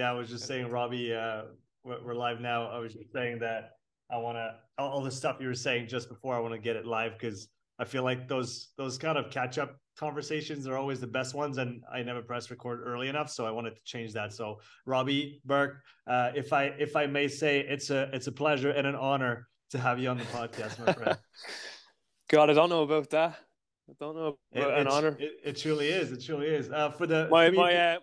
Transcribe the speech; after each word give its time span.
Yeah, 0.00 0.12
I 0.12 0.14
was 0.14 0.30
just 0.30 0.46
saying, 0.46 0.70
Robbie, 0.70 1.12
uh, 1.12 1.42
we're 1.84 2.14
live 2.14 2.40
now. 2.40 2.70
I 2.70 2.78
was 2.78 2.94
just 2.94 3.12
saying 3.12 3.40
that 3.40 3.72
I 4.10 4.16
want 4.16 4.38
to 4.38 4.54
all 4.78 5.02
the 5.02 5.10
stuff 5.10 5.36
you 5.40 5.46
were 5.46 5.54
saying 5.54 5.88
just 5.88 6.08
before. 6.08 6.34
I 6.34 6.38
want 6.38 6.54
to 6.54 6.58
get 6.58 6.74
it 6.74 6.86
live 6.86 7.18
because 7.18 7.48
I 7.78 7.84
feel 7.84 8.02
like 8.02 8.26
those 8.26 8.68
those 8.78 8.96
kind 8.96 9.18
of 9.18 9.30
catch 9.30 9.58
up 9.58 9.76
conversations 9.98 10.66
are 10.66 10.78
always 10.78 11.00
the 11.00 11.06
best 11.06 11.34
ones, 11.34 11.58
and 11.58 11.82
I 11.92 12.02
never 12.02 12.22
press 12.22 12.50
record 12.50 12.80
early 12.82 13.08
enough, 13.08 13.28
so 13.28 13.44
I 13.44 13.50
wanted 13.50 13.76
to 13.76 13.82
change 13.84 14.14
that. 14.14 14.32
So, 14.32 14.60
Robbie 14.86 15.42
Burke, 15.44 15.82
uh, 16.06 16.30
if 16.34 16.54
I 16.54 16.72
if 16.78 16.96
I 16.96 17.04
may 17.04 17.28
say, 17.28 17.60
it's 17.60 17.90
a 17.90 18.08
it's 18.14 18.26
a 18.26 18.32
pleasure 18.32 18.70
and 18.70 18.86
an 18.86 18.94
honor 18.94 19.48
to 19.72 19.78
have 19.78 19.98
you 19.98 20.08
on 20.08 20.16
the 20.16 20.24
podcast, 20.24 20.82
my 20.82 20.94
friend. 20.94 21.18
God, 22.30 22.48
I 22.48 22.54
don't 22.54 22.70
know 22.70 22.84
about 22.84 23.10
that. 23.10 23.38
I 23.90 23.92
don't 24.00 24.16
know 24.16 24.38
about 24.54 24.70
it, 24.70 24.78
an 24.78 24.86
honor. 24.86 25.16
It, 25.20 25.32
it, 25.44 25.56
truly 25.58 25.88
is. 25.88 26.10
It 26.10 26.24
truly 26.24 26.46
is. 26.46 26.70
Uh, 26.70 26.90
for 26.90 27.06
the 27.06 27.28
my 27.30 27.50
my 27.50 27.74
uh, 27.74 27.98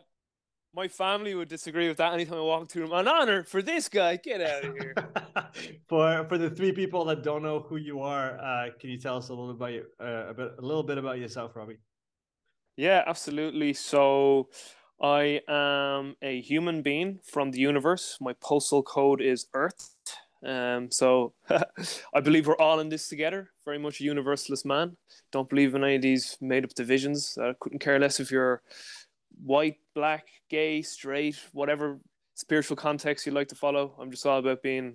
my 0.78 0.88
family 0.88 1.34
would 1.34 1.50
disagree 1.50 1.88
with 1.88 1.98
that 1.98 2.14
anytime 2.14 2.38
I 2.38 2.42
walk 2.42 2.70
through 2.70 2.84
them. 2.84 2.94
An 2.94 3.08
honor 3.08 3.44
for 3.44 3.64
this 3.64 3.90
guy. 3.90 4.16
Get 4.18 4.42
out 4.42 4.64
of 4.64 4.76
here. 4.76 4.94
for 5.90 6.24
for 6.30 6.38
the 6.38 6.52
three 6.52 6.72
people 6.72 7.04
that 7.06 7.24
don't 7.24 7.42
know 7.42 7.62
who 7.62 7.78
you 7.78 8.02
are, 8.02 8.40
uh, 8.40 8.70
can 8.80 8.92
you 8.92 9.00
tell 9.00 9.18
us 9.18 9.30
a 9.30 9.34
little 9.34 9.50
about 9.50 9.74
you, 9.74 9.86
uh, 10.00 10.28
a 10.30 10.34
bit, 10.36 10.52
a 10.60 10.62
little 10.62 10.84
bit 10.84 11.00
about 11.00 11.18
yourself, 11.18 11.56
Robbie? 11.56 11.80
Yeah, 12.78 13.04
absolutely. 13.08 13.74
So, 13.74 14.50
I 15.02 15.42
am 15.48 16.16
a 16.22 16.42
human 16.42 16.84
being 16.84 17.22
from 17.24 17.50
the 17.50 17.60
universe. 17.60 18.18
My 18.22 18.34
postal 18.34 18.84
code 18.84 19.20
is 19.20 19.48
Earth. 19.56 19.96
Um, 20.46 20.92
so 20.92 21.34
I 22.14 22.22
believe 22.22 22.48
we're 22.48 22.58
all 22.58 22.80
in 22.80 22.90
this 22.90 23.08
together. 23.08 23.50
Very 23.66 23.80
much 23.80 24.00
a 24.00 24.04
universalist 24.04 24.66
man. 24.66 24.96
Don't 25.32 25.50
believe 25.50 25.74
in 25.74 25.84
any 25.84 25.96
of 25.96 26.02
these 26.02 26.38
made 26.40 26.64
up 26.64 26.74
divisions. 26.76 27.38
I 27.42 27.54
couldn't 27.60 27.80
care 27.80 28.00
less 28.00 28.20
if 28.20 28.32
you're 28.32 28.62
white, 29.44 29.78
black, 29.96 30.28
gay, 30.50 30.82
straight, 30.82 31.38
whatever 31.54 32.00
spiritual 32.36 32.78
context 32.78 33.26
you 33.26 33.32
like 33.32 33.48
to 33.50 33.56
follow. 33.56 33.96
I'm 34.00 34.12
just 34.12 34.26
all 34.26 34.40
about 34.40 34.62
being 34.62 34.88
a 34.88 34.94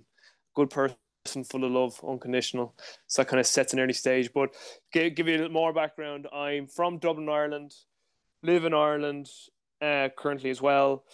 good 0.55 0.71
person, 0.71 0.97
full 1.45 1.65
of 1.65 1.73
love, 1.73 2.01
unconditional. 2.07 2.75
So 3.07 3.23
that 3.23 3.29
kind 3.29 3.41
of 3.41 3.47
sets 3.47 3.73
an 3.73 3.81
early 3.81 3.93
stage. 3.93 4.31
But 4.33 4.51
give, 4.93 5.15
give 5.15 5.29
you 5.29 5.35
a 5.35 5.39
little 5.39 5.53
more 5.53 5.73
background. 5.73 6.29
I'm 6.33 6.67
from 6.67 6.99
Dublin, 6.99 7.29
Ireland, 7.29 7.75
live 8.43 8.65
in 8.65 8.75
Ireland 8.75 9.29
uh, 9.81 10.09
currently 10.17 10.51
as 10.51 10.63
well. 10.63 11.05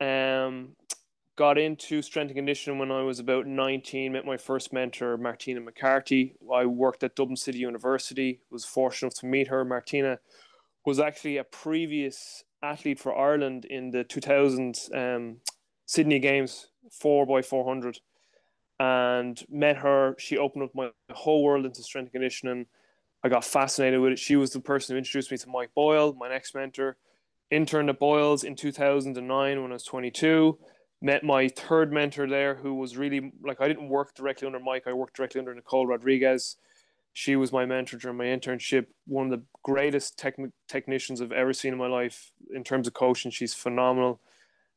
Um, 0.00 0.76
got 1.36 1.56
into 1.56 2.02
strength 2.02 2.28
and 2.28 2.36
conditioning 2.36 2.78
when 2.78 2.90
I 2.90 3.02
was 3.02 3.18
about 3.18 3.46
19, 3.46 4.12
met 4.12 4.26
my 4.26 4.36
first 4.36 4.74
mentor, 4.74 5.16
Martina 5.16 5.60
McCarthy. 5.60 6.34
I 6.52 6.66
worked 6.66 7.02
at 7.02 7.16
Dublin 7.16 7.36
City 7.36 7.58
University, 7.58 8.40
was 8.50 8.66
fortunate 8.66 9.14
to 9.16 9.26
meet 9.26 9.48
her. 9.48 9.64
Martina 9.64 10.18
was 10.84 10.98
actually 10.98 11.36
a 11.36 11.44
previous 11.44 12.44
athlete 12.62 12.98
for 12.98 13.16
Ireland 13.16 13.64
in 13.64 13.90
the 13.90 14.04
2000 14.04 14.78
um, 14.94 15.36
Sydney 15.86 16.18
Games, 16.18 16.68
4 16.90 17.26
by 17.26 17.42
400 17.42 18.00
and 18.80 19.44
met 19.50 19.76
her. 19.76 20.16
She 20.18 20.38
opened 20.38 20.64
up 20.64 20.74
my 20.74 20.90
whole 21.12 21.44
world 21.44 21.66
into 21.66 21.82
strength 21.82 22.06
and 22.06 22.12
conditioning. 22.12 22.66
I 23.22 23.28
got 23.28 23.44
fascinated 23.44 24.00
with 24.00 24.12
it. 24.12 24.18
She 24.18 24.36
was 24.36 24.52
the 24.52 24.60
person 24.60 24.94
who 24.94 24.98
introduced 24.98 25.30
me 25.30 25.36
to 25.36 25.48
Mike 25.50 25.70
Boyle, 25.74 26.14
my 26.14 26.30
next 26.30 26.54
mentor. 26.54 26.96
Interned 27.50 27.90
at 27.90 27.98
Boyles 27.98 28.42
in 28.42 28.56
2009 28.56 29.62
when 29.62 29.70
I 29.70 29.74
was 29.74 29.84
22. 29.84 30.58
Met 31.02 31.24
my 31.24 31.48
third 31.48 31.92
mentor 31.92 32.26
there, 32.26 32.54
who 32.54 32.74
was 32.74 32.96
really 32.96 33.32
like 33.42 33.60
I 33.60 33.68
didn't 33.68 33.88
work 33.88 34.14
directly 34.14 34.46
under 34.46 34.60
Mike. 34.60 34.84
I 34.86 34.92
worked 34.94 35.16
directly 35.16 35.40
under 35.40 35.54
Nicole 35.54 35.86
Rodriguez. 35.86 36.56
She 37.12 37.36
was 37.36 37.52
my 37.52 37.66
mentor 37.66 37.96
during 37.96 38.16
my 38.16 38.24
internship. 38.24 38.86
One 39.06 39.26
of 39.26 39.32
the 39.32 39.44
greatest 39.62 40.18
techn- 40.18 40.52
technicians 40.68 41.20
I've 41.20 41.32
ever 41.32 41.52
seen 41.52 41.72
in 41.72 41.78
my 41.78 41.88
life 41.88 42.32
in 42.54 42.64
terms 42.64 42.86
of 42.86 42.94
coaching. 42.94 43.30
She's 43.30 43.54
phenomenal. 43.54 44.20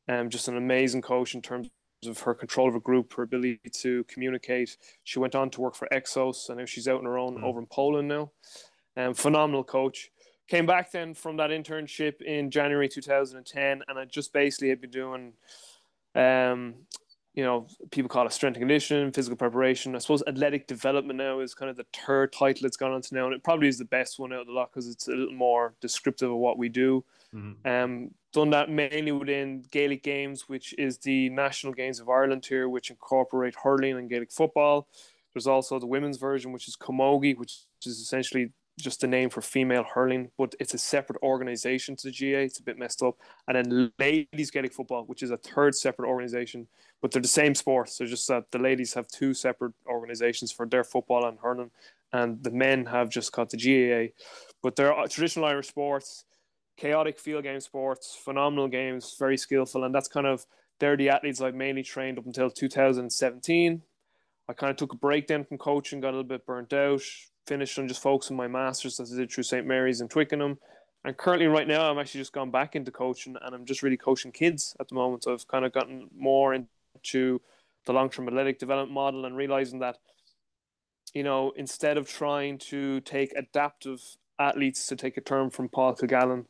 Um, 0.08 0.28
just 0.28 0.48
an 0.48 0.56
amazing 0.56 1.02
coach 1.02 1.34
in 1.34 1.42
terms 1.42 1.70
of 2.06 2.20
her 2.20 2.34
control 2.34 2.68
of 2.68 2.74
a 2.74 2.80
group, 2.80 3.14
her 3.14 3.22
ability 3.22 3.60
to 3.72 4.04
communicate. 4.04 4.76
She 5.04 5.18
went 5.18 5.34
on 5.34 5.48
to 5.50 5.60
work 5.60 5.74
for 5.74 5.88
Exos, 5.92 6.48
and 6.48 6.58
now 6.58 6.66
she's 6.66 6.88
out 6.88 6.98
on 6.98 7.04
her 7.04 7.18
own 7.18 7.38
mm. 7.38 7.42
over 7.42 7.58
in 7.58 7.66
Poland 7.66 8.08
now. 8.08 8.30
Um, 8.96 9.14
phenomenal 9.14 9.64
coach. 9.64 10.10
Came 10.46 10.66
back 10.66 10.92
then 10.92 11.14
from 11.14 11.38
that 11.38 11.48
internship 11.48 12.20
in 12.20 12.50
January 12.50 12.88
2010, 12.88 13.82
and 13.88 13.98
I 13.98 14.04
just 14.04 14.32
basically 14.32 14.68
had 14.68 14.80
been 14.80 14.90
doing 14.90 15.32
um, 16.14 16.74
you 17.34 17.42
know, 17.42 17.66
people 17.90 18.08
call 18.08 18.26
it 18.26 18.32
strength 18.32 18.56
and 18.56 18.62
conditioning, 18.62 19.10
physical 19.10 19.36
preparation. 19.36 19.96
I 19.96 19.98
suppose 19.98 20.22
athletic 20.26 20.68
development 20.68 21.18
now 21.18 21.40
is 21.40 21.52
kind 21.52 21.68
of 21.68 21.76
the 21.76 21.86
third 21.92 22.32
title 22.32 22.66
it's 22.66 22.76
gone 22.76 22.92
on 22.92 23.02
to 23.02 23.14
now, 23.14 23.26
and 23.26 23.34
it 23.34 23.42
probably 23.42 23.66
is 23.66 23.78
the 23.78 23.84
best 23.84 24.20
one 24.20 24.32
out 24.32 24.42
of 24.42 24.46
the 24.46 24.52
lot 24.52 24.70
because 24.70 24.88
it's 24.88 25.08
a 25.08 25.12
little 25.12 25.34
more 25.34 25.74
descriptive 25.80 26.30
of 26.30 26.36
what 26.36 26.58
we 26.58 26.68
do. 26.68 27.04
Mm-hmm. 27.34 27.68
Um, 27.68 28.10
done 28.32 28.50
that 28.50 28.70
mainly 28.70 29.10
within 29.10 29.64
Gaelic 29.72 30.04
Games, 30.04 30.48
which 30.48 30.74
is 30.78 30.98
the 30.98 31.28
national 31.30 31.72
games 31.72 31.98
of 31.98 32.08
Ireland 32.08 32.46
here, 32.46 32.68
which 32.68 32.90
incorporate 32.90 33.56
hurling 33.56 33.96
and 33.96 34.08
Gaelic 34.08 34.30
football. 34.30 34.86
There's 35.32 35.48
also 35.48 35.80
the 35.80 35.86
women's 35.86 36.18
version, 36.18 36.52
which 36.52 36.68
is 36.68 36.76
Camogie, 36.76 37.36
which 37.36 37.64
is 37.84 37.98
essentially 37.98 38.52
just 38.78 39.00
the 39.00 39.06
name 39.06 39.30
for 39.30 39.40
female 39.40 39.84
hurling, 39.84 40.30
but 40.36 40.54
it's 40.58 40.74
a 40.74 40.78
separate 40.78 41.22
organization 41.22 41.94
to 41.96 42.08
the 42.08 42.10
GA. 42.10 42.44
It's 42.44 42.58
a 42.58 42.62
bit 42.62 42.78
messed 42.78 43.02
up. 43.02 43.16
And 43.46 43.56
then 43.56 43.92
ladies 43.98 44.50
Gaelic 44.50 44.72
football, 44.72 45.04
which 45.04 45.22
is 45.22 45.30
a 45.30 45.36
third 45.36 45.74
separate 45.74 46.08
organization, 46.08 46.66
but 47.04 47.10
they're 47.10 47.20
the 47.20 47.28
same 47.28 47.54
sport. 47.54 47.90
So 47.90 48.06
just 48.06 48.26
that 48.28 48.50
the 48.50 48.58
ladies 48.58 48.94
have 48.94 49.06
two 49.08 49.34
separate 49.34 49.74
organizations 49.86 50.50
for 50.50 50.64
their 50.64 50.82
football 50.82 51.26
and 51.26 51.38
hurling, 51.38 51.70
and 52.14 52.42
the 52.42 52.50
men 52.50 52.86
have 52.86 53.10
just 53.10 53.30
got 53.30 53.50
the 53.50 53.58
GAA. 53.58 54.14
But 54.62 54.74
they're 54.74 54.98
uh, 54.98 55.06
traditional 55.06 55.44
Irish 55.44 55.68
sports, 55.68 56.24
chaotic 56.78 57.18
field 57.18 57.42
game 57.42 57.60
sports, 57.60 58.18
phenomenal 58.18 58.68
games, 58.68 59.16
very 59.18 59.36
skillful, 59.36 59.84
and 59.84 59.94
that's 59.94 60.08
kind 60.08 60.26
of 60.26 60.46
they're 60.80 60.96
the 60.96 61.10
athletes 61.10 61.42
I've 61.42 61.54
mainly 61.54 61.82
trained 61.82 62.18
up 62.18 62.24
until 62.24 62.50
2017. 62.50 63.82
I 64.48 64.52
kind 64.54 64.70
of 64.70 64.76
took 64.78 64.94
a 64.94 64.96
break 64.96 65.26
then 65.26 65.44
from 65.44 65.58
coaching, 65.58 66.00
got 66.00 66.08
a 66.08 66.16
little 66.16 66.24
bit 66.24 66.46
burnt 66.46 66.72
out, 66.72 67.02
finished 67.46 67.78
on 67.78 67.86
just 67.86 68.00
focusing 68.00 68.34
my 68.34 68.48
masters 68.48 68.98
as 68.98 69.12
I 69.12 69.16
did 69.18 69.30
through 69.30 69.44
St 69.44 69.66
Mary's 69.66 70.00
in 70.00 70.08
Twickenham. 70.08 70.56
And 71.04 71.14
currently, 71.18 71.48
right 71.48 71.68
now, 71.68 71.90
I'm 71.90 71.98
actually 71.98 72.22
just 72.22 72.32
gone 72.32 72.50
back 72.50 72.74
into 72.74 72.90
coaching, 72.90 73.36
and 73.42 73.54
I'm 73.54 73.66
just 73.66 73.82
really 73.82 73.98
coaching 73.98 74.32
kids 74.32 74.74
at 74.80 74.88
the 74.88 74.94
moment. 74.94 75.24
So 75.24 75.34
I've 75.34 75.46
kind 75.46 75.66
of 75.66 75.72
gotten 75.74 76.08
more 76.16 76.54
into 76.54 76.70
the 77.12 77.92
long-term 77.92 78.28
athletic 78.28 78.58
development 78.58 78.92
model 78.92 79.24
and 79.24 79.36
realizing 79.36 79.80
that, 79.80 79.98
you 81.12 81.22
know, 81.22 81.52
instead 81.56 81.96
of 81.96 82.08
trying 82.08 82.58
to 82.58 83.00
take 83.00 83.32
adaptive 83.36 84.00
athletes, 84.38 84.86
to 84.86 84.96
take 84.96 85.16
a 85.16 85.20
term 85.20 85.50
from 85.50 85.68
Paul 85.68 85.94
Kilgallen, 85.94 86.46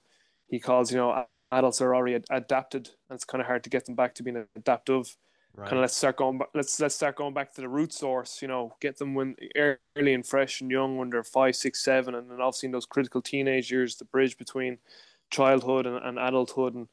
he 0.46 0.58
calls, 0.58 0.90
you 0.92 0.98
know, 0.98 1.26
adults 1.52 1.80
are 1.80 1.94
already 1.94 2.22
adapted, 2.30 2.90
and 3.08 3.16
it's 3.16 3.24
kind 3.24 3.40
of 3.40 3.46
hard 3.46 3.64
to 3.64 3.70
get 3.70 3.84
them 3.86 3.94
back 3.94 4.14
to 4.14 4.22
being 4.22 4.44
adaptive. 4.56 5.16
Right. 5.56 5.68
Kind 5.68 5.78
of 5.78 5.82
let's 5.82 5.96
start 5.96 6.16
going 6.16 6.38
back. 6.38 6.48
Let's 6.52 6.80
let's 6.80 6.96
start 6.96 7.14
going 7.14 7.32
back 7.32 7.54
to 7.54 7.60
the 7.60 7.68
root 7.68 7.92
source. 7.92 8.42
You 8.42 8.48
know, 8.48 8.74
get 8.80 8.98
them 8.98 9.14
when 9.14 9.36
early 9.54 10.14
and 10.14 10.26
fresh 10.26 10.60
and 10.60 10.70
young 10.70 10.96
when 10.96 11.10
they're 11.10 11.22
five, 11.22 11.54
six, 11.54 11.84
seven, 11.84 12.16
and 12.16 12.28
then 12.28 12.40
obviously 12.40 12.66
in 12.66 12.72
those 12.72 12.86
critical 12.86 13.22
teenage 13.22 13.70
years, 13.70 13.94
the 13.94 14.04
bridge 14.04 14.36
between 14.36 14.78
childhood 15.30 15.86
and, 15.86 15.96
and 16.04 16.18
adulthood, 16.18 16.74
and 16.74 16.88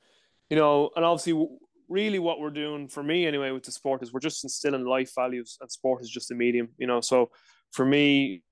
you 0.51 0.57
know, 0.57 0.91
and 0.95 1.03
obviously, 1.03 1.47
really, 1.91 2.19
what 2.19 2.39
we're 2.39 2.49
doing 2.49 2.87
for 2.87 3.03
me 3.03 3.27
anyway 3.27 3.51
with 3.51 3.63
the 3.63 3.71
sport 3.71 4.01
is 4.01 4.13
we're 4.13 4.19
just 4.19 4.43
instilling 4.43 4.85
life 4.85 5.11
values, 5.13 5.57
and 5.61 5.71
sport 5.71 6.01
is 6.01 6.09
just 6.09 6.31
a 6.31 6.35
medium. 6.35 6.69
You 6.77 6.87
know, 6.87 7.01
so 7.01 7.29
for 7.71 7.85
me, 7.85 8.43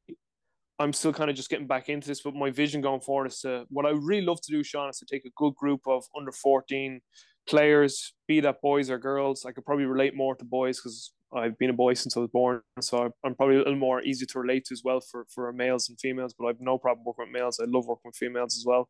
I'm 0.78 0.94
still 0.94 1.14
kind 1.14 1.30
of 1.30 1.36
just 1.36 1.50
getting 1.50 1.68
back 1.68 1.90
into 1.90 2.08
this, 2.08 2.22
but 2.22 2.36
my 2.36 2.52
vision 2.52 2.82
going 2.82 3.02
forward 3.02 3.28
is 3.28 3.40
to 3.42 3.66
what 3.70 3.86
I 3.86 3.90
really 3.90 4.26
love 4.26 4.42
to 4.42 4.52
do, 4.52 4.64
Sean, 4.64 4.90
is 4.90 5.00
to 5.00 5.06
take 5.06 5.26
a 5.26 5.32
good 5.36 5.56
group 5.56 5.82
of 5.88 6.04
under 6.18 6.32
14 6.32 7.02
players, 7.48 8.14
be 8.28 8.40
that 8.42 8.62
boys 8.62 8.90
or 8.90 8.98
girls. 8.98 9.46
I 9.46 9.52
could 9.52 9.66
probably 9.66 9.86
relate 9.86 10.16
more 10.16 10.36
to 10.36 10.46
boys 10.46 10.78
because 10.80 11.14
I've 11.34 11.58
been 11.58 11.70
a 11.70 11.74
boy 11.74 11.94
since 11.96 12.16
I 12.16 12.22
was 12.22 12.30
born, 12.30 12.62
so 12.80 13.12
I'm 13.24 13.36
probably 13.36 13.56
a 13.56 13.60
little 13.60 13.76
more 13.76 14.02
easy 14.02 14.26
to 14.26 14.40
relate 14.40 14.66
to 14.66 14.74
as 14.74 14.82
well 14.84 15.00
for 15.00 15.26
for 15.34 15.52
males 15.52 15.90
and 15.90 16.00
females. 16.00 16.34
But 16.38 16.48
I've 16.48 16.62
no 16.62 16.78
problem 16.78 17.06
working 17.06 17.26
with 17.26 17.34
males. 17.34 17.60
I 17.60 17.66
love 17.66 17.86
working 17.86 18.10
with 18.10 18.16
females 18.16 18.58
as 18.58 18.66
well. 18.66 18.90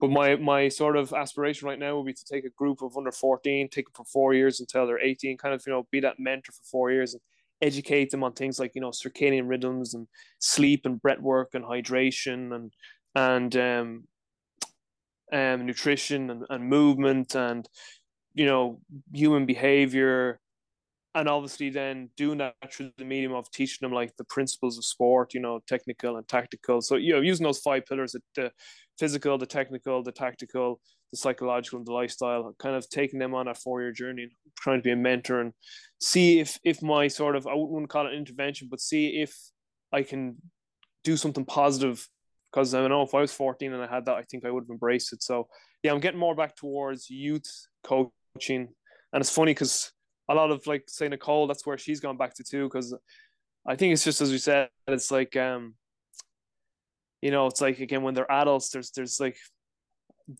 But 0.00 0.10
my 0.10 0.36
my 0.36 0.68
sort 0.68 0.96
of 0.96 1.12
aspiration 1.12 1.68
right 1.68 1.78
now 1.78 1.96
would 1.96 2.06
be 2.06 2.12
to 2.12 2.24
take 2.24 2.44
a 2.44 2.50
group 2.50 2.82
of 2.82 2.96
under 2.96 3.12
14, 3.12 3.68
take 3.68 3.86
it 3.88 3.96
for 3.96 4.04
four 4.04 4.34
years 4.34 4.60
until 4.60 4.86
they're 4.86 5.00
18, 5.00 5.38
kind 5.38 5.54
of 5.54 5.62
you 5.66 5.72
know 5.72 5.86
be 5.90 6.00
that 6.00 6.18
mentor 6.18 6.52
for 6.52 6.64
four 6.64 6.90
years 6.90 7.14
and 7.14 7.22
educate 7.62 8.10
them 8.10 8.22
on 8.24 8.32
things 8.32 8.58
like 8.58 8.72
you 8.74 8.80
know 8.80 8.90
circadian 8.90 9.48
rhythms 9.48 9.94
and 9.94 10.06
sleep 10.38 10.82
and 10.84 11.00
breath 11.00 11.20
work 11.20 11.50
and 11.54 11.64
hydration 11.64 12.54
and 12.54 12.72
and 13.14 13.56
um, 13.56 14.04
um, 15.32 15.66
nutrition 15.66 16.30
and, 16.30 16.44
and 16.50 16.68
movement 16.68 17.34
and 17.34 17.68
you 18.34 18.46
know 18.46 18.80
human 19.12 19.46
behavior. 19.46 20.40
And 21.16 21.28
obviously 21.28 21.70
then 21.70 22.10
doing 22.16 22.38
that 22.38 22.54
through 22.72 22.90
the 22.98 23.04
medium 23.04 23.34
of 23.34 23.48
teaching 23.52 23.78
them 23.82 23.92
like 23.92 24.16
the 24.16 24.24
principles 24.24 24.76
of 24.76 24.84
sport 24.84 25.32
you 25.32 25.40
know 25.40 25.60
technical 25.68 26.16
and 26.16 26.26
tactical. 26.26 26.82
So 26.82 26.96
you 26.96 27.12
know 27.12 27.20
using 27.20 27.44
those 27.44 27.60
five 27.60 27.86
pillars 27.86 28.16
the 28.34 28.50
physical 28.98 29.38
the 29.38 29.46
technical 29.46 30.02
the 30.02 30.12
tactical 30.12 30.80
the 31.10 31.16
psychological 31.16 31.78
and 31.78 31.86
the 31.86 31.92
lifestyle 31.92 32.54
kind 32.58 32.76
of 32.76 32.88
taking 32.88 33.18
them 33.18 33.34
on 33.34 33.48
a 33.48 33.54
four-year 33.54 33.92
journey 33.92 34.28
trying 34.58 34.78
to 34.78 34.82
be 34.82 34.90
a 34.90 34.96
mentor 34.96 35.40
and 35.40 35.52
see 36.00 36.40
if 36.40 36.58
if 36.64 36.82
my 36.82 37.08
sort 37.08 37.36
of 37.36 37.46
i 37.46 37.54
wouldn't 37.54 37.90
call 37.90 38.06
it 38.06 38.14
intervention 38.14 38.68
but 38.70 38.80
see 38.80 39.20
if 39.20 39.36
i 39.92 40.02
can 40.02 40.36
do 41.04 41.16
something 41.16 41.44
positive 41.44 42.08
because 42.50 42.72
I 42.72 42.80
don't 42.80 42.90
know 42.90 43.02
if 43.02 43.14
I 43.14 43.20
was 43.20 43.32
14 43.32 43.72
and 43.72 43.82
I 43.82 43.92
had 43.92 44.06
that, 44.06 44.14
I 44.14 44.22
think 44.22 44.44
I 44.44 44.50
would 44.50 44.62
have 44.62 44.70
embraced 44.70 45.12
it. 45.12 45.24
So 45.24 45.48
yeah, 45.82 45.92
I'm 45.92 45.98
getting 45.98 46.20
more 46.20 46.36
back 46.36 46.54
towards 46.54 47.10
youth 47.10 47.50
coaching 47.82 48.68
and 49.12 49.20
it's 49.20 49.30
funny 49.30 49.52
because 49.52 49.92
a 50.28 50.34
lot 50.34 50.50
of 50.50 50.66
like 50.66 50.84
say 50.88 51.08
Nicole, 51.08 51.46
that's 51.46 51.66
where 51.66 51.78
she's 51.78 52.00
gone 52.00 52.16
back 52.16 52.34
to 52.34 52.44
too. 52.44 52.64
Because 52.64 52.96
I 53.66 53.76
think 53.76 53.92
it's 53.92 54.04
just 54.04 54.20
as 54.20 54.30
we 54.30 54.38
said, 54.38 54.68
it's 54.88 55.10
like 55.10 55.36
um, 55.36 55.74
you 57.24 57.30
know, 57.30 57.46
it's 57.46 57.62
like 57.62 57.80
again 57.80 58.02
when 58.02 58.12
they're 58.12 58.30
adults, 58.30 58.68
there's 58.68 58.90
there's 58.90 59.18
like 59.18 59.38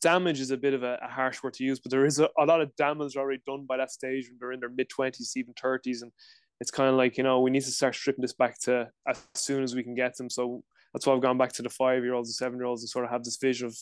damage 0.03 0.39
is 0.39 0.51
a 0.51 0.57
bit 0.57 0.75
of 0.75 0.83
a, 0.83 0.99
a 1.03 1.09
harsh 1.09 1.43
word 1.43 1.55
to 1.55 1.65
use, 1.65 1.81
but 1.81 1.91
there 1.91 2.05
is 2.05 2.21
a, 2.21 2.29
a 2.39 2.45
lot 2.45 2.61
of 2.61 2.77
damage 2.77 3.17
already 3.17 3.41
done 3.47 3.65
by 3.67 3.79
that 3.79 3.91
stage 3.91 4.29
when 4.29 4.37
they're 4.39 4.53
in 4.53 4.61
their 4.61 4.69
mid 4.69 4.91
twenties, 4.91 5.33
even 5.35 5.55
thirties, 5.55 6.03
and 6.03 6.13
it's 6.61 6.71
kind 6.71 6.91
of 6.91 6.97
like 6.97 7.17
you 7.17 7.25
know 7.25 7.41
we 7.41 7.51
need 7.51 7.65
to 7.65 7.71
start 7.71 7.95
stripping 7.95 8.21
this 8.21 8.35
back 8.35 8.61
to 8.61 8.87
as 9.09 9.19
soon 9.35 9.63
as 9.63 9.75
we 9.75 9.83
can 9.83 9.95
get 9.95 10.15
them. 10.19 10.29
So 10.29 10.63
that's 10.93 11.07
why 11.07 11.15
I've 11.15 11.23
gone 11.23 11.39
back 11.39 11.53
to 11.55 11.63
the 11.63 11.71
five 11.71 12.05
year 12.05 12.13
olds 12.13 12.29
and 12.29 12.35
seven 12.35 12.59
year 12.59 12.67
olds 12.67 12.83
and 12.83 12.91
sort 12.91 13.07
of 13.07 13.11
have 13.11 13.25
this 13.25 13.39
vision 13.41 13.69
of 13.69 13.77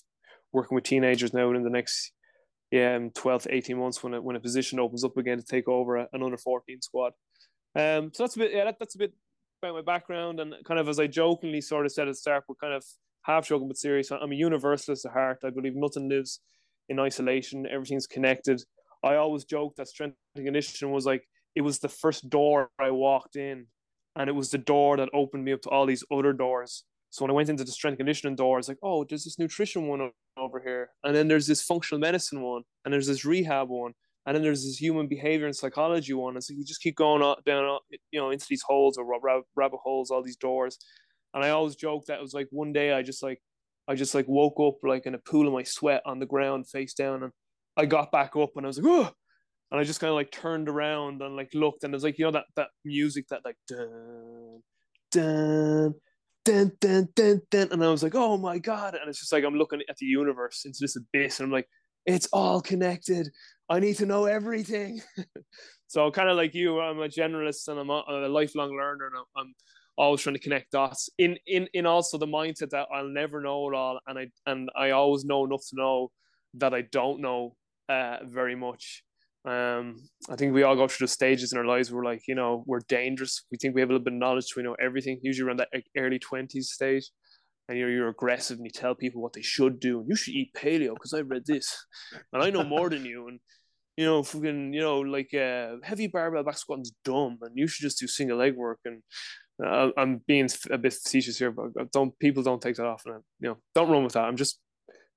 working 0.52 0.76
with 0.76 0.84
teenagers 0.84 1.34
now 1.34 1.50
in 1.50 1.64
the 1.64 1.70
next 1.70 2.12
yeah, 2.70 2.94
um, 2.94 3.10
12 3.10 3.43
to 3.43 3.54
18 3.54 3.78
months 3.78 4.02
when 4.02 4.14
a, 4.14 4.22
when 4.22 4.37
a 4.37 4.40
position 4.40 4.78
opens 4.78 5.04
up 5.04 5.16
again 5.16 5.38
to 5.38 5.44
take 5.44 5.69
over 5.69 5.96
an 5.96 6.06
under 6.14 6.38
14 6.38 6.81
squad. 6.81 7.12
Um, 7.75 8.12
so 8.14 8.22
that's 8.22 8.37
a 8.37 8.38
bit, 8.38 8.52
yeah, 8.52 8.64
that, 8.64 8.76
that's 8.78 8.94
a 8.94 8.99
bit 8.99 9.12
about 9.62 9.75
my 9.75 9.82
background. 9.82 10.41
And 10.41 10.55
kind 10.64 10.81
of 10.81 10.88
as 10.88 10.99
I 10.99 11.06
jokingly 11.06 11.61
sort 11.61 11.87
of 11.87 11.93
said 11.93 12.09
at 12.09 12.12
the 12.12 12.17
start, 12.17 12.44
we're 12.49 12.55
kind 12.56 12.75
of 12.75 12.85
half 13.23 13.47
joking 13.47 13.69
but 13.69 13.79
serious. 13.79 14.11
I'm 14.11 14.32
a 14.32 14.35
universalist 14.35 15.06
at 15.06 15.12
heart. 15.12 15.38
I 15.44 15.50
believe 15.50 15.75
nothing 15.76 16.09
lives 16.09 16.41
in 16.88 16.99
isolation, 16.99 17.67
everything's 17.70 18.09
connected. 18.09 18.61
I 19.05 19.14
always 19.14 19.44
joke 19.44 19.76
that 19.76 19.88
strength 19.88 20.17
and 20.35 20.44
conditioning 20.44 20.93
was 20.93 21.06
like, 21.06 21.23
it 21.55 21.61
was 21.61 21.79
the 21.79 21.88
first 21.88 22.29
door 22.29 22.70
I 22.79 22.91
walked 22.91 23.37
in, 23.37 23.67
and 24.17 24.29
it 24.29 24.32
was 24.32 24.50
the 24.50 24.59
door 24.59 24.97
that 24.97 25.09
opened 25.14 25.44
me 25.44 25.53
up 25.53 25.62
to 25.62 25.69
all 25.69 25.87
these 25.87 26.05
other 26.11 26.32
doors. 26.32 26.85
So 27.11 27.25
when 27.25 27.31
I 27.31 27.35
went 27.35 27.49
into 27.49 27.64
the 27.64 27.70
strength 27.70 27.99
conditioning 27.99 28.37
door, 28.37 28.56
I 28.56 28.59
was 28.59 28.69
like, 28.69 28.79
oh, 28.82 29.05
there's 29.09 29.25
this 29.25 29.38
nutrition 29.38 29.87
one 29.87 30.11
over 30.37 30.61
here, 30.61 30.91
and 31.05 31.14
then 31.14 31.29
there's 31.29 31.47
this 31.47 31.62
functional 31.62 32.00
medicine 32.00 32.43
one, 32.43 32.62
and 32.85 32.93
there's 32.93 33.06
this 33.06 33.25
rehab 33.25 33.69
one, 33.69 33.93
and 34.26 34.34
then 34.34 34.42
there's 34.42 34.64
this 34.64 34.80
human 34.80 35.08
behavior 35.08 35.46
and 35.46 35.56
psychology 35.56 36.12
one. 36.12 36.34
And 36.34 36.44
so 36.44 36.54
you 36.54 36.64
just 36.64 36.80
keep 36.80 36.96
going 36.96 37.20
down, 37.44 37.78
you 38.10 38.20
know, 38.20 38.30
into 38.30 38.46
these 38.48 38.62
holes 38.62 38.96
or 38.98 39.04
rabbit 39.56 39.80
holes, 39.82 40.10
all 40.10 40.22
these 40.22 40.36
doors. 40.36 40.78
And 41.34 41.44
I 41.44 41.50
always 41.50 41.76
joke 41.76 42.06
that 42.06 42.19
it 42.19 42.22
was 42.22 42.34
like 42.34 42.48
one 42.50 42.72
day 42.72 42.92
I 42.92 43.02
just 43.02 43.22
like, 43.22 43.40
I 43.88 43.94
just 43.94 44.14
like 44.14 44.28
woke 44.28 44.60
up 44.60 44.76
like 44.84 45.06
in 45.06 45.14
a 45.14 45.19
pool 45.19 45.46
of 45.48 45.52
my 45.52 45.64
sweat 45.64 46.02
on 46.06 46.20
the 46.20 46.26
ground, 46.26 46.69
face 46.69 46.94
down, 46.94 47.24
and 47.24 47.32
I 47.76 47.86
got 47.86 48.12
back 48.12 48.36
up 48.36 48.50
and 48.56 48.64
I 48.64 48.69
was 48.69 48.78
like, 48.78 48.86
oh, 48.88 49.10
and 49.70 49.80
I 49.80 49.84
just 49.84 49.98
kind 49.98 50.10
of 50.10 50.14
like 50.14 50.30
turned 50.30 50.68
around 50.68 51.20
and 51.22 51.34
like 51.34 51.50
looked, 51.54 51.82
and 51.82 51.92
it 51.92 51.96
was 51.96 52.04
like 52.04 52.18
you 52.18 52.26
know 52.26 52.30
that 52.32 52.44
that 52.56 52.68
music 52.84 53.26
that 53.30 53.40
like 53.44 53.56
dun 53.66 54.62
dun 55.10 55.94
dun, 56.44 56.72
dun, 56.80 57.08
dun, 57.14 57.40
dun. 57.50 57.68
And 57.70 57.84
I 57.84 57.88
was 57.88 58.02
like, 58.02 58.14
oh 58.14 58.36
my 58.36 58.58
God. 58.58 58.94
And 58.94 59.08
it's 59.08 59.20
just 59.20 59.32
like, 59.32 59.44
I'm 59.44 59.54
looking 59.54 59.80
at 59.88 59.96
the 59.96 60.06
universe 60.06 60.64
into 60.64 60.78
this 60.80 60.96
abyss. 60.96 61.40
And 61.40 61.46
I'm 61.46 61.52
like, 61.52 61.68
it's 62.06 62.28
all 62.32 62.60
connected. 62.60 63.28
I 63.72 63.78
need 63.78 63.96
to 63.96 64.06
know 64.06 64.26
everything. 64.26 65.00
so 65.86 66.10
kind 66.10 66.28
of 66.28 66.36
like 66.36 66.54
you, 66.54 66.78
I'm 66.78 67.00
a 67.00 67.08
generalist 67.08 67.69
and 67.69 67.80
I'm 67.80 67.88
a, 67.88 68.28
lifelong 68.28 68.70
learner. 68.76 69.06
And 69.06 69.16
I'm, 69.36 69.54
always 69.98 70.22
trying 70.22 70.34
to 70.34 70.40
connect 70.40 70.70
dots 70.70 71.10
in, 71.19 71.36
in, 71.46 71.69
in 71.74 71.84
also 71.84 72.16
the 72.16 72.26
mindset 72.26 72.70
that 72.70 72.86
I'll 72.94 73.08
never 73.08 73.42
know 73.42 73.69
it 73.69 73.74
all. 73.74 74.00
And 74.06 74.19
I, 74.19 74.26
and 74.46 74.70
I 74.74 74.90
always 74.90 75.24
know 75.24 75.44
enough 75.44 75.62
to 75.69 75.76
know 75.76 76.10
that 76.54 76.72
I 76.72 76.82
don't 76.92 77.20
know 77.20 77.56
uh, 77.90 78.16
very 78.24 78.56
much. 78.56 79.04
Um, 79.44 79.96
I 80.30 80.36
think 80.36 80.54
we 80.54 80.62
all 80.62 80.76
go 80.76 80.88
through 80.88 81.06
the 81.06 81.12
stages 81.12 81.52
in 81.52 81.58
our 81.58 81.66
lives 81.66 81.92
where, 81.92 82.04
like, 82.04 82.22
you 82.26 82.34
know, 82.34 82.64
we're 82.66 82.80
dangerous. 82.88 83.44
We 83.50 83.58
think 83.58 83.75
we 83.75 83.82
have 83.82 83.90
a 83.90 83.92
little 83.92 84.04
bit 84.04 84.14
of 84.14 84.18
knowledge, 84.18 84.54
we 84.56 84.62
know 84.62 84.76
everything. 84.82 85.18
Usually 85.22 85.46
around 85.46 85.58
that 85.58 85.68
early 85.96 86.18
twenties 86.18 86.70
stage, 86.70 87.10
and 87.68 87.76
you're 87.76 87.90
you're 87.90 88.08
aggressive 88.08 88.56
and 88.56 88.66
you 88.66 88.70
tell 88.70 88.94
people 88.94 89.20
what 89.20 89.34
they 89.34 89.42
should 89.42 89.78
do. 89.78 90.00
And 90.00 90.08
you 90.08 90.16
should 90.16 90.34
eat 90.34 90.54
paleo 90.54 90.94
because 90.94 91.12
I 91.12 91.20
read 91.20 91.44
this, 91.44 91.76
and 92.32 92.42
I 92.42 92.50
know 92.50 92.64
more 92.64 92.88
than 92.88 93.04
you. 93.04 93.28
And 93.28 93.40
you 93.96 94.04
know, 94.04 94.22
fucking, 94.22 94.72
you 94.72 94.80
know, 94.80 95.00
like 95.00 95.34
uh, 95.34 95.76
heavy 95.82 96.06
barbell 96.06 96.44
back 96.44 96.56
squatting's 96.56 96.92
dumb, 97.04 97.38
and 97.42 97.52
you 97.54 97.66
should 97.66 97.82
just 97.82 97.98
do 97.98 98.06
single 98.06 98.38
leg 98.38 98.56
work. 98.56 98.80
And 98.84 99.02
uh, 99.64 99.90
I'm 99.96 100.22
being 100.26 100.48
a 100.70 100.78
bit 100.78 100.94
facetious 100.94 101.38
here, 101.38 101.50
but 101.50 101.92
don't 101.92 102.18
people 102.18 102.42
don't 102.42 102.62
take 102.62 102.76
that 102.76 102.86
off, 102.86 103.02
and 103.06 103.22
you 103.40 103.50
know, 103.50 103.58
don't 103.74 103.90
run 103.90 104.04
with 104.04 104.14
that. 104.14 104.24
I'm 104.24 104.36
just 104.36 104.60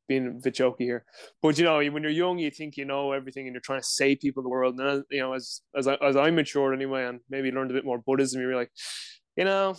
being 0.07 0.27
a 0.27 0.44
bit 0.44 0.56
jokey 0.56 0.81
here. 0.81 1.06
But 1.42 1.57
you 1.57 1.63
know, 1.63 1.77
when 1.77 2.04
you're 2.04 2.12
young, 2.12 2.38
you 2.38 2.51
think 2.51 2.77
you 2.77 2.86
know 2.86 3.12
everything, 3.12 3.48
and 3.48 3.54
you're 3.54 3.62
trying 3.62 3.81
to 3.81 3.88
save 3.88 4.19
people 4.19 4.44
the 4.44 4.50
world. 4.50 4.80
And 4.80 5.04
you 5.10 5.19
know, 5.19 5.33
as 5.33 5.62
as 5.75 5.88
I 5.88 5.95
as 5.95 6.16
I 6.16 6.30
matured 6.31 6.75
anyway, 6.75 7.06
and 7.06 7.22
maybe 7.30 7.51
learned 7.51 7.72
a 7.72 7.75
bit 7.75 7.86
more 7.86 8.00
Buddhism, 8.06 8.42
you're 8.42 8.56
like, 8.56 8.72
you 9.38 9.45
know, 9.45 9.75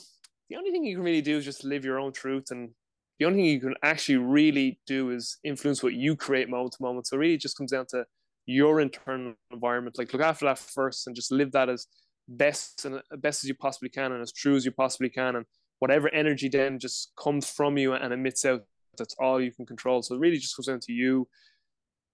the 0.48 0.56
only 0.56 0.70
thing 0.70 0.84
you 0.84 0.96
can 0.96 1.04
really 1.04 1.22
do 1.22 1.36
is 1.36 1.44
just 1.44 1.64
live 1.64 1.84
your 1.84 2.00
own 2.00 2.12
truth, 2.12 2.46
and 2.50 2.70
the 3.18 3.26
only 3.26 3.38
thing 3.38 3.46
you 3.46 3.60
can 3.60 3.74
actually 3.82 4.18
really 4.18 4.80
do 4.86 5.10
is 5.10 5.38
influence 5.44 5.82
what 5.82 5.94
you 5.94 6.16
create 6.16 6.48
moment 6.48 6.72
to 6.72 6.82
moment. 6.82 7.06
So 7.06 7.16
really, 7.16 7.34
it 7.34 7.40
just 7.40 7.56
comes 7.56 7.72
down 7.72 7.86
to 7.90 8.04
your 8.46 8.80
internal 8.80 9.34
environment. 9.50 9.98
Like 9.98 10.12
look 10.12 10.22
after 10.22 10.46
that 10.46 10.58
first, 10.58 11.06
and 11.06 11.14
just 11.14 11.30
live 11.32 11.52
that 11.52 11.68
as 11.68 11.86
best 12.28 12.84
and 12.84 13.02
best 13.18 13.44
as 13.44 13.48
you 13.48 13.54
possibly 13.54 13.88
can, 13.88 14.12
and 14.12 14.22
as 14.22 14.32
true 14.32 14.56
as 14.56 14.64
you 14.64 14.72
possibly 14.72 15.10
can, 15.10 15.36
and 15.36 15.46
whatever 15.78 16.08
energy 16.14 16.48
then 16.48 16.78
just 16.78 17.12
comes 17.22 17.50
from 17.50 17.76
you 17.76 17.92
and 17.92 18.12
emits 18.12 18.44
out 18.44 18.62
that's 18.96 19.14
all 19.20 19.40
you 19.40 19.52
can 19.52 19.66
control. 19.66 20.02
So 20.02 20.14
it 20.14 20.20
really 20.20 20.38
just 20.38 20.56
comes 20.56 20.68
down 20.68 20.80
to 20.80 20.92
you, 20.92 21.28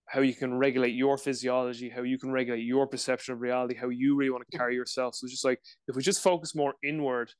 how 0.06 0.20
you 0.20 0.34
can 0.34 0.54
regulate 0.54 0.94
your 0.94 1.16
physiology, 1.16 1.88
how 1.88 2.02
you 2.02 2.18
can 2.18 2.32
regulate 2.32 2.62
your 2.62 2.86
perception 2.86 3.34
of 3.34 3.40
reality, 3.40 3.76
how 3.76 3.88
you 3.88 4.16
really 4.16 4.30
want 4.30 4.44
to 4.50 4.58
carry 4.58 4.74
yourself. 4.74 5.14
So 5.14 5.24
it's 5.24 5.32
just 5.32 5.44
like 5.44 5.60
if 5.86 5.94
we 5.94 6.02
just 6.02 6.22
focus 6.22 6.54
more 6.54 6.74
inward 6.82 7.30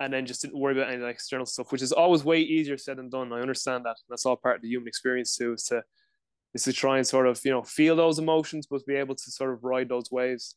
and 0.00 0.12
then 0.12 0.26
just 0.26 0.42
didn't 0.42 0.58
worry 0.58 0.78
about 0.78 0.92
any 0.92 1.02
external 1.04 1.46
stuff, 1.46 1.72
which 1.72 1.80
is 1.80 1.92
always 1.92 2.24
way 2.24 2.40
easier 2.40 2.76
said 2.76 2.98
than 2.98 3.08
done. 3.08 3.32
I 3.32 3.40
understand 3.40 3.86
that. 3.86 3.96
That's 4.08 4.26
all 4.26 4.36
part 4.36 4.56
of 4.56 4.62
the 4.62 4.68
human 4.68 4.88
experience 4.88 5.34
too, 5.36 5.54
is 5.54 5.64
to 5.64 5.82
is 6.54 6.62
to 6.64 6.72
try 6.72 6.98
and 6.98 7.06
sort 7.06 7.26
of, 7.26 7.40
you 7.44 7.50
know, 7.50 7.62
feel 7.62 7.96
those 7.96 8.18
emotions, 8.18 8.66
but 8.70 8.86
be 8.86 8.94
able 8.94 9.14
to 9.14 9.30
sort 9.30 9.52
of 9.52 9.64
ride 9.64 9.88
those 9.88 10.10
waves. 10.10 10.56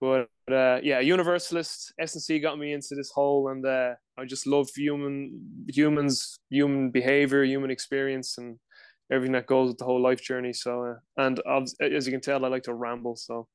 But 0.00 0.28
uh, 0.50 0.80
yeah, 0.82 1.00
universalist 1.00 1.92
S&C 2.00 2.38
got 2.40 2.58
me 2.58 2.72
into 2.72 2.94
this 2.94 3.10
whole, 3.10 3.48
and 3.48 3.64
uh, 3.64 3.94
I 4.18 4.24
just 4.24 4.46
love 4.46 4.70
human 4.74 5.66
humans, 5.68 6.38
human 6.48 6.90
behavior, 6.90 7.44
human 7.44 7.70
experience, 7.70 8.38
and 8.38 8.58
everything 9.12 9.32
that 9.32 9.46
goes 9.46 9.68
with 9.68 9.78
the 9.78 9.84
whole 9.84 10.00
life 10.00 10.22
journey. 10.22 10.54
So, 10.54 10.84
uh, 10.84 11.22
and 11.22 11.38
as 11.82 12.06
you 12.06 12.12
can 12.12 12.22
tell, 12.22 12.46
I 12.46 12.48
like 12.48 12.62
to 12.62 12.74
ramble, 12.74 13.16
so 13.16 13.46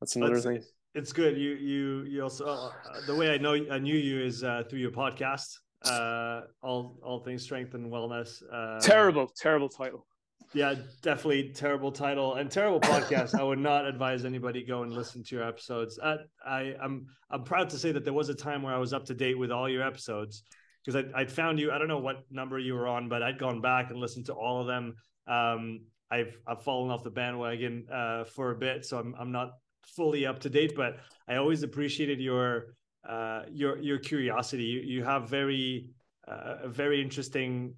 that's 0.00 0.16
another 0.16 0.34
that's, 0.34 0.46
thing. 0.46 0.62
It's 0.94 1.12
good. 1.12 1.36
You 1.36 1.50
you 1.50 2.04
you 2.04 2.22
also 2.22 2.46
uh, 2.46 2.72
the 3.06 3.14
way 3.14 3.34
I 3.34 3.36
know 3.36 3.54
I 3.70 3.78
knew 3.78 3.94
you 3.94 4.24
is 4.24 4.42
uh, 4.42 4.62
through 4.70 4.78
your 4.78 4.92
podcast, 4.92 5.48
uh, 5.84 6.46
all 6.62 6.98
all 7.02 7.22
things 7.22 7.42
strength 7.42 7.74
and 7.74 7.92
wellness. 7.92 8.42
Uh, 8.50 8.80
terrible, 8.80 9.30
terrible 9.36 9.68
title 9.68 10.06
yeah, 10.52 10.74
definitely 11.02 11.52
terrible 11.54 11.92
title 11.92 12.34
and 12.34 12.50
terrible 12.50 12.80
podcast. 12.80 13.38
I 13.38 13.42
would 13.42 13.58
not 13.58 13.86
advise 13.86 14.24
anybody 14.24 14.64
go 14.64 14.82
and 14.82 14.92
listen 14.92 15.22
to 15.24 15.36
your 15.36 15.46
episodes. 15.46 15.98
I, 16.02 16.16
I 16.44 16.74
I'm 16.82 17.06
I'm 17.30 17.44
proud 17.44 17.70
to 17.70 17.78
say 17.78 17.92
that 17.92 18.04
there 18.04 18.12
was 18.12 18.28
a 18.28 18.34
time 18.34 18.62
where 18.62 18.74
I 18.74 18.78
was 18.78 18.92
up 18.92 19.04
to 19.06 19.14
date 19.14 19.38
with 19.38 19.52
all 19.52 19.68
your 19.68 19.82
episodes 19.82 20.42
because 20.84 21.04
I 21.14 21.20
I'd 21.20 21.30
found 21.30 21.60
you. 21.60 21.70
I 21.70 21.78
don't 21.78 21.88
know 21.88 21.98
what 21.98 22.24
number 22.30 22.58
you 22.58 22.74
were 22.74 22.88
on, 22.88 23.08
but 23.08 23.22
I'd 23.22 23.38
gone 23.38 23.60
back 23.60 23.90
and 23.90 24.00
listened 24.00 24.26
to 24.26 24.32
all 24.32 24.60
of 24.60 24.66
them. 24.66 24.94
Um, 25.28 25.80
I've 26.10 26.36
I've 26.46 26.62
fallen 26.62 26.90
off 26.90 27.04
the 27.04 27.10
bandwagon 27.10 27.86
uh, 27.92 28.24
for 28.24 28.50
a 28.50 28.56
bit, 28.56 28.84
so 28.84 28.98
I'm 28.98 29.14
I'm 29.18 29.30
not 29.30 29.52
fully 29.96 30.26
up 30.26 30.40
to 30.40 30.50
date. 30.50 30.72
But 30.74 30.98
I 31.28 31.36
always 31.36 31.62
appreciated 31.62 32.20
your 32.20 32.74
uh, 33.08 33.42
your 33.52 33.78
your 33.78 33.98
curiosity. 33.98 34.64
You 34.64 34.80
you 34.80 35.04
have 35.04 35.28
very 35.28 35.86
uh, 36.26 36.66
very 36.66 37.00
interesting 37.00 37.74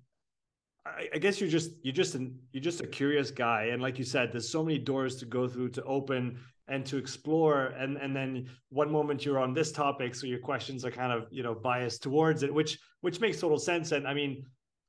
I, 0.85 1.09
I 1.15 1.19
guess 1.19 1.41
you're 1.41 1.51
just 1.51 1.73
you're 1.83 1.95
just 1.95 2.15
an 2.15 2.39
you're 2.53 2.63
just 2.63 2.81
a 2.81 2.87
curious 2.87 3.31
guy, 3.31 3.65
and 3.67 3.81
like 3.81 3.99
you 3.99 4.05
said, 4.05 4.33
there's 4.33 4.49
so 4.49 4.65
many 4.65 4.79
doors 4.79 5.17
to 5.17 5.27
go 5.27 5.47
through 5.49 5.71
to 5.71 5.83
open 5.85 6.39
and 6.69 6.85
to 6.87 6.97
explore. 6.97 7.67
And 7.67 7.97
and 7.97 8.15
then 8.15 8.49
one 8.71 8.91
moment 8.91 9.25
you're 9.25 9.39
on 9.39 9.55
this 9.55 9.73
topic 9.73 10.15
so 10.15 10.27
your 10.27 10.39
questions 10.39 10.85
are 10.85 10.91
kind 10.91 11.13
of 11.13 11.27
you 11.31 11.43
know 11.43 11.55
biased 11.55 12.03
towards 12.03 12.43
it 12.43 12.53
which 12.53 12.79
which 13.01 13.21
makes 13.21 13.41
total 13.41 13.59
sense. 13.59 13.93
And 13.93 14.07
i 14.07 14.15
mean 14.15 14.45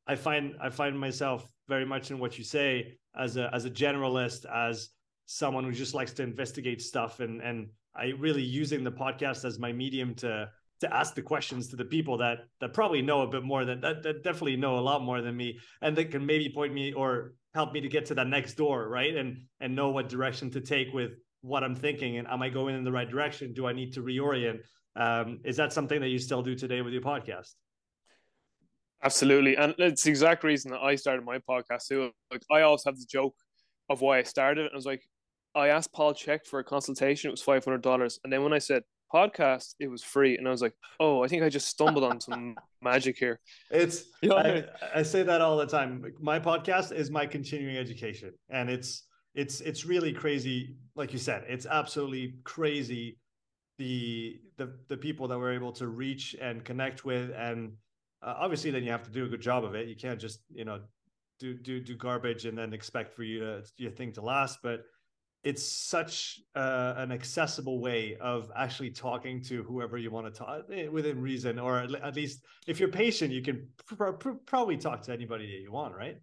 i 0.07 0.15
find 0.15 0.55
i 0.61 0.69
find 0.69 0.99
myself 0.99 1.47
very 1.67 1.85
much 1.85 2.11
in 2.11 2.19
what 2.19 2.37
you 2.37 2.43
say 2.43 2.97
as 3.17 3.37
a 3.37 3.53
as 3.53 3.65
a 3.65 3.69
generalist 3.69 4.45
as 4.51 4.89
someone 5.25 5.63
who 5.63 5.71
just 5.71 5.93
likes 5.93 6.13
to 6.13 6.23
investigate 6.23 6.81
stuff. 6.81 7.19
And 7.19 7.41
and 7.41 7.67
i 7.95 8.13
really 8.17 8.43
using 8.43 8.83
the 8.83 8.91
podcast 8.91 9.45
as 9.45 9.59
my 9.59 9.71
medium 9.71 10.15
to 10.15 10.49
to 10.83 10.95
ask 10.95 11.15
the 11.15 11.21
questions 11.21 11.69
to 11.69 11.75
the 11.75 11.85
people 11.85 12.17
that 12.17 12.39
that 12.61 12.73
probably 12.73 13.01
know 13.01 13.21
a 13.21 13.27
bit 13.27 13.43
more 13.43 13.65
than 13.65 13.81
that, 13.81 14.03
that 14.03 14.23
definitely 14.23 14.55
know 14.55 14.77
a 14.77 14.81
lot 14.81 15.01
more 15.01 15.21
than 15.21 15.35
me 15.35 15.59
and 15.81 15.95
that 15.97 16.11
can 16.11 16.25
maybe 16.25 16.49
point 16.49 16.73
me 16.73 16.93
or 16.93 17.33
help 17.53 17.73
me 17.73 17.81
to 17.81 17.87
get 17.87 18.05
to 18.05 18.15
that 18.15 18.27
next 18.27 18.53
door 18.53 18.87
right? 18.87 19.15
And 19.15 19.37
and 19.59 19.75
know 19.75 19.89
what 19.89 20.09
direction 20.09 20.51
to 20.51 20.61
take 20.61 20.93
with 20.93 21.11
what 21.41 21.61
i'm 21.61 21.75
thinking 21.75 22.17
and 22.17 22.27
am 22.27 22.41
i 22.41 22.49
going 22.49 22.75
in 22.75 22.83
the 22.83 22.91
right 22.91 23.09
direction? 23.09 23.53
Do 23.53 23.67
i 23.67 23.73
need 23.73 23.93
to 23.93 24.01
reorient? 24.01 24.59
Um, 24.95 25.39
is 25.43 25.57
that 25.57 25.73
something 25.73 25.99
that 26.01 26.09
you 26.09 26.19
still 26.19 26.43
do 26.43 26.55
today 26.55 26.81
with 26.81 26.93
your 26.93 27.01
podcast? 27.01 27.53
Absolutely. 29.03 29.57
And 29.57 29.73
it's 29.79 30.03
the 30.03 30.11
exact 30.11 30.43
reason 30.43 30.71
that 30.71 30.81
i 30.81 30.95
started 30.95 31.25
my 31.25 31.39
podcast 31.39 31.87
too. 31.87 32.11
Like 32.31 32.43
i 32.51 32.61
always 32.61 32.83
have 32.85 32.97
the 32.97 33.07
joke 33.09 33.35
of 33.89 34.01
why 34.01 34.19
i 34.19 34.23
started 34.23 34.69
i 34.71 34.75
was 34.75 34.85
like 34.85 35.03
i 35.55 35.67
asked 35.67 35.91
Paul 35.93 36.13
Chek 36.13 36.45
for 36.45 36.59
a 36.59 36.63
consultation. 36.63 37.29
It 37.29 37.31
was 37.31 37.43
$500 37.43 38.19
and 38.23 38.31
then 38.31 38.43
when 38.43 38.53
i 38.53 38.59
said 38.59 38.83
podcast, 39.13 39.75
it 39.79 39.87
was 39.87 40.03
free, 40.03 40.37
and 40.37 40.47
I 40.47 40.51
was 40.51 40.61
like, 40.61 40.73
"Oh, 40.99 41.23
I 41.23 41.27
think 41.27 41.43
I 41.43 41.49
just 41.49 41.67
stumbled 41.67 42.03
on 42.03 42.19
some 42.19 42.55
magic 42.81 43.17
here." 43.17 43.39
It's 43.69 44.05
you 44.21 44.29
know, 44.29 44.37
I, 44.37 44.65
I, 44.95 45.03
say 45.03 45.23
that 45.23 45.41
all 45.41 45.57
the 45.57 45.67
time. 45.67 46.03
My 46.19 46.39
podcast 46.39 46.91
is 46.91 47.11
my 47.11 47.25
continuing 47.25 47.77
education, 47.77 48.33
and 48.49 48.69
it's 48.69 49.03
it's 49.35 49.61
it's 49.61 49.85
really 49.85 50.13
crazy. 50.13 50.75
Like 50.95 51.13
you 51.13 51.19
said, 51.19 51.43
it's 51.47 51.65
absolutely 51.65 52.35
crazy 52.43 53.17
the 53.77 54.39
the 54.57 54.73
the 54.87 54.97
people 54.97 55.27
that 55.27 55.37
we're 55.37 55.53
able 55.53 55.71
to 55.71 55.87
reach 55.87 56.35
and 56.39 56.63
connect 56.63 57.05
with 57.05 57.31
and 57.35 57.73
uh, 58.21 58.35
obviously 58.37 58.71
then 58.71 58.83
you 58.83 58.91
have 58.91 59.03
to 59.03 59.09
do 59.09 59.25
a 59.25 59.27
good 59.27 59.41
job 59.41 59.63
of 59.63 59.73
it 59.73 59.87
you 59.87 59.95
can't 59.95 60.19
just 60.19 60.39
you 60.53 60.63
know 60.63 60.79
do 61.39 61.55
do 61.55 61.79
do 61.79 61.95
garbage 61.95 62.45
and 62.45 62.57
then 62.57 62.73
expect 62.73 63.13
for 63.13 63.23
you 63.23 63.39
to 63.39 63.63
your 63.77 63.91
thing 63.91 64.11
to 64.11 64.21
last 64.21 64.59
but 64.61 64.81
it's 65.43 65.63
such 65.63 66.39
uh, 66.55 66.93
an 66.97 67.11
accessible 67.11 67.79
way 67.79 68.15
of 68.21 68.49
actually 68.55 68.89
talking 68.89 69.41
to 69.41 69.63
whoever 69.63 69.97
you 69.97 70.09
want 70.09 70.25
to 70.25 70.31
talk 70.31 70.63
eh, 70.71 70.87
within 70.87 71.21
reason 71.21 71.59
or 71.59 71.79
at 71.79 72.15
least 72.15 72.45
if 72.67 72.79
you're 72.79 72.89
patient 72.89 73.31
you 73.31 73.41
can 73.41 73.67
pr- 73.85 74.11
pr- 74.11 74.31
probably 74.45 74.77
talk 74.77 75.01
to 75.01 75.11
anybody 75.11 75.45
that 75.45 75.61
you 75.61 75.71
want 75.71 75.93
right 75.95 76.17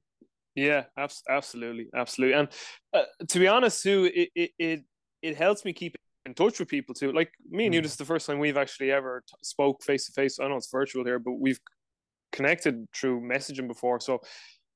yeah 0.54 0.84
absolutely 1.28 1.86
absolutely 1.94 2.36
and 2.36 2.48
uh, 2.92 3.02
to 3.28 3.38
be 3.38 3.46
honest 3.46 3.82
too 3.82 4.10
it, 4.14 4.28
it 4.34 4.50
it 4.58 4.80
it 5.22 5.36
helps 5.36 5.64
me 5.64 5.72
keep 5.72 5.94
in 6.26 6.34
touch 6.34 6.58
with 6.58 6.68
people 6.68 6.94
too 6.94 7.12
like 7.12 7.30
me 7.48 7.66
and 7.66 7.74
you 7.74 7.80
mm. 7.80 7.84
this 7.84 7.92
is 7.92 7.98
the 7.98 8.04
first 8.04 8.26
time 8.26 8.38
we've 8.38 8.56
actually 8.56 8.90
ever 8.90 9.22
t- 9.26 9.34
spoke 9.42 9.82
face 9.82 10.06
to 10.06 10.12
face 10.12 10.38
i 10.40 10.48
know 10.48 10.56
it's 10.56 10.70
virtual 10.70 11.04
here 11.04 11.18
but 11.18 11.32
we've 11.32 11.60
connected 12.32 12.86
through 12.94 13.20
messaging 13.20 13.68
before 13.68 14.00
so 14.00 14.18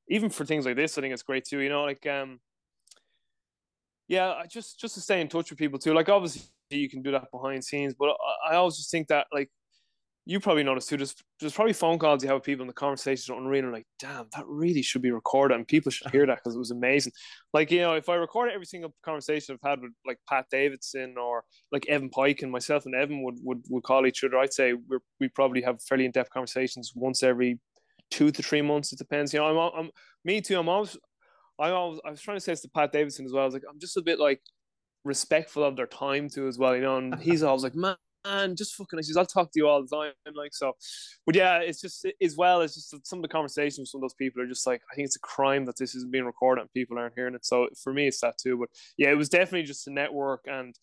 even 0.09 0.31
for 0.31 0.45
things 0.45 0.65
like 0.65 0.77
this 0.77 0.97
i 0.97 1.01
think 1.01 1.13
it's 1.13 1.23
great 1.23 1.45
too 1.45 1.61
you 1.61 1.69
know 1.69 1.83
like 1.83 2.07
um 2.07 2.39
yeah, 4.09 4.43
just 4.49 4.79
just 4.79 4.95
to 4.95 5.01
stay 5.01 5.21
in 5.21 5.29
touch 5.29 5.51
with 5.51 5.59
people 5.59 5.79
too. 5.79 5.95
Like 5.95 6.09
obviously 6.09 6.43
you 6.71 6.89
can 6.89 7.03
do 7.03 7.13
that 7.13 7.31
behind 7.33 7.65
scenes, 7.65 7.95
but 7.99 8.09
I, 8.09 8.53
I 8.53 8.57
always 8.57 8.77
just 8.77 8.91
think 8.91 9.09
that 9.09 9.27
like 9.33 9.51
you 10.27 10.41
probably 10.41 10.63
noticed 10.63 10.89
too. 10.89 10.97
There's 10.97 11.15
there's 11.41 11.53
probably 11.53 11.75
phone 11.75 11.99
calls 11.99 12.23
you 12.23 12.29
have 12.29 12.37
with 12.37 12.45
people 12.45 12.63
in 12.63 12.67
the 12.67 12.73
conversation 12.73 13.35
on 13.35 13.47
reading 13.47 13.73
like, 13.73 13.87
damn, 13.99 14.27
that 14.35 14.47
really 14.47 14.81
should 14.83 15.03
be 15.03 15.11
recorded, 15.11 15.55
and 15.55 15.67
people 15.67 15.91
should 15.91 16.11
hear 16.11 16.27
that 16.27 16.37
because 16.37 16.55
it 16.55 16.59
was 16.59 16.71
amazing. 16.71 17.13
Like 17.53 17.71
you 17.71 17.81
know, 17.81 17.95
if 17.95 18.09
I 18.09 18.15
recorded 18.15 18.55
every 18.55 18.67
single 18.67 18.95
conversation 19.03 19.55
I've 19.55 19.69
had 19.69 19.81
with 19.81 19.93
like 20.07 20.19
Pat 20.29 20.47
Davidson 20.51 21.17
or 21.19 21.45
like 21.73 21.87
Evan 21.89 22.09
Pike 22.09 22.43
and 22.43 22.51
myself 22.51 22.87
and 22.87 22.95
Evan 22.95 23.23
would 23.23 23.39
would, 23.43 23.65
would 23.69 23.85
call 23.85 24.07
each 24.07 24.25
other, 24.25 24.39
I'd 24.39 24.53
say 24.53 24.73
we 24.73 24.99
we 25.21 25.29
probably 25.29 25.63
have 25.63 25.83
fairly 25.83 26.07
in 26.07 26.11
depth 26.11 26.31
conversations 26.31 26.93
once 26.95 27.23
every 27.23 27.59
two 28.11 28.31
to 28.31 28.43
three 28.43 28.63
months. 28.63 28.93
It 28.93 28.99
depends. 28.99 29.35
You 29.35 29.41
know, 29.41 29.47
I'm, 29.47 29.73
I'm 29.79 29.91
me 30.25 30.41
too. 30.41 30.59
I'm 30.59 30.69
always 30.69 30.97
I 31.59 31.71
always 31.71 32.01
I 32.05 32.11
was 32.11 32.21
trying 32.21 32.37
to 32.37 32.41
say 32.41 32.53
this 32.53 32.63
to 32.63 32.69
Pat 32.69 32.93
Davidson 32.93 33.27
as 33.27 33.33
well. 33.33 33.43
I 33.43 33.47
was 33.47 33.55
like, 33.55 33.65
I'm 33.69 33.79
just 33.79 33.97
a 33.97 34.03
bit 34.03 34.19
like 34.19 34.41
respectful 35.05 35.65
of 35.65 35.77
their 35.77 35.87
time 35.87 36.29
too 36.29 36.49
as 36.49 36.59
well, 36.59 36.75
you 36.75 36.83
know. 36.83 36.97
And 36.99 37.15
he's 37.21 37.43
always 37.43 37.63
like, 37.63 37.75
man, 37.75 37.97
man, 38.25 38.57
just 38.57 38.75
fucking. 38.75 39.03
Says, 39.03 39.17
I'll 39.17 39.27
talk 39.27 39.53
to 39.53 39.61
you 39.61 39.69
all 39.69 39.83
the 39.83 39.97
time, 39.97 40.13
like 40.35 40.55
so. 40.55 40.73
But 41.27 41.37
yeah, 41.37 41.59
it's 41.59 41.81
just 41.81 42.07
as 42.23 42.37
well. 42.37 42.61
It's 42.61 42.75
just 42.75 43.07
some 43.07 43.19
of 43.19 43.23
the 43.23 43.29
conversations 43.29 43.79
with 43.79 43.89
some 43.89 43.99
of 43.99 44.03
those 44.03 44.15
people 44.15 44.43
are 44.43 44.47
just 44.47 44.67
like, 44.67 44.83
I 44.91 44.95
think 44.95 45.07
it's 45.07 45.17
a 45.17 45.21
crime 45.21 45.65
that 45.67 45.77
this 45.79 45.95
isn't 45.95 46.13
being 46.13 46.25
recorded 46.25 46.63
and 46.63 46.73
people 46.73 46.99
aren't 46.99 47.15
hearing 47.15 47.35
it. 47.35 47.47
So 47.47 47.69
for 47.83 47.93
me, 47.93 48.09
it's 48.09 48.21
that 48.21 48.39
too. 48.39 48.59
But 48.59 48.71
yeah, 48.97 49.11
it 49.11 49.17
was 49.17 49.29
definitely 49.29 49.65
just 49.65 49.87
a 49.87 49.93
network 49.93 50.45
and 50.47 50.75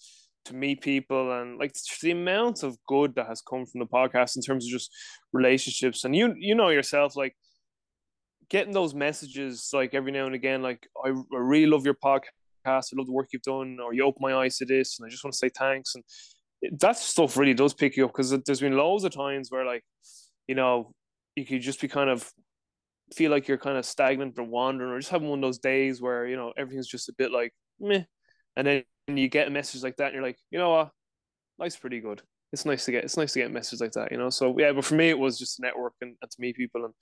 to 0.46 0.56
meet 0.56 0.82
people 0.82 1.40
and 1.40 1.60
like 1.60 1.76
the 2.02 2.12
amount 2.12 2.64
of 2.64 2.78
good 2.88 3.14
that 3.16 3.28
has 3.28 3.42
come 3.42 3.66
from 3.66 3.80
the 3.80 3.86
podcast 3.86 4.36
in 4.36 4.42
terms 4.42 4.66
of 4.66 4.72
just 4.72 4.92
relationships 5.34 6.04
and 6.04 6.16
you 6.16 6.34
you 6.36 6.56
know 6.56 6.70
yourself 6.70 7.16
like 7.16 7.36
getting 8.52 8.74
those 8.74 8.94
messages 8.94 9.70
like 9.72 9.94
every 9.94 10.12
now 10.12 10.26
and 10.26 10.36
again, 10.36 10.62
like 10.62 10.86
I, 11.04 11.10
I 11.10 11.14
really 11.32 11.72
love 11.72 11.86
your 11.86 11.96
podcast. 11.96 12.34
I 12.68 12.98
love 12.98 13.08
the 13.08 13.14
work 13.14 13.30
you've 13.32 13.42
done, 13.42 13.78
or 13.84 13.94
you 13.94 14.04
open 14.04 14.22
my 14.22 14.36
eyes 14.36 14.58
to 14.58 14.66
this, 14.66 15.00
and 15.00 15.08
I 15.08 15.10
just 15.10 15.24
want 15.24 15.34
to 15.34 15.38
say 15.38 15.50
thanks. 15.50 15.96
And 15.96 16.04
that 16.82 16.98
stuff 16.98 17.38
really 17.38 17.54
does 17.54 17.74
pick 17.74 17.96
you 17.96 18.06
up 18.06 18.12
because 18.12 18.38
there's 18.46 18.60
been 18.60 18.78
loads 18.78 19.06
of 19.06 19.14
times 19.14 19.50
where 19.50 19.66
like, 19.66 19.84
you 20.48 20.54
know, 20.54 20.92
you 21.36 21.46
could 21.46 21.62
just 21.62 21.80
be 21.80 21.88
kind 21.88 22.10
of 22.10 22.30
feel 23.16 23.32
like 23.32 23.48
you're 23.48 23.58
kind 23.58 23.78
of 23.78 23.86
stagnant 23.86 24.38
or 24.38 24.44
wandering, 24.44 24.92
or 24.92 25.00
just 25.00 25.12
having 25.12 25.30
one 25.30 25.40
of 25.40 25.44
those 25.44 25.60
days 25.60 26.02
where 26.02 26.28
you 26.28 26.36
know 26.36 26.52
everything's 26.58 26.88
just 26.88 27.10
a 27.10 27.14
bit 27.18 27.32
like 27.32 27.54
meh, 27.80 28.04
and 28.58 28.68
then 28.68 28.84
you 29.08 29.30
get 29.30 29.48
a 29.48 29.52
message 29.52 29.82
like 29.82 29.96
that, 29.96 30.08
and 30.08 30.16
you're 30.16 30.24
like, 30.24 30.38
you 30.52 30.60
know 30.60 30.72
what, 30.72 30.90
life's 31.58 31.78
pretty 31.78 32.02
good. 32.02 32.22
It's 32.52 32.66
nice 32.66 32.84
to 32.84 32.92
get 32.92 33.06
it's 33.06 33.16
nice 33.16 33.32
to 33.32 33.40
get 33.40 33.52
messages 33.52 33.80
like 33.80 33.94
that, 33.94 34.12
you 34.12 34.18
know. 34.18 34.30
So 34.30 34.54
yeah, 34.60 34.74
but 34.74 34.84
for 34.84 34.96
me, 34.96 35.10
it 35.10 35.18
was 35.18 35.40
just 35.40 35.62
network 35.62 35.94
and, 36.02 36.18
and 36.22 36.30
to 36.30 36.38
meet 36.42 36.58
people, 36.58 36.84
and 36.84 36.94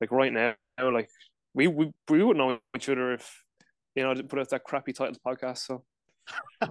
like 0.00 0.12
right 0.12 0.32
now, 0.32 0.54
like 0.78 1.08
we 1.54 1.66
we 1.66 1.90
we 2.08 2.22
wouldn't 2.22 2.44
know 2.44 2.58
each 2.76 2.88
other 2.88 3.12
if 3.12 3.44
you 3.94 4.02
know 4.02 4.14
didn't 4.14 4.28
put 4.28 4.38
out 4.38 4.48
that 4.50 4.64
crappy 4.64 4.92
title 4.92 5.16
podcast. 5.26 5.58
So 5.58 5.84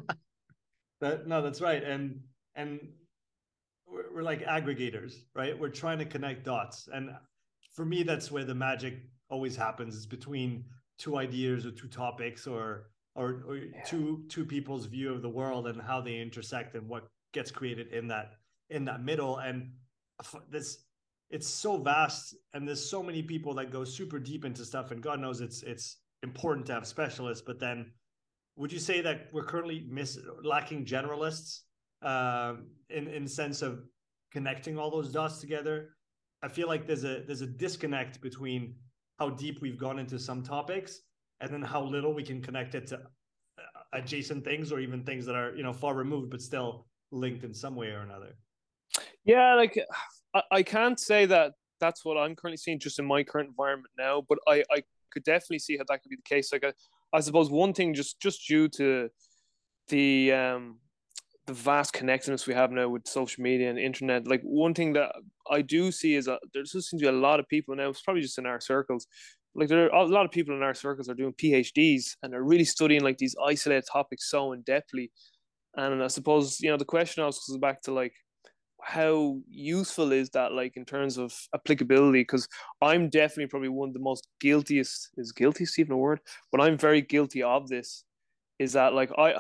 that 1.01 1.27
no, 1.27 1.41
that's 1.41 1.61
right, 1.61 1.83
and 1.83 2.19
and 2.55 2.79
we're, 3.85 4.13
we're 4.13 4.23
like 4.23 4.45
aggregators, 4.45 5.15
right? 5.35 5.57
We're 5.57 5.69
trying 5.69 5.99
to 5.99 6.05
connect 6.05 6.45
dots, 6.45 6.87
and 6.93 7.09
for 7.73 7.85
me, 7.85 8.03
that's 8.03 8.31
where 8.31 8.43
the 8.43 8.55
magic 8.55 9.03
always 9.29 9.55
happens. 9.55 9.95
It's 9.95 10.05
between 10.05 10.65
two 10.97 11.17
ideas 11.17 11.65
or 11.65 11.71
two 11.71 11.87
topics 11.87 12.47
or 12.47 12.89
or, 13.15 13.43
or 13.47 13.57
yeah. 13.57 13.83
two 13.83 14.23
two 14.29 14.45
people's 14.45 14.85
view 14.85 15.13
of 15.13 15.21
the 15.21 15.29
world 15.29 15.67
and 15.67 15.81
how 15.81 15.99
they 16.01 16.17
intersect 16.19 16.75
and 16.75 16.87
what 16.87 17.07
gets 17.33 17.51
created 17.51 17.91
in 17.93 18.07
that 18.07 18.33
in 18.69 18.85
that 18.85 19.03
middle 19.03 19.37
and 19.37 19.71
this 20.49 20.85
it's 21.29 21.47
so 21.47 21.77
vast 21.77 22.35
and 22.53 22.67
there's 22.67 22.89
so 22.89 23.03
many 23.03 23.21
people 23.21 23.53
that 23.53 23.71
go 23.71 23.83
super 23.83 24.19
deep 24.19 24.45
into 24.45 24.63
stuff 24.63 24.91
and 24.91 25.01
god 25.01 25.19
knows 25.19 25.41
it's 25.41 25.61
it's 25.63 25.97
important 26.23 26.65
to 26.65 26.73
have 26.73 26.87
specialists 26.87 27.43
but 27.45 27.59
then 27.59 27.91
would 28.57 28.73
you 28.73 28.79
say 28.79 29.01
that 29.01 29.27
we're 29.31 29.43
currently 29.43 29.85
miss 29.89 30.19
lacking 30.43 30.83
generalists 30.85 31.61
um, 32.01 32.67
in 32.89 33.07
in 33.07 33.27
sense 33.27 33.61
of 33.61 33.83
connecting 34.31 34.77
all 34.77 34.91
those 34.91 35.11
dots 35.11 35.39
together? 35.39 35.89
I 36.43 36.47
feel 36.47 36.67
like 36.67 36.85
there's 36.85 37.03
a 37.03 37.23
there's 37.25 37.41
a 37.41 37.47
disconnect 37.47 38.19
between 38.19 38.75
how 39.19 39.29
deep 39.29 39.61
we've 39.61 39.77
gone 39.77 39.99
into 39.99 40.19
some 40.19 40.43
topics 40.43 41.01
and 41.39 41.51
then 41.53 41.61
how 41.61 41.83
little 41.83 42.13
we 42.13 42.23
can 42.23 42.41
connect 42.41 42.75
it 42.75 42.87
to 42.87 42.95
uh, 42.95 43.61
adjacent 43.93 44.43
things 44.43 44.71
or 44.71 44.79
even 44.79 45.03
things 45.03 45.25
that 45.27 45.35
are 45.35 45.55
you 45.55 45.63
know 45.63 45.73
far 45.73 45.93
removed 45.93 46.31
but 46.31 46.41
still 46.41 46.87
linked 47.11 47.43
in 47.43 47.53
some 47.53 47.75
way 47.75 47.89
or 47.89 47.99
another. 47.99 48.35
Yeah 49.23 49.53
like 49.53 49.77
I, 50.37 50.57
I 50.57 50.63
can't 50.63 50.99
say 50.99 51.25
that 51.25 51.53
that's 51.79 52.03
what 52.03 52.17
I'm 52.17 52.35
currently 52.35 52.57
seeing 52.57 52.79
just 52.79 52.99
in 52.99 53.05
my 53.05 53.23
current 53.23 53.49
environment 53.49 53.93
now, 53.97 54.23
but 54.27 54.39
I, 54.47 54.63
I 54.71 54.83
could 55.11 55.23
definitely 55.23 55.59
see 55.59 55.77
how 55.77 55.83
that 55.87 56.01
could 56.01 56.09
be 56.09 56.15
the 56.15 56.35
case. 56.35 56.51
Like 56.51 56.63
I, 56.63 56.73
I 57.13 57.19
suppose 57.21 57.49
one 57.49 57.73
thing 57.73 57.93
just 57.93 58.19
just 58.19 58.47
due 58.47 58.67
to 58.69 59.09
the 59.89 60.33
um 60.33 60.79
the 61.45 61.53
vast 61.53 61.93
connectedness 61.93 62.45
we 62.45 62.53
have 62.53 62.71
now 62.71 62.89
with 62.89 63.07
social 63.07 63.41
media 63.41 63.69
and 63.69 63.79
internet, 63.79 64.27
like 64.27 64.41
one 64.41 64.73
thing 64.73 64.91
that 64.93 65.13
I 65.49 65.61
do 65.61 65.91
see 65.93 66.15
is 66.15 66.25
that 66.25 66.39
there 66.53 66.63
just 66.63 66.73
seems 66.73 67.01
to 67.01 67.05
be 67.05 67.07
a 67.07 67.11
lot 67.11 67.39
of 67.39 67.47
people 67.47 67.73
now, 67.73 67.89
it's 67.89 68.01
probably 68.01 68.21
just 68.21 68.37
in 68.37 68.45
our 68.45 68.59
circles. 68.59 69.07
Like 69.55 69.69
there 69.69 69.85
are 69.85 70.03
a 70.03 70.05
lot 70.05 70.25
of 70.25 70.31
people 70.31 70.53
in 70.55 70.61
our 70.61 70.73
circles 70.73 71.07
are 71.07 71.13
doing 71.13 71.33
PhDs 71.33 72.17
and 72.21 72.33
they're 72.33 72.43
really 72.43 72.65
studying 72.65 73.01
like 73.01 73.17
these 73.17 73.35
isolated 73.43 73.85
topics 73.89 74.29
so 74.29 74.51
in 74.51 74.63
depthly. 74.63 75.09
And 75.77 76.03
I 76.03 76.07
suppose, 76.07 76.59
you 76.59 76.69
know, 76.69 76.77
the 76.77 76.85
question 76.85 77.23
also 77.23 77.39
goes 77.53 77.59
back 77.59 77.81
to 77.83 77.93
like 77.93 78.13
how 78.81 79.37
useful 79.49 80.11
is 80.11 80.29
that 80.31 80.53
like 80.53 80.77
in 80.77 80.85
terms 80.85 81.17
of 81.17 81.33
applicability? 81.53 82.21
Because 82.21 82.47
i'm 82.81 83.09
definitely 83.09 83.47
probably 83.47 83.69
one 83.69 83.89
of 83.89 83.93
the 83.93 83.99
most 83.99 84.27
guiltiest 84.39 85.09
is 85.17 85.31
guiltiest 85.31 85.79
even 85.79 85.93
a 85.93 85.97
word? 85.97 86.19
But 86.51 86.61
i'm 86.61 86.77
very 86.77 87.01
guilty 87.01 87.43
of 87.43 87.67
this 87.67 88.03
is 88.59 88.73
that 88.73 88.93
like 88.93 89.11
i 89.17 89.35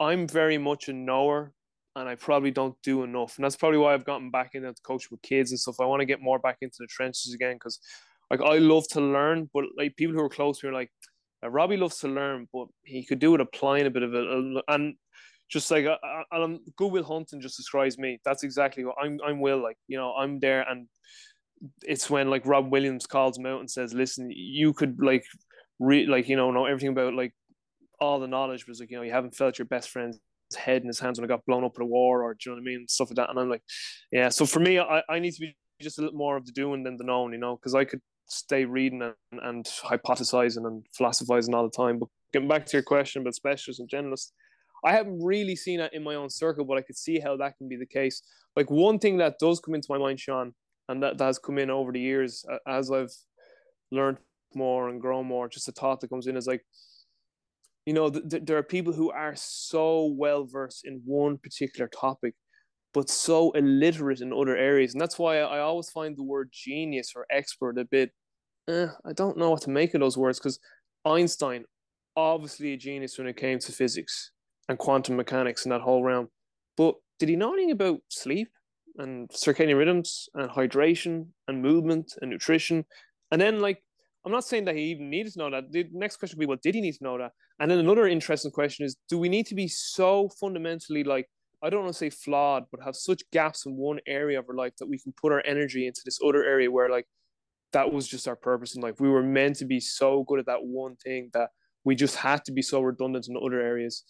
i'm 0.00 0.26
very 0.26 0.58
much 0.58 0.88
a 0.88 0.92
knower 0.92 1.52
and 1.96 2.08
i 2.08 2.14
probably 2.14 2.50
don't 2.50 2.76
do 2.82 3.02
enough. 3.02 3.36
And 3.36 3.44
that's 3.44 3.56
probably 3.56 3.78
why 3.78 3.94
i've 3.94 4.04
gotten 4.04 4.30
back 4.30 4.50
into 4.54 4.74
coaching 4.84 5.08
with 5.10 5.22
kids 5.22 5.50
and 5.50 5.60
stuff. 5.60 5.76
I 5.80 5.86
want 5.86 6.00
to 6.00 6.06
get 6.06 6.20
more 6.20 6.38
back 6.38 6.58
into 6.60 6.76
the 6.80 6.86
trenches 6.86 7.34
again 7.34 7.56
because 7.56 7.78
like 8.30 8.40
i 8.40 8.58
love 8.58 8.84
to 8.88 9.00
learn 9.00 9.50
but 9.52 9.64
like 9.76 9.96
people 9.96 10.14
who 10.14 10.22
are 10.22 10.28
close 10.28 10.58
to 10.60 10.66
me 10.66 10.70
are 10.70 10.74
like 10.74 10.90
Robbie 11.50 11.76
loves 11.76 11.98
to 11.98 12.08
learn, 12.08 12.48
but 12.52 12.68
he 12.84 13.04
could 13.04 13.18
do 13.18 13.34
it 13.34 13.40
applying 13.40 13.86
a 13.86 13.90
bit 13.90 14.02
of 14.02 14.14
it. 14.14 14.62
And 14.68 14.94
just 15.52 15.70
like 15.70 15.84
uh, 15.84 15.98
uh, 16.02 16.42
um, 16.42 16.60
Good 16.76 16.90
Will 16.90 17.04
Hunting 17.04 17.40
just 17.40 17.58
describes 17.58 17.98
me. 17.98 18.18
That's 18.24 18.42
exactly 18.42 18.84
what 18.84 18.96
I'm. 19.02 19.18
I'm 19.24 19.40
Will. 19.40 19.62
Like 19.62 19.76
you 19.86 19.98
know, 19.98 20.14
I'm 20.14 20.40
there, 20.40 20.62
and 20.62 20.88
it's 21.82 22.08
when 22.08 22.30
like 22.30 22.46
Robin 22.46 22.70
Williams 22.70 23.06
calls 23.06 23.36
him 23.36 23.46
out 23.46 23.60
and 23.60 23.70
says, 23.70 23.92
"Listen, 23.92 24.30
you 24.34 24.72
could 24.72 24.96
like, 25.02 25.24
read 25.78 26.08
like 26.08 26.28
you 26.28 26.36
know 26.36 26.50
know 26.50 26.64
everything 26.64 26.88
about 26.88 27.14
like 27.14 27.34
all 28.00 28.18
the 28.18 28.26
knowledge, 28.26 28.64
but 28.66 28.80
like 28.80 28.90
you 28.90 28.96
know 28.96 29.02
you 29.02 29.12
haven't 29.12 29.36
felt 29.36 29.58
your 29.58 29.66
best 29.66 29.90
friend's 29.90 30.18
head 30.56 30.82
in 30.82 30.88
his 30.88 31.00
hands 31.00 31.18
when 31.18 31.24
it 31.24 31.28
got 31.28 31.44
blown 31.44 31.64
up 31.64 31.76
in 31.76 31.82
a 31.82 31.86
war, 31.86 32.22
or 32.22 32.32
do 32.32 32.38
you 32.46 32.52
know 32.52 32.56
what 32.56 32.62
I 32.62 32.64
mean, 32.64 32.88
stuff 32.88 33.10
like 33.10 33.16
that." 33.16 33.28
And 33.28 33.38
I'm 33.38 33.50
like, 33.50 33.62
yeah. 34.10 34.30
So 34.30 34.46
for 34.46 34.60
me, 34.60 34.78
I, 34.78 35.02
I 35.08 35.18
need 35.18 35.32
to 35.32 35.40
be 35.40 35.54
just 35.82 35.98
a 35.98 36.02
little 36.02 36.16
more 36.16 36.38
of 36.38 36.46
the 36.46 36.52
doing 36.52 36.82
than 36.82 36.96
the 36.96 37.04
knowing, 37.04 37.32
you 37.32 37.38
know, 37.38 37.56
because 37.56 37.74
I 37.74 37.84
could 37.84 38.00
stay 38.26 38.64
reading 38.64 39.02
and, 39.02 39.40
and 39.42 39.66
hypothesizing 39.66 40.66
and 40.66 40.86
philosophizing 40.96 41.54
all 41.54 41.68
the 41.68 41.76
time. 41.76 41.98
But 41.98 42.08
getting 42.32 42.48
back 42.48 42.64
to 42.66 42.76
your 42.76 42.82
question 42.82 43.20
about 43.20 43.34
specialists 43.34 43.80
and 43.80 43.90
generalists, 43.90 44.30
I 44.84 44.92
haven't 44.92 45.22
really 45.22 45.56
seen 45.56 45.80
it 45.80 45.92
in 45.92 46.02
my 46.02 46.14
own 46.14 46.30
circle, 46.30 46.64
but 46.64 46.78
I 46.78 46.82
could 46.82 46.96
see 46.96 47.20
how 47.20 47.36
that 47.36 47.56
can 47.56 47.68
be 47.68 47.76
the 47.76 47.86
case. 47.86 48.22
Like 48.56 48.70
one 48.70 48.98
thing 48.98 49.16
that 49.18 49.38
does 49.38 49.60
come 49.60 49.74
into 49.74 49.86
my 49.90 49.98
mind, 49.98 50.20
Sean, 50.20 50.54
and 50.88 51.02
that, 51.02 51.18
that 51.18 51.24
has 51.24 51.38
come 51.38 51.58
in 51.58 51.70
over 51.70 51.92
the 51.92 52.00
years 52.00 52.44
as 52.66 52.90
I've 52.90 53.12
learned 53.90 54.18
more 54.54 54.88
and 54.88 55.00
grown 55.00 55.26
more, 55.26 55.48
just 55.48 55.68
a 55.68 55.72
thought 55.72 56.00
that 56.00 56.10
comes 56.10 56.26
in 56.26 56.36
is 56.36 56.46
like, 56.46 56.64
you 57.86 57.94
know, 57.94 58.10
th- 58.10 58.28
th- 58.28 58.42
there 58.44 58.58
are 58.58 58.62
people 58.62 58.92
who 58.92 59.10
are 59.10 59.34
so 59.36 60.12
well 60.16 60.44
versed 60.44 60.84
in 60.84 61.00
one 61.04 61.38
particular 61.38 61.88
topic, 61.88 62.34
but 62.92 63.08
so 63.08 63.52
illiterate 63.52 64.20
in 64.20 64.32
other 64.32 64.56
areas. 64.56 64.92
And 64.94 65.00
that's 65.00 65.18
why 65.18 65.38
I 65.38 65.60
always 65.60 65.90
find 65.90 66.16
the 66.16 66.22
word 66.22 66.50
genius 66.52 67.12
or 67.16 67.26
expert 67.30 67.78
a 67.78 67.84
bit, 67.84 68.10
eh, 68.68 68.88
I 69.04 69.12
don't 69.12 69.38
know 69.38 69.50
what 69.50 69.62
to 69.62 69.70
make 69.70 69.94
of 69.94 70.00
those 70.00 70.18
words 70.18 70.38
because 70.38 70.58
Einstein, 71.04 71.64
obviously 72.16 72.72
a 72.72 72.76
genius 72.76 73.16
when 73.16 73.26
it 73.26 73.36
came 73.36 73.58
to 73.60 73.72
physics 73.72 74.31
and 74.68 74.78
quantum 74.78 75.16
mechanics 75.16 75.64
and 75.64 75.72
that 75.72 75.80
whole 75.80 76.02
realm. 76.02 76.28
But 76.76 76.94
did 77.18 77.28
he 77.28 77.36
know 77.36 77.52
anything 77.52 77.72
about 77.72 78.00
sleep 78.08 78.48
and 78.98 79.28
circadian 79.30 79.78
rhythms 79.78 80.28
and 80.34 80.50
hydration 80.50 81.26
and 81.48 81.62
movement 81.62 82.14
and 82.20 82.30
nutrition? 82.30 82.84
And 83.30 83.40
then, 83.40 83.60
like, 83.60 83.82
I'm 84.24 84.32
not 84.32 84.44
saying 84.44 84.66
that 84.66 84.76
he 84.76 84.84
even 84.84 85.10
needed 85.10 85.32
to 85.32 85.38
know 85.38 85.50
that. 85.50 85.72
The 85.72 85.86
next 85.92 86.16
question 86.16 86.38
would 86.38 86.42
be, 86.42 86.46
well, 86.46 86.58
did 86.62 86.74
he 86.74 86.80
need 86.80 86.94
to 86.94 87.04
know 87.04 87.18
that? 87.18 87.32
And 87.58 87.70
then 87.70 87.78
another 87.78 88.06
interesting 88.06 88.50
question 88.50 88.86
is, 88.86 88.96
do 89.08 89.18
we 89.18 89.28
need 89.28 89.46
to 89.46 89.54
be 89.54 89.68
so 89.68 90.30
fundamentally 90.40 91.04
like, 91.04 91.28
I 91.62 91.70
don't 91.70 91.82
want 91.82 91.92
to 91.92 91.98
say 91.98 92.10
flawed, 92.10 92.64
but 92.70 92.82
have 92.84 92.96
such 92.96 93.22
gaps 93.32 93.66
in 93.66 93.76
one 93.76 94.00
area 94.06 94.38
of 94.38 94.46
our 94.48 94.56
life 94.56 94.72
that 94.78 94.88
we 94.88 94.98
can 94.98 95.12
put 95.20 95.32
our 95.32 95.42
energy 95.46 95.86
into 95.86 96.00
this 96.04 96.18
other 96.26 96.44
area 96.44 96.70
where 96.70 96.90
like 96.90 97.06
that 97.72 97.92
was 97.92 98.08
just 98.08 98.26
our 98.26 98.36
purpose 98.36 98.74
in 98.74 98.82
life. 98.82 98.96
We 98.98 99.08
were 99.08 99.22
meant 99.22 99.56
to 99.56 99.64
be 99.64 99.78
so 99.78 100.24
good 100.26 100.40
at 100.40 100.46
that 100.46 100.64
one 100.64 100.96
thing 100.96 101.30
that 101.34 101.50
we 101.84 101.94
just 101.94 102.16
had 102.16 102.44
to 102.46 102.52
be 102.52 102.62
so 102.62 102.80
redundant 102.80 103.28
in 103.28 103.36
other 103.36 103.60
areas. 103.60 104.04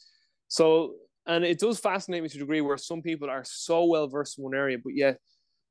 So, 0.52 0.96
and 1.24 1.44
it 1.44 1.58
does 1.58 1.80
fascinate 1.80 2.22
me 2.22 2.28
to 2.28 2.36
a 2.36 2.40
degree 2.40 2.60
where 2.60 2.76
some 2.76 3.00
people 3.00 3.30
are 3.30 3.42
so 3.42 3.86
well 3.86 4.06
versed 4.06 4.36
in 4.36 4.44
one 4.44 4.54
area, 4.54 4.76
but 4.76 4.94
yet 4.94 5.16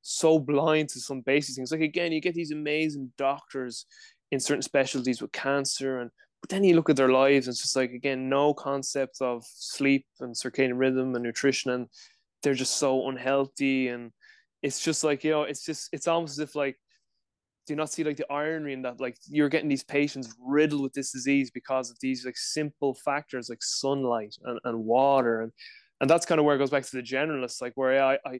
so 0.01 0.39
blind 0.39 0.89
to 0.89 0.99
some 0.99 1.21
basic 1.21 1.53
things. 1.53 1.71
Like 1.71 1.81
again, 1.81 2.11
you 2.11 2.19
get 2.19 2.33
these 2.33 2.49
amazing 2.49 3.13
doctors 3.15 3.85
in 4.31 4.39
certain 4.39 4.63
specialties 4.63 5.21
with 5.21 5.31
cancer, 5.33 5.99
and 5.99 6.09
but 6.41 6.49
then 6.49 6.63
you 6.63 6.75
look 6.75 6.89
at 6.89 6.95
their 6.95 7.11
lives, 7.11 7.45
and 7.45 7.53
it's 7.53 7.61
just 7.61 7.75
like 7.75 7.91
again, 7.91 8.27
no 8.27 8.55
concept 8.55 9.21
of 9.21 9.43
sleep 9.45 10.07
and 10.19 10.33
circadian 10.33 10.79
rhythm 10.79 11.13
and 11.13 11.23
nutrition, 11.23 11.69
and 11.69 11.87
they're 12.41 12.55
just 12.55 12.77
so 12.77 13.07
unhealthy, 13.07 13.89
and 13.89 14.11
it's 14.63 14.83
just 14.83 15.03
like 15.03 15.23
you 15.23 15.29
know, 15.29 15.43
it's 15.43 15.63
just 15.63 15.89
it's 15.93 16.07
almost 16.07 16.39
as 16.39 16.39
if 16.39 16.55
like 16.55 16.75
do 17.67 17.73
you 17.73 17.77
not 17.77 17.91
see 17.91 18.03
like 18.03 18.17
the 18.17 18.31
irony 18.31 18.73
in 18.73 18.81
that 18.81 18.99
like 18.99 19.17
you're 19.27 19.49
getting 19.49 19.69
these 19.69 19.83
patients 19.83 20.33
riddled 20.43 20.81
with 20.81 20.93
this 20.93 21.11
disease 21.11 21.51
because 21.51 21.91
of 21.91 21.97
these 22.01 22.25
like 22.25 22.37
simple 22.37 22.93
factors 22.93 23.49
like 23.49 23.61
sunlight 23.61 24.35
and, 24.43 24.59
and 24.63 24.83
water. 24.83 25.41
And 25.41 25.51
and 25.99 26.09
that's 26.09 26.25
kind 26.25 26.39
of 26.39 26.45
where 26.45 26.55
it 26.55 26.59
goes 26.59 26.71
back 26.71 26.83
to 26.83 26.95
the 26.95 27.03
generalists 27.03 27.61
like 27.61 27.73
where 27.75 28.03
I, 28.03 28.17
I 28.25 28.39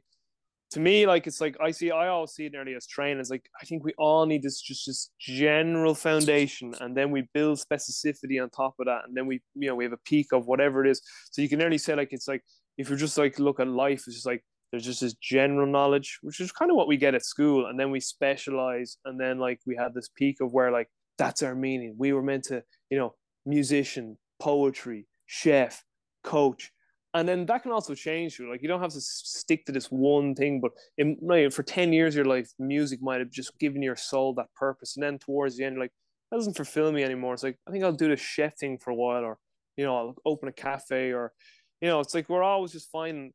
to 0.72 0.80
me 0.80 1.06
like 1.06 1.26
it's 1.26 1.40
like 1.40 1.56
I 1.60 1.70
see 1.70 1.92
I 1.92 2.08
always 2.08 2.32
see 2.32 2.46
it 2.46 2.52
nearly 2.52 2.74
as 2.74 2.86
trainers 2.86 3.30
like 3.30 3.48
I 3.60 3.64
think 3.64 3.84
we 3.84 3.92
all 3.98 4.26
need 4.26 4.42
this 4.42 4.60
just 4.60 4.84
just 4.86 5.12
general 5.20 5.94
foundation 5.94 6.74
and 6.80 6.96
then 6.96 7.10
we 7.10 7.28
build 7.32 7.58
specificity 7.58 8.42
on 8.42 8.50
top 8.50 8.74
of 8.80 8.86
that 8.86 9.02
and 9.06 9.16
then 9.16 9.26
we 9.26 9.40
you 9.54 9.68
know 9.68 9.76
we 9.76 9.84
have 9.84 9.92
a 9.92 9.98
peak 10.04 10.32
of 10.32 10.46
whatever 10.46 10.84
it 10.84 10.90
is. 10.90 11.00
So 11.30 11.42
you 11.42 11.48
can 11.48 11.58
nearly 11.58 11.78
say 11.78 11.94
like 11.94 12.08
it's 12.10 12.26
like 12.26 12.42
if 12.76 12.88
you're 12.88 12.98
just 12.98 13.18
like 13.18 13.38
look 13.38 13.60
at 13.60 13.68
life 13.68 14.04
it's 14.06 14.16
just 14.16 14.26
like 14.26 14.42
there's 14.72 14.86
just 14.86 15.02
this 15.02 15.14
general 15.14 15.66
knowledge, 15.66 16.18
which 16.22 16.40
is 16.40 16.50
kind 16.50 16.70
of 16.70 16.76
what 16.76 16.88
we 16.88 16.96
get 16.96 17.14
at 17.14 17.24
school. 17.24 17.66
And 17.66 17.78
then 17.78 17.90
we 17.90 18.00
specialize. 18.00 18.96
And 19.04 19.20
then 19.20 19.38
like 19.38 19.60
we 19.66 19.76
have 19.76 19.92
this 19.92 20.08
peak 20.08 20.38
of 20.40 20.52
where 20.52 20.72
like 20.72 20.88
that's 21.18 21.42
our 21.42 21.54
meaning. 21.54 21.94
We 21.98 22.14
were 22.14 22.22
meant 22.22 22.44
to, 22.44 22.62
you 22.88 22.98
know, 22.98 23.14
musician, 23.44 24.16
poetry, 24.40 25.06
chef, 25.26 25.84
coach. 26.24 26.72
And 27.14 27.28
then 27.28 27.44
that 27.44 27.62
can 27.62 27.72
also 27.72 27.94
change 27.94 28.38
you. 28.38 28.50
Like 28.50 28.62
you 28.62 28.68
don't 28.68 28.80
have 28.80 28.94
to 28.94 29.00
stick 29.00 29.66
to 29.66 29.72
this 29.72 29.88
one 29.88 30.34
thing, 30.34 30.62
but 30.62 30.72
in, 30.96 31.18
like, 31.20 31.52
for 31.52 31.62
10 31.62 31.92
years 31.92 32.16
your 32.16 32.24
life, 32.24 32.48
music 32.58 33.02
might 33.02 33.20
have 33.20 33.30
just 33.30 33.58
given 33.58 33.82
your 33.82 33.96
soul 33.96 34.32
that 34.34 34.46
purpose. 34.56 34.96
And 34.96 35.04
then 35.04 35.18
towards 35.18 35.58
the 35.58 35.64
end, 35.64 35.78
like, 35.78 35.92
that 36.30 36.38
doesn't 36.38 36.56
fulfill 36.56 36.90
me 36.90 37.04
anymore. 37.04 37.34
It's 37.34 37.42
like, 37.42 37.58
I 37.68 37.70
think 37.70 37.84
I'll 37.84 37.92
do 37.92 38.08
the 38.08 38.16
chef 38.16 38.56
thing 38.56 38.78
for 38.78 38.90
a 38.90 38.94
while, 38.94 39.22
or, 39.22 39.36
you 39.76 39.84
know, 39.84 39.94
I'll 39.94 40.14
open 40.24 40.48
a 40.48 40.52
cafe, 40.52 41.12
or, 41.12 41.34
you 41.82 41.88
know, 41.88 42.00
it's 42.00 42.14
like 42.14 42.30
we're 42.30 42.42
always 42.42 42.72
just 42.72 42.90
finding 42.90 43.34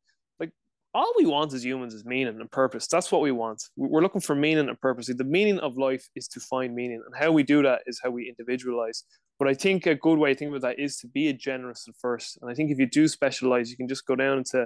all 0.94 1.14
we 1.18 1.26
want 1.26 1.54
as 1.54 1.64
humans 1.64 1.94
is 1.94 2.06
meaning 2.06 2.40
and 2.40 2.52
purpose. 2.52 2.88
That's 2.88 3.12
what 3.12 3.22
we 3.22 3.32
want. 3.32 3.64
We're 3.76 4.02
looking 4.02 4.22
for 4.22 4.36
meaning 4.36 4.70
and 4.70 4.80
purpose. 4.80 5.08
The 5.08 5.24
meaning 5.24 5.60
of 5.60 5.78
life 5.78 6.08
is 6.16 6.28
to 6.30 6.40
find 6.40 6.74
meaning, 6.74 7.04
and 7.06 7.16
how 7.16 7.32
we 7.32 7.44
do 7.44 7.62
that 7.64 7.82
is 7.86 8.00
how 8.04 8.10
we 8.10 8.28
individualize. 8.28 9.04
But 9.40 9.48
I 9.48 9.54
think 9.54 9.86
a 9.86 9.96
good 9.96 10.18
way 10.18 10.34
to 10.34 10.40
think 10.40 10.50
about 10.50 10.62
that 10.62 10.80
is 10.80 10.98
to 10.98 11.08
be 11.08 11.28
a 11.28 11.34
generous 11.34 11.86
at 11.88 11.96
first. 11.96 12.40
And 12.42 12.50
I 12.50 12.54
think 12.54 12.72
if 12.72 12.80
you 12.80 12.88
do 12.88 13.08
specialize, 13.08 13.70
you 13.70 13.78
can 13.78 13.88
just 13.88 14.08
go 14.08 14.16
down 14.16 14.40
into, 14.40 14.66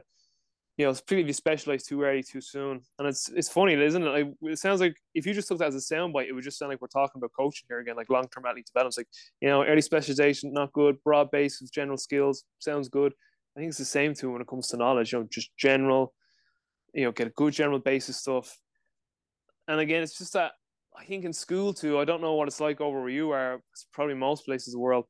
you 0.77 0.85
know, 0.85 0.93
particularly 0.93 1.23
if 1.23 1.27
you 1.27 1.33
specialize 1.33 1.83
too 1.83 2.01
early, 2.03 2.23
too 2.23 2.39
soon. 2.39 2.79
And 2.97 3.07
it's 3.07 3.27
it's 3.29 3.49
funny, 3.49 3.73
isn't 3.73 4.01
it? 4.01 4.09
Like, 4.09 4.27
it 4.43 4.59
sounds 4.59 4.79
like 4.79 4.95
if 5.13 5.25
you 5.25 5.33
just 5.33 5.49
took 5.49 5.57
that 5.57 5.67
as 5.67 5.75
a 5.75 5.93
soundbite, 5.93 6.27
it 6.27 6.33
would 6.33 6.45
just 6.45 6.57
sound 6.57 6.69
like 6.69 6.79
we're 6.79 6.87
talking 6.87 7.19
about 7.19 7.31
coaching 7.37 7.65
here 7.67 7.79
again, 7.79 7.97
like 7.97 8.09
long 8.09 8.29
term 8.29 8.45
athlete 8.45 8.67
development. 8.67 8.91
It's 8.91 8.97
like, 8.97 9.09
you 9.41 9.49
know, 9.49 9.65
early 9.65 9.81
specialization, 9.81 10.53
not 10.53 10.71
good. 10.71 11.03
Broad 11.03 11.29
base 11.31 11.61
of 11.61 11.69
general 11.71 11.97
skills 11.97 12.45
sounds 12.59 12.87
good. 12.87 13.13
I 13.55 13.59
think 13.59 13.69
it's 13.69 13.77
the 13.77 13.85
same 13.85 14.13
too 14.13 14.31
when 14.31 14.41
it 14.41 14.47
comes 14.47 14.67
to 14.69 14.77
knowledge. 14.77 15.11
You 15.11 15.19
know, 15.19 15.27
just 15.29 15.55
general 15.57 16.13
you 16.93 17.05
know, 17.05 17.11
get 17.11 17.27
a 17.27 17.31
good 17.31 17.53
general 17.53 17.79
basis 17.79 18.17
stuff. 18.17 18.57
And 19.67 19.79
again, 19.79 20.03
it's 20.03 20.17
just 20.17 20.33
that 20.33 20.53
I 20.97 21.05
think 21.05 21.23
in 21.25 21.33
school 21.33 21.73
too, 21.73 21.99
I 21.99 22.05
don't 22.05 22.21
know 22.21 22.33
what 22.33 22.47
it's 22.47 22.59
like 22.59 22.81
over 22.81 22.99
where 22.99 23.09
you 23.09 23.31
are. 23.31 23.61
It's 23.71 23.87
probably 23.93 24.15
most 24.15 24.45
places 24.45 24.73
in 24.73 24.77
the 24.77 24.83
world. 24.83 25.05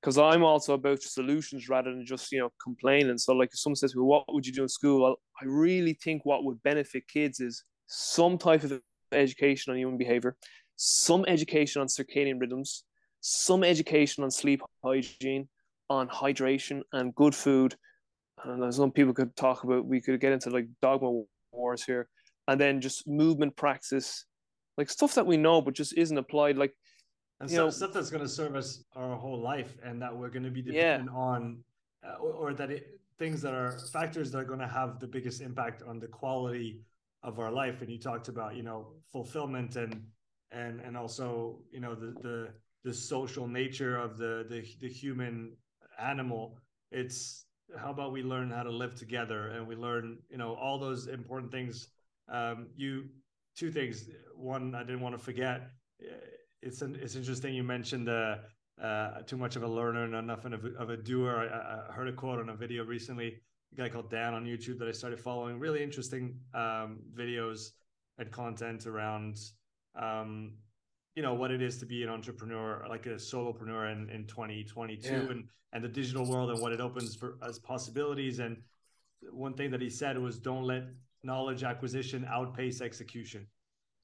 Because 0.00 0.16
I'm 0.16 0.42
also 0.42 0.72
about 0.74 1.02
solutions 1.02 1.68
rather 1.68 1.90
than 1.90 2.06
just, 2.06 2.32
you 2.32 2.38
know, 2.38 2.50
complaining. 2.62 3.18
So 3.18 3.34
like 3.34 3.50
if 3.52 3.58
someone 3.58 3.76
says 3.76 3.94
well, 3.94 4.06
what 4.06 4.32
would 4.32 4.46
you 4.46 4.52
do 4.52 4.62
in 4.62 4.68
school? 4.68 5.02
Well, 5.02 5.16
I 5.40 5.44
really 5.44 5.98
think 6.02 6.24
what 6.24 6.44
would 6.44 6.62
benefit 6.62 7.06
kids 7.06 7.40
is 7.40 7.64
some 7.86 8.38
type 8.38 8.62
of 8.64 8.80
education 9.12 9.72
on 9.72 9.78
human 9.78 9.98
behavior, 9.98 10.36
some 10.76 11.26
education 11.28 11.82
on 11.82 11.88
circadian 11.88 12.40
rhythms, 12.40 12.84
some 13.20 13.62
education 13.62 14.24
on 14.24 14.30
sleep 14.30 14.62
hygiene, 14.82 15.48
on 15.90 16.08
hydration 16.08 16.80
and 16.92 17.14
good 17.14 17.34
food, 17.34 17.76
and 18.44 18.62
there's 18.62 18.76
some 18.76 18.90
people 18.90 19.12
could 19.12 19.36
talk 19.36 19.64
about 19.64 19.84
we 19.84 20.00
could 20.00 20.20
get 20.20 20.32
into 20.32 20.48
like 20.48 20.66
dogma 20.80 21.22
wars 21.52 21.84
here. 21.84 22.08
And 22.48 22.60
then 22.60 22.80
just 22.80 23.06
movement 23.06 23.54
practice 23.54 24.24
like 24.76 24.88
stuff 24.88 25.14
that 25.14 25.26
we 25.26 25.36
know 25.36 25.60
but 25.60 25.74
just 25.74 25.96
isn't 25.96 26.16
applied 26.16 26.56
like 26.56 26.74
and 27.40 27.50
you 27.50 27.56
so, 27.56 27.64
know, 27.64 27.70
stuff 27.70 27.92
that's 27.92 28.10
going 28.10 28.22
to 28.22 28.28
serve 28.28 28.54
us 28.54 28.84
our 28.96 29.16
whole 29.16 29.40
life 29.40 29.76
and 29.82 30.00
that 30.02 30.14
we're 30.14 30.28
going 30.28 30.42
to 30.42 30.50
be 30.50 30.62
dependent 30.62 31.10
yeah. 31.10 31.18
on 31.18 31.58
uh, 32.06 32.14
or, 32.20 32.32
or, 32.32 32.54
that 32.54 32.70
it, 32.70 33.00
things 33.18 33.40
that 33.42 33.54
are 33.54 33.78
factors 33.92 34.30
that 34.30 34.38
are 34.38 34.44
going 34.44 34.58
to 34.58 34.66
have 34.66 35.00
the 35.00 35.06
biggest 35.06 35.40
impact 35.40 35.82
on 35.82 35.98
the 35.98 36.06
quality 36.06 36.80
of 37.22 37.38
our 37.38 37.50
life. 37.50 37.80
And 37.80 37.90
you 37.90 37.98
talked 37.98 38.28
about 38.28 38.56
you 38.56 38.62
know 38.62 38.88
fulfillment 39.10 39.76
and 39.76 40.02
and 40.50 40.80
and 40.80 40.96
also 40.96 41.58
you 41.72 41.80
know 41.80 41.94
the 41.94 42.12
the 42.22 42.48
the 42.84 42.92
social 42.92 43.46
nature 43.46 43.96
of 43.96 44.18
the 44.18 44.46
the, 44.48 44.62
the 44.80 44.88
human 44.88 45.52
animal 46.00 46.58
it's 46.92 47.44
how 47.78 47.90
about 47.90 48.12
we 48.12 48.22
learn 48.22 48.50
how 48.50 48.62
to 48.62 48.70
live 48.70 48.94
together 48.94 49.48
and 49.48 49.66
we 49.66 49.76
learn 49.76 50.18
you 50.28 50.38
know 50.38 50.54
all 50.54 50.78
those 50.78 51.06
important 51.06 51.52
things. 51.52 51.88
Um, 52.28 52.68
you 52.76 53.04
two 53.56 53.70
things. 53.70 54.08
One 54.34 54.74
i 54.74 54.80
didn't 54.80 55.00
want 55.00 55.16
to 55.16 55.22
forget. 55.22 55.70
It's 56.62 56.82
an, 56.82 56.98
it's 57.00 57.16
interesting 57.16 57.54
you 57.54 57.62
mentioned 57.62 58.08
uh, 58.08 58.36
uh, 58.82 59.22
too 59.22 59.36
much 59.36 59.56
of 59.56 59.62
a 59.62 59.68
learner 59.68 60.04
and 60.04 60.14
enough 60.14 60.44
of 60.44 60.64
a, 60.64 60.74
of 60.78 60.90
a 60.90 60.96
doer. 60.96 61.48
I, 61.52 61.90
I, 61.90 61.92
heard 61.92 62.08
a 62.08 62.12
quote 62.12 62.40
on 62.40 62.48
a 62.48 62.54
video 62.54 62.84
recently 62.84 63.40
a 63.72 63.76
guy 63.76 63.88
called 63.88 64.10
dan 64.10 64.34
on 64.34 64.44
youtube 64.44 64.78
that 64.78 64.88
i 64.88 64.92
started 64.92 65.20
following. 65.20 65.58
Really 65.58 65.82
interesting 65.82 66.38
um, 66.54 67.00
videos 67.14 67.70
and 68.18 68.30
content 68.30 68.86
around 68.86 69.38
um, 69.96 70.54
you 71.20 71.26
know 71.26 71.34
what 71.34 71.50
it 71.50 71.60
is 71.60 71.76
to 71.76 71.84
be 71.84 72.02
an 72.02 72.08
entrepreneur 72.08 72.82
like 72.88 73.04
a 73.04 73.10
solopreneur 73.10 73.92
in, 73.92 74.08
in 74.08 74.26
2022 74.26 75.06
yeah. 75.06 75.18
and 75.18 75.44
and 75.74 75.84
the 75.84 75.88
digital 75.88 76.24
world 76.24 76.48
and 76.48 76.62
what 76.62 76.72
it 76.72 76.80
opens 76.80 77.14
for 77.14 77.36
as 77.46 77.58
possibilities. 77.58 78.38
And 78.38 78.56
one 79.30 79.52
thing 79.52 79.70
that 79.72 79.82
he 79.82 79.90
said 79.90 80.18
was 80.18 80.38
don't 80.38 80.64
let 80.64 80.84
knowledge 81.22 81.62
acquisition 81.62 82.26
outpace 82.26 82.80
execution. 82.80 83.46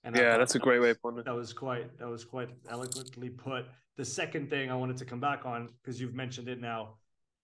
And 0.05 0.15
yeah 0.15 0.37
that's 0.37 0.57
a 0.57 0.59
great 0.59 0.83
way 0.83 0.91
of 0.91 1.01
putting 1.01 1.21
it. 1.21 1.25
that 1.25 1.35
was 1.35 1.55
quite 1.55 1.99
that 1.99 2.07
was 2.07 2.23
quite 2.23 2.51
eloquently 2.69 3.31
put. 3.31 3.65
The 3.97 4.05
second 4.05 4.51
thing 4.51 4.71
i 4.71 4.75
wanted 4.75 4.99
to 4.99 5.07
come 5.07 5.21
back 5.21 5.47
on 5.47 5.71
because 5.81 5.99
you've 5.99 6.15
mentioned 6.15 6.49
it 6.51 6.61
now 6.61 6.97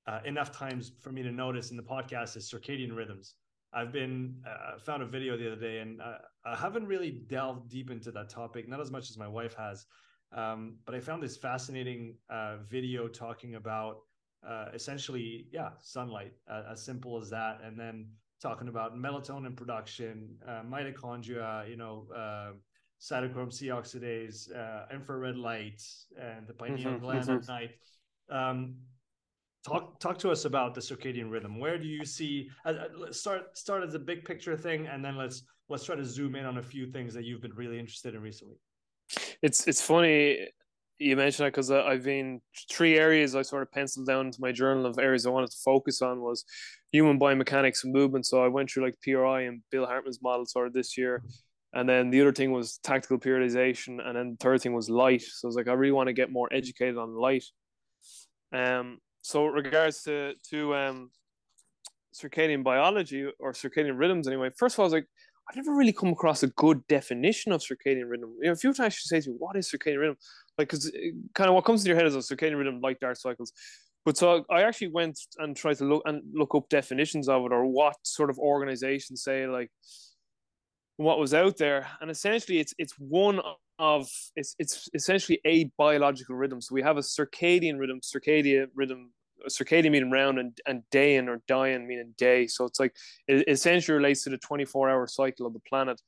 uh, 0.07 0.21
enough 0.27 0.53
times 0.53 0.93
for 1.01 1.13
me 1.13 1.23
to 1.23 1.33
notice 1.33 1.71
in 1.71 1.79
the 1.79 1.83
podcast 1.83 2.37
is 2.37 2.53
circadian 2.53 2.95
rhythms 2.95 3.37
I've 3.75 3.93
been 3.93 4.35
uh, 4.47 4.79
found 4.79 5.03
a 5.03 5.07
video 5.07 5.37
the 5.37 5.53
other 5.53 5.61
day, 5.61 5.79
and 5.79 6.01
uh, 6.01 6.19
I 6.45 6.57
haven't 6.57 6.87
really 6.87 7.23
delved 7.29 7.71
deep 7.71 7.91
into 7.91 8.11
that 8.13 8.29
topic, 8.29 8.69
not 8.69 8.81
as 8.81 8.91
much 8.91 9.09
as 9.11 9.17
my 9.17 9.29
wife 9.29 9.55
has. 9.55 9.87
Um, 10.33 10.77
but 10.85 10.95
I 10.95 11.01
found 11.01 11.23
this 11.23 11.37
fascinating 11.37 12.17
uh, 12.31 12.57
video 12.69 13.09
talking 13.09 13.55
about 13.55 14.01
uh, 14.47 14.67
essentially, 14.75 15.47
yeah, 15.53 15.71
sunlight, 15.81 16.33
uh, 16.51 16.65
as 16.71 16.85
simple 16.85 17.21
as 17.21 17.31
that, 17.31 17.61
and 17.65 17.79
then 17.79 18.09
talking 18.41 18.69
about 18.69 18.97
melatonin 18.97 19.57
production, 19.57 20.37
uh, 20.47 20.63
mitochondria, 20.69 21.69
you 21.69 21.77
know, 21.77 22.07
cytochrome 23.01 23.53
C 23.53 23.67
oxidase, 23.69 24.49
infrared 24.93 25.37
light, 25.37 25.83
and 26.21 26.47
the 26.47 26.53
pineal 26.53 26.93
mm-hmm, 26.93 27.05
gland 27.05 27.25
mm-hmm. 27.25 27.37
at 27.37 27.49
night. 27.49 27.71
Um, 28.31 28.77
talk 29.65 29.99
talk 30.01 30.19
to 30.19 30.31
us 30.31 30.45
about 30.45 30.75
the 30.75 30.81
circadian 30.81 31.31
rhythm. 31.31 31.59
Where 31.59 31.79
do 31.79 31.87
you 31.87 32.05
see 32.05 32.49
uh, 32.65 32.75
uh, 33.09 33.13
start 33.13 33.57
start 33.57 33.83
as 33.83 33.95
a 33.95 33.99
big 33.99 34.25
picture 34.25 34.57
thing 34.57 34.87
and 34.87 35.05
then 35.05 35.17
let's 35.17 35.43
let's 35.69 35.85
try 35.85 35.97
to 35.97 36.05
zoom 36.05 36.35
in 36.35 36.45
on 36.45 36.59
a 36.59 36.63
few 36.63 36.87
things 36.87 37.15
that 37.15 37.25
you've 37.25 37.43
been 37.43 37.55
really 37.55 37.79
interested 37.79 38.15
in 38.15 38.23
recently. 38.23 38.57
It's 39.43 39.67
it's 39.67 39.83
funny 39.83 40.49
you 40.99 41.17
mentioned 41.17 41.47
that 41.47 41.51
because 41.51 41.71
i've 41.71 42.05
been 42.05 42.41
three 42.71 42.97
areas 42.97 43.35
i 43.35 43.43
sort 43.43 43.63
of 43.63 43.73
penciled 43.73 44.07
down 44.07 44.27
into 44.27 44.41
my 44.41 44.53
journal 44.53 44.87
of 44.87 44.99
areas 45.01 45.27
i 45.27 45.31
wanted 45.31 45.51
to 45.51 45.57
focus 45.65 46.01
on 46.01 46.21
was 46.21 46.45
human 46.93 47.19
biomechanics 47.19 47.85
and 47.85 47.93
movement. 47.93 48.27
So 48.27 48.45
i 48.45 48.49
went 48.49 48.71
through 48.71 48.85
like 48.85 49.01
pri 49.03 49.47
and 49.47 49.63
bill 49.71 49.87
hartman's 49.87 50.23
model 50.23 50.47
sort 50.47 50.69
of 50.69 50.75
this 50.75 50.97
year. 50.97 51.25
And 51.75 51.89
then 51.89 52.11
the 52.11 52.21
other 52.21 52.33
thing 52.33 52.53
was 52.53 52.79
tactical 52.85 53.19
periodization 53.19 54.07
and 54.07 54.17
then 54.17 54.31
the 54.33 54.37
third 54.37 54.61
thing 54.61 54.75
was 54.75 54.91
light. 54.91 55.23
So 55.23 55.47
i 55.47 55.49
was 55.49 55.57
like 55.57 55.69
i 55.69 55.73
really 55.73 55.93
want 55.93 56.09
to 56.09 56.13
get 56.13 56.31
more 56.31 56.53
educated 56.53 56.99
on 56.99 57.15
light. 57.15 57.45
Um, 58.53 58.99
so 59.23 59.47
regards 59.47 60.03
to 60.03 60.35
to 60.51 60.75
um, 60.75 61.11
circadian 62.15 62.63
biology 62.63 63.27
or 63.39 63.53
circadian 63.53 63.99
rhythms, 63.99 64.29
anyway. 64.29 64.51
First 64.57 64.75
of 64.75 64.81
all, 64.81 64.85
I 64.85 64.87
was 64.87 64.93
like, 64.93 65.07
I've 65.49 65.57
never 65.57 65.75
really 65.75 65.93
come 65.93 66.11
across 66.11 66.43
a 66.43 66.49
good 66.49 66.87
definition 66.89 67.53
of 67.53 67.61
circadian 67.61 68.09
rhythm. 68.09 68.35
You 68.41 68.47
know, 68.47 68.53
if 68.53 68.63
you 68.63 68.71
actually 68.71 68.91
say 68.91 69.21
to 69.21 69.31
me, 69.31 69.37
what 69.39 69.57
is 69.57 69.71
circadian 69.71 70.01
rhythm? 70.01 70.17
Like, 70.59 70.69
because 70.69 70.89
uh, 70.89 70.99
kind 71.35 71.49
of 71.49 71.55
what 71.55 71.65
comes 71.65 71.83
to 71.83 71.89
your 71.89 71.97
head 71.97 72.07
is 72.07 72.15
a 72.15 72.19
circadian 72.19 72.59
rhythm, 72.59 72.81
like 72.81 73.01
dark 73.01 73.17
cycles. 73.17 73.53
But 74.05 74.17
so 74.17 74.45
I 74.51 74.63
actually 74.63 74.89
went 74.89 75.19
and 75.39 75.57
tried 75.57 75.79
to 75.79 75.85
look 75.85 76.03
and 76.07 76.23
look 76.35 76.55
up 76.55 76.69
definitions 76.69 77.29
of 77.29 77.45
it 77.47 77.53
or 77.53 77.67
what 77.67 77.97
sort 78.03 78.31
of 78.31 78.39
organizations 78.39 79.23
say 79.23 79.47
like 79.47 79.71
what 80.97 81.19
was 81.19 81.35
out 81.35 81.57
there. 81.57 81.87
And 82.01 82.11
essentially 82.11 82.59
it's 82.59 82.75
it's 82.79 82.95
one 82.99 83.41
of 83.79 84.09
it's 84.37 84.55
it's 84.59 84.89
essentially 84.95 85.41
a 85.45 85.71
biological 85.79 86.37
rhythm. 86.37 86.61
So 86.61 86.75
we 86.75 86.83
have 86.83 86.97
a 86.97 87.01
circadian 87.01 87.79
rhythm, 87.79 88.01
circadian 88.01 88.67
rhythm, 88.75 89.11
circadian 89.49 89.91
meaning 89.93 90.11
round 90.11 90.39
and, 90.39 90.59
and 90.67 90.83
dayan 90.93 91.29
or 91.29 91.43
dian 91.49 91.87
meaning 91.87 92.15
day. 92.17 92.47
So 92.47 92.65
it's 92.65 92.81
like 92.81 92.95
it 93.29 93.49
essentially 93.49 93.97
relates 93.97 94.23
to 94.25 94.31
the 94.31 94.39
24 94.39 94.91
hour 94.91 95.07
cycle 95.07 95.47
of 95.47 95.53
the 95.53 95.61
planet. 95.69 96.01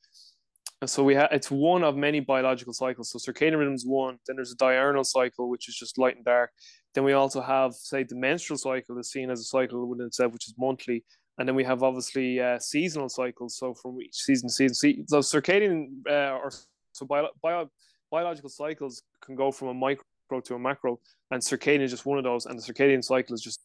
And 0.80 0.90
so 0.90 1.02
we 1.02 1.14
have 1.14 1.28
it's 1.32 1.50
one 1.50 1.82
of 1.82 1.96
many 1.96 2.20
biological 2.20 2.74
cycles. 2.74 3.10
So 3.10 3.18
circadian 3.18 3.58
rhythm 3.58 3.74
is 3.74 3.86
one. 3.86 4.18
Then 4.26 4.36
there's 4.36 4.52
a 4.52 4.56
diurnal 4.56 5.04
cycle, 5.04 5.48
which 5.48 5.68
is 5.68 5.76
just 5.76 5.98
light 5.98 6.16
and 6.16 6.24
dark. 6.24 6.50
Then 6.94 7.04
we 7.04 7.12
also 7.12 7.40
have, 7.40 7.74
say, 7.74 8.04
the 8.04 8.14
menstrual 8.14 8.58
cycle 8.58 8.98
is 8.98 9.10
seen 9.10 9.30
as 9.30 9.40
a 9.40 9.44
cycle 9.44 9.88
within 9.88 10.06
itself, 10.06 10.32
which 10.32 10.46
is 10.46 10.54
monthly. 10.56 11.04
And 11.38 11.48
then 11.48 11.56
we 11.56 11.64
have 11.64 11.82
obviously 11.82 12.40
uh, 12.40 12.60
seasonal 12.60 13.08
cycles. 13.08 13.56
So 13.58 13.74
from 13.74 14.00
each 14.00 14.14
season 14.14 14.48
to 14.48 14.54
season, 14.54 15.08
so 15.08 15.18
circadian 15.18 15.88
uh, 16.08 16.38
or 16.38 16.52
so 16.94 17.04
bio, 17.06 17.28
bio, 17.42 17.70
biological 18.10 18.50
cycles 18.50 19.02
can 19.20 19.34
go 19.34 19.50
from 19.50 19.68
a 19.68 19.74
micro 19.74 20.04
to 20.44 20.54
a 20.54 20.58
macro, 20.58 20.98
and 21.30 21.42
circadian 21.42 21.80
is 21.80 21.90
just 21.90 22.06
one 22.06 22.18
of 22.18 22.24
those. 22.24 22.46
And 22.46 22.58
the 22.58 22.62
circadian 22.62 23.04
cycle 23.04 23.34
is 23.34 23.42
just 23.42 23.60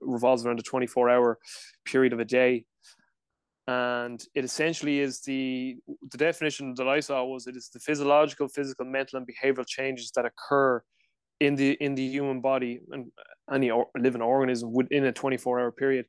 revolves 0.00 0.44
around 0.44 0.58
a 0.58 0.62
24 0.62 1.10
hour 1.10 1.38
period 1.84 2.12
of 2.12 2.20
a 2.20 2.24
day. 2.24 2.64
And 3.66 4.22
it 4.34 4.44
essentially 4.44 4.98
is 5.00 5.20
the 5.20 5.76
the 6.10 6.18
definition 6.18 6.74
that 6.76 6.88
I 6.88 7.00
saw 7.00 7.24
was 7.24 7.46
it 7.46 7.56
is 7.56 7.68
the 7.68 7.78
physiological, 7.78 8.48
physical, 8.48 8.84
mental, 8.84 9.18
and 9.18 9.26
behavioral 9.26 9.66
changes 9.66 10.10
that 10.12 10.26
occur 10.26 10.82
in 11.40 11.56
the 11.56 11.72
in 11.80 11.94
the 11.94 12.06
human 12.06 12.40
body 12.40 12.80
and 12.92 13.10
any 13.52 13.70
living 13.98 14.22
organism 14.22 14.72
within 14.72 15.04
a 15.04 15.12
24 15.12 15.60
hour 15.60 15.72
period 15.72 16.06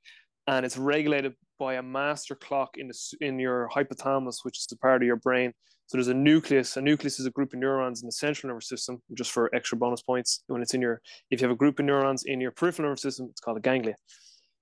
and 0.47 0.65
it's 0.65 0.77
regulated 0.77 1.33
by 1.59 1.75
a 1.75 1.81
master 1.81 2.35
clock 2.35 2.77
in 2.77 2.87
the, 2.87 3.17
in 3.21 3.39
your 3.39 3.69
hypothalamus 3.73 4.37
which 4.43 4.57
is 4.57 4.67
the 4.67 4.77
part 4.77 5.01
of 5.01 5.05
your 5.05 5.15
brain. 5.15 5.53
So 5.87 5.97
there's 5.97 6.07
a 6.07 6.13
nucleus 6.13 6.77
a 6.77 6.81
nucleus 6.81 7.19
is 7.19 7.25
a 7.25 7.31
group 7.31 7.53
of 7.53 7.59
neurons 7.59 8.01
in 8.01 8.07
the 8.07 8.11
central 8.11 8.49
nervous 8.49 8.67
system 8.67 9.01
just 9.13 9.31
for 9.31 9.53
extra 9.55 9.77
bonus 9.77 10.01
points. 10.01 10.43
When 10.47 10.61
it's 10.61 10.73
in 10.73 10.81
your 10.81 11.01
if 11.31 11.41
you 11.41 11.47
have 11.47 11.53
a 11.53 11.57
group 11.57 11.79
of 11.79 11.85
neurons 11.85 12.23
in 12.23 12.41
your 12.41 12.51
peripheral 12.51 12.89
nervous 12.89 13.03
system 13.03 13.27
it's 13.29 13.41
called 13.41 13.57
a 13.57 13.61
ganglia. 13.61 13.95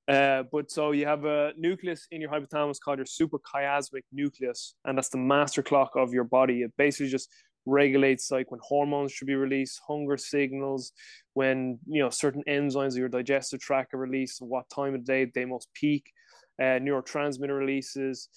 Uh, 0.07 0.43
but 0.51 0.69
so 0.69 0.91
you 0.91 1.05
have 1.05 1.23
a 1.23 1.53
nucleus 1.57 2.07
in 2.11 2.19
your 2.19 2.29
hypothalamus 2.29 2.77
called 2.83 2.99
your 2.99 3.05
suprachiasmatic 3.05 4.03
nucleus, 4.11 4.75
and 4.83 4.97
that's 4.97 5.09
the 5.09 5.17
master 5.17 5.63
clock 5.63 5.91
of 5.95 6.11
your 6.11 6.25
body. 6.25 6.61
It 6.61 6.73
basically 6.77 7.09
just 7.09 7.29
regulates 7.65 8.31
like 8.31 8.51
when 8.51 8.59
hormones 8.63 9.11
should 9.11 9.27
be 9.27 9.35
released, 9.35 9.81
hunger 9.87 10.17
signals, 10.17 10.91
when 11.33 11.79
you 11.87 12.01
know 12.01 12.09
certain 12.09 12.43
enzymes 12.47 12.93
of 12.93 12.97
your 12.97 13.09
digestive 13.09 13.59
tract 13.59 13.93
are 13.93 13.97
released, 13.97 14.41
what 14.41 14.69
time 14.69 14.95
of 14.95 15.05
day 15.05 15.31
they 15.33 15.45
must 15.45 15.73
peak, 15.73 16.11
uh, 16.59 16.79
neurotransmitter 16.79 17.57
releases. 17.57 18.29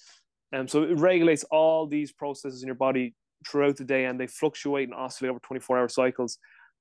And 0.51 0.61
um, 0.61 0.67
so 0.67 0.83
it 0.83 0.97
regulates 0.97 1.43
all 1.45 1.87
these 1.87 2.11
processes 2.11 2.63
in 2.63 2.67
your 2.67 2.75
body 2.75 3.13
throughout 3.47 3.77
the 3.77 3.83
day 3.83 4.05
and 4.05 4.19
they 4.19 4.27
fluctuate 4.27 4.87
and 4.87 4.97
oscillate 4.97 5.31
over 5.31 5.39
24 5.39 5.77
hour 5.77 5.89
cycles. 5.89 6.37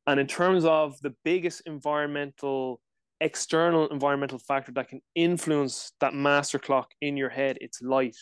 And 0.07 0.21
in 0.21 0.27
terms 0.27 0.65
of 0.65 1.01
the 1.01 1.15
biggest 1.25 1.63
environmental, 1.67 2.81
external 3.21 3.89
environmental 3.89 4.39
factor 4.39 4.73
that 4.73 4.89
can 4.89 5.01
influence 5.15 5.93
that 6.01 6.15
master 6.15 6.59
clock 6.59 6.91
in 7.01 7.17
your 7.17 7.29
head, 7.29 7.59
it's 7.61 7.83
light. 7.83 8.17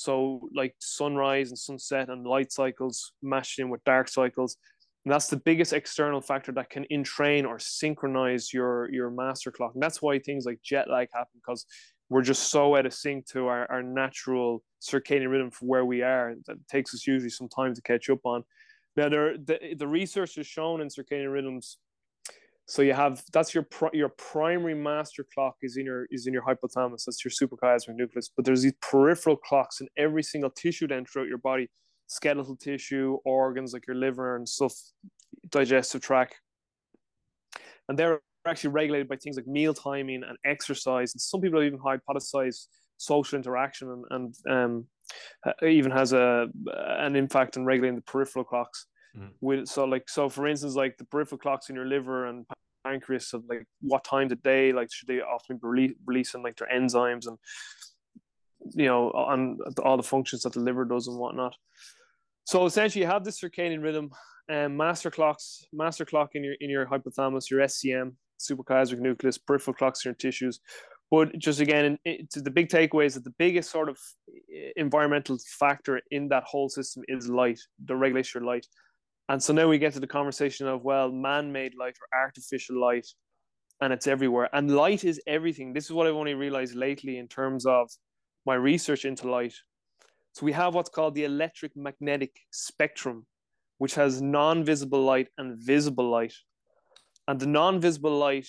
So 0.00 0.48
like 0.54 0.74
sunrise 0.78 1.50
and 1.50 1.58
sunset 1.58 2.08
and 2.08 2.26
light 2.26 2.52
cycles 2.52 3.12
matched 3.22 3.58
in 3.58 3.68
with 3.68 3.84
dark 3.84 4.08
cycles. 4.08 4.56
And 5.04 5.12
that's 5.12 5.28
the 5.28 5.36
biggest 5.36 5.74
external 5.74 6.22
factor 6.22 6.52
that 6.52 6.70
can 6.70 6.86
entrain 6.90 7.44
or 7.44 7.58
synchronize 7.58 8.50
your 8.50 8.90
your 8.90 9.10
master 9.10 9.50
clock. 9.50 9.72
And 9.74 9.82
that's 9.82 10.00
why 10.00 10.18
things 10.18 10.46
like 10.46 10.60
jet 10.62 10.88
lag 10.88 11.08
happen 11.12 11.32
because 11.34 11.66
we're 12.08 12.22
just 12.22 12.50
so 12.50 12.76
out 12.76 12.86
of 12.86 12.94
sync 12.94 13.26
to 13.32 13.46
our, 13.48 13.70
our 13.70 13.82
natural 13.82 14.62
circadian 14.80 15.30
rhythm 15.30 15.50
for 15.50 15.66
where 15.66 15.84
we 15.84 16.02
are 16.02 16.34
that 16.46 16.56
takes 16.66 16.94
us 16.94 17.06
usually 17.06 17.30
some 17.30 17.48
time 17.48 17.74
to 17.74 17.82
catch 17.82 18.08
up 18.08 18.20
on. 18.24 18.42
Now, 18.96 19.10
there, 19.10 19.36
the, 19.36 19.74
the 19.78 19.86
research 19.86 20.34
has 20.36 20.46
shown 20.46 20.80
in 20.80 20.88
circadian 20.88 21.32
rhythms 21.32 21.76
so 22.70 22.82
you 22.82 22.92
have 22.94 23.20
that's 23.32 23.52
your 23.52 23.66
your 23.92 24.10
primary 24.10 24.76
master 24.76 25.26
clock 25.34 25.56
is 25.60 25.76
in 25.76 25.84
your 25.84 26.06
is 26.12 26.28
in 26.28 26.32
your 26.32 26.44
hypothalamus. 26.44 27.04
That's 27.04 27.24
your 27.24 27.32
suprachiasmatic 27.32 27.96
nucleus. 27.96 28.30
But 28.36 28.44
there's 28.44 28.62
these 28.62 28.74
peripheral 28.80 29.36
clocks 29.36 29.80
in 29.80 29.88
every 29.96 30.22
single 30.22 30.50
tissue 30.50 30.86
then 30.86 31.04
throughout 31.04 31.26
your 31.26 31.38
body, 31.38 31.68
skeletal 32.06 32.54
tissue, 32.54 33.18
organs 33.24 33.72
like 33.72 33.88
your 33.88 33.96
liver 33.96 34.36
and 34.36 34.48
stuff, 34.48 34.72
digestive 35.50 36.00
tract, 36.00 36.36
and 37.88 37.98
they're 37.98 38.20
actually 38.46 38.70
regulated 38.70 39.08
by 39.08 39.16
things 39.16 39.34
like 39.34 39.48
meal 39.48 39.74
timing 39.74 40.22
and 40.22 40.38
exercise. 40.44 41.12
And 41.12 41.20
some 41.20 41.40
people 41.40 41.60
have 41.60 41.66
even 41.66 41.80
hypothesized 41.80 42.66
social 42.98 43.36
interaction 43.36 44.04
and, 44.10 44.34
and 44.46 44.86
um, 45.48 45.64
even 45.68 45.90
has 45.90 46.12
a 46.12 46.46
an 47.00 47.16
impact 47.16 47.56
on 47.56 47.64
regulating 47.64 47.96
the 47.96 48.02
peripheral 48.02 48.44
clocks. 48.44 48.86
Mm. 49.16 49.30
With 49.40 49.68
so 49.68 49.84
like 49.84 50.08
so 50.08 50.28
for 50.28 50.46
instance 50.46 50.74
like 50.74 50.96
the 50.96 51.04
peripheral 51.04 51.38
clocks 51.38 51.68
in 51.68 51.76
your 51.76 51.86
liver 51.86 52.26
and 52.26 52.46
pancreas 52.84 53.32
of 53.34 53.44
like 53.48 53.64
what 53.80 54.04
time 54.04 54.30
of 54.32 54.42
day 54.42 54.72
like 54.72 54.88
should 54.92 55.08
they 55.08 55.20
often 55.20 55.56
be 55.56 55.66
rele- 55.66 55.96
releasing 56.06 56.42
like 56.42 56.56
their 56.56 56.68
enzymes 56.72 57.26
and 57.26 57.36
you 58.74 58.86
know 58.86 59.10
on 59.10 59.58
all 59.82 59.96
the 59.96 60.02
functions 60.02 60.42
that 60.42 60.52
the 60.52 60.60
liver 60.60 60.84
does 60.84 61.08
and 61.08 61.18
whatnot. 61.18 61.54
So 62.44 62.66
essentially, 62.66 63.02
you 63.02 63.10
have 63.10 63.24
this 63.24 63.40
circadian 63.40 63.82
rhythm 63.82 64.10
and 64.48 64.66
um, 64.66 64.76
master 64.76 65.10
clocks, 65.10 65.64
master 65.72 66.04
clock 66.04 66.30
in 66.34 66.42
your 66.42 66.54
in 66.60 66.70
your 66.70 66.86
hypothalamus, 66.86 67.50
your 67.50 67.60
SCN, 67.60 68.12
suprachiasmatic 68.40 68.98
nucleus, 68.98 69.38
peripheral 69.38 69.74
clocks 69.74 70.04
in 70.04 70.10
your 70.10 70.16
tissues. 70.16 70.60
But 71.10 71.38
just 71.38 71.60
again, 71.60 71.98
it, 72.04 72.28
the 72.32 72.50
big 72.50 72.68
takeaway 72.68 73.06
is 73.06 73.14
that 73.14 73.24
the 73.24 73.34
biggest 73.38 73.70
sort 73.70 73.88
of 73.88 73.98
environmental 74.76 75.38
factor 75.58 76.00
in 76.10 76.28
that 76.28 76.44
whole 76.44 76.68
system 76.68 77.02
is 77.08 77.28
light, 77.28 77.60
the 77.84 77.96
regulation 77.96 78.42
of 78.42 78.46
light. 78.46 78.66
And 79.28 79.42
so 79.42 79.52
now 79.52 79.68
we 79.68 79.78
get 79.78 79.92
to 79.92 80.00
the 80.00 80.06
conversation 80.06 80.66
of, 80.66 80.82
well, 80.82 81.10
man 81.10 81.52
made 81.52 81.74
light 81.78 81.96
or 82.00 82.18
artificial 82.20 82.80
light, 82.80 83.06
and 83.80 83.92
it's 83.92 84.06
everywhere. 84.06 84.48
And 84.52 84.74
light 84.74 85.04
is 85.04 85.20
everything. 85.26 85.72
This 85.72 85.84
is 85.84 85.92
what 85.92 86.06
I've 86.06 86.14
only 86.14 86.34
realized 86.34 86.74
lately 86.74 87.18
in 87.18 87.28
terms 87.28 87.64
of 87.64 87.90
my 88.46 88.54
research 88.54 89.04
into 89.04 89.30
light. 89.30 89.54
So 90.32 90.46
we 90.46 90.52
have 90.52 90.74
what's 90.74 90.90
called 90.90 91.14
the 91.14 91.24
electric 91.24 91.76
magnetic 91.76 92.36
spectrum, 92.50 93.26
which 93.78 93.94
has 93.94 94.20
non 94.20 94.64
visible 94.64 95.02
light 95.02 95.28
and 95.38 95.58
visible 95.58 96.08
light. 96.08 96.34
And 97.28 97.38
the 97.38 97.46
non 97.46 97.80
visible 97.80 98.16
light 98.16 98.48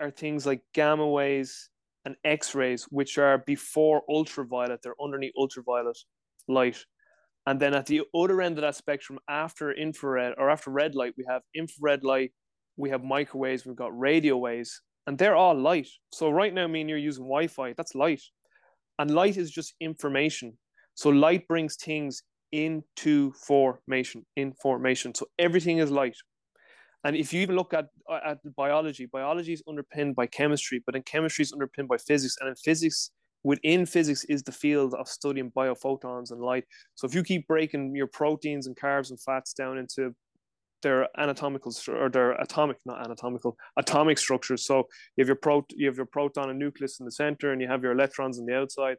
are 0.00 0.10
things 0.10 0.46
like 0.46 0.62
gamma 0.72 1.06
waves 1.06 1.70
and 2.04 2.16
X 2.24 2.54
rays, 2.54 2.84
which 2.84 3.18
are 3.18 3.38
before 3.46 4.02
ultraviolet, 4.08 4.80
they're 4.82 5.00
underneath 5.02 5.32
ultraviolet 5.36 5.98
light. 6.48 6.84
And 7.46 7.58
then 7.58 7.74
at 7.74 7.86
the 7.86 8.02
other 8.14 8.40
end 8.40 8.58
of 8.58 8.62
that 8.62 8.76
spectrum, 8.76 9.18
after 9.28 9.72
infrared 9.72 10.34
or 10.38 10.48
after 10.48 10.70
red 10.70 10.94
light, 10.94 11.14
we 11.16 11.24
have 11.28 11.42
infrared 11.54 12.04
light, 12.04 12.32
we 12.76 12.90
have 12.90 13.02
microwaves, 13.02 13.66
we've 13.66 13.76
got 13.76 13.98
radio 13.98 14.36
waves, 14.36 14.80
and 15.06 15.18
they're 15.18 15.36
all 15.36 15.58
light. 15.58 15.88
So 16.12 16.30
right 16.30 16.54
now, 16.54 16.68
me 16.68 16.82
and 16.82 16.90
you're 16.90 16.98
using 16.98 17.24
Wi-Fi, 17.24 17.74
that's 17.76 17.94
light. 17.94 18.22
And 18.98 19.10
light 19.10 19.36
is 19.36 19.50
just 19.50 19.74
information. 19.80 20.56
So 20.94 21.10
light 21.10 21.48
brings 21.48 21.76
things 21.76 22.22
into 22.52 23.32
formation, 23.32 24.24
information. 24.36 25.14
So 25.14 25.26
everything 25.38 25.78
is 25.78 25.90
light. 25.90 26.16
And 27.04 27.16
if 27.16 27.32
you 27.32 27.40
even 27.40 27.56
look 27.56 27.74
at 27.74 27.86
at 28.24 28.38
biology, 28.54 29.06
biology 29.06 29.54
is 29.54 29.62
underpinned 29.66 30.14
by 30.14 30.26
chemistry, 30.26 30.80
but 30.86 30.94
in 30.94 31.02
chemistry 31.02 31.42
is 31.42 31.52
underpinned 31.52 31.88
by 31.88 31.96
physics, 31.96 32.36
and 32.38 32.48
in 32.48 32.54
physics 32.54 33.10
within 33.44 33.86
physics 33.86 34.24
is 34.24 34.42
the 34.42 34.52
field 34.52 34.94
of 34.94 35.08
studying 35.08 35.50
biophotons 35.50 36.30
and 36.30 36.40
light. 36.40 36.64
So 36.94 37.06
if 37.06 37.14
you 37.14 37.22
keep 37.22 37.46
breaking 37.46 37.94
your 37.96 38.06
proteins 38.06 38.66
and 38.66 38.76
carbs 38.76 39.10
and 39.10 39.20
fats 39.20 39.52
down 39.52 39.78
into 39.78 40.14
their 40.82 41.08
anatomical 41.16 41.72
or 41.88 42.08
their 42.08 42.32
atomic, 42.32 42.76
not 42.84 43.04
anatomical, 43.04 43.56
atomic 43.76 44.18
structures. 44.18 44.64
So 44.66 44.88
you 45.16 45.22
have 45.22 45.28
your 45.28 45.36
pro, 45.36 45.64
you 45.70 45.86
have 45.86 45.96
your 45.96 46.06
proton 46.06 46.50
and 46.50 46.58
nucleus 46.58 46.98
in 46.98 47.06
the 47.06 47.12
center, 47.12 47.52
and 47.52 47.60
you 47.60 47.68
have 47.68 47.82
your 47.82 47.92
electrons 47.92 48.38
on 48.38 48.46
the 48.46 48.56
outside. 48.56 48.96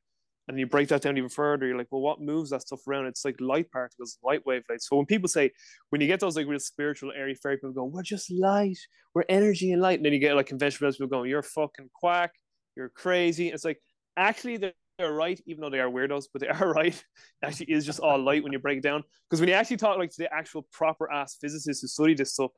And 0.48 0.60
you 0.60 0.66
break 0.66 0.90
that 0.90 1.02
down 1.02 1.18
even 1.18 1.30
further, 1.30 1.66
you're 1.68 1.78
like, 1.78 1.88
well, 1.90 2.02
what 2.02 2.20
moves 2.20 2.50
that 2.50 2.64
stuff 2.64 2.86
around? 2.86 3.06
It's 3.06 3.24
like 3.24 3.40
light 3.40 3.72
particles, 3.72 4.18
light 4.24 4.42
wavelengths. 4.46 4.82
So 4.82 4.98
when 4.98 5.06
people 5.06 5.30
say, 5.30 5.52
when 5.90 6.02
you 6.02 6.08
get 6.08 6.20
those 6.20 6.36
like 6.36 6.48
real 6.48 6.60
spiritual, 6.60 7.14
airy 7.18 7.36
fairy 7.36 7.56
people 7.56 7.72
go, 7.72 7.86
we're 7.86 8.04
just 8.04 8.30
light, 8.30 8.78
we're 9.14 9.24
energy 9.30 9.72
and 9.72 9.82
light. 9.82 10.00
And 10.00 10.06
then 10.06 10.12
you 10.12 10.20
get 10.20 10.36
like 10.36 10.48
conventional 10.48 10.92
people 10.92 11.08
going, 11.08 11.30
you're 11.30 11.44
fucking 11.44 11.90
quack, 11.94 12.32
you're 12.76 12.90
crazy. 12.90 13.50
It's 13.50 13.64
like, 13.64 13.80
actually 14.18 14.58
they're, 14.58 14.74
they're 14.98 15.14
right, 15.14 15.40
even 15.46 15.62
though 15.62 15.70
they 15.70 15.80
are 15.80 15.90
weirdos, 15.90 16.26
but 16.32 16.42
they 16.42 16.48
are 16.60 16.72
right. 16.72 16.94
It 16.94 17.46
actually 17.46 17.72
is 17.72 17.86
just 17.86 18.00
all 18.00 18.20
light 18.20 18.44
when 18.44 18.54
you 18.54 18.60
break 18.60 18.78
it 18.78 18.84
down. 18.84 19.04
Because 19.30 19.40
when 19.40 19.50
you 19.50 19.56
actually 19.56 19.78
talk 19.78 19.98
like 19.98 20.12
to 20.12 20.18
the 20.18 20.34
actual 20.34 20.68
proper 20.72 21.12
ass 21.12 21.38
physicists 21.40 21.82
who 21.82 21.88
study 21.88 22.14
this 22.14 22.34
stuff, 22.34 22.52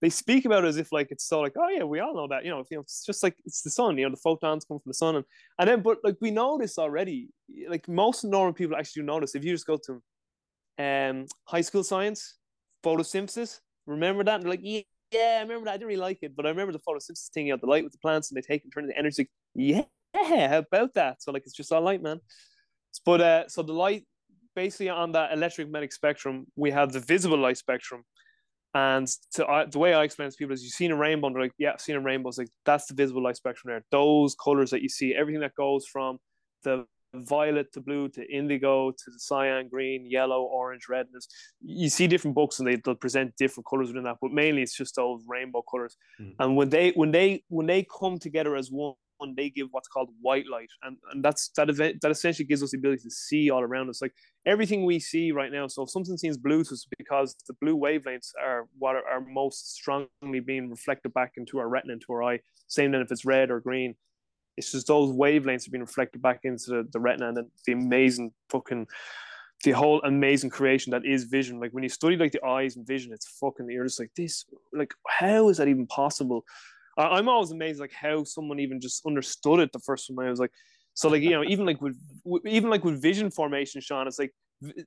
they 0.00 0.10
speak 0.10 0.44
about 0.44 0.64
it 0.64 0.68
as 0.68 0.78
if 0.78 0.92
like 0.92 1.08
it's 1.10 1.26
so 1.26 1.40
like 1.40 1.52
oh 1.58 1.68
yeah 1.68 1.82
we 1.82 2.00
all 2.00 2.14
know 2.14 2.26
that 2.26 2.42
you 2.42 2.50
know, 2.50 2.64
you 2.70 2.76
know 2.78 2.80
it's 2.80 3.04
just 3.04 3.22
like 3.22 3.36
it's 3.44 3.60
the 3.60 3.68
sun 3.68 3.98
you 3.98 4.04
know 4.06 4.10
the 4.10 4.16
photons 4.16 4.64
come 4.64 4.78
from 4.78 4.88
the 4.88 4.94
sun 4.94 5.16
and 5.16 5.26
and 5.58 5.68
then 5.68 5.82
but 5.82 5.98
like 6.02 6.16
we 6.22 6.30
know 6.30 6.56
this 6.56 6.78
already 6.78 7.28
like 7.68 7.86
most 7.86 8.24
normal 8.24 8.54
people 8.54 8.74
actually 8.74 9.02
do 9.02 9.06
notice 9.06 9.34
if 9.34 9.44
you 9.44 9.52
just 9.52 9.66
go 9.66 9.76
to 9.76 10.02
um 10.82 11.26
high 11.44 11.60
school 11.60 11.84
science 11.84 12.36
photosynthesis 12.82 13.60
remember 13.86 14.24
that 14.24 14.36
and 14.36 14.44
they're 14.44 14.50
like 14.50 14.60
yeah 14.62 14.80
yeah, 15.12 15.38
I 15.38 15.42
remember 15.42 15.64
that. 15.64 15.72
I 15.72 15.76
didn't 15.76 15.88
really 15.88 16.00
like 16.00 16.18
it, 16.22 16.36
but 16.36 16.46
I 16.46 16.50
remember 16.50 16.72
the 16.72 16.78
photosynthesis 16.78 17.30
thing, 17.30 17.50
out 17.50 17.56
know, 17.56 17.66
the 17.66 17.70
light 17.70 17.82
with 17.82 17.92
the 17.92 17.98
plants 17.98 18.30
and 18.30 18.36
they 18.36 18.42
take 18.42 18.62
and 18.62 18.72
turn 18.72 18.84
into 18.84 18.96
energy. 18.96 19.28
Like, 19.56 19.88
yeah, 20.14 20.48
how 20.48 20.58
about 20.58 20.94
that? 20.94 21.22
So 21.22 21.32
like 21.32 21.42
it's 21.44 21.54
just 21.54 21.72
all 21.72 21.82
light, 21.82 22.02
man. 22.02 22.20
But 23.04 23.20
uh 23.20 23.48
so 23.48 23.62
the 23.62 23.72
light 23.72 24.04
basically 24.54 24.88
on 24.88 25.12
that 25.12 25.32
electromagnetic 25.32 25.92
spectrum, 25.92 26.46
we 26.56 26.70
have 26.70 26.92
the 26.92 27.00
visible 27.00 27.38
light 27.38 27.56
spectrum. 27.56 28.04
And 28.72 29.08
to 29.34 29.46
uh, 29.46 29.66
the 29.66 29.78
way 29.78 29.94
I 29.94 30.04
explain 30.04 30.28
it 30.28 30.32
to 30.32 30.36
people 30.36 30.54
is 30.54 30.62
you've 30.62 30.72
seen 30.72 30.92
a 30.92 30.96
rainbow, 30.96 31.26
and 31.26 31.34
they're 31.34 31.42
like, 31.42 31.52
yeah, 31.58 31.72
I've 31.72 31.80
seen 31.80 31.96
a 31.96 32.00
rainbow. 32.00 32.28
It's 32.28 32.38
like 32.38 32.50
that's 32.64 32.86
the 32.86 32.94
visible 32.94 33.22
light 33.22 33.36
spectrum 33.36 33.72
there. 33.72 33.84
Those 33.90 34.36
colors 34.36 34.70
that 34.70 34.82
you 34.82 34.88
see, 34.88 35.14
everything 35.14 35.40
that 35.40 35.54
goes 35.56 35.86
from 35.86 36.18
the 36.62 36.86
violet 37.14 37.72
to 37.72 37.80
blue 37.80 38.08
to 38.10 38.24
indigo 38.30 38.92
to 38.92 39.10
the 39.10 39.18
cyan, 39.18 39.68
green, 39.68 40.06
yellow, 40.08 40.42
orange, 40.42 40.88
red. 40.88 41.06
And 41.12 41.20
you 41.60 41.88
see 41.88 42.06
different 42.06 42.36
books 42.36 42.60
and 42.60 42.68
they, 42.68 42.76
they'll 42.76 42.94
present 42.94 43.34
different 43.36 43.66
colors 43.66 43.88
within 43.88 44.04
that, 44.04 44.18
but 44.20 44.30
mainly 44.30 44.62
it's 44.62 44.76
just 44.76 44.94
those 44.94 45.24
rainbow 45.26 45.62
colors. 45.68 45.96
Mm. 46.20 46.34
And 46.38 46.56
when 46.56 46.68
they 46.68 46.90
when 46.90 47.10
they 47.10 47.42
when 47.48 47.66
they 47.66 47.84
come 47.98 48.18
together 48.18 48.54
as 48.54 48.70
one, 48.70 48.94
they 49.36 49.50
give 49.50 49.68
what's 49.70 49.88
called 49.88 50.10
white 50.20 50.46
light, 50.46 50.70
and 50.82 50.96
and 51.12 51.24
that's 51.24 51.50
that 51.56 51.70
event 51.70 52.00
that 52.02 52.10
essentially 52.10 52.46
gives 52.46 52.62
us 52.62 52.70
the 52.70 52.78
ability 52.78 53.02
to 53.02 53.10
see 53.10 53.50
all 53.50 53.62
around 53.62 53.88
us, 53.88 54.02
like 54.02 54.14
everything 54.46 54.84
we 54.84 54.98
see 54.98 55.32
right 55.32 55.52
now. 55.52 55.66
So 55.66 55.82
if 55.82 55.90
something 55.90 56.16
seems 56.16 56.36
blue 56.36 56.60
us 56.60 56.86
because 56.98 57.36
the 57.46 57.54
blue 57.60 57.76
wavelengths 57.76 58.32
are 58.42 58.66
what 58.78 58.96
are, 58.96 59.06
are 59.06 59.20
most 59.20 59.74
strongly 59.74 60.40
being 60.44 60.70
reflected 60.70 61.12
back 61.14 61.32
into 61.36 61.58
our 61.58 61.68
retina, 61.68 61.94
into 61.94 62.12
our 62.12 62.22
eye. 62.22 62.40
Same 62.68 62.92
then 62.92 63.00
if 63.00 63.10
it's 63.10 63.24
red 63.24 63.50
or 63.50 63.60
green 63.60 63.94
it's 64.56 64.72
just 64.72 64.88
those 64.88 65.10
wavelengths 65.10 65.66
are 65.66 65.70
being 65.70 65.80
reflected 65.80 66.20
back 66.20 66.40
into 66.44 66.70
the, 66.70 66.88
the 66.92 67.00
retina 67.00 67.28
and 67.28 67.36
then 67.36 67.50
the 67.66 67.72
amazing 67.72 68.30
fucking 68.50 68.86
the 69.64 69.70
whole 69.72 70.00
amazing 70.02 70.50
creation 70.50 70.90
that 70.90 71.04
is 71.04 71.24
vision. 71.24 71.60
Like 71.60 71.72
when 71.72 71.82
you 71.82 71.88
study 71.88 72.16
like 72.16 72.32
the 72.32 72.44
eyes 72.44 72.76
and 72.76 72.86
vision, 72.86 73.12
it's 73.12 73.28
fucking 73.28 73.68
you're 73.68 73.84
just 73.84 74.00
like 74.00 74.12
this. 74.16 74.44
Like 74.72 74.94
how 75.06 75.48
is 75.48 75.58
that 75.58 75.68
even 75.68 75.86
possible? 75.86 76.44
I, 77.02 77.18
am 77.18 77.28
always 77.28 77.50
amazed 77.50 77.80
like 77.80 77.92
how 77.92 78.24
someone 78.24 78.60
even 78.60 78.80
just 78.80 79.04
understood 79.06 79.60
it 79.60 79.72
the 79.72 79.78
first 79.78 80.06
time. 80.06 80.18
I 80.18 80.30
was 80.30 80.40
like, 80.40 80.52
so 80.94 81.08
like 81.08 81.22
you 81.22 81.30
know 81.30 81.44
even 81.44 81.66
like 81.66 81.80
with 81.80 81.96
even 82.46 82.70
like 82.70 82.84
with 82.84 83.00
vision 83.00 83.30
formation, 83.30 83.80
Sean, 83.80 84.06
it's 84.06 84.18
like 84.18 84.32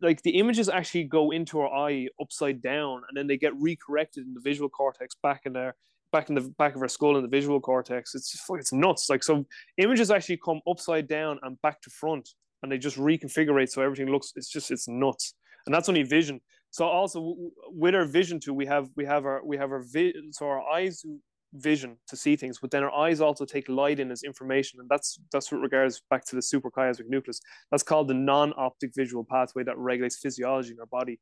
like 0.01 0.21
the 0.21 0.37
images 0.37 0.69
actually 0.69 1.05
go 1.05 1.31
into 1.31 1.59
our 1.59 1.89
eye 1.89 2.07
upside 2.21 2.61
down 2.61 3.01
and 3.07 3.17
then 3.17 3.27
they 3.27 3.37
get 3.37 3.53
recorrected 3.53 4.17
in 4.17 4.33
the 4.33 4.41
visual 4.41 4.69
cortex 4.69 5.15
back 5.23 5.41
in 5.45 5.53
there 5.53 5.75
back 6.13 6.29
in 6.29 6.35
the 6.35 6.53
back 6.57 6.75
of 6.75 6.81
our 6.81 6.87
skull 6.87 7.17
in 7.17 7.23
the 7.23 7.27
visual 7.27 7.59
cortex. 7.59 8.15
It's 8.15 8.31
just, 8.31 8.43
it's 8.51 8.71
nuts. 8.71 9.09
Like 9.09 9.23
so, 9.23 9.45
images 9.77 10.11
actually 10.11 10.37
come 10.37 10.61
upside 10.69 11.09
down 11.09 11.39
and 11.41 11.61
back 11.61 11.81
to 11.81 11.89
front, 11.89 12.29
and 12.61 12.71
they 12.71 12.77
just 12.77 12.97
reconfigure 12.97 13.67
so 13.67 13.81
everything 13.81 14.09
looks. 14.09 14.31
It's 14.37 14.49
just 14.49 14.71
it's 14.71 14.87
nuts, 14.87 15.33
and 15.65 15.75
that's 15.75 15.89
only 15.89 16.03
vision. 16.03 16.39
So 16.69 16.85
also 16.85 17.35
with 17.67 17.95
our 17.95 18.05
vision 18.05 18.39
too, 18.39 18.53
we 18.53 18.65
have 18.67 18.89
we 18.95 19.05
have 19.05 19.25
our 19.25 19.43
we 19.43 19.57
have 19.57 19.71
our 19.71 19.83
vi- 19.83 20.13
so 20.31 20.45
our 20.45 20.61
eyes 20.69 21.03
vision 21.53 21.97
to 22.07 22.17
see 22.17 22.35
things, 22.35 22.59
but 22.59 22.71
then 22.71 22.83
our 22.83 22.93
eyes 22.93 23.21
also 23.21 23.45
take 23.45 23.69
light 23.69 23.99
in 23.99 24.11
as 24.11 24.23
information, 24.23 24.79
and 24.79 24.89
that's 24.89 25.19
that's 25.31 25.51
what 25.51 25.61
regards 25.61 26.01
back 26.09 26.25
to 26.25 26.35
the 26.35 26.41
suprachiasmatic 26.41 27.07
nucleus. 27.07 27.39
That's 27.71 27.83
called 27.83 28.07
the 28.07 28.13
non-optic 28.13 28.91
visual 28.95 29.23
pathway 29.23 29.63
that 29.63 29.77
regulates 29.77 30.19
physiology 30.19 30.71
in 30.71 30.79
our 30.79 30.85
body, 30.87 31.19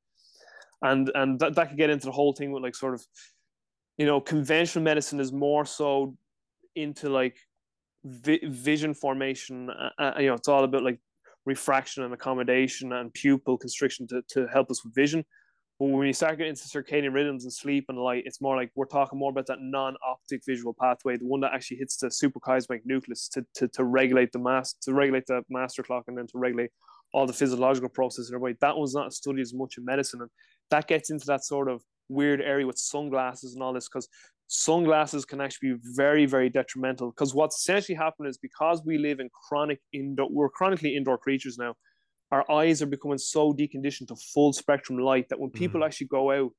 and 0.82 1.12
and 1.16 1.40
that, 1.40 1.56
that 1.56 1.70
could 1.70 1.78
get 1.78 1.90
into 1.90 2.06
the 2.06 2.12
whole 2.12 2.34
thing 2.34 2.52
with 2.52 2.64
like 2.64 2.76
sort 2.76 2.94
of 2.94 3.06
you 3.98 4.06
know 4.06 4.22
conventional 4.22 4.84
medicine 4.84 5.20
is 5.20 5.32
more 5.32 5.66
so 5.66 6.16
into 6.76 7.10
like 7.10 7.38
vi- 8.06 8.42
vision 8.46 8.94
formation 8.94 9.70
uh, 9.70 9.90
uh, 10.02 10.14
you 10.20 10.28
know 10.28 10.36
it's 10.36 10.48
all 10.48 10.64
about 10.64 10.84
like 10.84 11.00
refraction 11.46 12.04
and 12.04 12.14
accommodation 12.14 12.94
and 12.94 13.14
pupil 13.14 13.58
constriction 13.58 14.08
to, 14.08 14.22
to 14.30 14.48
help 14.54 14.70
us 14.70 14.84
with 14.84 14.94
vision 14.94 15.26
but 15.82 15.88
when 15.88 16.06
you 16.06 16.14
start 16.14 16.38
getting 16.38 16.52
into 16.52 16.62
circadian 16.62 17.12
rhythms 17.12 17.44
and 17.44 17.52
sleep 17.52 17.86
and 17.90 17.98
light 17.98 18.22
it's 18.28 18.40
more 18.40 18.56
like 18.56 18.70
we're 18.76 18.86
talking 18.86 19.18
more 19.18 19.32
about 19.32 19.48
that 19.48 19.58
non-optic 19.60 20.42
visual 20.46 20.76
pathway 20.80 21.18
the 21.18 21.26
one 21.26 21.40
that 21.40 21.54
actually 21.54 21.78
hits 21.78 21.98
the 21.98 22.08
suprachiasmatic 22.08 22.82
nucleus 22.86 23.28
to, 23.28 23.44
to, 23.56 23.68
to 23.68 23.84
regulate 23.84 24.32
the 24.32 24.38
mass 24.38 24.74
to 24.74 24.94
regulate 24.94 25.26
the 25.26 25.42
master 25.50 25.82
clock 25.82 26.04
and 26.08 26.16
then 26.16 26.28
to 26.28 26.38
regulate 26.38 26.70
all 27.14 27.26
the 27.26 27.34
physiological 27.34 27.90
processes 27.90 28.30
in 28.30 28.36
our 28.36 28.40
body 28.40 28.56
that 28.62 28.78
was 28.78 28.94
not 28.94 29.12
studied 29.12 29.42
as 29.42 29.56
much 29.56 29.80
in 29.80 29.84
medicine 29.84 30.22
and 30.22 30.30
that 30.70 30.88
gets 30.88 31.10
into 31.10 31.26
that 31.26 31.44
sort 31.44 31.68
of 31.68 31.82
weird 32.10 32.42
area 32.42 32.68
with 32.68 32.78
sunglasses 32.78 33.56
and 33.56 33.64
all 33.64 33.74
this 33.74 33.90
because 33.90 34.08
sunglasses 34.48 35.26
can 35.26 35.42
actually 35.42 35.70
be 35.70 35.80
very 35.96 36.26
very 36.26 36.50
detrimental. 36.50 37.10
Because 37.10 37.34
what's 37.34 37.58
essentially 37.58 37.96
happened 37.96 38.28
is 38.28 38.38
because 38.38 38.84
we 38.86 38.98
live 38.98 39.22
in 39.22 39.30
chronic 39.48 39.80
indoor 39.94 40.28
we're 40.30 40.50
chronically 40.50 40.96
indoor 40.96 41.18
creatures 41.18 41.58
now 41.58 41.74
our 42.32 42.50
eyes 42.52 42.82
are 42.82 42.88
becoming 42.88 43.18
so 43.18 43.54
deconditioned 43.54 44.08
to 44.08 44.16
full 44.16 44.54
spectrum 44.54 44.98
light 45.00 45.28
that 45.30 45.40
when 45.40 45.50
people 45.50 45.82
mm. 45.82 45.86
actually 45.86 46.08
go 46.08 46.32
out 46.32 46.52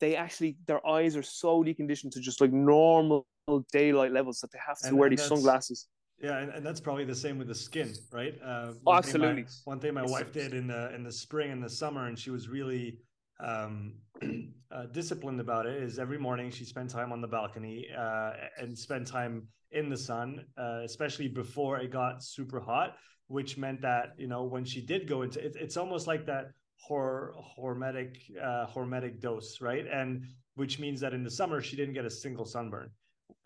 they 0.00 0.16
actually 0.16 0.56
their 0.66 0.84
eyes 0.86 1.16
are 1.16 1.22
so 1.22 1.62
deconditioned 1.62 2.10
to 2.10 2.20
just 2.20 2.40
like 2.40 2.52
normal 2.52 3.26
daylight 3.72 4.12
levels 4.12 4.40
that 4.40 4.50
they 4.52 4.58
have 4.64 4.78
to 4.78 4.88
and, 4.88 4.98
wear 4.98 5.08
and 5.08 5.18
these 5.18 5.26
sunglasses 5.26 5.86
yeah, 6.22 6.38
and, 6.38 6.52
and 6.52 6.64
that's 6.64 6.80
probably 6.80 7.04
the 7.04 7.16
same 7.16 7.36
with 7.36 7.48
the 7.48 7.54
skin, 7.54 7.92
right? 8.12 8.38
Uh, 8.44 8.74
oh, 8.86 8.94
absolutely. 8.94 9.42
Thing 9.42 9.44
my, 9.66 9.72
one 9.72 9.80
thing 9.80 9.94
my 9.94 10.04
wife 10.04 10.32
did 10.32 10.54
in 10.54 10.68
the 10.68 10.94
in 10.94 11.02
the 11.02 11.10
spring 11.10 11.50
and 11.50 11.60
the 11.60 11.68
summer, 11.68 12.06
and 12.06 12.16
she 12.16 12.30
was 12.30 12.48
really 12.48 13.00
um, 13.42 13.94
uh, 14.70 14.86
disciplined 14.92 15.40
about 15.40 15.66
it 15.66 15.82
is 15.82 15.98
every 15.98 16.18
morning 16.18 16.50
she 16.50 16.64
spent 16.64 16.90
time 16.90 17.12
on 17.12 17.20
the 17.20 17.26
balcony 17.26 17.88
uh, 17.98 18.32
and 18.56 18.78
spent 18.78 19.06
time 19.06 19.48
in 19.72 19.88
the 19.88 19.96
sun, 19.96 20.44
uh, 20.56 20.80
especially 20.84 21.26
before 21.26 21.78
it 21.78 21.90
got 21.90 22.22
super 22.22 22.60
hot, 22.60 22.96
which 23.32 23.56
meant 23.56 23.80
that 23.80 24.12
you 24.18 24.28
know 24.28 24.42
when 24.44 24.64
she 24.64 24.80
did 24.80 25.08
go 25.08 25.22
into 25.22 25.38
it, 25.44 25.56
it's 25.58 25.76
almost 25.76 26.06
like 26.06 26.26
that 26.26 26.52
hor- 26.76 27.34
hormetic 27.58 28.16
uh, 28.40 28.66
hormetic 28.66 29.20
dose, 29.20 29.60
right? 29.60 29.86
And 29.86 30.24
which 30.54 30.78
means 30.78 31.00
that 31.00 31.14
in 31.14 31.24
the 31.24 31.30
summer 31.30 31.60
she 31.60 31.76
didn't 31.76 31.94
get 31.94 32.04
a 32.04 32.10
single 32.10 32.44
sunburn. 32.44 32.90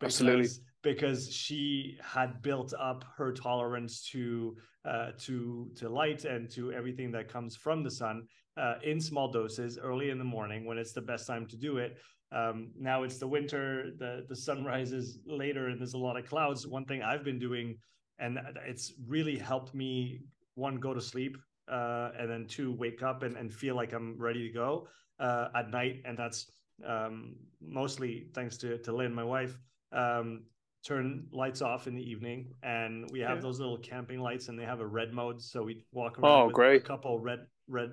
Because, 0.01 0.21
Absolutely. 0.21 0.49
Because 0.83 1.33
she 1.33 1.97
had 2.03 2.43
built 2.43 2.75
up 2.79 3.05
her 3.17 3.33
tolerance 3.33 4.03
to 4.11 4.57
uh, 4.85 5.11
to 5.19 5.71
to 5.77 5.89
light 5.89 6.25
and 6.25 6.51
to 6.51 6.73
everything 6.73 7.13
that 7.13 7.29
comes 7.29 7.57
from 7.57 7.83
the 7.83 7.91
sun, 7.91 8.27
uh, 8.57 8.75
in 8.83 9.01
small 9.01 9.31
doses 9.31 9.79
early 9.79 10.11
in 10.11 10.19
the 10.19 10.25
morning 10.25 10.65
when 10.65 10.79
it's 10.79 10.93
the 10.93 11.01
best 11.01 11.27
time 11.27 11.47
to 11.47 11.57
do 11.57 11.79
it. 11.79 11.99
Um, 12.33 12.73
now 12.79 13.05
it's 13.05 13.19
the 13.19 13.29
winter, 13.29 13.93
the 13.99 14.25
the 14.29 14.37
sun 14.37 14.65
rises 14.65 15.21
later, 15.27 15.69
and 15.69 15.81
there's 15.81 15.95
a 15.95 15.99
lot 16.09 16.17
of 16.17 16.27
clouds. 16.27 16.67
One 16.67 16.85
thing 16.85 17.03
I've 17.03 17.25
been 17.25 17.39
doing, 17.39 17.77
and 18.19 18.39
it's 18.67 18.93
really 19.07 19.37
helped 19.39 19.75
me 19.75 20.21
one 20.55 20.77
go 20.77 20.95
to 20.95 21.01
sleep, 21.01 21.37
uh, 21.71 22.11
and 22.19 22.31
then 22.31 22.47
two 22.47 22.73
wake 22.73 23.03
up 23.03 23.23
and, 23.23 23.37
and 23.37 23.53
feel 23.53 23.75
like 23.75 23.93
I'm 23.93 24.17
ready 24.19 24.47
to 24.49 24.53
go 24.53 24.89
uh, 25.21 25.49
at 25.55 25.71
night, 25.71 26.03
and 26.05 26.17
that's 26.17 26.51
um, 26.87 27.37
mostly 27.61 28.29
thanks 28.35 28.57
to 28.59 28.79
to 28.79 28.93
Lynn, 28.93 29.15
my 29.15 29.25
wife. 29.25 29.59
Um, 29.93 30.45
turn 30.85 31.27
lights 31.33 31.63
off 31.63 31.89
in 31.89 31.97
the 31.97 32.03
evening 32.03 32.53
and 32.63 33.11
we 33.11 33.19
have 33.19 33.39
yeah. 33.39 33.43
those 33.43 33.59
little 33.59 33.79
camping 33.79 34.21
lights 34.21 34.47
and 34.47 34.57
they 34.57 34.63
have 34.63 34.79
a 34.79 34.87
red 34.87 35.13
mode 35.13 35.43
so 35.43 35.65
we 35.65 35.85
walk 35.91 36.17
around 36.17 36.31
oh, 36.31 36.47
with 36.47 36.55
great. 36.55 36.81
a 36.81 36.85
couple 36.85 37.19
red 37.19 37.41
red 37.67 37.91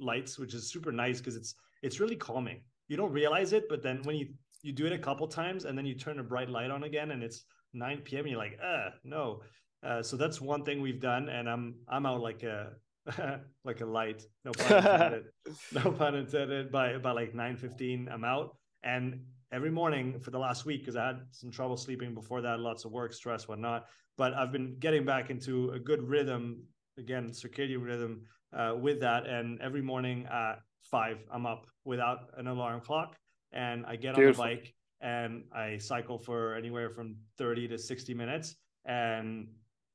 lights, 0.00 0.38
which 0.38 0.54
is 0.54 0.70
super 0.70 0.90
nice 0.90 1.18
because 1.18 1.36
it's 1.36 1.54
it's 1.82 2.00
really 2.00 2.16
calming. 2.16 2.62
You 2.88 2.96
don't 2.96 3.12
realize 3.12 3.52
it, 3.52 3.68
but 3.68 3.82
then 3.82 4.02
when 4.04 4.16
you 4.16 4.28
you 4.62 4.72
do 4.72 4.86
it 4.86 4.92
a 4.92 4.98
couple 4.98 5.26
times 5.26 5.64
and 5.64 5.76
then 5.76 5.86
you 5.86 5.94
turn 5.94 6.18
a 6.18 6.22
bright 6.22 6.50
light 6.50 6.70
on 6.70 6.84
again 6.84 7.12
and 7.12 7.22
it's 7.22 7.44
9 7.72 7.98
p.m. 7.98 8.26
you're 8.26 8.38
like, 8.38 8.58
uh, 8.62 8.90
no. 9.04 9.42
Uh, 9.82 10.02
so 10.02 10.16
that's 10.16 10.40
one 10.40 10.64
thing 10.64 10.82
we've 10.82 11.00
done, 11.00 11.28
and 11.28 11.48
I'm 11.48 11.74
I'm 11.88 12.04
out 12.04 12.20
like 12.20 12.42
a 12.42 12.72
like 13.64 13.80
a 13.80 13.86
light. 13.86 14.22
No 14.44 14.52
pun 14.52 14.76
intended. 14.76 15.24
no 15.72 15.92
pun 15.92 16.14
intended. 16.14 16.70
By 16.70 16.98
by 16.98 17.12
like 17.12 17.32
9:15, 17.32 18.12
I'm 18.12 18.24
out, 18.24 18.56
and 18.82 19.20
every 19.52 19.70
morning 19.70 20.20
for 20.20 20.30
the 20.30 20.38
last 20.38 20.64
week 20.66 20.82
because 20.82 20.96
I 20.96 21.06
had 21.06 21.20
some 21.30 21.50
trouble 21.50 21.76
sleeping 21.76 22.14
before 22.14 22.40
that, 22.42 22.60
lots 22.60 22.84
of 22.84 22.92
work, 22.92 23.12
stress, 23.12 23.48
whatnot. 23.48 23.86
But 24.16 24.34
I've 24.34 24.52
been 24.52 24.76
getting 24.78 25.04
back 25.04 25.30
into 25.30 25.70
a 25.70 25.78
good 25.78 26.02
rhythm 26.02 26.62
again, 26.98 27.30
circadian 27.30 27.82
rhythm 27.82 28.22
uh, 28.52 28.74
with 28.78 29.00
that. 29.00 29.26
And 29.26 29.60
every 29.60 29.82
morning 29.82 30.26
at 30.30 30.60
five, 30.82 31.18
I'm 31.32 31.46
up 31.46 31.66
without 31.84 32.30
an 32.36 32.46
alarm 32.46 32.80
clock, 32.80 33.16
and 33.52 33.86
I 33.86 33.96
get 33.96 34.14
Beautiful. 34.14 34.44
on 34.44 34.50
the 34.50 34.56
bike 34.56 34.74
and 35.00 35.44
I 35.54 35.78
cycle 35.78 36.18
for 36.18 36.54
anywhere 36.54 36.90
from 36.90 37.16
30 37.38 37.68
to 37.68 37.78
60 37.78 38.14
minutes. 38.14 38.56
And 38.84 39.48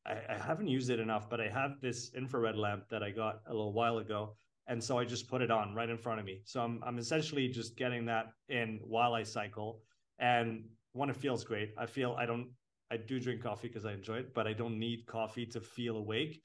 I, 0.05 0.17
I 0.29 0.37
haven't 0.37 0.67
used 0.67 0.89
it 0.89 0.99
enough, 0.99 1.29
but 1.29 1.39
I 1.39 1.47
have 1.49 1.79
this 1.81 2.11
infrared 2.15 2.57
lamp 2.57 2.89
that 2.89 3.03
I 3.03 3.11
got 3.11 3.41
a 3.47 3.53
little 3.53 3.73
while 3.73 3.99
ago. 3.99 4.35
And 4.67 4.83
so 4.83 4.97
I 4.97 5.05
just 5.05 5.27
put 5.27 5.41
it 5.41 5.51
on 5.51 5.75
right 5.75 5.89
in 5.89 5.97
front 5.97 6.19
of 6.19 6.25
me. 6.25 6.41
So 6.45 6.61
I'm, 6.61 6.81
I'm 6.83 6.97
essentially 6.97 7.47
just 7.47 7.77
getting 7.77 8.05
that 8.05 8.27
in 8.49 8.79
while 8.83 9.13
I 9.13 9.23
cycle. 9.23 9.81
And 10.17 10.65
one, 10.93 11.09
it 11.09 11.15
feels 11.15 11.43
great. 11.43 11.73
I 11.77 11.85
feel 11.85 12.15
I 12.17 12.25
don't, 12.25 12.49
I 12.89 12.97
do 12.97 13.19
drink 13.19 13.43
coffee 13.43 13.67
because 13.67 13.85
I 13.85 13.93
enjoy 13.93 14.17
it, 14.17 14.33
but 14.33 14.47
I 14.47 14.53
don't 14.53 14.79
need 14.79 15.05
coffee 15.05 15.45
to 15.47 15.61
feel 15.61 15.97
awake 15.97 16.41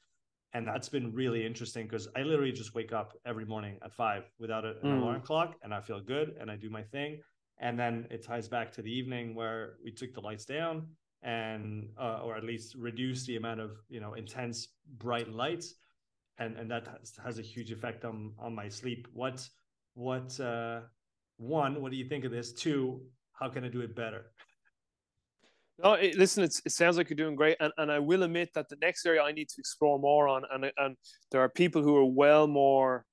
and 0.53 0.67
that's 0.67 0.89
been 0.89 1.13
really 1.13 1.47
interesting 1.47 1.87
because 1.87 2.09
I 2.17 2.23
literally 2.23 2.53
just 2.53 2.75
wake 2.75 2.93
up 2.93 3.17
every 3.25 3.45
morning 3.45 3.79
at 3.85 3.93
five 3.93 4.25
without 4.39 4.65
an 4.65 4.75
mm. 4.83 5.01
alarm 5.01 5.21
clock, 5.23 5.55
and 5.63 5.73
I 5.73 5.81
feel 5.81 6.01
good, 6.01 6.35
and 6.41 6.51
I 6.51 6.57
do 6.57 6.69
my 6.71 6.83
thing, 6.83 7.21
and 7.61 7.79
then 7.79 8.07
it 8.11 8.25
ties 8.25 8.49
back 8.49 8.73
to 8.73 8.83
the 8.83 8.91
evening 8.91 9.35
where 9.35 9.75
we 9.85 9.93
took 9.93 10.13
the 10.15 10.21
lights 10.21 10.45
down 10.45 10.87
and 11.23 11.91
uh, 12.01 12.21
or 12.25 12.37
at 12.37 12.45
least 12.45 12.75
reduce 12.75 13.27
the 13.27 13.37
amount 13.37 13.61
of 13.61 13.73
you 13.89 14.01
know 14.01 14.15
intense 14.15 14.69
bright 14.99 15.31
lights. 15.31 15.75
And 16.39 16.57
and 16.57 16.71
that 16.71 16.89
has, 16.89 17.13
has 17.23 17.39
a 17.39 17.43
huge 17.43 17.71
effect 17.71 18.05
on 18.05 18.33
on 18.39 18.55
my 18.55 18.69
sleep. 18.69 19.07
What 19.13 19.47
what 19.95 20.39
uh 20.41 20.81
one 21.37 21.83
what 21.83 21.91
do 21.93 21.99
you 21.99 22.07
think 22.07 22.25
of 22.25 22.33
this? 22.33 22.53
Two 22.53 23.03
how 23.33 23.49
can 23.49 23.65
i 23.65 23.69
do 23.69 23.81
it 23.81 23.95
better? 23.95 24.33
No, 25.83 25.95
it, 25.95 26.15
listen, 26.17 26.45
it 26.45 26.53
sounds 26.53 26.99
like 26.99 27.09
you're 27.09 27.17
doing 27.17 27.37
great, 27.37 27.57
and, 27.59 27.73
and 27.79 27.91
I 27.91 27.99
will 27.99 28.23
admit 28.23 28.51
that 28.55 28.69
the 28.69 28.77
next 28.83 29.07
area 29.07 29.23
I 29.23 29.33
need 29.33 29.49
to 29.49 29.55
explore 29.59 29.99
more 29.99 30.29
on, 30.29 30.43
and 30.53 30.71
and 30.77 30.97
there 31.31 31.41
are 31.41 31.49
people 31.49 31.83
who 31.83 31.97
are 31.97 32.05
well 32.05 32.47
more 32.47 33.07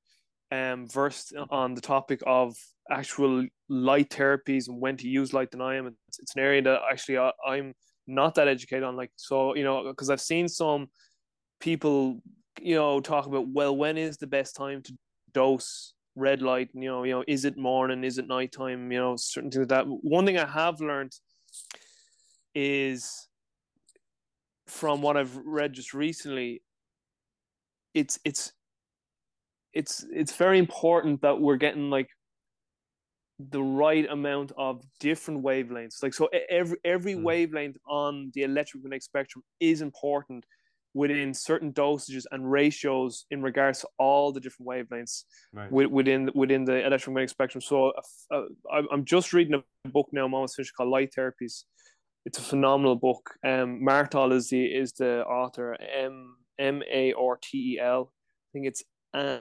um, 0.51 0.87
versed 0.87 1.33
on 1.49 1.73
the 1.73 1.81
topic 1.81 2.21
of 2.25 2.55
actual 2.89 3.45
light 3.69 4.09
therapies 4.09 4.67
and 4.67 4.79
when 4.79 4.97
to 4.97 5.07
use 5.07 5.33
light 5.33 5.51
than 5.51 5.61
I 5.61 5.75
am. 5.75 5.87
It's, 5.87 6.19
it's 6.19 6.35
an 6.35 6.41
area 6.41 6.61
that 6.61 6.81
actually 6.89 7.17
I, 7.17 7.31
I'm 7.45 7.73
not 8.07 8.35
that 8.35 8.47
educated 8.47 8.83
on. 8.83 8.95
Like, 8.95 9.11
so 9.15 9.55
you 9.55 9.63
know, 9.63 9.83
because 9.89 10.09
I've 10.09 10.21
seen 10.21 10.47
some 10.47 10.87
people, 11.59 12.21
you 12.61 12.75
know, 12.75 12.99
talk 12.99 13.25
about 13.25 13.47
well, 13.47 13.75
when 13.75 13.97
is 13.97 14.17
the 14.17 14.27
best 14.27 14.55
time 14.55 14.81
to 14.83 14.93
dose 15.33 15.93
red 16.15 16.41
light? 16.41 16.69
You 16.73 16.89
know, 16.89 17.03
you 17.03 17.13
know, 17.13 17.23
is 17.27 17.45
it 17.45 17.57
morning? 17.57 18.03
Is 18.03 18.17
it 18.17 18.27
nighttime? 18.27 18.91
You 18.91 18.99
know, 18.99 19.15
certain 19.17 19.51
things 19.51 19.69
like 19.69 19.69
that. 19.69 19.85
One 19.87 20.25
thing 20.25 20.37
I 20.37 20.45
have 20.45 20.79
learned 20.79 21.13
is 22.55 23.27
from 24.67 25.01
what 25.01 25.17
I've 25.17 25.35
read 25.37 25.73
just 25.73 25.93
recently, 25.93 26.61
it's 27.93 28.19
it's 28.25 28.51
it's 29.77 30.05
it's 30.11 30.35
very 30.35 30.57
important 30.57 31.21
that 31.21 31.39
we're 31.39 31.63
getting 31.67 31.89
like 31.89 32.09
the 33.37 33.61
right 33.61 34.07
amount 34.09 34.51
of 34.57 34.83
different 34.99 35.43
wavelengths. 35.43 36.01
Like 36.01 36.15
so, 36.15 36.27
every 36.49 36.77
every 36.83 37.13
mm. 37.13 37.21
wavelength 37.21 37.77
on 37.87 38.31
the 38.33 38.41
electromagnetic 38.43 39.03
spectrum 39.03 39.43
is 39.59 39.81
important 39.81 40.45
within 40.95 41.31
certain 41.31 41.71
dosages 41.71 42.25
and 42.31 42.51
ratios 42.51 43.25
in 43.29 43.43
regards 43.43 43.81
to 43.81 43.87
all 43.99 44.31
the 44.31 44.39
different 44.39 44.67
wavelengths 44.67 45.25
right. 45.53 45.71
within 45.71 46.31
within 46.33 46.65
the 46.65 46.83
electromagnetic 46.83 47.29
spectrum. 47.29 47.61
So 47.61 47.93
uh, 48.31 48.81
I'm 48.91 49.05
just 49.05 49.31
reading 49.31 49.61
a 49.85 49.89
book 49.89 50.07
now, 50.11 50.25
I'm 50.25 50.33
almost 50.33 50.55
finished, 50.55 50.75
called 50.75 50.89
Light 50.89 51.13
Therapies. 51.15 51.65
It's 52.25 52.39
a 52.39 52.41
phenomenal 52.41 52.95
book. 52.95 53.35
Um, 53.45 53.83
Martel 53.83 54.31
is 54.31 54.49
the 54.49 54.65
is 54.65 54.93
the 54.93 55.23
author. 55.23 55.77
M 55.79 56.35
M 56.57 56.81
A 56.91 57.13
R 57.13 57.37
T 57.39 57.73
E 57.73 57.79
L. 57.79 58.11
I 58.11 58.49
think 58.53 58.65
it's 58.65 58.83
uh, 59.13 59.39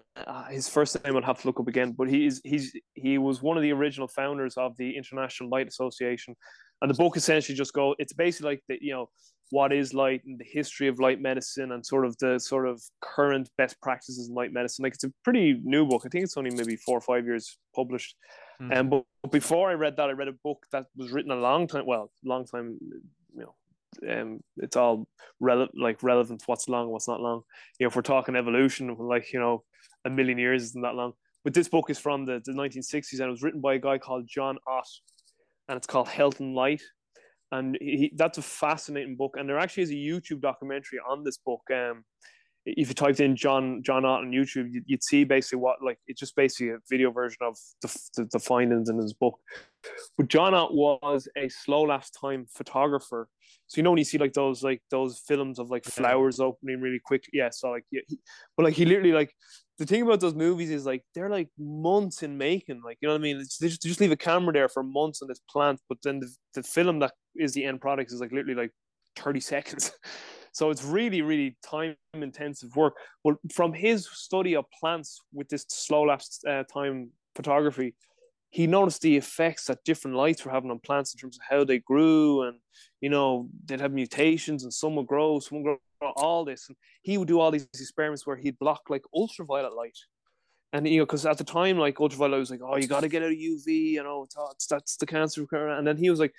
his 0.50 0.68
first 0.68 1.02
name 1.04 1.16
I'll 1.16 1.22
have 1.22 1.40
to 1.40 1.46
look 1.46 1.60
up 1.60 1.68
again, 1.68 1.92
but 1.92 2.08
he's 2.08 2.40
he's 2.44 2.72
he 2.94 3.18
was 3.18 3.42
one 3.42 3.56
of 3.56 3.62
the 3.62 3.72
original 3.72 4.08
founders 4.08 4.56
of 4.56 4.76
the 4.76 4.96
International 4.96 5.48
Light 5.48 5.68
Association, 5.68 6.34
and 6.82 6.90
the 6.90 6.94
book 6.94 7.16
essentially 7.16 7.56
just 7.56 7.72
go. 7.72 7.94
It's 7.98 8.12
basically 8.12 8.50
like 8.50 8.62
the 8.68 8.78
you 8.80 8.92
know 8.92 9.10
what 9.50 9.72
is 9.72 9.94
light 9.94 10.22
and 10.24 10.38
the 10.38 10.44
history 10.44 10.88
of 10.88 10.98
light 10.98 11.20
medicine 11.20 11.72
and 11.72 11.84
sort 11.84 12.04
of 12.04 12.16
the 12.18 12.38
sort 12.38 12.66
of 12.66 12.82
current 13.00 13.48
best 13.56 13.80
practices 13.80 14.28
in 14.28 14.34
light 14.34 14.52
medicine. 14.52 14.82
Like 14.82 14.94
it's 14.94 15.04
a 15.04 15.12
pretty 15.22 15.60
new 15.62 15.86
book. 15.86 16.02
I 16.04 16.08
think 16.08 16.24
it's 16.24 16.36
only 16.36 16.50
maybe 16.50 16.76
four 16.76 16.98
or 16.98 17.00
five 17.00 17.24
years 17.24 17.58
published. 17.74 18.16
And 18.58 18.70
mm-hmm. 18.70 18.94
um, 18.94 19.04
but 19.22 19.32
before 19.32 19.70
I 19.70 19.74
read 19.74 19.96
that, 19.96 20.08
I 20.08 20.12
read 20.12 20.28
a 20.28 20.32
book 20.32 20.66
that 20.72 20.86
was 20.96 21.12
written 21.12 21.30
a 21.30 21.36
long 21.36 21.66
time. 21.66 21.86
Well, 21.86 22.10
long 22.24 22.46
time, 22.46 22.78
you 22.80 23.42
know, 23.42 23.54
um, 24.10 24.40
it's 24.58 24.76
all 24.76 25.06
rele- 25.42 25.68
like 25.74 26.02
relevant. 26.02 26.42
What's 26.46 26.68
long, 26.68 26.88
what's 26.88 27.08
not 27.08 27.20
long. 27.20 27.42
You 27.78 27.84
know, 27.84 27.88
if 27.88 27.96
we're 27.96 28.02
talking 28.02 28.36
evolution, 28.36 28.94
like 28.98 29.32
you 29.32 29.40
know, 29.40 29.64
a 30.04 30.10
million 30.10 30.38
years 30.38 30.62
isn't 30.64 30.82
that 30.82 30.94
long. 30.94 31.12
But 31.44 31.54
this 31.54 31.68
book 31.68 31.90
is 31.90 31.98
from 31.98 32.26
the, 32.26 32.40
the 32.44 32.52
1960s 32.52 33.20
and 33.20 33.28
it 33.28 33.30
was 33.30 33.42
written 33.42 33.60
by 33.60 33.74
a 33.74 33.78
guy 33.78 33.98
called 33.98 34.26
John 34.28 34.58
Ott, 34.66 34.88
and 35.68 35.76
it's 35.76 35.86
called 35.86 36.08
Health 36.08 36.40
and 36.40 36.54
Light. 36.54 36.82
And 37.52 37.78
he, 37.80 38.12
that's 38.16 38.38
a 38.38 38.42
fascinating 38.42 39.16
book. 39.16 39.36
And 39.38 39.48
there 39.48 39.58
actually 39.58 39.84
is 39.84 39.90
a 39.90 39.94
YouTube 39.94 40.40
documentary 40.40 40.98
on 41.08 41.22
this 41.22 41.38
book. 41.38 41.62
Um, 41.72 42.04
if 42.66 42.88
you 42.88 42.94
typed 42.94 43.20
in 43.20 43.36
John 43.36 43.80
John 43.84 44.04
Ott 44.04 44.22
on 44.22 44.32
YouTube, 44.32 44.70
you'd, 44.86 45.04
see 45.04 45.22
basically 45.22 45.60
what 45.60 45.76
like 45.84 45.98
it's 46.08 46.18
just 46.18 46.34
basically 46.34 46.70
a 46.70 46.78
video 46.90 47.12
version 47.12 47.38
of 47.42 47.56
the, 47.80 47.96
the, 48.16 48.28
the 48.32 48.40
findings 48.40 48.88
in 48.88 48.98
his 48.98 49.12
book. 49.12 49.38
But 50.18 50.26
John 50.26 50.52
Ott 50.52 50.74
was 50.74 51.28
a 51.36 51.48
slow 51.48 51.82
lapse 51.82 52.10
time 52.10 52.46
photographer. 52.52 53.28
So 53.68 53.78
you 53.78 53.82
know 53.82 53.90
when 53.90 53.98
you 53.98 54.04
see 54.04 54.18
like 54.18 54.32
those 54.32 54.62
like 54.62 54.82
those 54.90 55.22
films 55.26 55.58
of 55.58 55.70
like 55.70 55.84
flowers 55.84 56.40
opening 56.40 56.80
really 56.80 57.00
quick, 57.04 57.24
yeah. 57.32 57.50
So 57.50 57.70
like 57.70 57.84
yeah, 57.90 58.02
he, 58.06 58.18
but 58.56 58.64
like 58.64 58.74
he 58.74 58.84
literally 58.84 59.12
like 59.12 59.32
the 59.78 59.86
thing 59.86 60.02
about 60.02 60.20
those 60.20 60.34
movies 60.34 60.70
is 60.70 60.86
like 60.86 61.02
they're 61.14 61.30
like 61.30 61.48
months 61.58 62.22
in 62.22 62.38
making. 62.38 62.82
Like 62.84 62.98
you 63.00 63.08
know 63.08 63.14
what 63.14 63.20
I 63.20 63.22
mean? 63.22 63.38
It's, 63.38 63.58
they, 63.58 63.68
just, 63.68 63.82
they 63.82 63.88
just 63.88 64.00
leave 64.00 64.12
a 64.12 64.16
camera 64.16 64.52
there 64.52 64.68
for 64.68 64.82
months 64.82 65.20
on 65.20 65.28
this 65.28 65.40
plant, 65.50 65.80
but 65.88 65.98
then 66.02 66.20
the, 66.20 66.32
the 66.54 66.62
film 66.62 67.00
that 67.00 67.12
is 67.34 67.52
the 67.52 67.64
end 67.64 67.80
product 67.80 68.12
is 68.12 68.20
like 68.20 68.32
literally 68.32 68.54
like 68.54 68.72
thirty 69.16 69.40
seconds. 69.52 69.92
So 70.52 70.70
it's 70.70 70.82
really, 70.82 71.20
really 71.20 71.54
time 71.62 71.96
intensive 72.14 72.74
work. 72.76 72.94
But 73.22 73.34
from 73.52 73.74
his 73.74 74.08
study 74.10 74.56
of 74.56 74.64
plants 74.80 75.20
with 75.34 75.50
this 75.50 75.66
slow 75.68 76.04
lapse 76.04 76.40
uh, 76.48 76.62
time 76.72 77.10
photography, 77.34 77.94
he 78.50 78.66
noticed 78.66 79.02
the 79.02 79.16
effects 79.16 79.66
that 79.66 79.84
different 79.84 80.16
lights 80.16 80.44
were 80.44 80.52
having 80.52 80.70
on 80.70 80.78
plants 80.78 81.12
in 81.12 81.18
terms 81.18 81.36
of 81.36 81.42
how 81.48 81.64
they 81.64 81.78
grew 81.78 82.42
and 82.42 82.58
you 83.00 83.10
know 83.10 83.48
they'd 83.64 83.80
have 83.80 83.92
mutations 83.92 84.62
and 84.62 84.72
some 84.72 84.96
would 84.96 85.06
grow 85.06 85.38
some 85.38 85.62
would 85.62 85.78
grow 86.00 86.12
all 86.16 86.44
this 86.44 86.68
and 86.68 86.76
he 87.02 87.18
would 87.18 87.28
do 87.28 87.40
all 87.40 87.50
these 87.50 87.68
experiments 87.74 88.26
where 88.26 88.36
he'd 88.36 88.58
block 88.58 88.82
like 88.88 89.02
ultraviolet 89.14 89.74
light 89.74 89.98
and 90.72 90.86
you 90.88 90.98
know 90.98 91.06
because 91.06 91.26
at 91.26 91.38
the 91.38 91.44
time 91.44 91.78
like 91.78 92.00
ultraviolet 92.00 92.38
was 92.38 92.50
like 92.50 92.60
oh 92.62 92.76
you 92.76 92.86
got 92.86 93.00
to 93.00 93.08
get 93.08 93.22
out 93.22 93.32
of 93.32 93.36
uv 93.36 93.66
you 93.66 94.02
know 94.02 94.26
oh, 94.36 94.52
that's 94.70 94.96
the 94.96 95.06
cancer 95.06 95.46
and 95.52 95.86
then 95.86 95.96
he 95.96 96.10
was 96.10 96.20
like 96.20 96.32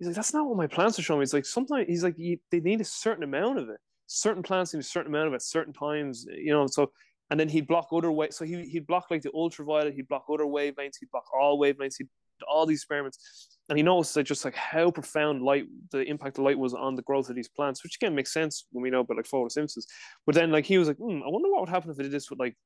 He's 0.00 0.06
like, 0.06 0.16
that's 0.16 0.32
not 0.32 0.46
what 0.46 0.56
my 0.56 0.66
plants 0.66 0.98
are 0.98 1.02
showing 1.02 1.20
me. 1.20 1.24
it's 1.24 1.34
like, 1.34 1.44
sometimes 1.44 1.86
he's 1.86 2.02
like, 2.02 2.16
they 2.16 2.60
need 2.60 2.80
a 2.80 2.84
certain 2.84 3.22
amount 3.22 3.58
of 3.58 3.68
it. 3.68 3.76
Certain 4.06 4.42
plants 4.42 4.72
need 4.72 4.80
a 4.80 4.82
certain 4.82 5.14
amount 5.14 5.28
of 5.28 5.34
it, 5.34 5.42
certain 5.42 5.74
times, 5.74 6.26
you 6.34 6.52
know. 6.52 6.66
So, 6.66 6.90
and 7.30 7.38
then 7.38 7.48
he'd 7.48 7.66
block 7.66 7.88
other 7.92 8.10
way. 8.10 8.30
So 8.30 8.44
he 8.44 8.64
he'd 8.64 8.86
block 8.86 9.06
like 9.10 9.22
the 9.22 9.32
ultraviolet. 9.32 9.94
He'd 9.94 10.08
block 10.08 10.24
other 10.32 10.44
wavelengths. 10.44 10.96
He'd 11.00 11.10
block 11.10 11.24
all 11.32 11.58
wavelengths. 11.58 11.96
He'd 11.98 12.08
all 12.48 12.66
these 12.66 12.78
experiments, 12.78 13.58
and 13.68 13.78
he 13.78 13.82
noticed 13.82 14.14
that 14.14 14.22
just 14.24 14.44
like 14.44 14.54
how 14.54 14.90
profound 14.90 15.42
light, 15.42 15.66
the 15.90 16.00
impact 16.02 16.38
of 16.38 16.44
light 16.44 16.58
was 16.58 16.74
on 16.74 16.96
the 16.96 17.02
growth 17.02 17.28
of 17.28 17.36
these 17.36 17.48
plants, 17.48 17.82
which 17.82 17.96
again 17.96 18.14
makes 18.14 18.32
sense 18.32 18.66
when 18.72 18.82
we 18.82 18.90
know 18.90 19.00
about 19.00 19.16
like 19.16 19.28
photosynthesis. 19.28 19.84
But 20.26 20.34
then 20.34 20.50
like 20.50 20.64
he 20.64 20.78
was 20.78 20.88
like, 20.88 20.96
hmm, 20.96 21.20
I 21.22 21.28
wonder 21.28 21.50
what 21.50 21.60
would 21.60 21.68
happen 21.68 21.90
if 21.90 22.00
I 22.00 22.02
did 22.02 22.12
this 22.12 22.30
with 22.30 22.38
like 22.38 22.56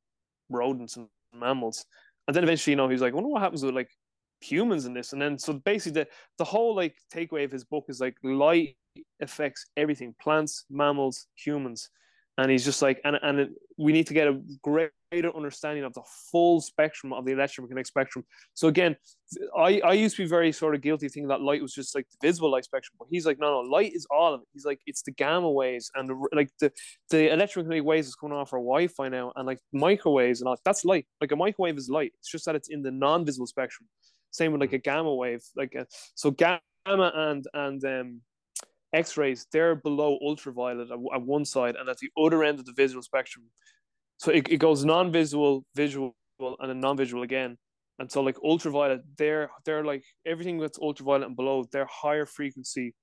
rodents 0.48 0.96
and 0.96 1.08
mammals. 1.34 1.84
And 2.26 2.34
then 2.34 2.44
eventually, 2.44 2.72
you 2.72 2.76
know, 2.76 2.88
he 2.88 2.92
was 2.92 3.02
like, 3.02 3.12
I 3.12 3.16
wonder 3.16 3.30
what 3.30 3.42
happens 3.42 3.64
with 3.64 3.74
like 3.74 3.90
humans 4.40 4.86
in 4.86 4.94
this. 4.94 5.12
And 5.12 5.20
then 5.20 5.38
so 5.38 5.54
basically 5.54 6.02
the 6.02 6.08
the 6.38 6.44
whole 6.44 6.74
like 6.74 6.96
takeaway 7.12 7.44
of 7.44 7.52
his 7.52 7.64
book 7.64 7.86
is 7.88 8.00
like 8.00 8.16
light 8.22 8.76
affects 9.20 9.66
everything, 9.76 10.14
plants, 10.20 10.64
mammals, 10.70 11.26
humans. 11.34 11.90
And 12.36 12.50
he's 12.50 12.64
just 12.64 12.82
like, 12.82 13.00
and 13.04 13.16
and 13.22 13.38
it, 13.38 13.50
we 13.78 13.92
need 13.92 14.08
to 14.08 14.14
get 14.14 14.26
a 14.26 14.40
greater 14.62 15.36
understanding 15.36 15.84
of 15.84 15.94
the 15.94 16.02
full 16.32 16.60
spectrum 16.60 17.12
of 17.12 17.24
the 17.24 17.30
electromagnetic 17.30 17.86
spectrum. 17.86 18.24
So 18.54 18.66
again, 18.66 18.96
I 19.56 19.80
I 19.84 19.92
used 19.92 20.16
to 20.16 20.24
be 20.24 20.28
very 20.28 20.50
sort 20.50 20.74
of 20.74 20.80
guilty 20.80 21.08
thinking 21.08 21.28
that 21.28 21.40
light 21.40 21.62
was 21.62 21.72
just 21.72 21.94
like 21.94 22.06
the 22.10 22.26
visible 22.26 22.50
light 22.50 22.64
spectrum, 22.64 22.96
but 22.98 23.06
he's 23.08 23.24
like, 23.24 23.38
no, 23.38 23.62
no, 23.62 23.68
light 23.68 23.92
is 23.94 24.04
all 24.10 24.34
of 24.34 24.40
it. 24.40 24.48
He's 24.52 24.64
like, 24.64 24.80
it's 24.84 25.02
the 25.02 25.12
gamma 25.12 25.48
waves 25.48 25.92
and 25.94 26.08
the, 26.08 26.26
like 26.32 26.50
the 26.58 26.72
the 27.10 27.32
electromagnetic 27.32 27.84
waves 27.84 28.08
is 28.08 28.16
coming 28.16 28.36
off 28.36 28.52
our 28.52 28.58
Wi-Fi 28.58 29.08
now, 29.10 29.32
and 29.36 29.46
like 29.46 29.60
microwaves 29.72 30.40
and 30.40 30.48
all 30.48 30.56
that's 30.64 30.84
light. 30.84 31.06
Like 31.20 31.30
a 31.30 31.36
microwave 31.36 31.78
is 31.78 31.88
light. 31.88 32.12
It's 32.18 32.30
just 32.30 32.46
that 32.46 32.56
it's 32.56 32.68
in 32.68 32.82
the 32.82 32.90
non-visible 32.90 33.46
spectrum. 33.46 33.88
Same 34.32 34.50
with 34.50 34.60
like 34.60 34.72
a 34.72 34.78
gamma 34.78 35.14
wave. 35.14 35.44
Like 35.54 35.76
a, 35.76 35.86
so 36.16 36.32
gamma 36.32 36.60
and 36.86 37.46
and 37.54 37.84
um, 37.84 38.20
X-rays 38.94 39.46
they're 39.52 39.74
below 39.74 40.18
ultraviolet 40.22 40.90
at, 40.90 41.22
one 41.22 41.44
side, 41.44 41.76
and 41.76 41.88
at 41.88 41.98
the 41.98 42.10
other 42.16 42.44
end 42.44 42.58
of 42.58 42.66
the 42.66 42.72
visual 42.76 43.02
spectrum. 43.02 43.44
So 44.18 44.30
it, 44.30 44.48
it 44.48 44.58
goes 44.58 44.84
non-visual, 44.84 45.64
visual, 45.74 46.16
and 46.38 46.68
then 46.70 46.80
non-visual 46.80 47.22
again. 47.22 47.56
And 47.98 48.10
so 48.10 48.22
like 48.22 48.36
ultraviolet, 48.42 49.02
they're 49.18 49.50
they're 49.64 49.84
like 49.84 50.04
everything 50.26 50.58
that's 50.58 50.78
ultraviolet 50.78 51.26
and 51.26 51.36
below, 51.36 51.64
they're 51.70 51.88
higher 51.90 52.26
frequency, 52.26 52.94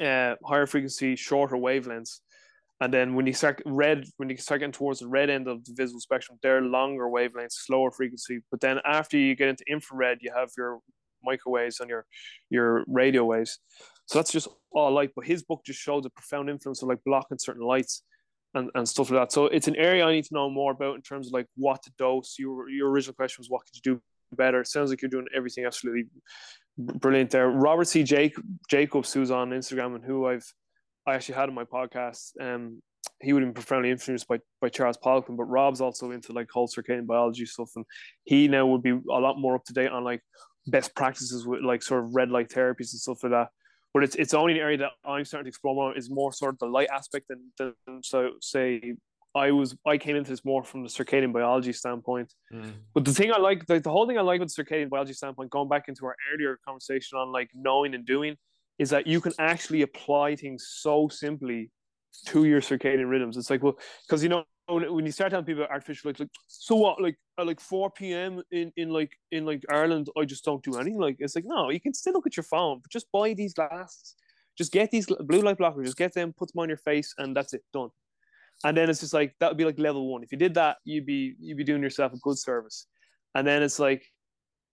uh, 0.00 0.34
higher 0.44 0.66
frequency, 0.66 1.16
shorter 1.16 1.56
wavelengths. 1.56 2.20
And 2.80 2.92
then 2.92 3.14
when 3.14 3.26
you 3.26 3.32
start 3.32 3.62
red, 3.64 4.04
when 4.18 4.28
you 4.28 4.36
start 4.36 4.60
getting 4.60 4.72
towards 4.72 5.00
the 5.00 5.08
red 5.08 5.30
end 5.30 5.48
of 5.48 5.64
the 5.64 5.72
visual 5.74 6.00
spectrum, 6.00 6.38
they're 6.42 6.60
longer 6.60 7.06
wavelengths, 7.06 7.64
slower 7.66 7.90
frequency. 7.90 8.40
But 8.50 8.60
then 8.60 8.80
after 8.84 9.16
you 9.16 9.34
get 9.34 9.48
into 9.48 9.64
infrared, 9.68 10.18
you 10.20 10.30
have 10.36 10.50
your 10.58 10.80
microwaves 11.24 11.80
and 11.80 11.88
your 11.88 12.04
your 12.50 12.84
radio 12.86 13.24
waves. 13.24 13.58
So 14.06 14.18
that's 14.18 14.32
just 14.32 14.48
all 14.72 14.92
light. 14.92 15.10
But 15.14 15.26
his 15.26 15.42
book 15.42 15.62
just 15.64 15.80
showed 15.80 16.04
the 16.04 16.10
profound 16.10 16.48
influence 16.50 16.82
of 16.82 16.88
like 16.88 17.02
blocking 17.04 17.38
certain 17.38 17.64
lights 17.64 18.02
and, 18.54 18.70
and 18.74 18.88
stuff 18.88 19.10
like 19.10 19.20
that. 19.20 19.32
So 19.32 19.46
it's 19.46 19.68
an 19.68 19.76
area 19.76 20.04
I 20.04 20.12
need 20.12 20.24
to 20.24 20.34
know 20.34 20.50
more 20.50 20.72
about 20.72 20.96
in 20.96 21.02
terms 21.02 21.28
of 21.28 21.32
like 21.32 21.46
what 21.56 21.82
to 21.84 21.92
dose. 21.98 22.36
Your 22.38 22.68
your 22.68 22.90
original 22.90 23.14
question 23.14 23.42
was 23.42 23.50
what 23.50 23.62
could 23.64 23.76
you 23.76 23.94
do 23.94 24.02
better? 24.36 24.60
It 24.60 24.68
sounds 24.68 24.90
like 24.90 25.02
you're 25.02 25.10
doing 25.10 25.26
everything 25.34 25.64
absolutely 25.64 26.06
brilliant 26.78 27.30
there. 27.30 27.48
Robert 27.50 27.86
C. 27.86 28.02
Jake, 28.02 28.36
Jacobs, 28.68 29.12
who's 29.12 29.30
on 29.30 29.50
Instagram 29.50 29.94
and 29.96 30.04
who 30.04 30.26
I've 30.26 30.46
I 31.06 31.14
actually 31.14 31.36
had 31.36 31.48
on 31.48 31.54
my 31.54 31.64
podcast. 31.64 32.32
Um, 32.40 32.82
he 33.20 33.32
would 33.32 33.42
have 33.42 33.54
been 33.54 33.62
profoundly 33.62 33.90
influenced 33.90 34.28
by, 34.28 34.40
by 34.60 34.68
Charles 34.68 34.98
Poliquin, 34.98 35.36
but 35.36 35.44
Rob's 35.44 35.80
also 35.80 36.10
into 36.10 36.32
like 36.32 36.50
whole 36.50 36.68
circadian 36.68 37.06
biology 37.06 37.46
stuff, 37.46 37.70
and 37.76 37.84
he 38.24 38.48
now 38.48 38.66
would 38.66 38.82
be 38.82 38.90
a 38.90 39.20
lot 39.20 39.38
more 39.38 39.54
up 39.54 39.64
to 39.66 39.72
date 39.72 39.90
on 39.90 40.04
like 40.04 40.20
best 40.66 40.94
practices 40.94 41.46
with 41.46 41.62
like 41.62 41.82
sort 41.82 42.04
of 42.04 42.14
red 42.14 42.30
light 42.30 42.48
therapies 42.48 42.92
and 42.92 43.00
stuff 43.00 43.22
like 43.22 43.32
that. 43.32 43.48
But 43.96 44.04
it's 44.04 44.16
it's 44.16 44.34
only 44.34 44.52
an 44.52 44.58
area 44.58 44.76
that 44.76 44.90
I'm 45.06 45.24
starting 45.24 45.46
to 45.46 45.48
explore 45.48 45.74
more 45.74 45.96
is 45.96 46.10
more 46.10 46.30
sort 46.30 46.52
of 46.52 46.58
the 46.58 46.66
light 46.66 46.88
aspect 46.92 47.28
than, 47.28 47.50
than 47.56 48.02
so 48.02 48.32
say 48.42 48.92
I 49.34 49.52
was 49.52 49.74
I 49.86 49.96
came 49.96 50.16
into 50.16 50.30
this 50.30 50.44
more 50.44 50.62
from 50.62 50.82
the 50.82 50.90
circadian 50.90 51.32
biology 51.32 51.72
standpoint. 51.72 52.34
Mm. 52.52 52.72
But 52.92 53.06
the 53.06 53.14
thing 53.14 53.32
I 53.32 53.38
like, 53.38 53.64
the, 53.64 53.80
the 53.80 53.90
whole 53.90 54.06
thing 54.06 54.18
I 54.18 54.20
like 54.20 54.38
with 54.40 54.54
the 54.54 54.62
circadian 54.62 54.90
biology 54.90 55.14
standpoint, 55.14 55.48
going 55.48 55.70
back 55.70 55.88
into 55.88 56.04
our 56.04 56.14
earlier 56.30 56.58
conversation 56.62 57.16
on 57.16 57.32
like 57.32 57.48
knowing 57.54 57.94
and 57.94 58.04
doing, 58.04 58.36
is 58.78 58.90
that 58.90 59.06
you 59.06 59.18
can 59.18 59.32
actually 59.38 59.80
apply 59.80 60.36
things 60.36 60.68
so 60.68 61.08
simply 61.08 61.70
to 62.26 62.44
your 62.44 62.60
circadian 62.60 63.08
rhythms. 63.08 63.38
It's 63.38 63.48
like, 63.48 63.62
well, 63.62 63.78
because 64.06 64.22
you 64.22 64.28
know, 64.28 64.44
when 64.68 65.06
you 65.06 65.12
start 65.12 65.30
telling 65.30 65.46
people 65.46 65.64
artificial 65.64 66.10
like, 66.10 66.18
like 66.18 66.28
so 66.48 66.74
what 66.74 67.00
like 67.00 67.16
at 67.38 67.46
like 67.46 67.60
4 67.60 67.90
p.m 67.90 68.42
in 68.50 68.72
in 68.76 68.90
like 68.90 69.12
in 69.30 69.46
like 69.46 69.62
ireland 69.70 70.08
i 70.18 70.24
just 70.24 70.44
don't 70.44 70.62
do 70.62 70.76
anything 70.76 70.98
like 70.98 71.16
it's 71.18 71.36
like 71.36 71.44
no 71.44 71.70
you 71.70 71.80
can 71.80 71.94
still 71.94 72.12
look 72.12 72.26
at 72.26 72.36
your 72.36 72.44
phone 72.44 72.80
but 72.82 72.90
just 72.90 73.10
buy 73.12 73.32
these 73.32 73.54
glasses 73.54 74.16
just 74.58 74.72
get 74.72 74.90
these 74.90 75.06
blue 75.06 75.42
light 75.42 75.58
blockers 75.58 75.84
just 75.84 75.96
get 75.96 76.12
them 76.14 76.32
put 76.32 76.52
them 76.52 76.60
on 76.60 76.68
your 76.68 76.78
face 76.78 77.14
and 77.18 77.36
that's 77.36 77.52
it 77.54 77.62
done 77.72 77.90
and 78.64 78.76
then 78.76 78.90
it's 78.90 79.00
just 79.00 79.14
like 79.14 79.34
that 79.38 79.48
would 79.48 79.58
be 79.58 79.64
like 79.64 79.78
level 79.78 80.10
one 80.10 80.22
if 80.22 80.32
you 80.32 80.38
did 80.38 80.54
that 80.54 80.78
you'd 80.84 81.06
be 81.06 81.34
you'd 81.38 81.58
be 81.58 81.64
doing 81.64 81.82
yourself 81.82 82.12
a 82.12 82.18
good 82.18 82.38
service 82.38 82.86
and 83.34 83.46
then 83.46 83.62
it's 83.62 83.78
like 83.78 84.04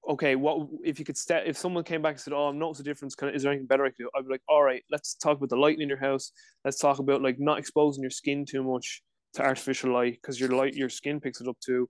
okay, 0.06 0.36
what 0.36 0.68
if 0.84 1.00
you 1.00 1.06
could 1.06 1.18
step 1.18 1.44
if 1.46 1.58
someone 1.58 1.82
came 1.82 2.02
back 2.02 2.16
and 2.16 2.20
said, 2.20 2.34
"Oh, 2.34 2.48
I'm 2.50 2.60
noticing 2.60 2.86
a 2.86 2.90
difference. 2.90 3.16
Can, 3.16 3.30
is 3.30 3.44
there 3.44 3.54
anything 3.54 3.68
better 3.68 3.86
I 3.86 3.88
could 3.88 4.00
do?" 4.00 4.10
I'd 4.14 4.26
be 4.26 4.32
like, 4.32 4.42
"All 4.50 4.62
right, 4.62 4.84
let's 4.92 5.14
talk 5.16 5.38
about 5.38 5.48
the 5.48 5.56
lighting 5.56 5.82
in 5.82 5.88
your 5.88 5.98
house. 5.98 6.34
Let's 6.66 6.78
talk 6.78 7.00
about 7.00 7.22
like 7.22 7.40
not 7.40 7.58
exposing 7.58 8.02
your 8.02 8.10
skin 8.10 8.46
too 8.46 8.64
much 8.64 9.02
to 9.36 9.44
artificial 9.44 9.92
light 9.92 10.20
because 10.22 10.40
your 10.40 10.50
light 10.50 10.76
your 10.76 10.90
skin 10.90 11.20
picks 11.20 11.42
it 11.42 11.48
up 11.48 11.58
too." 11.60 11.90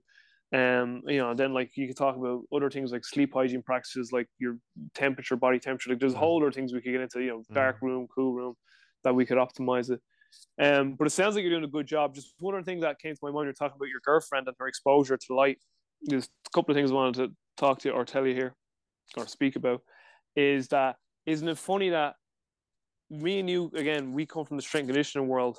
Um, 0.52 1.02
you 1.06 1.18
know, 1.18 1.34
then 1.34 1.52
like 1.52 1.72
you 1.76 1.86
could 1.86 1.96
talk 1.96 2.16
about 2.16 2.42
other 2.54 2.70
things 2.70 2.92
like 2.92 3.04
sleep 3.04 3.34
hygiene 3.34 3.62
practices, 3.62 4.12
like 4.12 4.28
your 4.38 4.58
temperature, 4.94 5.36
body 5.36 5.58
temperature. 5.58 5.90
Like 5.90 6.00
there's 6.00 6.14
a 6.14 6.18
whole 6.18 6.40
other 6.40 6.52
things 6.52 6.72
we 6.72 6.80
could 6.80 6.92
get 6.92 7.00
into. 7.00 7.20
You 7.20 7.30
know, 7.30 7.42
dark 7.52 7.78
mm. 7.78 7.82
room, 7.82 8.06
cool 8.14 8.34
room, 8.34 8.54
that 9.02 9.14
we 9.14 9.26
could 9.26 9.38
optimize 9.38 9.90
it. 9.90 10.00
Um, 10.60 10.94
but 10.94 11.06
it 11.06 11.10
sounds 11.10 11.34
like 11.34 11.42
you're 11.42 11.52
doing 11.52 11.64
a 11.64 11.68
good 11.68 11.86
job. 11.86 12.14
Just 12.14 12.34
one 12.38 12.54
other 12.54 12.64
thing 12.64 12.80
that 12.80 12.98
came 12.98 13.14
to 13.14 13.20
my 13.22 13.30
mind, 13.30 13.46
you're 13.46 13.52
talking 13.52 13.76
about 13.76 13.88
your 13.88 14.00
girlfriend 14.04 14.46
and 14.46 14.56
her 14.58 14.68
exposure 14.68 15.16
to 15.16 15.34
light. 15.34 15.58
There's 16.02 16.24
a 16.24 16.50
couple 16.54 16.72
of 16.72 16.76
things 16.76 16.90
I 16.90 16.94
wanted 16.94 17.28
to 17.28 17.34
talk 17.56 17.78
to 17.80 17.88
you 17.88 17.94
or 17.94 18.04
tell 18.04 18.26
you 18.26 18.34
here 18.34 18.54
or 19.16 19.26
speak 19.26 19.56
about 19.56 19.80
is 20.36 20.68
that 20.68 20.96
isn't 21.26 21.48
it 21.48 21.58
funny 21.58 21.90
that 21.90 22.14
me 23.10 23.38
and 23.38 23.48
you 23.48 23.70
again 23.74 24.12
we 24.12 24.26
come 24.26 24.44
from 24.44 24.56
the 24.56 24.62
strength 24.62 24.86
conditioning 24.86 25.28
world 25.28 25.58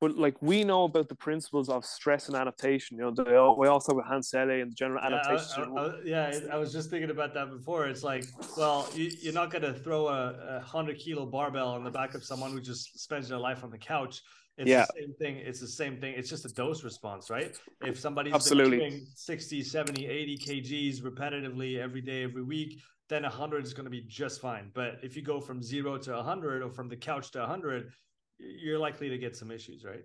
but 0.00 0.16
like 0.16 0.40
we 0.42 0.64
know 0.64 0.84
about 0.84 1.08
the 1.08 1.14
principles 1.14 1.68
of 1.68 1.84
stress 1.84 2.28
and 2.28 2.36
adaptation 2.36 2.96
you 2.96 3.02
know 3.02 3.10
the, 3.10 3.54
we 3.58 3.66
also 3.66 3.96
have 3.96 4.04
Hans 4.06 4.30
Selye 4.30 4.62
and 4.62 4.70
the 4.70 4.74
general 4.74 5.00
yeah, 5.02 5.16
adaptation 5.16 5.76
I, 5.76 5.80
I, 5.80 5.86
I, 5.86 5.92
yeah 6.04 6.38
I 6.52 6.56
was 6.56 6.72
just 6.72 6.90
thinking 6.90 7.10
about 7.10 7.34
that 7.34 7.50
before 7.50 7.86
it's 7.86 8.02
like 8.02 8.24
well 8.56 8.88
you, 8.94 9.30
are 9.30 9.32
not 9.32 9.50
going 9.50 9.62
to 9.62 9.74
throw 9.74 10.08
a, 10.08 10.32
a 10.32 10.58
100 10.58 10.98
kilo 10.98 11.26
barbell 11.26 11.68
on 11.68 11.84
the 11.84 11.90
back 11.90 12.14
of 12.14 12.24
someone 12.24 12.52
who 12.52 12.60
just 12.60 12.98
spends 13.00 13.28
their 13.28 13.38
life 13.38 13.64
on 13.64 13.70
the 13.70 13.78
couch 13.78 14.22
it's 14.58 14.70
yeah. 14.70 14.86
the 14.86 15.02
same 15.02 15.14
thing. 15.14 15.36
It's 15.36 15.60
the 15.60 15.68
same 15.68 16.00
thing. 16.00 16.14
It's 16.16 16.30
just 16.30 16.46
a 16.46 16.48
dose 16.48 16.82
response, 16.82 17.28
right? 17.28 17.54
If 17.84 17.98
somebody's 17.98 18.32
Absolutely. 18.32 18.78
been 18.78 18.90
doing 18.90 19.06
60, 19.14 19.62
70, 19.62 20.06
80 20.06 20.38
kgs 20.38 21.02
repetitively 21.02 21.78
every 21.78 22.00
day, 22.00 22.22
every 22.22 22.42
week, 22.42 22.80
then 23.08 23.22
100 23.22 23.64
is 23.64 23.74
going 23.74 23.84
to 23.84 23.90
be 23.90 24.00
just 24.00 24.40
fine. 24.40 24.70
But 24.72 24.98
if 25.02 25.14
you 25.14 25.22
go 25.22 25.40
from 25.40 25.62
zero 25.62 25.98
to 25.98 26.12
100 26.12 26.62
or 26.62 26.70
from 26.70 26.88
the 26.88 26.96
couch 26.96 27.30
to 27.32 27.40
100, 27.40 27.92
you're 28.38 28.78
likely 28.78 29.08
to 29.08 29.18
get 29.18 29.36
some 29.36 29.50
issues, 29.50 29.84
right? 29.84 30.04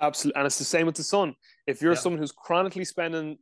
Absolutely. 0.00 0.38
And 0.38 0.46
it's 0.46 0.58
the 0.58 0.64
same 0.64 0.86
with 0.86 0.94
the 0.94 1.02
sun. 1.02 1.34
If 1.66 1.80
you're 1.80 1.92
yeah. 1.92 1.98
someone 1.98 2.20
who's 2.20 2.32
chronically 2.32 2.84
spending 2.84 3.38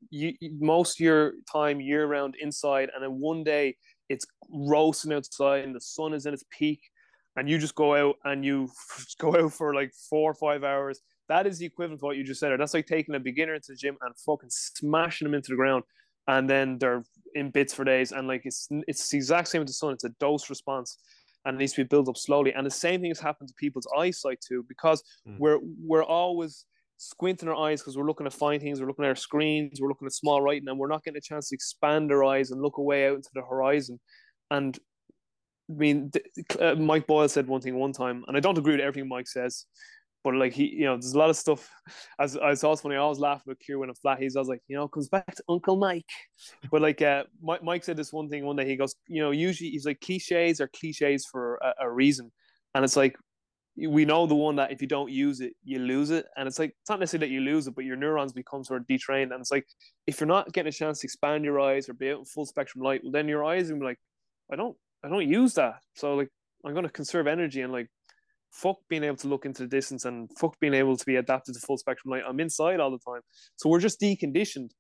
most 0.61 1.01
of 1.01 1.05
your 1.05 1.33
time 1.51 1.81
year 1.81 2.07
round 2.07 2.37
inside, 2.41 2.91
and 2.95 3.03
then 3.03 3.19
one 3.19 3.43
day 3.43 3.77
it's 4.09 4.27
roasting 4.51 5.13
outside 5.13 5.65
and 5.65 5.75
the 5.75 5.81
sun 5.81 6.15
is 6.15 6.27
in 6.27 6.35
its 6.35 6.45
peak, 6.51 6.81
and 7.37 7.49
you 7.49 7.59
just 7.59 7.75
go 7.75 7.95
out 7.97 8.17
and 8.25 8.45
you 8.45 8.69
go 9.19 9.37
out 9.37 9.53
for 9.53 9.75
like 9.75 9.93
four 10.09 10.31
or 10.31 10.35
five 10.35 10.63
hours, 10.63 11.01
that 11.29 11.47
is 11.47 11.59
the 11.59 11.67
equivalent 11.67 12.01
to 12.01 12.07
what 12.07 12.17
you 12.17 12.25
just 12.25 12.41
said. 12.41 12.59
That's 12.59 12.75
like 12.75 12.87
taking 12.87 13.15
a 13.15 13.21
beginner 13.21 13.55
into 13.55 13.73
the 13.73 13.77
gym 13.77 13.97
and 14.03 14.15
fucking 14.19 14.51
smashing 14.51 15.27
them 15.27 15.35
into 15.35 15.51
the 15.51 15.57
ground, 15.57 15.85
and 16.29 16.49
then 16.49 16.79
they're 16.79 17.05
in 17.35 17.51
bits 17.51 17.75
for 17.75 17.85
days. 17.85 18.13
And 18.13 18.29
like 18.29 18.43
it's 18.45 18.69
it's 18.87 19.09
the 19.09 19.17
exact 19.17 19.49
same 19.49 19.61
with 19.61 19.69
the 19.69 19.75
sun. 19.75 19.95
It's 19.95 20.05
a 20.05 20.11
dose 20.21 20.51
response, 20.51 20.99
and 21.45 21.57
it 21.57 21.59
needs 21.59 21.73
to 21.75 21.85
be 21.85 21.89
built 21.89 22.09
up 22.09 22.17
slowly. 22.17 22.53
And 22.53 22.67
the 22.67 22.71
same 22.71 23.01
thing 23.01 23.11
has 23.11 23.21
happened 23.21 23.49
to 23.49 23.55
people's 23.55 23.89
eyesight 23.97 24.41
too, 24.41 24.65
because 24.69 25.03
mm. 25.29 25.39
we're 25.39 25.59
we're 25.83 26.05
always 26.05 26.67
squinting 26.97 27.49
our 27.49 27.57
eyes 27.57 27.81
because 27.81 27.97
we're 27.97 28.07
looking 28.07 28.25
to 28.25 28.31
find 28.31 28.63
things, 28.63 28.81
we're 28.81 28.87
looking 28.87 29.05
at 29.05 29.09
our 29.09 29.17
screens, 29.17 29.81
we're 29.81 29.89
looking 29.89 30.07
at 30.07 30.13
small 30.13 30.41
writing, 30.41 30.69
and 30.69 30.79
we're 30.79 30.89
not 30.89 31.05
getting 31.05 31.19
a 31.19 31.21
chance 31.21 31.49
to 31.49 31.55
expand 31.55 32.11
our 32.13 32.25
eyes 32.25 32.51
and 32.51 32.63
look 32.63 32.79
away 32.79 33.09
out 33.09 33.17
into 33.17 33.31
the 33.35 33.43
horizon. 33.43 34.01
And 34.51 34.79
I 35.71 35.75
mean, 35.75 36.11
uh, 36.61 36.75
Mike 36.75 37.07
Boyle 37.07 37.29
said 37.29 37.47
one 37.47 37.61
thing 37.61 37.75
one 37.75 37.93
time, 37.93 38.25
and 38.29 38.37
I 38.37 38.41
don't 38.41 38.59
agree 38.59 38.75
with 38.75 38.81
everything 38.81 39.09
Mike 39.09 39.29
says, 39.29 39.67
but 40.25 40.35
like 40.35 40.53
he, 40.53 40.67
you 40.71 40.87
know, 40.87 40.97
there's 40.97 41.13
a 41.13 41.19
lot 41.19 41.31
of 41.31 41.37
stuff. 41.37 41.71
As 42.19 42.37
I 42.37 42.49
was 42.49 42.81
funny, 42.81 42.97
I 42.97 42.99
always 42.99 43.19
laugh 43.19 43.43
with 43.47 43.61
Q 43.61 43.79
when 43.79 43.91
a 43.91 43.95
flat. 43.95 44.19
He's 44.19 44.35
always 44.35 44.49
like, 44.49 44.63
you 44.67 44.77
know, 44.77 44.89
comes 44.89 45.09
back 45.09 45.35
to 45.37 45.45
Uncle 45.49 45.77
Mike. 45.77 46.11
But 46.71 46.83
like, 46.83 47.03
uh, 47.03 47.25
Mike, 47.43 47.63
Mike 47.63 47.85
said 47.85 47.97
this 47.97 48.13
one 48.13 48.29
thing 48.29 48.45
one 48.45 48.57
day. 48.57 48.67
He 48.67 48.77
goes, 48.77 48.97
you 49.07 49.23
know, 49.23 49.31
usually 49.31 49.71
he's 49.71 49.87
like 49.87 50.01
cliches 50.01 50.61
are 50.61 50.69
cliches 50.69 51.27
for 51.31 51.57
a, 51.57 51.85
a 51.85 51.91
reason, 51.91 52.33
and 52.75 52.85
it's 52.85 52.97
like 52.97 53.17
we 53.77 54.05
know 54.05 54.27
the 54.27 54.35
one 54.35 54.57
that 54.57 54.71
if 54.71 54.81
you 54.81 54.87
don't 54.87 55.11
use 55.11 55.41
it, 55.41 55.53
you 55.65 55.79
lose 55.81 56.11
it. 56.11 56.27
And 56.37 56.47
it's 56.47 56.59
like, 56.59 56.71
it's 56.81 56.89
not 56.89 57.01
necessarily 57.01 57.27
that 57.27 57.35
you 57.35 57.41
lose 57.41 57.67
it, 57.67 57.75
but 57.75 57.85
your 57.85 57.97
neurons 57.97 58.33
become 58.33 58.63
sort 58.63 58.81
of 58.81 58.87
detrained. 58.87 59.33
And 59.33 59.41
it's 59.41 59.51
like, 59.51 59.67
if 60.07 60.21
you're 60.21 60.29
not 60.29 60.53
getting 60.53 60.69
a 60.69 60.73
chance 60.73 61.01
to 61.01 61.07
expand 61.07 61.45
your 61.45 61.59
eyes 61.61 61.89
or 61.89 61.95
be 61.95 62.11
out 62.11 62.21
in 62.21 62.25
full 62.25 62.47
spectrum 62.47 62.85
light, 62.85 63.03
well, 63.03 63.11
then 63.11 63.27
your 63.27 63.45
eyes 63.45 63.71
are 63.71 63.77
like, 63.77 63.99
I 64.53 64.57
don't 64.57 64.77
I 65.05 65.09
don't 65.09 65.29
use 65.29 65.55
that. 65.55 65.81
So 65.97 66.15
like 66.15 66.29
I'm 66.65 66.75
gonna 66.75 66.89
conserve 66.89 67.27
energy 67.27 67.63
and 67.63 67.73
like 67.73 67.89
fuck 68.55 68.77
being 68.89 69.03
able 69.03 69.17
to 69.17 69.29
look 69.29 69.45
into 69.45 69.63
the 69.63 69.69
distance 69.69 70.05
and 70.05 70.31
fuck 70.39 70.59
being 70.61 70.75
able 70.75 70.97
to 70.97 71.05
be 71.05 71.17
adapted 71.17 71.55
to 71.55 71.61
full 71.61 71.77
spectrum 71.77 72.13
light. 72.13 72.23
I'm 72.27 72.39
inside 72.39 72.79
all 72.79 72.91
the 72.91 72.99
time. 72.99 73.21
So 73.57 73.69
we're 73.69 73.81
just 73.81 74.01
deconditioned. 74.01 74.71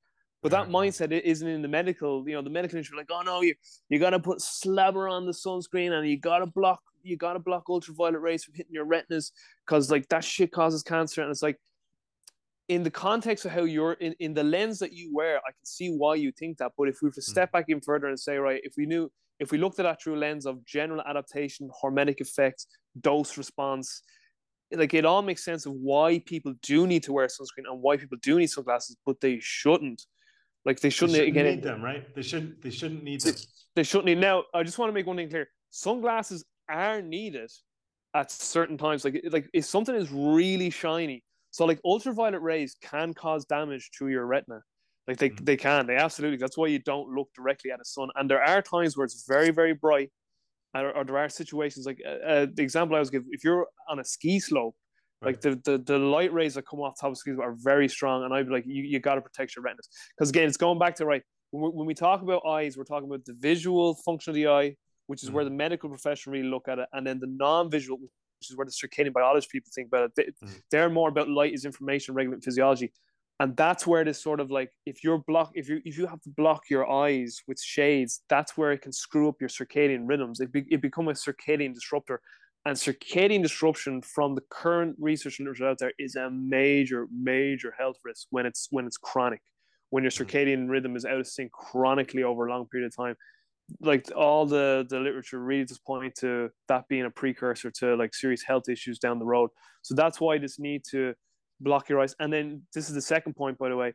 But 0.42 0.52
that 0.52 0.64
mm-hmm. 0.64 0.76
mindset 0.76 1.10
isn't 1.10 1.48
in 1.48 1.62
the 1.62 1.68
medical, 1.68 2.22
you 2.28 2.34
know, 2.34 2.42
the 2.42 2.50
medical 2.50 2.76
industry 2.76 2.96
like, 2.96 3.10
oh 3.10 3.22
no, 3.22 3.40
you 3.40 3.54
you 3.88 3.98
gotta 3.98 4.20
put 4.20 4.40
slabber 4.40 5.08
on 5.08 5.26
the 5.26 5.32
sunscreen 5.32 5.90
and 5.90 6.08
you 6.08 6.18
gotta 6.18 6.46
block 6.46 6.80
you 7.02 7.16
gotta 7.16 7.38
block 7.38 7.64
ultraviolet 7.68 8.20
rays 8.20 8.44
from 8.44 8.54
hitting 8.54 8.72
your 8.72 8.84
retinas 8.84 9.32
because 9.66 9.90
like 9.90 10.08
that 10.08 10.22
shit 10.22 10.52
causes 10.52 10.82
cancer. 10.82 11.22
And 11.22 11.30
it's 11.30 11.42
like 11.42 11.58
in 12.68 12.82
the 12.82 12.90
context 12.90 13.44
of 13.44 13.52
how 13.52 13.64
you're 13.64 13.94
in, 13.94 14.14
in 14.20 14.34
the 14.34 14.44
lens 14.44 14.78
that 14.78 14.92
you 14.92 15.10
wear, 15.14 15.38
I 15.38 15.50
can 15.50 15.64
see 15.64 15.88
why 15.88 16.14
you 16.14 16.30
think 16.30 16.58
that. 16.58 16.72
But 16.78 16.88
if 16.88 16.98
we 17.02 17.08
were 17.08 17.12
to 17.14 17.20
mm. 17.20 17.24
step 17.24 17.50
back 17.50 17.64
even 17.68 17.80
further 17.80 18.06
and 18.06 18.20
say, 18.20 18.36
right, 18.36 18.60
if 18.62 18.74
we 18.76 18.86
knew 18.86 19.10
if 19.40 19.50
we 19.50 19.58
looked 19.58 19.78
at 19.78 19.82
that 19.84 20.02
through 20.02 20.16
a 20.16 20.18
lens 20.18 20.46
of 20.46 20.64
general 20.64 21.02
adaptation, 21.06 21.70
hormetic 21.82 22.20
effects, 22.20 22.66
dose 23.00 23.36
response, 23.36 24.02
like 24.72 24.94
it 24.94 25.04
all 25.04 25.22
makes 25.22 25.44
sense 25.44 25.66
of 25.66 25.72
why 25.72 26.20
people 26.24 26.54
do 26.62 26.86
need 26.86 27.02
to 27.04 27.12
wear 27.12 27.26
sunscreen 27.26 27.70
and 27.70 27.80
why 27.82 27.96
people 27.96 28.18
do 28.22 28.38
need 28.38 28.48
sunglasses, 28.48 28.96
but 29.04 29.20
they 29.20 29.38
shouldn't. 29.40 30.02
Like 30.64 30.80
they 30.80 30.90
shouldn't, 30.90 31.18
they 31.18 31.26
shouldn't 31.26 31.46
need 31.46 31.62
them, 31.62 31.82
right? 31.82 32.14
They 32.14 32.22
shouldn't. 32.22 32.62
They 32.62 32.70
shouldn't 32.70 33.04
need 33.04 33.20
them. 33.20 33.34
They 33.76 33.82
shouldn't 33.82 34.06
need. 34.06 34.18
Now, 34.18 34.44
I 34.54 34.62
just 34.62 34.78
want 34.78 34.88
to 34.88 34.94
make 34.94 35.06
one 35.06 35.16
thing 35.16 35.28
clear: 35.28 35.48
sunglasses 35.70 36.44
are 36.68 37.02
needed 37.02 37.50
at 38.14 38.30
certain 38.30 38.78
times. 38.78 39.04
Like, 39.04 39.22
like 39.30 39.48
if 39.52 39.66
something 39.66 39.94
is 39.94 40.10
really 40.10 40.70
shiny, 40.70 41.22
so 41.50 41.66
like 41.66 41.80
ultraviolet 41.84 42.40
rays 42.40 42.76
can 42.80 43.12
cause 43.12 43.44
damage 43.44 43.90
to 43.98 44.08
your 44.08 44.24
retina. 44.26 44.60
Like 45.06 45.18
they, 45.18 45.30
mm. 45.30 45.44
they 45.44 45.56
can, 45.56 45.86
they 45.86 45.96
absolutely. 45.96 46.38
That's 46.38 46.56
why 46.56 46.68
you 46.68 46.78
don't 46.78 47.14
look 47.14 47.28
directly 47.34 47.70
at 47.70 47.78
the 47.78 47.84
sun. 47.84 48.08
And 48.16 48.30
there 48.30 48.42
are 48.42 48.62
times 48.62 48.96
where 48.96 49.04
it's 49.04 49.24
very, 49.26 49.50
very 49.50 49.74
bright, 49.74 50.10
or, 50.74 50.96
or 50.96 51.04
there 51.04 51.18
are 51.18 51.28
situations 51.28 51.86
like 51.86 52.00
uh, 52.06 52.26
uh, 52.26 52.46
the 52.52 52.62
example 52.62 52.96
I 52.96 53.00
was 53.00 53.10
give. 53.10 53.24
If 53.30 53.44
you're 53.44 53.66
on 53.88 53.98
a 53.98 54.04
ski 54.04 54.40
slope, 54.40 54.74
like 55.22 55.40
the, 55.40 55.60
the 55.64 55.78
the 55.78 55.98
light 55.98 56.32
rays 56.32 56.54
that 56.54 56.66
come 56.66 56.80
off 56.80 56.94
top 57.00 57.12
of 57.12 57.18
skis 57.18 57.38
are 57.38 57.54
very 57.58 57.88
strong, 57.88 58.24
and 58.24 58.34
I'd 58.34 58.46
be 58.46 58.52
like, 58.52 58.64
you, 58.66 58.82
you 58.82 58.98
got 58.98 59.14
to 59.14 59.20
protect 59.20 59.56
your 59.56 59.62
retinas 59.62 59.88
because 60.16 60.30
again, 60.30 60.46
it's 60.46 60.56
going 60.56 60.78
back 60.78 60.96
to 60.96 61.06
right 61.06 61.22
when 61.50 61.62
we, 61.62 61.68
when 61.70 61.86
we 61.86 61.94
talk 61.94 62.22
about 62.22 62.42
eyes, 62.46 62.76
we're 62.76 62.84
talking 62.84 63.08
about 63.08 63.24
the 63.24 63.34
visual 63.34 63.94
function 63.94 64.30
of 64.30 64.34
the 64.34 64.48
eye, 64.48 64.74
which 65.06 65.22
is 65.22 65.30
mm. 65.30 65.34
where 65.34 65.44
the 65.44 65.50
medical 65.50 65.88
profession 65.88 66.32
really 66.32 66.48
look 66.48 66.68
at 66.68 66.78
it, 66.78 66.88
and 66.92 67.06
then 67.06 67.20
the 67.20 67.26
non-visual, 67.28 67.98
which 67.98 68.50
is 68.50 68.56
where 68.56 68.66
the 68.66 68.72
circadian 68.72 69.12
biology 69.12 69.46
people 69.50 69.70
think 69.74 69.88
about 69.88 70.10
it. 70.16 70.34
They, 70.70 70.78
are 70.78 70.90
mm. 70.90 70.94
more 70.94 71.08
about 71.08 71.28
light 71.28 71.54
is 71.54 71.64
information, 71.64 72.14
regulating 72.14 72.42
physiology 72.42 72.92
and 73.40 73.56
that's 73.56 73.86
where 73.86 74.04
this 74.04 74.22
sort 74.22 74.40
of 74.40 74.50
like 74.50 74.70
if 74.86 75.02
you're 75.02 75.18
block 75.18 75.50
if 75.54 75.68
you 75.68 75.80
if 75.84 75.98
you 75.98 76.06
have 76.06 76.20
to 76.22 76.30
block 76.30 76.62
your 76.70 76.90
eyes 76.90 77.40
with 77.48 77.60
shades 77.60 78.22
that's 78.28 78.56
where 78.56 78.72
it 78.72 78.82
can 78.82 78.92
screw 78.92 79.28
up 79.28 79.36
your 79.40 79.48
circadian 79.48 80.08
rhythms. 80.08 80.40
It, 80.40 80.52
be, 80.52 80.64
it 80.70 80.80
become 80.80 81.08
a 81.08 81.12
circadian 81.12 81.74
disruptor. 81.74 82.20
And 82.66 82.76
circadian 82.76 83.42
disruption 83.42 84.00
from 84.00 84.34
the 84.34 84.40
current 84.50 84.96
research 84.98 85.38
literature 85.38 85.68
out 85.68 85.78
there 85.78 85.92
is 85.98 86.16
a 86.16 86.30
major 86.30 87.06
major 87.12 87.74
health 87.78 87.96
risk 88.04 88.26
when 88.30 88.46
it's 88.46 88.68
when 88.70 88.86
it's 88.86 88.96
chronic. 88.96 89.42
When 89.90 90.02
your 90.02 90.12
mm. 90.12 90.24
circadian 90.24 90.70
rhythm 90.70 90.96
is 90.96 91.04
out 91.04 91.20
of 91.20 91.26
sync 91.26 91.52
chronically 91.52 92.22
over 92.22 92.46
a 92.46 92.50
long 92.50 92.66
period 92.66 92.86
of 92.86 92.96
time 92.96 93.16
like 93.80 94.10
all 94.14 94.44
the 94.44 94.84
the 94.90 94.98
literature 94.98 95.42
really 95.42 95.64
just 95.64 95.84
point 95.86 96.14
to 96.14 96.50
that 96.68 96.86
being 96.88 97.04
a 97.04 97.10
precursor 97.10 97.70
to 97.70 97.96
like 97.96 98.14
serious 98.14 98.42
health 98.42 98.68
issues 98.68 98.98
down 98.98 99.18
the 99.18 99.24
road. 99.24 99.50
So 99.82 99.94
that's 99.94 100.20
why 100.20 100.38
this 100.38 100.58
need 100.58 100.82
to 100.90 101.14
block 101.64 101.88
your 101.88 102.00
eyes. 102.00 102.14
And 102.20 102.32
then 102.32 102.62
this 102.74 102.88
is 102.88 102.94
the 102.94 103.02
second 103.02 103.34
point, 103.34 103.58
by 103.58 103.68
the 103.68 103.76
way. 103.76 103.94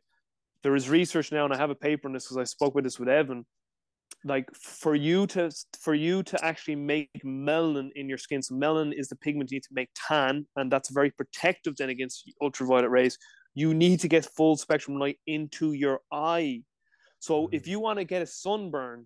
There 0.64 0.76
is 0.76 0.90
research 0.90 1.32
now, 1.32 1.46
and 1.46 1.54
I 1.54 1.58
have 1.58 1.70
a 1.70 1.76
paper 1.76 2.08
on 2.08 2.14
this 2.14 2.26
because 2.26 2.38
I 2.38 2.44
spoke 2.44 2.76
with 2.76 2.84
this 2.84 3.00
with 3.00 3.08
Evan. 3.08 3.46
like 4.26 4.50
for 4.54 4.96
you 4.96 5.26
to 5.28 5.50
for 5.80 5.94
you 5.94 6.22
to 6.24 6.44
actually 6.44 6.76
make 6.76 7.10
melanin 7.24 7.90
in 7.96 8.10
your 8.10 8.18
skin 8.18 8.42
so 8.42 8.54
melanin 8.54 8.94
is 8.94 9.08
the 9.08 9.16
pigment 9.16 9.50
you 9.52 9.56
need 9.56 9.64
to 9.64 9.74
make 9.74 9.90
tan 9.96 10.46
and 10.58 10.72
that's 10.72 10.90
very 10.90 11.12
protective 11.12 11.76
then 11.78 11.90
against 11.90 12.30
ultraviolet 12.42 12.90
rays 12.90 13.18
you 13.56 13.74
need 13.74 14.00
to 14.00 14.08
get 14.08 14.26
full 14.26 14.58
spectrum 14.58 15.00
light 15.00 15.18
into 15.28 15.74
your 15.74 16.02
eye 16.12 16.62
so 17.20 17.44
mm-hmm. 17.44 17.56
if 17.56 17.68
you 17.68 17.80
want 17.80 17.98
to 17.98 18.04
get 18.04 18.22
a 18.22 18.26
sunburn 18.28 19.06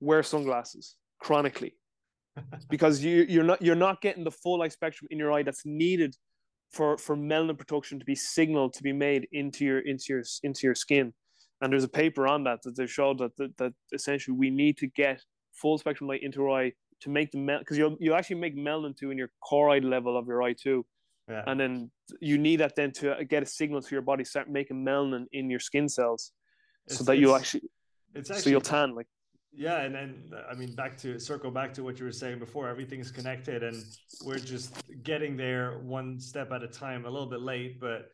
wear 0.00 0.22
sunglasses 0.22 0.96
chronically 1.20 1.74
because 2.70 3.02
you 3.04 3.24
you're 3.28 3.44
not 3.44 3.62
you're 3.62 3.76
not 3.76 4.00
getting 4.00 4.24
the 4.24 4.30
full 4.30 4.58
light 4.58 4.72
spectrum 4.72 5.06
in 5.10 5.18
your 5.18 5.32
eye 5.32 5.42
that's 5.42 5.64
needed 5.64 6.16
for 6.72 6.96
for 6.98 7.16
melanin 7.16 7.56
production 7.56 7.98
to 7.98 8.04
be 8.04 8.14
signaled 8.14 8.72
to 8.72 8.82
be 8.82 8.92
made 8.92 9.28
into 9.32 9.64
your 9.64 9.80
into 9.80 10.04
your 10.08 10.22
into 10.42 10.66
your 10.66 10.74
skin 10.74 11.12
and 11.60 11.72
there's 11.72 11.84
a 11.84 11.88
paper 11.88 12.26
on 12.26 12.44
that 12.44 12.60
that 12.62 12.76
they 12.76 12.86
showed 12.86 13.18
that, 13.18 13.36
that 13.36 13.56
that 13.56 13.72
essentially 13.92 14.36
we 14.36 14.50
need 14.50 14.76
to 14.78 14.86
get 14.88 15.22
full 15.52 15.78
spectrum 15.78 16.08
light 16.08 16.22
into 16.22 16.42
our 16.42 16.62
eye 16.62 16.72
to 17.02 17.10
make 17.10 17.30
the 17.32 17.38
mel 17.38 17.58
because 17.58 17.76
you'll 17.76 17.96
you 18.00 18.14
actually 18.14 18.36
make 18.36 18.56
melanin 18.56 18.96
too 18.96 19.10
in 19.10 19.18
your 19.18 19.30
choroid 19.44 19.84
level 19.84 20.16
of 20.16 20.26
your 20.26 20.42
eye 20.42 20.54
too. 20.54 20.84
Yeah. 21.28 21.44
And 21.46 21.58
then 21.58 21.90
you 22.20 22.36
need 22.36 22.56
that 22.56 22.74
then 22.74 22.92
to 22.94 23.12
uh, 23.12 23.22
get 23.22 23.42
a 23.42 23.46
signal 23.46 23.80
to 23.80 23.94
your 23.94 24.02
body 24.02 24.24
start 24.24 24.50
making 24.50 24.84
melanin 24.84 25.26
in 25.32 25.48
your 25.50 25.60
skin 25.60 25.88
cells, 25.88 26.32
it's, 26.86 26.98
so 26.98 27.04
that 27.04 27.16
you'll 27.16 27.36
actually, 27.36 27.62
it's 28.14 28.28
actually 28.28 28.42
so 28.42 28.50
you'll 28.50 28.60
tan 28.60 28.94
like. 28.94 29.06
Yeah, 29.54 29.82
and 29.82 29.94
then 29.94 30.32
I 30.50 30.54
mean 30.54 30.74
back 30.74 30.96
to 30.98 31.18
circle 31.18 31.50
back 31.50 31.74
to 31.74 31.84
what 31.84 31.98
you 31.98 32.06
were 32.06 32.12
saying 32.12 32.38
before. 32.38 32.68
Everything's 32.68 33.10
connected, 33.10 33.62
and 33.62 33.84
we're 34.24 34.38
just 34.38 34.82
getting 35.02 35.36
there 35.36 35.78
one 35.80 36.18
step 36.18 36.52
at 36.52 36.62
a 36.62 36.68
time. 36.68 37.04
A 37.04 37.10
little 37.10 37.28
bit 37.28 37.40
late, 37.42 37.78
but 37.78 38.10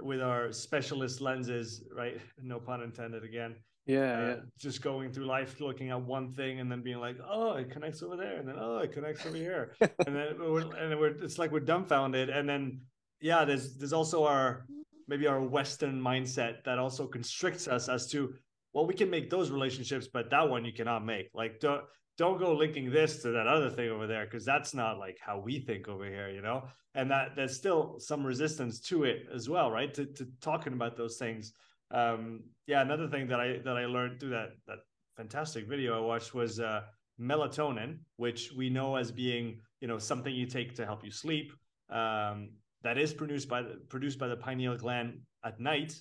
with 0.00 0.20
our 0.20 0.52
specialist 0.52 1.20
lenses, 1.20 1.84
right? 1.94 2.20
No 2.42 2.58
pun 2.58 2.82
intended 2.82 3.24
again. 3.24 3.56
Yeah, 3.86 3.98
uh, 3.98 4.26
yeah. 4.26 4.36
Just 4.58 4.82
going 4.82 5.12
through 5.12 5.26
life, 5.26 5.60
looking 5.60 5.90
at 5.90 6.00
one 6.00 6.32
thing, 6.32 6.60
and 6.60 6.70
then 6.70 6.82
being 6.82 6.98
like, 6.98 7.16
"Oh, 7.28 7.54
it 7.54 7.70
connects 7.70 8.02
over 8.02 8.16
there," 8.16 8.36
and 8.36 8.48
then, 8.48 8.56
"Oh, 8.58 8.78
it 8.78 8.92
connects 8.92 9.24
over 9.26 9.36
here," 9.36 9.74
and 9.80 10.14
then 10.14 10.38
we're, 10.38 10.74
and 10.76 10.98
we're 10.98 11.22
it's 11.22 11.38
like 11.38 11.50
we're 11.50 11.60
dumbfounded. 11.60 12.30
And 12.30 12.48
then, 12.48 12.82
yeah, 13.20 13.44
there's 13.44 13.76
there's 13.76 13.92
also 13.92 14.24
our 14.24 14.66
maybe 15.08 15.26
our 15.26 15.40
Western 15.42 16.00
mindset 16.00 16.62
that 16.64 16.78
also 16.78 17.06
constricts 17.06 17.66
us 17.66 17.88
as 17.88 18.08
to 18.10 18.34
well, 18.72 18.86
we 18.86 18.94
can 18.94 19.10
make 19.10 19.30
those 19.30 19.50
relationships, 19.50 20.08
but 20.12 20.30
that 20.30 20.48
one 20.48 20.64
you 20.64 20.72
cannot 20.72 21.04
make. 21.04 21.30
Like, 21.34 21.60
don't 21.60 21.82
don't 22.20 22.38
go 22.38 22.54
linking 22.54 22.90
this 22.90 23.22
to 23.22 23.30
that 23.30 23.46
other 23.46 23.70
thing 23.70 23.88
over 23.88 24.06
there 24.06 24.26
because 24.26 24.44
that's 24.44 24.74
not 24.74 24.98
like 24.98 25.16
how 25.24 25.38
we 25.38 25.58
think 25.58 25.88
over 25.88 26.04
here 26.04 26.28
you 26.28 26.42
know? 26.42 26.64
And 26.94 27.10
that 27.10 27.34
there's 27.34 27.56
still 27.56 27.96
some 27.98 28.26
resistance 28.26 28.78
to 28.90 29.04
it 29.04 29.22
as 29.34 29.48
well 29.48 29.70
right? 29.70 29.92
To, 29.94 30.04
to 30.04 30.28
talking 30.42 30.74
about 30.74 30.98
those 30.98 31.16
things. 31.16 31.54
Um 31.90 32.42
yeah 32.66 32.82
another 32.82 33.08
thing 33.08 33.26
that 33.28 33.40
i 33.40 33.58
that 33.64 33.76
i 33.76 33.86
learned 33.86 34.20
through 34.20 34.30
that 34.30 34.50
that 34.66 34.80
fantastic 35.16 35.66
video 35.66 35.96
i 35.96 36.00
watched 36.00 36.34
was 36.34 36.60
uh 36.60 36.82
melatonin 37.18 37.98
which 38.16 38.52
we 38.56 38.70
know 38.70 38.96
as 38.96 39.10
being 39.10 39.58
you 39.80 39.88
know 39.88 39.98
something 39.98 40.34
you 40.34 40.46
take 40.46 40.74
to 40.74 40.84
help 40.84 41.02
you 41.02 41.10
sleep. 41.10 41.52
Um 41.88 42.50
that 42.82 42.98
is 42.98 43.14
produced 43.14 43.48
by 43.48 43.62
the 43.62 43.74
produced 43.88 44.18
by 44.18 44.28
the 44.28 44.36
pineal 44.36 44.76
gland 44.76 45.20
at 45.42 45.58
night 45.58 45.92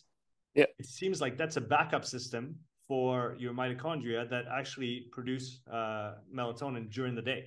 yeah 0.56 0.66
it 0.78 0.86
seems 0.86 1.22
like 1.22 1.38
that's 1.38 1.58
a 1.58 1.62
backup 1.62 2.06
system 2.06 2.56
for 2.90 3.36
your 3.38 3.54
mitochondria 3.54 4.28
that 4.28 4.46
actually 4.52 5.06
produce 5.12 5.62
uh, 5.72 6.16
melatonin 6.36 6.92
during 6.92 7.14
the 7.14 7.22
day, 7.22 7.46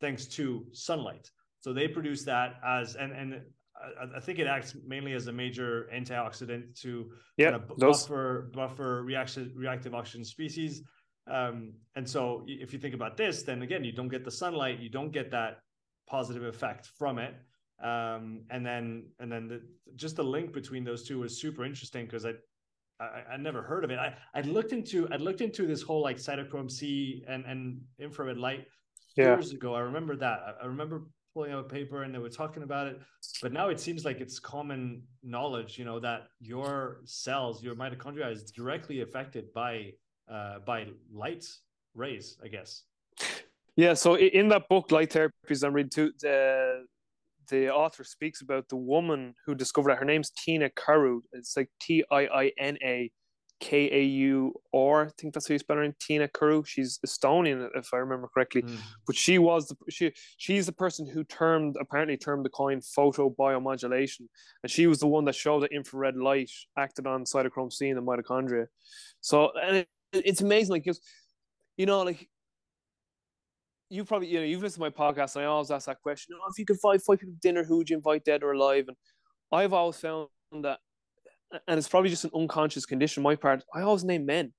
thanks 0.00 0.26
to 0.26 0.66
sunlight. 0.72 1.30
So 1.60 1.72
they 1.72 1.88
produce 1.88 2.22
that 2.24 2.60
as 2.64 2.94
and 2.94 3.10
and 3.12 3.40
I, 3.76 4.18
I 4.18 4.20
think 4.20 4.38
it 4.38 4.46
acts 4.46 4.76
mainly 4.86 5.14
as 5.14 5.26
a 5.26 5.32
major 5.32 5.88
antioxidant 5.92 6.78
to 6.82 7.10
yeah, 7.38 7.50
kind 7.50 7.62
of 7.62 7.76
buffer 7.78 8.50
buffer 8.52 9.02
reaction 9.02 9.50
reactive 9.56 9.94
oxygen 9.94 10.24
species. 10.24 10.82
Um, 11.26 11.72
and 11.96 12.06
so 12.06 12.44
if 12.46 12.74
you 12.74 12.78
think 12.78 12.94
about 12.94 13.16
this, 13.16 13.42
then 13.42 13.62
again, 13.62 13.82
you 13.82 13.92
don't 13.92 14.08
get 14.08 14.22
the 14.22 14.30
sunlight, 14.30 14.80
you 14.80 14.90
don't 14.90 15.10
get 15.10 15.30
that 15.30 15.60
positive 16.06 16.44
effect 16.44 16.90
from 16.98 17.18
it. 17.18 17.34
Um, 17.82 18.42
and 18.50 18.64
then 18.64 19.06
and 19.18 19.30
then 19.30 19.48
the, 19.48 19.62
just 19.96 20.16
the 20.16 20.22
link 20.22 20.52
between 20.52 20.84
those 20.84 21.06
two 21.06 21.20
was 21.20 21.40
super 21.40 21.64
interesting 21.64 22.06
because 22.06 22.24
I 22.24 22.32
I, 23.00 23.32
I 23.32 23.36
never 23.36 23.62
heard 23.62 23.84
of 23.84 23.90
it. 23.90 23.98
I 23.98 24.14
I 24.34 24.42
looked 24.42 24.72
into 24.72 25.08
I 25.10 25.16
looked 25.16 25.40
into 25.40 25.66
this 25.66 25.82
whole 25.82 26.02
like 26.02 26.16
cytochrome 26.16 26.70
C 26.70 27.24
and 27.28 27.44
and 27.46 27.80
infrared 27.98 28.38
light 28.38 28.66
yeah. 29.16 29.34
years 29.34 29.52
ago. 29.52 29.74
I 29.74 29.80
remember 29.80 30.16
that. 30.16 30.40
I, 30.46 30.64
I 30.64 30.66
remember 30.66 31.04
pulling 31.34 31.52
out 31.52 31.58
a 31.58 31.68
paper 31.68 32.04
and 32.04 32.14
they 32.14 32.18
were 32.18 32.28
talking 32.28 32.62
about 32.62 32.86
it. 32.86 33.00
But 33.42 33.52
now 33.52 33.68
it 33.68 33.80
seems 33.80 34.04
like 34.04 34.20
it's 34.20 34.38
common 34.38 35.02
knowledge, 35.24 35.78
you 35.78 35.84
know, 35.84 35.98
that 35.98 36.28
your 36.40 37.00
cells, 37.04 37.62
your 37.62 37.74
mitochondria, 37.74 38.30
is 38.30 38.44
directly 38.52 39.00
affected 39.00 39.52
by 39.52 39.92
uh, 40.30 40.60
by 40.60 40.86
light 41.12 41.44
rays. 41.94 42.38
I 42.42 42.48
guess. 42.48 42.84
Yeah. 43.76 43.94
So 43.94 44.16
in 44.16 44.48
that 44.50 44.68
book, 44.68 44.92
Light 44.92 45.10
Therapies, 45.10 45.64
I'm 45.64 45.72
reading. 45.72 46.12
The 46.20 46.86
the 47.48 47.72
author 47.72 48.04
speaks 48.04 48.40
about 48.40 48.68
the 48.68 48.76
woman 48.76 49.34
who 49.46 49.54
discovered 49.54 49.90
it. 49.90 49.98
Her 49.98 50.04
name's 50.04 50.30
Tiina 50.30 50.70
Karu. 50.72 51.20
It's 51.32 51.56
like 51.56 51.70
T 51.80 52.04
I 52.10 52.26
I 52.26 52.52
N 52.58 52.78
A 52.82 53.10
K 53.60 53.90
A 53.92 54.02
U 54.02 54.54
R. 54.72 55.06
I 55.06 55.10
think 55.18 55.32
that's 55.32 55.48
how 55.48 55.52
you 55.52 55.58
spell 55.58 55.76
her 55.76 55.82
name. 55.82 55.94
Tiina 56.00 56.28
Karu. 56.30 56.66
She's 56.66 56.98
Estonian, 57.06 57.68
if 57.74 57.94
I 57.94 57.98
remember 57.98 58.28
correctly. 58.32 58.62
Mm. 58.62 58.76
But 59.06 59.16
she 59.16 59.38
was 59.38 59.68
the 59.68 59.76
she 59.90 60.12
she's 60.36 60.66
the 60.66 60.72
person 60.72 61.06
who 61.06 61.24
termed 61.24 61.76
apparently 61.80 62.16
termed 62.16 62.44
the 62.44 62.50
coin 62.50 62.80
photobiomodulation, 62.80 64.26
and 64.62 64.70
she 64.70 64.86
was 64.86 64.98
the 64.98 65.06
one 65.06 65.24
that 65.26 65.34
showed 65.34 65.62
that 65.62 65.72
infrared 65.72 66.16
light 66.16 66.50
acted 66.76 67.06
on 67.06 67.24
cytochrome 67.24 67.72
C 67.72 67.88
in 67.88 67.96
the 67.96 68.02
mitochondria. 68.02 68.66
So 69.20 69.50
and 69.62 69.76
it, 69.76 69.88
it's 70.12 70.40
amazing, 70.40 70.72
like 70.72 70.84
because 70.84 71.00
you 71.76 71.86
know, 71.86 72.02
like 72.02 72.28
you 73.94 74.04
probably 74.04 74.28
you 74.28 74.38
know 74.38 74.44
you've 74.44 74.62
listened 74.62 74.84
to 74.84 74.90
my 74.90 75.12
podcast 75.12 75.36
and 75.36 75.44
I 75.44 75.48
always 75.48 75.70
ask 75.70 75.86
that 75.86 76.00
question. 76.02 76.36
Oh, 76.38 76.50
if 76.50 76.58
you 76.58 76.64
could 76.64 76.76
invite 76.76 77.02
five 77.02 77.18
people 77.20 77.34
to 77.34 77.40
dinner, 77.40 77.64
who 77.64 77.78
would 77.78 77.88
you 77.88 77.96
invite, 77.96 78.24
dead 78.24 78.42
or 78.42 78.52
alive? 78.52 78.86
And 78.88 78.96
I've 79.52 79.72
always 79.72 79.96
found 79.96 80.28
that, 80.62 80.78
and 81.68 81.78
it's 81.78 81.88
probably 81.88 82.10
just 82.10 82.24
an 82.24 82.30
unconscious 82.34 82.86
condition 82.86 83.22
my 83.22 83.36
part. 83.36 83.62
I 83.74 83.82
always 83.82 84.04
name 84.04 84.26
men. 84.26 84.52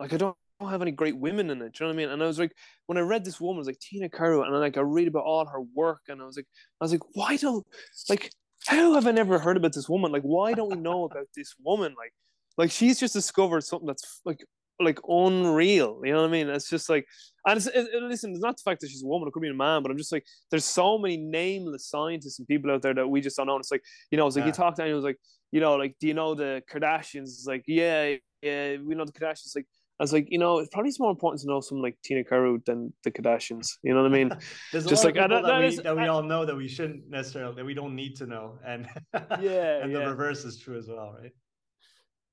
Like 0.00 0.12
I 0.12 0.16
don't, 0.16 0.36
I 0.58 0.64
don't 0.64 0.72
have 0.72 0.82
any 0.82 0.92
great 0.92 1.16
women 1.16 1.50
in 1.50 1.60
it. 1.62 1.72
Do 1.72 1.84
you 1.84 1.90
know 1.90 1.94
what 1.94 1.94
I 1.94 2.04
mean? 2.04 2.08
And 2.08 2.22
I 2.22 2.26
was 2.26 2.38
like, 2.38 2.52
when 2.86 2.98
I 2.98 3.02
read 3.02 3.24
this 3.24 3.40
woman, 3.40 3.56
I 3.56 3.60
was 3.60 3.66
like 3.66 3.80
Tiina 3.80 4.10
Karu, 4.10 4.44
and 4.46 4.54
I 4.54 4.58
like 4.58 4.78
I 4.78 4.80
read 4.80 5.08
about 5.08 5.24
all 5.24 5.46
her 5.46 5.60
work, 5.74 6.00
and 6.08 6.22
I 6.22 6.24
was 6.24 6.36
like, 6.36 6.46
I 6.80 6.84
was 6.84 6.92
like, 6.92 7.02
why 7.14 7.36
don't 7.36 7.66
like 8.08 8.30
how 8.66 8.94
have 8.94 9.06
I 9.06 9.10
never 9.10 9.38
heard 9.38 9.56
about 9.56 9.74
this 9.74 9.88
woman? 9.88 10.10
Like, 10.10 10.22
why 10.22 10.54
don't 10.54 10.70
we 10.70 10.76
know 10.76 11.04
about 11.04 11.26
this 11.36 11.54
woman? 11.62 11.94
Like, 11.98 12.12
like 12.56 12.70
she's 12.70 12.98
just 12.98 13.12
discovered 13.12 13.62
something 13.62 13.86
that's 13.86 14.20
like 14.24 14.42
like 14.80 14.98
unreal. 15.08 16.00
You 16.04 16.12
know 16.12 16.22
what 16.22 16.28
I 16.28 16.32
mean? 16.32 16.48
It's 16.48 16.68
just 16.68 16.88
like, 16.88 17.06
and 17.46 17.56
it's, 17.56 17.66
it, 17.66 17.86
listen, 18.02 18.32
it's 18.32 18.40
not 18.40 18.56
the 18.56 18.62
fact 18.62 18.80
that 18.80 18.90
she's 18.90 19.02
a 19.02 19.06
woman; 19.06 19.28
it 19.28 19.32
could 19.32 19.42
be 19.42 19.48
a 19.48 19.54
man. 19.54 19.82
But 19.82 19.90
I'm 19.90 19.98
just 19.98 20.12
like, 20.12 20.24
there's 20.50 20.64
so 20.64 20.98
many 20.98 21.16
nameless 21.16 21.88
scientists 21.88 22.38
and 22.38 22.48
people 22.48 22.70
out 22.70 22.82
there 22.82 22.94
that 22.94 23.08
we 23.08 23.20
just 23.20 23.36
don't 23.36 23.46
know. 23.46 23.54
And 23.54 23.62
it's 23.62 23.70
like, 23.70 23.82
you 24.10 24.18
know, 24.18 24.26
it's 24.26 24.36
like 24.36 24.44
yeah. 24.44 24.48
you 24.48 24.52
talk 24.52 24.74
to 24.76 24.82
anyone, 24.82 24.96
was 24.96 25.04
like, 25.04 25.18
you 25.52 25.60
know, 25.60 25.76
like, 25.76 25.96
do 26.00 26.08
you 26.08 26.14
know 26.14 26.34
the 26.34 26.62
Kardashians? 26.70 27.24
It's 27.24 27.46
like, 27.46 27.64
yeah, 27.66 28.14
yeah, 28.42 28.76
we 28.84 28.94
know 28.94 29.04
the 29.04 29.12
Kardashians. 29.12 29.54
Like, 29.54 29.66
I 30.00 30.02
was 30.02 30.12
like, 30.12 30.26
you 30.28 30.38
know, 30.38 30.58
it's 30.58 30.70
probably 30.72 30.90
more 30.98 31.10
important 31.10 31.40
to 31.42 31.46
know 31.46 31.60
someone 31.60 31.84
like 31.84 31.96
Tiina 32.04 32.26
Karu 32.28 32.64
than 32.64 32.92
the 33.04 33.12
Kardashians. 33.12 33.74
You 33.84 33.94
know 33.94 34.02
what 34.02 34.10
I 34.10 34.14
mean? 34.14 34.32
There's 34.72 34.86
just 34.86 35.04
like 35.04 35.14
that, 35.14 35.30
that, 35.30 35.44
that, 35.44 35.60
we, 35.60 35.66
is, 35.66 35.76
that 35.76 35.96
we 35.96 36.08
all 36.08 36.22
know 36.22 36.44
that 36.44 36.56
we 36.56 36.66
shouldn't 36.66 37.08
necessarily 37.08 37.54
that 37.54 37.64
we 37.64 37.74
don't 37.74 37.94
need 37.94 38.16
to 38.16 38.26
know, 38.26 38.58
and 38.66 38.88
yeah, 39.40 39.82
and 39.82 39.92
yeah. 39.92 39.98
the 40.00 40.06
reverse 40.08 40.44
is 40.44 40.58
true 40.58 40.76
as 40.76 40.88
well, 40.88 41.16
right? 41.22 41.30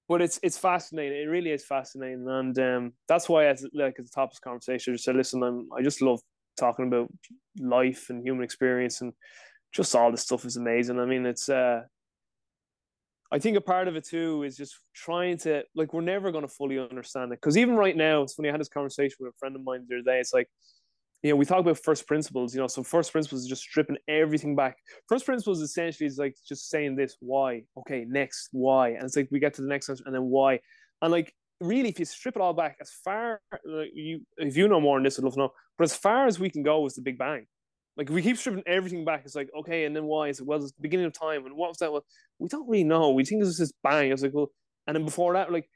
But 0.07 0.21
it's 0.21 0.39
it's 0.43 0.57
fascinating. 0.57 1.19
It 1.19 1.29
really 1.29 1.51
is 1.51 1.65
fascinating, 1.65 2.27
and 2.27 2.57
um, 2.59 2.93
that's 3.07 3.29
why, 3.29 3.45
as 3.45 3.65
like 3.73 3.99
at 3.99 4.05
the 4.05 4.11
top 4.13 4.31
of 4.31 4.41
conversation, 4.41 4.97
said, 4.97 5.15
listen, 5.15 5.43
I'm, 5.43 5.69
I 5.77 5.81
just 5.81 6.01
love 6.01 6.19
talking 6.57 6.87
about 6.87 7.09
life 7.59 8.09
and 8.09 8.25
human 8.25 8.43
experience, 8.43 9.01
and 9.01 9.13
just 9.71 9.95
all 9.95 10.11
this 10.11 10.21
stuff 10.21 10.45
is 10.45 10.57
amazing. 10.57 10.99
I 10.99 11.05
mean, 11.05 11.25
it's 11.25 11.49
uh, 11.49 11.81
I 13.31 13.39
think 13.39 13.55
a 13.55 13.61
part 13.61 13.87
of 13.87 13.95
it 13.95 14.05
too 14.05 14.43
is 14.43 14.57
just 14.57 14.77
trying 14.93 15.37
to 15.39 15.63
like 15.73 15.93
we're 15.93 16.01
never 16.01 16.31
going 16.31 16.45
to 16.45 16.53
fully 16.53 16.77
understand 16.77 17.31
it 17.31 17.39
because 17.39 17.57
even 17.57 17.75
right 17.75 17.95
now, 17.95 18.23
it's 18.23 18.33
funny. 18.33 18.49
I 18.49 18.51
had 18.51 18.59
this 18.59 18.67
conversation 18.69 19.15
with 19.19 19.33
a 19.33 19.37
friend 19.37 19.55
of 19.55 19.63
mine 19.63 19.85
the 19.87 19.95
other 19.95 20.03
day. 20.03 20.19
It's 20.19 20.33
like 20.33 20.49
you 21.23 21.29
know, 21.29 21.35
we 21.35 21.45
talk 21.45 21.59
about 21.59 21.77
first 21.77 22.07
principles, 22.07 22.55
you 22.55 22.61
know, 22.61 22.67
so 22.67 22.83
first 22.83 23.11
principles 23.11 23.43
is 23.43 23.47
just 23.47 23.61
stripping 23.61 23.97
everything 24.07 24.55
back. 24.55 24.77
First 25.07 25.25
principles 25.25 25.61
essentially 25.61 26.07
is 26.07 26.17
like 26.17 26.35
just 26.47 26.69
saying 26.69 26.95
this, 26.95 27.17
why? 27.19 27.63
Okay, 27.77 28.05
next, 28.07 28.49
why? 28.51 28.89
And 28.89 29.03
it's 29.03 29.15
like 29.15 29.27
we 29.31 29.39
get 29.39 29.53
to 29.55 29.61
the 29.61 29.67
next 29.67 29.89
one 29.89 29.99
and 30.05 30.15
then 30.15 30.23
why. 30.23 30.59
And 31.01 31.11
like 31.11 31.33
really, 31.59 31.89
if 31.89 31.99
you 31.99 32.05
strip 32.05 32.35
it 32.35 32.41
all 32.41 32.53
back, 32.53 32.77
as 32.81 32.91
far 33.03 33.39
like 33.65 33.91
you 33.93 34.21
if 34.37 34.57
you 34.57 34.67
know 34.67 34.81
more 34.81 34.97
on 34.97 35.03
this, 35.03 35.19
I'd 35.19 35.23
love 35.25 35.33
to 35.33 35.39
know. 35.39 35.53
But 35.77 35.85
as 35.85 35.95
far 35.95 36.25
as 36.25 36.39
we 36.39 36.49
can 36.49 36.63
go 36.63 36.85
is 36.85 36.95
the 36.95 37.01
Big 37.01 37.17
Bang. 37.17 37.45
Like 37.97 38.09
we 38.09 38.21
keep 38.21 38.37
stripping 38.37 38.63
everything 38.65 39.05
back. 39.05 39.23
It's 39.25 39.35
like, 39.35 39.49
okay, 39.59 39.85
and 39.85 39.95
then 39.95 40.05
why? 40.05 40.29
Is 40.29 40.39
it 40.39 40.45
well, 40.45 40.61
it's 40.61 40.71
the 40.71 40.81
beginning 40.81 41.05
of 41.05 41.13
time, 41.13 41.45
and 41.45 41.55
what 41.55 41.69
was 41.69 41.77
that? 41.77 41.91
Well, 41.91 42.05
we 42.39 42.49
don't 42.49 42.67
really 42.67 42.83
know. 42.83 43.11
We 43.11 43.25
think 43.25 43.43
it's 43.43 43.59
this 43.59 43.73
bang. 43.83 44.11
It's 44.11 44.23
like, 44.23 44.33
well, 44.33 44.51
and 44.87 44.95
then 44.95 45.05
before 45.05 45.33
that, 45.33 45.51
like 45.51 45.69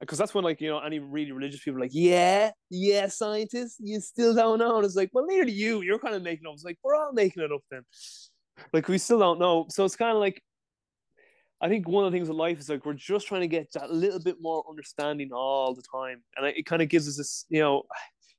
because 0.00 0.18
that's 0.18 0.34
when 0.34 0.44
like 0.44 0.60
you 0.60 0.68
know 0.68 0.78
any 0.80 0.98
really 0.98 1.32
religious 1.32 1.62
people 1.62 1.80
like 1.80 1.90
yeah 1.92 2.50
yeah 2.68 3.06
scientists 3.08 3.76
you 3.80 4.00
still 4.00 4.34
don't 4.34 4.58
know. 4.58 4.76
And 4.76 4.84
it's 4.84 4.96
like 4.96 5.10
well 5.12 5.26
neither 5.26 5.46
do 5.46 5.52
you. 5.52 5.82
You're 5.82 5.98
kind 5.98 6.14
of 6.14 6.22
making 6.22 6.46
up. 6.46 6.54
It's 6.54 6.64
like 6.64 6.78
we're 6.82 6.94
all 6.96 7.12
making 7.12 7.42
it 7.42 7.52
up 7.52 7.62
then. 7.70 7.82
Like 8.72 8.88
we 8.88 8.98
still 8.98 9.18
don't 9.18 9.38
know. 9.38 9.66
So 9.70 9.84
it's 9.84 9.96
kind 9.96 10.12
of 10.12 10.18
like 10.18 10.42
I 11.60 11.68
think 11.68 11.88
one 11.88 12.04
of 12.04 12.12
the 12.12 12.16
things 12.16 12.28
with 12.28 12.36
life 12.36 12.58
is 12.58 12.68
like 12.68 12.84
we're 12.84 12.92
just 12.92 13.26
trying 13.26 13.40
to 13.40 13.46
get 13.46 13.72
that 13.72 13.90
little 13.90 14.20
bit 14.20 14.36
more 14.40 14.62
understanding 14.68 15.30
all 15.32 15.74
the 15.74 15.82
time, 15.82 16.22
and 16.36 16.46
it 16.46 16.66
kind 16.66 16.82
of 16.82 16.88
gives 16.88 17.08
us 17.08 17.16
this, 17.16 17.46
you 17.48 17.60
know, 17.60 17.84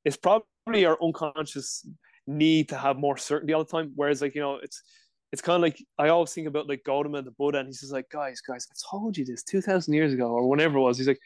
it's 0.06 0.18
probably 0.18 0.86
our 0.86 0.98
unconscious 1.02 1.88
need 2.28 2.70
to 2.70 2.78
have 2.78 2.98
more 2.98 3.18
certainty 3.18 3.54
all 3.54 3.64
the 3.64 3.72
time. 3.72 3.92
Whereas, 3.96 4.22
like 4.22 4.36
you 4.36 4.42
know, 4.42 4.60
it's 4.62 4.84
it's 5.32 5.42
kind 5.42 5.56
of 5.56 5.62
like 5.62 5.84
I 5.98 6.10
always 6.10 6.32
think 6.32 6.48
about 6.48 6.70
like 6.70 6.84
Gautama 6.86 7.24
the 7.24 7.32
Buddha, 7.32 7.58
and 7.58 7.68
he's 7.68 7.80
just 7.80 7.92
like, 7.92 8.10
guys, 8.10 8.40
guys, 8.42 8.68
I 8.72 8.76
told 8.90 9.18
you 9.18 9.26
this 9.26 9.44
two 9.44 9.62
thousand 9.62 9.96
years 9.96 10.14
ago 10.14 10.30
or 10.30 10.48
whenever 10.48 10.78
it 10.78 10.82
was. 10.82 11.00
He's 11.00 11.08
like, 11.08 11.20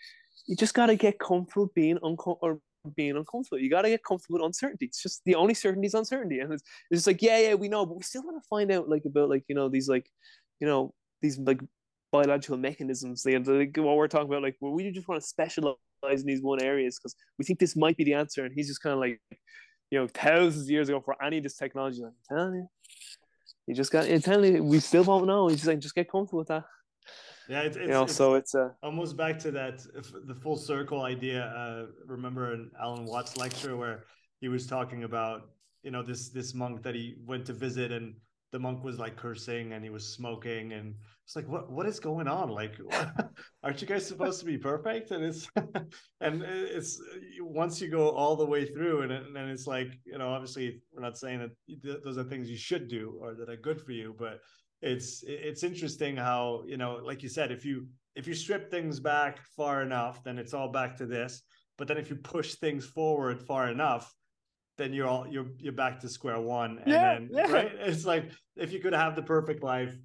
you 0.52 0.58
just 0.58 0.74
got 0.74 0.88
to 0.88 0.98
get 0.98 1.18
comfortable 1.18 1.72
being 1.74 1.98
uncomfortable 2.04 2.40
or 2.42 2.60
being 2.98 3.16
uncomfortable. 3.16 3.58
You 3.58 3.70
got 3.70 3.84
to 3.84 3.90
get 3.90 4.04
comfortable 4.04 4.40
with 4.40 4.46
uncertainty. 4.46 4.88
It's 4.88 5.02
just 5.02 5.22
the 5.24 5.36
only 5.36 5.54
certainty 5.54 5.88
is 5.88 5.94
uncertainty, 5.94 6.40
and 6.40 6.52
it's, 6.52 6.62
it's 6.90 6.98
just 6.98 7.08
like, 7.08 7.22
yeah, 7.22 7.40
yeah, 7.40 7.54
we 7.54 7.70
know, 7.70 7.86
but 7.86 7.96
we 7.96 8.04
still 8.04 8.22
want 8.22 8.36
to 8.36 8.46
find 8.50 8.70
out 8.70 8.90
like 8.90 9.04
about 9.06 9.30
like 9.30 9.46
you 9.48 9.56
know 9.56 9.70
these 9.70 9.88
like 9.88 10.10
you 10.60 10.68
know 10.68 10.94
these 11.22 11.40
like 11.40 11.62
biological 12.12 12.58
mechanisms. 12.58 13.24
They, 13.24 13.38
like 13.38 13.78
what 13.78 13.96
we're 13.96 14.10
talking 14.10 14.28
about, 14.28 14.44
like 14.44 14.58
well, 14.60 14.74
we 14.74 14.92
just 14.92 15.08
want 15.08 15.22
to 15.22 15.26
specialize 15.26 15.78
in 16.04 16.26
these 16.26 16.42
one 16.42 16.62
areas 16.62 17.00
because 17.00 17.16
we 17.40 17.46
think 17.46 17.60
this 17.60 17.78
might 17.78 17.96
be 17.96 18.04
the 18.04 18.16
answer, 18.16 18.44
and 18.44 18.54
he's 18.54 18.68
just 18.68 18.84
kind 18.84 18.92
of 18.92 19.00
like, 19.00 19.22
you 19.90 20.00
know, 20.00 20.08
thousands 20.08 20.66
of 20.66 20.70
years 20.70 20.90
ago 20.90 21.00
for 21.00 21.16
any 21.24 21.38
of 21.38 21.44
this 21.44 21.56
technology, 21.56 22.02
like, 22.02 22.12
I'm 22.30 22.38
telling 22.38 22.56
you, 22.56 22.68
you 23.68 23.74
just 23.74 23.90
got. 23.90 24.06
Telling 24.22 24.56
you, 24.58 24.64
we 24.66 24.82
still 24.82 25.06
won't 25.06 25.28
know. 25.28 25.48
He's 25.48 25.60
just 25.60 25.68
like, 25.68 25.80
just 25.80 25.96
get 25.96 26.12
comfortable 26.12 26.40
with 26.40 26.50
that. 26.50 26.66
Yeah, 27.52 27.64
it's, 27.64 27.76
it's, 27.76 27.86
you 27.86 27.92
know, 27.92 28.04
it's 28.04 28.16
so 28.16 28.36
it's 28.36 28.56
uh, 28.56 28.70
almost 28.82 29.18
back 29.18 29.38
to 29.40 29.52
that 29.52 29.84
the 30.26 30.36
full 30.36 30.56
circle 30.56 31.02
idea. 31.02 31.48
Uh, 31.48 31.88
remember 32.08 32.54
an 32.54 32.72
Alan 32.82 33.04
Watts 33.04 33.36
lecture 33.36 33.76
where 33.76 34.06
he 34.40 34.48
was 34.48 34.66
talking 34.66 35.04
about 35.04 35.50
you 35.84 35.92
know 35.92 36.02
this 36.02 36.30
this 36.30 36.54
monk 36.54 36.82
that 36.84 36.96
he 36.96 37.16
went 37.26 37.46
to 37.48 37.54
visit 37.54 37.92
and 37.92 38.14
the 38.54 38.60
monk 38.60 38.86
was 38.86 39.00
like 39.00 39.18
cursing 39.18 39.74
and 39.74 39.84
he 39.84 39.90
was 39.90 40.14
smoking 40.14 40.72
and 40.72 40.96
it's 41.26 41.36
like 41.36 41.48
what 41.50 41.70
what 41.70 41.86
is 41.86 42.00
going 42.00 42.28
on 42.28 42.50
like 42.50 42.74
aren't 43.64 43.82
you 43.82 43.88
guys 43.88 44.06
supposed 44.06 44.40
to 44.40 44.46
be 44.46 44.58
perfect 44.58 45.12
and 45.12 45.24
it's 45.24 45.50
and 46.22 46.44
it's 46.44 47.02
once 47.40 47.82
you 47.82 47.90
go 47.90 48.12
all 48.12 48.36
the 48.36 48.46
way 48.46 48.66
through 48.66 49.02
and, 49.02 49.12
and 49.12 49.50
it's 49.50 49.68
like 49.68 50.00
you 50.06 50.18
know 50.18 50.30
obviously 50.30 50.82
we're 50.94 51.02
not 51.02 51.18
saying 51.18 51.50
that 51.84 52.04
those 52.04 52.18
are 52.18 52.24
things 52.24 52.50
you 52.50 52.58
should 52.58 52.88
do 52.88 53.18
or 53.22 53.34
that 53.34 53.50
are 53.50 53.58
good 53.58 53.82
for 53.82 53.92
you 53.92 54.16
but 54.18 54.40
it's 54.82 55.24
it's 55.28 55.64
interesting 55.64 56.16
how 56.16 56.64
you 56.66 56.78
know 56.78 57.00
like 57.04 57.22
you 57.22 57.30
said 57.30 57.52
if 57.52 57.64
you 57.66 57.88
if 58.16 58.28
you 58.28 58.34
strip 58.34 58.70
things 58.70 59.00
back 59.00 59.40
far 59.56 59.82
enough 59.82 60.24
then 60.24 60.38
it's 60.38 60.54
all 60.54 60.70
back 60.70 60.98
to 60.98 61.06
this. 61.06 61.42
But 61.78 61.88
then 61.88 61.98
if 61.98 62.10
you 62.10 62.16
push 62.16 62.56
things 62.56 62.86
forward 62.86 63.42
far 63.42 63.70
enough 63.70 64.14
then 64.78 64.94
you're 64.94 65.08
all 65.08 65.28
you're 65.28 65.48
you're 65.58 65.74
back 65.74 66.00
to 66.00 66.10
square 66.10 66.40
one. 66.40 66.80
And 66.80 66.88
yeah, 66.88 67.14
then 67.14 67.30
yeah. 67.32 67.52
right? 67.52 67.72
It's 67.80 68.06
like 68.06 68.32
if 68.56 68.72
you 68.72 68.80
could 68.80 68.94
have 68.94 69.16
the 69.16 69.22
perfect 69.22 69.64
life 69.64 69.96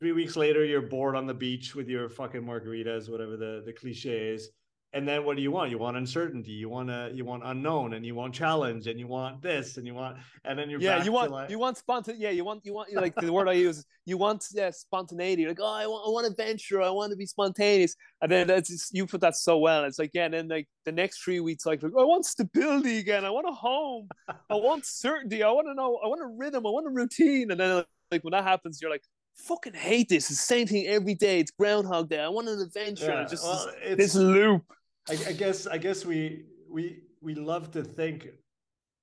three 0.00 0.12
weeks 0.12 0.36
later 0.36 0.64
you're 0.64 0.82
bored 0.82 1.14
on 1.14 1.26
the 1.26 1.34
beach 1.34 1.74
with 1.74 1.88
your 1.88 2.08
fucking 2.08 2.42
margaritas 2.42 3.08
whatever 3.08 3.36
the 3.36 3.62
the 3.64 3.72
cliche 3.72 4.34
is 4.34 4.50
and 4.94 5.08
then 5.08 5.24
what 5.24 5.36
do 5.36 5.42
you 5.42 5.50
want 5.50 5.70
you 5.70 5.78
want 5.78 5.96
uncertainty 5.96 6.50
you 6.50 6.68
want 6.68 6.88
to 6.88 7.10
you 7.14 7.24
want 7.24 7.42
unknown 7.46 7.94
and 7.94 8.04
you 8.04 8.14
want 8.14 8.34
challenge 8.34 8.86
and 8.86 8.98
you 8.98 9.06
want 9.06 9.40
this 9.40 9.76
and 9.76 9.86
you 9.86 9.94
want 9.94 10.16
and 10.44 10.58
then 10.58 10.68
you're 10.68 10.80
yeah 10.80 11.02
you 11.02 11.12
want 11.12 11.30
like, 11.30 11.48
you 11.50 11.58
want 11.58 11.76
spontan 11.76 12.16
yeah 12.18 12.30
you 12.30 12.44
want 12.44 12.64
you 12.64 12.74
want 12.74 12.92
like 12.92 13.14
the 13.16 13.32
word 13.32 13.48
i 13.48 13.52
use 13.52 13.84
you 14.04 14.18
want 14.18 14.44
yeah 14.52 14.70
spontaneity 14.70 15.46
like 15.46 15.58
oh 15.60 15.74
i 15.74 15.86
want 15.86 16.06
i 16.06 16.10
want 16.10 16.26
adventure 16.26 16.82
i 16.82 16.90
want 16.90 17.10
to 17.10 17.16
be 17.16 17.26
spontaneous 17.26 17.96
and 18.20 18.30
then 18.30 18.46
that's 18.46 18.68
just, 18.68 18.94
you 18.94 19.06
put 19.06 19.20
that 19.20 19.34
so 19.34 19.58
well 19.58 19.84
it's 19.84 19.98
like 19.98 20.10
yeah 20.12 20.24
and 20.24 20.34
then 20.34 20.48
like 20.48 20.68
the 20.84 20.92
next 20.92 21.22
three 21.22 21.40
weeks 21.40 21.64
like, 21.64 21.82
like 21.82 21.92
i 21.98 22.04
want 22.04 22.24
stability 22.24 22.98
again 22.98 23.24
i 23.24 23.30
want 23.30 23.46
a 23.48 23.52
home 23.52 24.08
i 24.28 24.34
want 24.54 24.84
certainty 24.84 25.42
i 25.42 25.50
want 25.50 25.66
to 25.66 25.74
know 25.74 25.98
i 26.04 26.06
want 26.06 26.20
a 26.20 26.26
rhythm 26.26 26.66
i 26.66 26.70
want 26.70 26.86
a 26.86 26.90
routine 26.90 27.50
and 27.50 27.58
then 27.58 27.84
like 28.10 28.22
when 28.24 28.32
that 28.32 28.44
happens 28.44 28.80
you're 28.80 28.90
like 28.90 29.04
fucking 29.34 29.72
hate 29.72 30.10
this. 30.10 30.30
It's 30.30 30.40
the 30.40 30.46
same 30.46 30.66
thing 30.66 30.86
every 30.86 31.14
day. 31.14 31.40
It's 31.40 31.50
Groundhog 31.50 32.10
Day. 32.10 32.20
I 32.20 32.28
want 32.28 32.48
an 32.48 32.60
adventure. 32.60 33.06
Yeah, 33.06 33.24
just 33.24 33.42
well, 33.42 33.72
this, 33.82 33.96
this 33.96 34.14
loop. 34.14 34.62
I, 35.08 35.18
I 35.28 35.32
guess 35.32 35.66
I 35.66 35.78
guess 35.78 36.04
we 36.04 36.44
we 36.70 37.02
we 37.20 37.34
love 37.34 37.70
to 37.72 37.82
think 37.82 38.28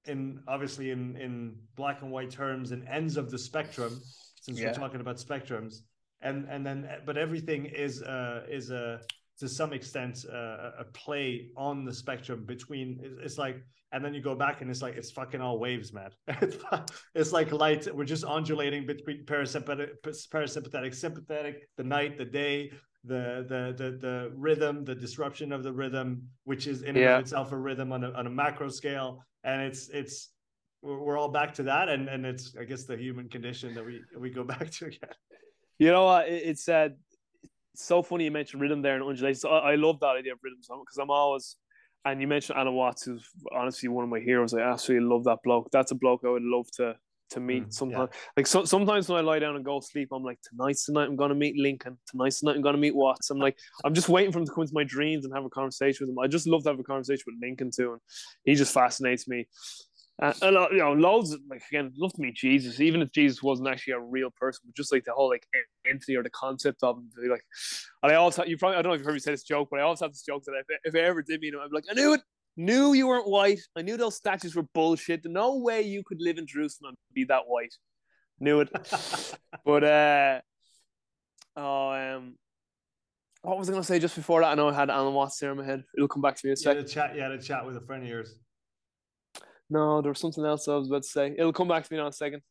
in 0.05 0.41
obviously 0.47 0.91
in 0.91 1.15
in 1.17 1.55
black 1.75 2.01
and 2.01 2.11
white 2.11 2.31
terms 2.31 2.71
and 2.71 2.87
ends 2.87 3.17
of 3.17 3.29
the 3.29 3.37
spectrum 3.37 3.99
since 4.41 4.59
yeah. 4.59 4.67
we're 4.67 4.73
talking 4.73 5.01
about 5.01 5.17
spectrums 5.17 5.81
and 6.21 6.47
and 6.49 6.65
then 6.65 6.89
but 7.05 7.17
everything 7.17 7.65
is 7.65 8.01
uh 8.01 8.45
is 8.49 8.71
a 8.71 9.01
to 9.39 9.47
some 9.47 9.71
extent 9.71 10.25
uh, 10.31 10.71
a 10.79 10.83
play 10.93 11.49
on 11.55 11.85
the 11.85 11.93
spectrum 11.93 12.43
between 12.45 12.99
it's 13.23 13.37
like 13.37 13.63
and 13.91 14.03
then 14.03 14.13
you 14.13 14.21
go 14.21 14.35
back 14.35 14.61
and 14.61 14.69
it's 14.69 14.81
like 14.81 14.95
it's 14.95 15.11
fucking 15.11 15.39
all 15.39 15.59
waves 15.59 15.93
man 15.93 16.11
it's, 16.41 16.57
it's 17.15 17.31
like 17.31 17.51
light 17.51 17.87
we're 17.95 18.03
just 18.03 18.25
undulating 18.25 18.85
between 18.85 19.25
parasympathetic 19.25 19.91
parasympathetic 20.05 20.93
sympathetic 20.93 21.67
the 21.77 21.83
night 21.83 22.17
the 22.17 22.25
day 22.25 22.69
the 23.03 23.45
the 23.47 23.83
the 23.83 23.91
the 23.91 24.31
rhythm, 24.35 24.83
the 24.83 24.95
disruption 24.95 25.51
of 25.51 25.63
the 25.63 25.71
rhythm, 25.71 26.21
which 26.43 26.67
is 26.67 26.83
in 26.83 26.95
yeah. 26.95 27.19
itself 27.19 27.51
a 27.51 27.57
rhythm 27.57 27.91
on 27.91 28.03
a 28.03 28.11
on 28.11 28.27
a 28.27 28.29
macro 28.29 28.69
scale, 28.69 29.23
and 29.43 29.61
it's 29.61 29.89
it's 29.89 30.29
we're 30.81 31.17
all 31.17 31.29
back 31.29 31.53
to 31.55 31.63
that, 31.63 31.89
and 31.89 32.09
and 32.09 32.25
it's 32.25 32.55
I 32.59 32.63
guess 32.63 32.83
the 32.83 32.97
human 32.97 33.29
condition 33.29 33.73
that 33.75 33.85
we 33.85 34.01
we 34.17 34.29
go 34.29 34.43
back 34.55 34.69
to 34.71 34.85
again. 34.85 35.09
You 35.77 35.91
know 35.91 36.05
what? 36.05 36.27
It's 36.27 36.67
uh, 36.67 36.89
it's 37.73 37.85
so 37.85 38.01
funny 38.01 38.25
you 38.25 38.31
mentioned 38.31 38.61
rhythm 38.61 38.81
there 38.81 38.95
and 38.95 39.03
undulations. 39.03 39.45
I, 39.45 39.49
I 39.49 39.75
love 39.75 39.99
that 40.01 40.17
idea 40.17 40.33
of 40.33 40.39
rhythms 40.43 40.67
because 40.67 40.97
I'm 40.97 41.09
always. 41.09 41.55
And 42.05 42.21
you 42.21 42.27
mentioned 42.27 42.57
Alan 42.57 42.75
Watts, 42.75 43.03
who's 43.03 43.27
honestly 43.51 43.89
one 43.89 44.05
of 44.05 44.09
my 44.09 44.21
heroes. 44.21 44.53
I 44.53 44.61
absolutely 44.61 45.09
love 45.09 45.25
that 45.25 45.39
bloke. 45.43 45.69
That's 45.71 45.91
a 45.91 45.95
bloke 45.95 46.21
I 46.25 46.29
would 46.29 46.43
love 46.43 46.71
to 46.77 46.95
to 47.31 47.39
meet 47.39 47.67
mm, 47.67 47.73
sometimes. 47.73 48.09
Yeah. 48.11 48.19
Like 48.37 48.47
so, 48.47 48.65
sometimes 48.65 49.09
when 49.09 49.17
I 49.17 49.21
lie 49.21 49.39
down 49.39 49.55
and 49.55 49.65
go 49.65 49.79
sleep, 49.79 50.09
I'm 50.11 50.23
like, 50.23 50.39
tonight's 50.41 50.85
the 50.85 50.93
night 50.93 51.07
I'm 51.07 51.15
gonna 51.15 51.35
meet 51.35 51.57
Lincoln. 51.57 51.97
Tonight's 52.09 52.39
the 52.39 52.47
night 52.47 52.55
I'm 52.55 52.61
gonna 52.61 52.77
meet 52.77 52.95
Watts. 52.95 53.29
I'm 53.29 53.39
like, 53.39 53.57
I'm 53.83 53.93
just 53.93 54.09
waiting 54.09 54.31
for 54.31 54.39
him 54.39 54.45
to 54.45 54.51
come 54.51 54.63
into 54.63 54.73
my 54.73 54.83
dreams 54.83 55.25
and 55.25 55.33
have 55.33 55.45
a 55.45 55.49
conversation 55.49 56.07
with 56.07 56.13
him. 56.13 56.19
I 56.19 56.27
just 56.27 56.47
love 56.47 56.63
to 56.63 56.69
have 56.69 56.79
a 56.79 56.83
conversation 56.83 57.23
with 57.27 57.35
Lincoln 57.41 57.71
too, 57.75 57.93
and 57.93 58.01
he 58.43 58.55
just 58.55 58.73
fascinates 58.73 59.27
me. 59.27 59.47
Uh, 60.21 60.33
and 60.41 60.57
uh, 60.57 60.67
you 60.71 60.79
know, 60.79 60.91
loads 60.91 61.31
of, 61.31 61.39
like 61.49 61.61
again, 61.71 61.93
love 61.95 62.11
to 62.11 62.21
meet 62.21 62.35
Jesus, 62.35 62.81
even 62.81 63.01
if 63.01 63.09
Jesus 63.13 63.41
wasn't 63.41 63.69
actually 63.69 63.93
a 63.93 63.99
real 63.99 64.29
person, 64.37 64.61
but 64.65 64.75
just 64.75 64.91
like 64.91 65.05
the 65.05 65.13
whole 65.13 65.29
like 65.29 65.47
entity 65.89 66.17
or 66.17 66.23
the 66.23 66.29
concept 66.31 66.83
of 66.83 66.97
him. 66.97 67.09
Like, 67.29 67.43
and 68.03 68.11
I 68.11 68.15
also, 68.15 68.43
you 68.43 68.57
probably 68.57 68.77
I 68.77 68.81
don't 68.81 68.89
know 68.89 68.95
if 68.95 68.99
you've 68.99 69.05
heard 69.05 69.13
me 69.13 69.19
say 69.19 69.31
this 69.31 69.43
joke, 69.43 69.69
but 69.71 69.79
I 69.79 69.83
always 69.83 70.01
have 70.01 70.11
this 70.11 70.23
joke 70.23 70.43
that 70.43 70.61
if, 70.67 70.93
if 70.93 70.95
I 70.95 71.05
ever 71.05 71.21
did 71.21 71.39
meet 71.39 71.53
him, 71.53 71.61
I'm 71.63 71.71
like, 71.71 71.85
I 71.89 71.93
knew 71.93 72.13
it, 72.15 72.21
knew 72.57 72.93
you 72.93 73.07
weren't 73.07 73.27
white. 73.27 73.59
I 73.75 73.81
knew 73.81 73.97
those 73.97 74.15
statues 74.15 74.55
were 74.55 74.65
bullshit. 74.73 75.21
No 75.25 75.57
way 75.57 75.81
you 75.81 76.03
could 76.03 76.21
live 76.21 76.37
in 76.37 76.47
Jerusalem 76.47 76.89
and 76.89 77.13
be 77.13 77.25
that 77.25 77.43
white. 77.47 77.73
Knew 78.39 78.61
it. 78.61 78.69
but 79.65 79.83
uh 79.83 80.41
oh 81.55 81.91
um 81.91 82.35
what 83.41 83.57
was 83.57 83.69
I 83.69 83.73
gonna 83.73 83.83
say 83.83 83.99
just 83.99 84.15
before 84.15 84.41
that? 84.41 84.51
I 84.51 84.55
know 84.55 84.69
I 84.69 84.73
had 84.73 84.89
Alan 84.89 85.13
Watts 85.13 85.39
there 85.39 85.51
in 85.51 85.57
my 85.57 85.65
head. 85.65 85.83
It'll 85.95 86.07
come 86.07 86.21
back 86.21 86.35
to 86.35 86.45
me 86.45 86.51
in 86.51 86.53
a 86.53 86.57
second. 86.57 86.77
You 86.77 86.81
had 86.81 86.85
a 86.85 86.89
chat, 86.89 87.15
you 87.15 87.21
had 87.21 87.31
a 87.31 87.41
chat 87.41 87.65
with 87.65 87.77
a 87.77 87.81
friend 87.81 88.03
of 88.03 88.09
yours. 88.09 88.35
No, 89.69 90.01
there 90.01 90.11
was 90.11 90.19
something 90.19 90.43
else 90.43 90.67
I 90.67 90.75
was 90.75 90.87
about 90.87 91.03
to 91.03 91.07
say. 91.07 91.35
It'll 91.37 91.53
come 91.53 91.67
back 91.67 91.85
to 91.85 91.93
me 91.93 91.99
in 91.99 92.05
a 92.05 92.11
second. 92.11 92.41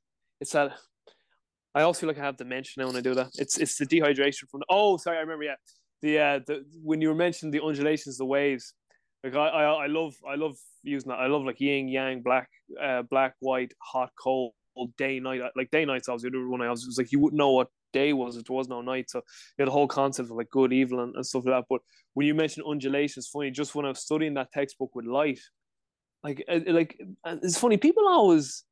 It's 0.40 0.52
that 0.52 0.72
I 1.74 1.82
also 1.82 2.00
feel 2.00 2.08
like 2.08 2.18
I 2.18 2.24
have 2.24 2.36
dementia 2.36 2.72
now 2.78 2.86
when 2.86 2.96
I 2.96 3.00
do 3.00 3.14
that. 3.14 3.28
It's 3.34 3.58
it's 3.58 3.76
the 3.76 3.86
dehydration 3.86 4.48
from 4.50 4.60
the, 4.60 4.66
oh 4.68 4.96
sorry, 4.96 5.18
I 5.18 5.20
remember, 5.20 5.44
yeah. 5.44 5.56
The 6.00 6.18
uh 6.18 6.40
the 6.46 6.64
when 6.82 7.00
you 7.00 7.08
were 7.08 7.14
mentioning 7.14 7.50
the 7.50 7.62
undulations, 7.62 8.18
the 8.18 8.24
waves, 8.24 8.72
like 9.24 9.34
I, 9.34 9.48
I 9.48 9.84
I 9.84 9.86
love 9.86 10.14
I 10.28 10.36
love 10.36 10.56
using 10.82 11.10
that. 11.10 11.18
I 11.18 11.26
love 11.26 11.44
like 11.44 11.60
yin 11.60 11.88
yang, 11.88 12.22
black, 12.22 12.48
uh, 12.80 13.02
black, 13.02 13.34
white, 13.40 13.72
hot, 13.82 14.10
cold, 14.18 14.52
day 14.96 15.20
night. 15.20 15.40
Like 15.56 15.70
day 15.70 15.84
nights 15.84 16.08
obviously 16.08 16.30
the 16.30 16.48
one. 16.48 16.62
I 16.62 16.70
was, 16.70 16.86
was 16.86 16.98
like 16.98 17.12
you 17.12 17.20
wouldn't 17.20 17.38
know 17.38 17.50
what 17.50 17.68
day 17.92 18.12
was 18.12 18.34
there 18.34 18.44
was 18.48 18.68
no 18.68 18.80
night. 18.80 19.10
So 19.10 19.18
you 19.18 19.62
had 19.62 19.68
the 19.68 19.72
whole 19.72 19.88
concept 19.88 20.30
of 20.30 20.36
like 20.36 20.50
good 20.50 20.72
evil 20.72 21.00
and, 21.00 21.14
and 21.16 21.26
stuff 21.26 21.44
like 21.46 21.54
that. 21.54 21.66
But 21.68 21.80
when 22.14 22.26
you 22.26 22.34
mentioned 22.34 22.66
undulations 22.68 23.28
funny 23.28 23.50
just 23.50 23.74
when 23.74 23.86
I 23.86 23.90
was 23.90 24.00
studying 24.00 24.34
that 24.34 24.52
textbook 24.52 24.94
with 24.94 25.06
light 25.06 25.40
like 26.22 26.44
uh, 26.48 26.60
uh, 26.66 26.72
like 26.72 27.00
uh, 27.24 27.36
it's 27.42 27.58
funny 27.58 27.76
people 27.76 28.08
always 28.08 28.64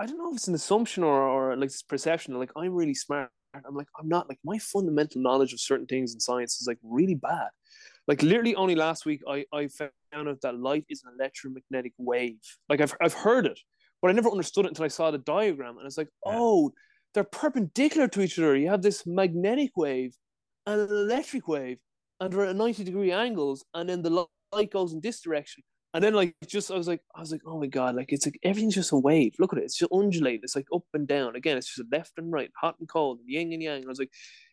I 0.00 0.06
don't 0.06 0.18
know 0.18 0.30
if 0.30 0.36
it's 0.36 0.48
an 0.48 0.54
assumption 0.54 1.02
or 1.02 1.22
or 1.22 1.56
like 1.56 1.70
this 1.70 1.82
perception 1.82 2.38
like 2.38 2.50
I'm 2.56 2.74
really 2.74 2.94
smart. 2.94 3.30
I'm 3.54 3.74
like 3.74 3.88
I'm 3.98 4.08
not 4.08 4.28
like 4.28 4.38
my 4.44 4.58
fundamental 4.58 5.22
knowledge 5.22 5.52
of 5.52 5.60
certain 5.60 5.86
things 5.86 6.12
in 6.14 6.20
science 6.20 6.60
is 6.60 6.66
like 6.66 6.78
really 6.82 7.14
bad 7.14 7.48
like 8.08 8.22
literally 8.22 8.56
only 8.56 8.74
last 8.74 9.06
week 9.06 9.20
I 9.28 9.44
I 9.52 9.68
found 9.68 9.92
out 10.28 10.40
that 10.42 10.58
light 10.58 10.86
is 10.88 11.04
an 11.04 11.12
electromagnetic 11.18 11.92
wave 11.98 12.40
like 12.68 12.80
I've 12.80 12.94
I've 13.00 13.14
heard 13.14 13.46
it 13.46 13.60
but 14.00 14.10
I 14.10 14.12
never 14.12 14.30
understood 14.30 14.64
it 14.64 14.68
until 14.68 14.84
I 14.84 14.88
saw 14.88 15.10
the 15.10 15.18
diagram, 15.18 15.78
and 15.78 15.86
it's 15.86 15.98
like, 15.98 16.08
yeah. 16.26 16.32
oh, 16.36 16.72
they're 17.14 17.24
perpendicular 17.24 18.08
to 18.08 18.20
each 18.20 18.38
other. 18.38 18.56
You 18.56 18.68
have 18.68 18.82
this 18.82 19.06
magnetic 19.06 19.76
wave 19.76 20.14
and 20.66 20.80
an 20.80 20.88
electric 20.90 21.48
wave, 21.48 21.78
and 22.20 22.32
they're 22.32 22.46
at 22.46 22.56
90 22.56 22.84
degree 22.84 23.12
angles, 23.12 23.64
and 23.74 23.88
then 23.88 24.02
the 24.02 24.26
light 24.52 24.70
goes 24.70 24.92
in 24.92 25.00
this 25.00 25.20
direction. 25.20 25.64
And 25.94 26.04
then 26.04 26.12
like 26.12 26.34
just 26.46 26.70
I 26.70 26.76
was 26.76 26.86
like 26.86 27.00
I 27.16 27.20
was 27.20 27.32
like 27.32 27.40
oh 27.46 27.58
my 27.58 27.66
god 27.66 27.96
like 27.96 28.12
it's 28.12 28.26
like 28.26 28.38
everything's 28.42 28.74
just 28.74 28.92
a 28.92 28.96
wave 28.96 29.34
look 29.38 29.54
at 29.54 29.58
it 29.58 29.64
it's 29.64 29.78
just 29.78 29.90
undulating 29.90 30.42
it's 30.42 30.54
like 30.54 30.66
up 30.72 30.82
and 30.92 31.08
down 31.08 31.34
again 31.34 31.56
it's 31.56 31.74
just 31.74 31.90
left 31.90 32.12
and 32.18 32.30
right 32.30 32.50
hot 32.60 32.76
and 32.78 32.86
cold 32.86 33.20
yin 33.24 33.54
and 33.54 33.62
yang 33.62 33.76
and 33.76 33.86
I 33.86 33.88
was 33.88 33.98
like 33.98 34.12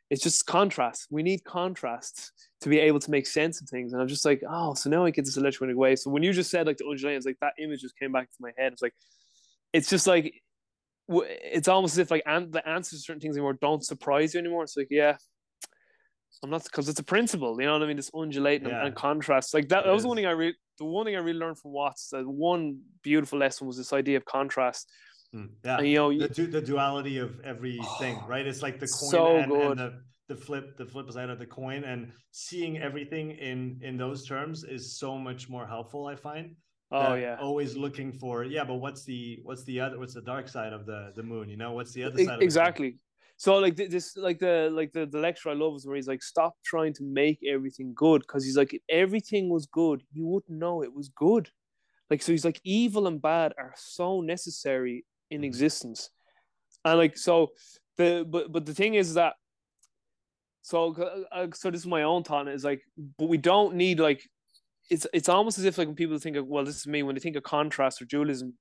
it's 0.09 0.21
just 0.23 0.45
contrast 0.45 1.07
we 1.09 1.23
need 1.23 1.43
contrast 1.43 2.31
to 2.61 2.69
be 2.69 2.79
able 2.79 2.99
to 2.99 3.09
make 3.11 3.25
sense 3.25 3.61
of 3.61 3.67
things 3.67 3.91
and 3.93 4.01
I'm 4.01 4.07
just 4.07 4.25
like 4.25 4.41
oh 4.49 4.73
so 4.73 4.89
now 4.89 5.03
I 5.05 5.09
get 5.11 5.25
this 5.25 5.37
electromagnetic 5.37 5.79
wave 5.79 5.99
so 5.99 6.09
when 6.11 6.23
you 6.23 6.31
just 6.33 6.51
said 6.51 6.67
like 6.67 6.77
the 6.77 6.85
undulating 6.85 7.17
it's 7.17 7.25
like 7.25 7.39
that 7.41 7.53
image 7.59 7.81
just 7.81 7.97
came 7.97 8.11
back 8.11 8.29
to 8.29 8.37
my 8.39 8.51
head 8.57 8.73
it's 8.73 8.81
like 8.81 8.93
it's 9.73 9.89
just 9.89 10.05
like 10.07 10.33
it's 11.07 11.67
almost 11.67 11.93
as 11.95 11.99
if 11.99 12.11
like 12.11 12.23
an- 12.25 12.51
the 12.51 12.67
answers 12.67 12.99
to 12.99 13.03
certain 13.05 13.19
things 13.19 13.35
anymore 13.35 13.53
don't 13.61 13.85
surprise 13.85 14.33
you 14.33 14.39
anymore. 14.39 14.63
It's 14.63 14.75
like, 14.75 14.87
yeah, 14.89 15.17
I'm 16.43 16.49
not 16.49 16.63
because 16.63 16.89
it's 16.89 16.99
a 16.99 17.03
principle, 17.03 17.59
you 17.59 17.67
know 17.67 17.73
what 17.73 17.83
I 17.83 17.87
mean? 17.87 17.97
This 17.97 18.09
undulating 18.15 18.67
Yeah. 18.69 18.79
and, 18.79 18.87
and 18.87 18.95
contrast. 18.95 19.53
Like 19.53 19.69
that, 19.69 19.85
that 19.85 19.91
was 19.91 20.01
the 20.01 20.07
one 20.07 20.17
thing 20.17 20.25
I 20.25 20.31
re- 20.31 20.55
the 20.79 20.85
one 20.85 21.05
thing 21.05 21.15
I 21.15 21.19
really 21.19 21.37
learned 21.37 21.59
from 21.59 21.71
Watts. 21.73 22.09
That 22.09 22.27
one 22.27 22.79
beautiful 23.03 23.37
lesson 23.37 23.67
was 23.67 23.77
this 23.77 23.93
idea 23.93 24.17
of 24.17 24.25
contrast. 24.25 24.91
Mm, 25.35 25.49
Yeah. 25.63 25.77
And, 25.77 25.87
you 25.87 25.95
know, 25.95 26.17
the, 26.17 26.29
du- 26.29 26.47
the 26.47 26.61
duality 26.61 27.17
of 27.17 27.39
everything, 27.41 28.17
right? 28.27 28.45
It's 28.47 28.61
like 28.61 28.79
the 28.79 28.87
coin 28.87 29.11
So 29.11 29.37
and, 29.37 29.51
good. 29.51 29.71
and 29.71 29.79
the 29.79 30.01
the 30.27 30.35
flip 30.35 30.77
the 30.77 30.85
flip 30.85 31.11
side 31.11 31.29
of 31.29 31.39
the 31.39 31.45
coin 31.45 31.83
and 31.83 32.11
seeing 32.31 32.79
everything 32.79 33.31
in 33.31 33.79
in 33.83 33.97
those 33.97 34.25
terms 34.25 34.63
is 34.63 34.97
so 34.97 35.17
much 35.17 35.49
more 35.49 35.67
helpful 35.67 36.07
i 36.07 36.15
find 36.15 36.55
oh 36.91 37.13
yeah, 37.13 37.37
always 37.39 37.75
looking 37.75 38.11
for 38.11 38.43
yeah 38.43 38.63
but 38.63 38.75
what's 38.75 39.03
the 39.03 39.39
what's 39.43 39.63
the 39.65 39.79
other 39.79 39.99
what's 39.99 40.13
the 40.13 40.21
dark 40.21 40.47
side 40.47 40.73
of 40.73 40.85
the 40.85 41.11
the 41.15 41.23
moon 41.23 41.49
you 41.49 41.57
know 41.57 41.73
what's 41.73 41.93
the 41.93 42.03
other 42.03 42.17
side 42.17 42.33
of 42.33 42.39
the 42.39 42.43
exactly. 42.45 42.97
So 43.37 43.57
like 43.57 43.75
this, 43.75 44.15
like 44.15 44.39
the 44.39 44.69
like 44.71 44.93
the 44.93 45.05
the 45.05 45.19
lecture 45.19 45.49
I 45.49 45.55
love 45.55 45.75
is 45.75 45.85
where 45.85 45.97
he's 45.97 46.07
like, 46.07 46.23
stop 46.23 46.53
trying 46.63 46.93
to 46.93 47.03
make 47.03 47.39
everything 47.45 47.91
good 47.93 48.21
because 48.21 48.45
he's 48.45 48.55
like, 48.55 48.73
if 48.73 48.81
everything 48.87 49.49
was 49.49 49.65
good, 49.65 50.03
you 50.13 50.25
wouldn't 50.25 50.57
know 50.57 50.83
it 50.83 50.93
was 50.93 51.09
good. 51.09 51.49
Like 52.09 52.21
so, 52.21 52.31
he's 52.31 52.45
like, 52.45 52.61
evil 52.63 53.07
and 53.07 53.21
bad 53.21 53.53
are 53.57 53.73
so 53.75 54.21
necessary 54.21 55.03
in 55.29 55.41
Mhm. 55.41 55.45
existence, 55.45 56.09
and 56.83 56.97
like 56.97 57.17
so 57.17 57.51
the 57.97 58.25
but 58.27 58.51
but 58.51 58.65
the 58.65 58.73
thing 58.73 58.95
is 58.95 59.13
that 59.15 59.35
so 60.61 60.93
uh, 61.31 61.47
so 61.53 61.69
this 61.69 61.81
is 61.81 61.87
my 61.87 62.03
own 62.03 62.23
thought 62.23 62.47
is 62.47 62.63
like, 62.63 62.81
but 63.17 63.29
we 63.29 63.37
don't 63.37 63.75
need 63.75 63.99
like. 63.99 64.27
It's 64.89 65.07
it's 65.13 65.29
almost 65.29 65.57
as 65.57 65.65
if 65.65 65.77
like 65.79 65.87
when 65.87 65.95
people 65.95 66.19
think 66.19 66.35
of 66.37 66.45
well 66.47 66.63
this 66.63 66.75
is 66.75 66.85
me 66.87 67.01
when 67.01 67.15
they 67.15 67.19
think 67.21 67.35
of 67.35 67.41
contrast 67.43 68.01
or 68.01 68.05
dualism 68.05 68.55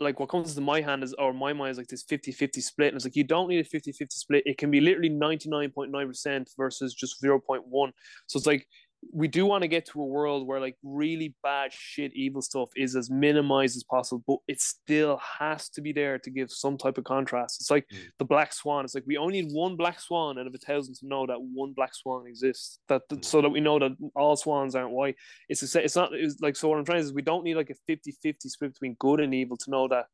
like 0.00 0.18
what 0.18 0.28
comes 0.28 0.56
to 0.56 0.60
my 0.60 0.80
hand 0.80 1.04
is 1.04 1.14
or 1.14 1.32
my 1.32 1.52
mind 1.52 1.70
is 1.70 1.78
like 1.78 1.86
this 1.86 2.02
50-50 2.02 2.60
split 2.60 2.88
and 2.88 2.96
it's 2.96 3.04
like 3.04 3.14
you 3.14 3.22
don't 3.22 3.48
need 3.48 3.60
a 3.60 3.64
50-50 3.64 4.06
split 4.10 4.42
it 4.44 4.58
can 4.58 4.72
be 4.72 4.80
literally 4.80 5.08
99.9% 5.08 6.48
versus 6.56 6.94
just 6.94 7.22
0.1 7.22 7.92
so 8.26 8.36
it's 8.36 8.46
like 8.46 8.66
we 9.12 9.26
do 9.26 9.44
want 9.44 9.62
to 9.62 9.68
get 9.68 9.84
to 9.86 10.00
a 10.00 10.06
world 10.06 10.46
where 10.46 10.60
like 10.60 10.76
really 10.82 11.34
bad 11.42 11.72
shit 11.72 12.12
evil 12.14 12.40
stuff 12.40 12.68
is 12.76 12.94
as 12.94 13.10
minimized 13.10 13.76
as 13.76 13.82
possible 13.84 14.22
but 14.26 14.38
it 14.46 14.60
still 14.60 15.20
has 15.38 15.68
to 15.68 15.80
be 15.80 15.92
there 15.92 16.18
to 16.18 16.30
give 16.30 16.50
some 16.50 16.78
type 16.78 16.98
of 16.98 17.04
contrast 17.04 17.60
it's 17.60 17.70
like 17.70 17.86
Mm. 17.92 17.98
the 18.18 18.24
black 18.24 18.52
swan 18.52 18.84
it's 18.84 18.94
like 18.94 19.04
we 19.06 19.16
only 19.16 19.42
need 19.42 19.52
one 19.52 19.76
black 19.76 19.98
swan 20.00 20.38
out 20.38 20.46
of 20.46 20.54
a 20.54 20.58
thousand 20.58 20.94
to 20.96 21.06
know 21.06 21.26
that 21.26 21.40
one 21.40 21.72
black 21.72 21.94
swan 21.94 22.26
exists 22.26 22.78
that 22.88 23.02
Mm. 23.10 23.24
so 23.24 23.42
that 23.42 23.50
we 23.50 23.60
know 23.60 23.78
that 23.78 23.92
all 24.14 24.36
swans 24.36 24.74
aren't 24.74 24.92
white 24.92 25.16
it's 25.48 25.74
a, 25.74 25.84
it's 25.84 25.96
not 25.96 26.14
it's 26.14 26.40
like 26.40 26.54
so 26.56 26.68
what 26.68 26.78
i'm 26.78 26.84
trying 26.84 26.98
to 26.98 27.02
say 27.02 27.08
is 27.08 27.14
we 27.14 27.22
don't 27.22 27.44
need 27.44 27.56
like 27.56 27.70
a 27.70 27.92
50-50 27.92 28.36
split 28.46 28.72
between 28.72 28.96
good 29.00 29.20
and 29.20 29.34
evil 29.34 29.56
to 29.56 29.70
know 29.70 29.88
that 29.88 30.06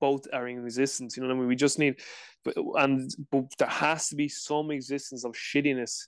both 0.00 0.26
are 0.32 0.48
in 0.48 0.64
existence 0.64 1.16
you 1.16 1.22
know 1.22 1.28
what 1.28 1.36
i 1.36 1.38
mean 1.38 1.48
we 1.48 1.54
just 1.54 1.78
need 1.78 2.00
but 2.44 2.54
and 2.76 3.14
but 3.30 3.44
there 3.58 3.68
has 3.68 4.08
to 4.08 4.16
be 4.16 4.28
some 4.28 4.70
existence 4.70 5.24
of 5.24 5.32
shittiness 5.32 6.06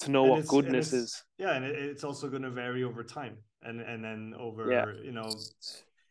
to 0.00 0.10
know 0.10 0.24
And 0.24 0.32
what 0.32 0.46
goodness 0.46 0.92
is. 0.92 1.22
yeah 1.38 1.54
and 1.54 1.64
it, 1.64 1.76
it's 1.78 2.04
also 2.04 2.28
going 2.28 2.42
to 2.42 2.50
vary 2.50 2.82
over 2.84 3.02
time 3.04 3.36
and 3.62 3.80
and 3.80 4.02
then 4.04 4.34
over 4.38 4.70
Yeah. 4.70 4.86
you 5.02 5.12
know 5.12 5.28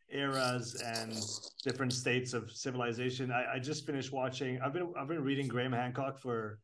eras 0.09 0.75
and 0.83 1.13
different 1.63 1.93
states 1.93 2.33
of 2.33 2.51
civilization. 2.51 3.31
I, 3.31 3.53
I 3.55 3.59
just 3.59 3.85
finished 3.85 4.11
watching 4.11 4.59
i've 4.61 4.73
been 4.73 4.93
i've 4.97 5.07
been 5.07 5.23
reading 5.23 5.47
graham 5.47 5.71
hancock 5.71 6.17
for 6.19 6.59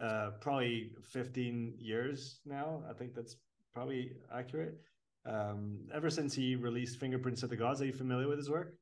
uh 0.00 0.30
probably 0.40 0.92
15 1.12 1.74
years 1.78 2.40
now. 2.44 2.82
I 2.90 2.92
think 2.92 3.14
that's 3.14 3.36
probably 3.72 4.12
accurate. 4.34 4.74
Um 5.26 5.78
ever 5.94 6.10
since 6.10 6.34
he 6.34 6.56
released 6.56 6.98
fingerprints 7.00 7.42
of 7.42 7.50
the 7.50 7.56
gods 7.56 7.80
are 7.80 7.86
you 7.86 7.92
familiar 7.92 8.28
with 8.28 8.38
his 8.38 8.50
work? 8.50 8.74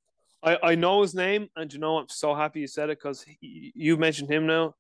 I, 0.42 0.56
I 0.62 0.74
know 0.74 1.02
his 1.02 1.14
name, 1.14 1.50
and 1.54 1.70
you 1.70 1.78
know 1.78 1.98
I'm 1.98 2.08
so 2.08 2.34
happy 2.34 2.60
you 2.60 2.66
said 2.66 2.88
it 2.88 2.98
because 2.98 3.26
you 3.42 3.98
mentioned 3.98 4.30
him 4.30 4.46
now, 4.46 4.74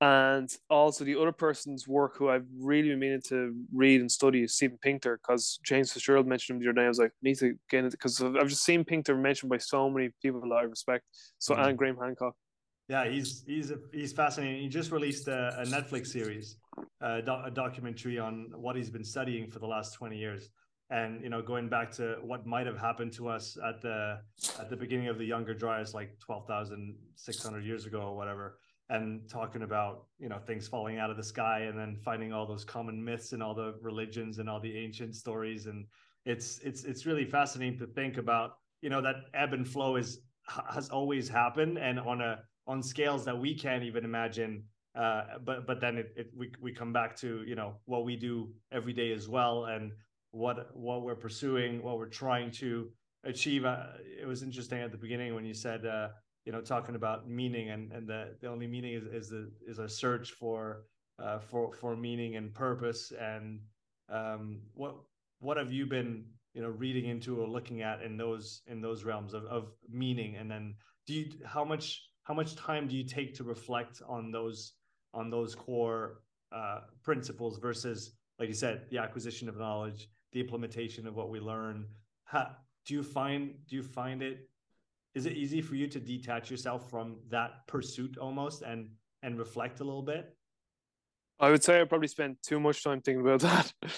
and 0.00 0.56
also 0.70 1.04
the 1.04 1.16
other 1.20 1.32
person's 1.32 1.88
work 1.88 2.16
who 2.16 2.28
I've 2.28 2.46
really 2.56 2.90
been 2.90 3.00
meaning 3.00 3.22
to 3.28 3.54
read 3.74 4.00
and 4.00 4.10
study 4.10 4.42
is 4.44 4.54
Steven 4.54 4.78
Pinker 4.78 5.18
because 5.20 5.58
James 5.64 5.92
Fitzgerald 5.92 6.26
mentioned 6.26 6.56
him 6.56 6.62
the 6.62 6.68
other 6.70 6.80
day. 6.80 6.84
I 6.84 6.88
was 6.88 6.98
like, 7.00 7.12
need 7.22 7.38
to 7.38 7.54
get 7.68 7.84
it 7.84 7.90
because 7.92 8.20
I've 8.22 8.48
just 8.48 8.64
seen 8.64 8.84
Pinker 8.84 9.16
mentioned 9.16 9.50
by 9.50 9.58
so 9.58 9.90
many 9.90 10.10
people 10.22 10.40
that 10.42 10.54
I 10.54 10.62
respect. 10.62 11.04
So 11.38 11.54
Mhm. 11.54 11.68
and 11.68 11.78
Graham 11.78 11.96
Hancock. 11.96 12.34
Yeah, 12.88 13.06
he's 13.08 13.44
he's 13.46 13.70
a, 13.70 13.78
he's 13.92 14.12
fascinating. 14.12 14.62
He 14.62 14.68
just 14.68 14.92
released 14.92 15.28
a, 15.28 15.60
a 15.60 15.64
Netflix 15.64 16.06
series, 16.06 16.56
a, 17.02 17.20
doc, 17.20 17.46
a 17.46 17.50
documentary 17.50 18.18
on 18.18 18.50
what 18.56 18.76
he's 18.76 18.88
been 18.90 19.04
studying 19.04 19.50
for 19.50 19.58
the 19.58 19.66
last 19.66 19.92
twenty 19.94 20.16
years, 20.16 20.48
and 20.88 21.22
you 21.22 21.28
know, 21.28 21.42
going 21.42 21.68
back 21.68 21.90
to 21.96 22.16
what 22.22 22.46
might 22.46 22.66
have 22.66 22.78
happened 22.78 23.12
to 23.14 23.28
us 23.28 23.58
at 23.68 23.82
the 23.82 24.20
at 24.58 24.70
the 24.70 24.76
beginning 24.76 25.08
of 25.08 25.18
the 25.18 25.24
Younger 25.26 25.52
Dryas, 25.52 25.92
like 25.92 26.18
twelve 26.18 26.46
thousand 26.46 26.96
six 27.16 27.42
hundred 27.42 27.64
years 27.66 27.84
ago 27.84 28.00
or 28.00 28.16
whatever, 28.16 28.58
and 28.90 29.28
talking 29.28 29.62
about 29.62 30.06
you 30.18 30.28
know 30.28 30.38
things 30.38 30.66
falling 30.66 30.98
out 30.98 31.10
of 31.10 31.16
the 31.16 31.22
sky, 31.22 31.60
and 31.62 31.78
then 31.78 31.96
finding 32.04 32.32
all 32.32 32.46
those 32.46 32.64
common 32.64 33.02
myths 33.04 33.32
and 33.32 33.42
all 33.42 33.54
the 33.54 33.74
religions 33.82 34.38
and 34.38 34.48
all 34.48 34.60
the 34.60 34.76
ancient 34.76 35.14
stories, 35.14 35.66
and 35.66 35.86
it's 36.24 36.58
it's 36.60 36.84
it's 36.84 37.06
really 37.06 37.24
fascinating 37.24 37.78
to 37.78 37.86
think 37.86 38.16
about. 38.16 38.52
You 38.80 38.90
know 38.90 39.02
that 39.02 39.16
ebb 39.34 39.52
and 39.52 39.66
flow 39.66 39.96
is 39.96 40.20
has 40.70 40.88
always 40.88 41.28
happened, 41.28 41.78
and 41.78 41.98
on 41.98 42.20
a 42.20 42.40
on 42.66 42.82
scales 42.82 43.24
that 43.24 43.38
we 43.38 43.54
can't 43.54 43.82
even 43.82 44.04
imagine. 44.04 44.64
Uh, 44.94 45.22
but 45.44 45.66
but 45.66 45.80
then 45.80 45.98
it, 45.98 46.12
it 46.16 46.30
we 46.36 46.50
we 46.60 46.72
come 46.72 46.92
back 46.92 47.16
to 47.16 47.42
you 47.46 47.54
know 47.54 47.74
what 47.84 48.04
we 48.04 48.16
do 48.16 48.50
every 48.72 48.92
day 48.92 49.12
as 49.12 49.28
well, 49.28 49.66
and 49.66 49.92
what 50.30 50.74
what 50.74 51.02
we're 51.02 51.14
pursuing, 51.14 51.82
what 51.82 51.98
we're 51.98 52.06
trying 52.06 52.50
to 52.50 52.88
achieve. 53.24 53.64
Uh, 53.64 53.86
it 54.20 54.26
was 54.26 54.42
interesting 54.42 54.80
at 54.80 54.92
the 54.92 54.98
beginning 54.98 55.34
when 55.34 55.44
you 55.44 55.54
said 55.54 55.86
uh, 55.86 56.08
you 56.48 56.52
know 56.52 56.62
talking 56.62 56.94
about 56.94 57.28
meaning, 57.28 57.68
and 57.68 57.92
and 57.92 58.08
the 58.08 58.34
the 58.40 58.46
only 58.48 58.66
meaning 58.66 58.94
is 58.94 59.04
is 59.04 59.28
the 59.28 59.50
is 59.66 59.78
a 59.78 59.86
search 59.86 60.30
for 60.30 60.86
uh, 61.22 61.40
for 61.40 61.74
for 61.74 61.94
meaning 61.94 62.36
and 62.36 62.54
purpose. 62.54 63.12
And 63.20 63.60
um, 64.08 64.62
what 64.72 64.94
what 65.40 65.58
have 65.58 65.70
you 65.70 65.84
been 65.84 66.24
you 66.54 66.62
know 66.62 66.70
reading 66.70 67.04
into 67.04 67.38
or 67.38 67.46
looking 67.46 67.82
at 67.82 68.00
in 68.00 68.16
those 68.16 68.62
in 68.66 68.80
those 68.80 69.04
realms 69.04 69.34
of 69.34 69.44
of 69.44 69.74
meaning, 69.90 70.36
and 70.36 70.50
then 70.50 70.74
do 71.06 71.12
you 71.12 71.26
how 71.44 71.66
much 71.66 72.08
how 72.22 72.32
much 72.32 72.56
time 72.56 72.88
do 72.88 72.96
you 72.96 73.04
take 73.04 73.34
to 73.34 73.44
reflect 73.44 74.00
on 74.08 74.32
those 74.32 74.72
on 75.12 75.28
those 75.28 75.54
core 75.54 76.22
uh, 76.50 76.78
principles 77.02 77.58
versus 77.58 78.12
like 78.38 78.48
you 78.48 78.54
said 78.54 78.86
the 78.88 78.96
acquisition 78.96 79.50
of 79.50 79.58
knowledge 79.58 80.08
the 80.32 80.40
implementation 80.40 81.06
of 81.06 81.14
what 81.14 81.28
we 81.28 81.40
learn 81.40 81.86
how, 82.24 82.46
do 82.86 82.94
you 82.94 83.02
find 83.02 83.54
do 83.68 83.76
you 83.76 83.82
find 83.82 84.22
it 84.22 84.47
is 85.18 85.26
it 85.26 85.34
easy 85.44 85.60
for 85.68 85.74
you 85.80 85.86
to 85.94 86.00
detach 86.12 86.50
yourself 86.52 86.80
from 86.92 87.06
that 87.28 87.50
pursuit 87.66 88.16
almost 88.18 88.62
and 88.62 88.80
and 89.24 89.32
reflect 89.38 89.80
a 89.80 89.84
little 89.84 90.06
bit 90.14 90.24
I 91.40 91.50
would 91.50 91.62
say 91.62 91.80
I 91.80 91.84
probably 91.84 92.08
spent 92.08 92.42
too 92.42 92.58
much 92.66 92.82
time 92.82 93.00
thinking 93.00 93.24
about 93.26 93.40
that. 93.40 93.72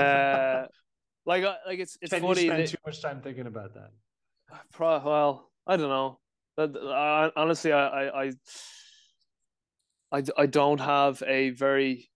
Uh, 0.00 0.66
like 1.26 1.42
uh, 1.42 1.56
like 1.66 1.80
it's 1.80 1.98
it's 2.00 2.12
Can 2.12 2.22
funny. 2.22 2.42
you 2.42 2.46
spend 2.48 2.62
that- 2.62 2.68
too 2.68 2.82
much 2.86 3.02
time 3.02 3.20
thinking 3.20 3.48
about 3.48 3.74
that 3.74 3.90
Pro, 4.72 5.00
well, 5.04 5.50
I 5.66 5.76
don't 5.76 5.88
know. 5.88 6.20
That 6.56 6.70
I, 6.76 7.30
honestly, 7.34 7.72
I, 7.72 7.86
I, 7.86 8.24
I, 8.24 8.32
I, 10.12 10.22
I 10.42 10.46
don't 10.46 10.78
have 10.80 11.22
a 11.26 11.50
very 11.50 12.08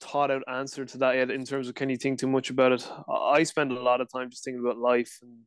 thought 0.00 0.30
out 0.30 0.42
answer 0.48 0.84
to 0.84 0.98
that 0.98 1.16
yet. 1.16 1.30
In 1.32 1.44
terms 1.44 1.68
of 1.68 1.74
can 1.74 1.90
you 1.90 1.96
think 1.96 2.20
too 2.20 2.28
much 2.28 2.50
about 2.50 2.72
it? 2.72 2.88
I 3.08 3.38
I 3.38 3.42
spend 3.42 3.72
a 3.72 3.80
lot 3.82 4.00
of 4.00 4.08
time 4.08 4.30
just 4.30 4.44
thinking 4.44 4.60
about 4.64 4.78
life 4.78 5.18
and 5.22 5.40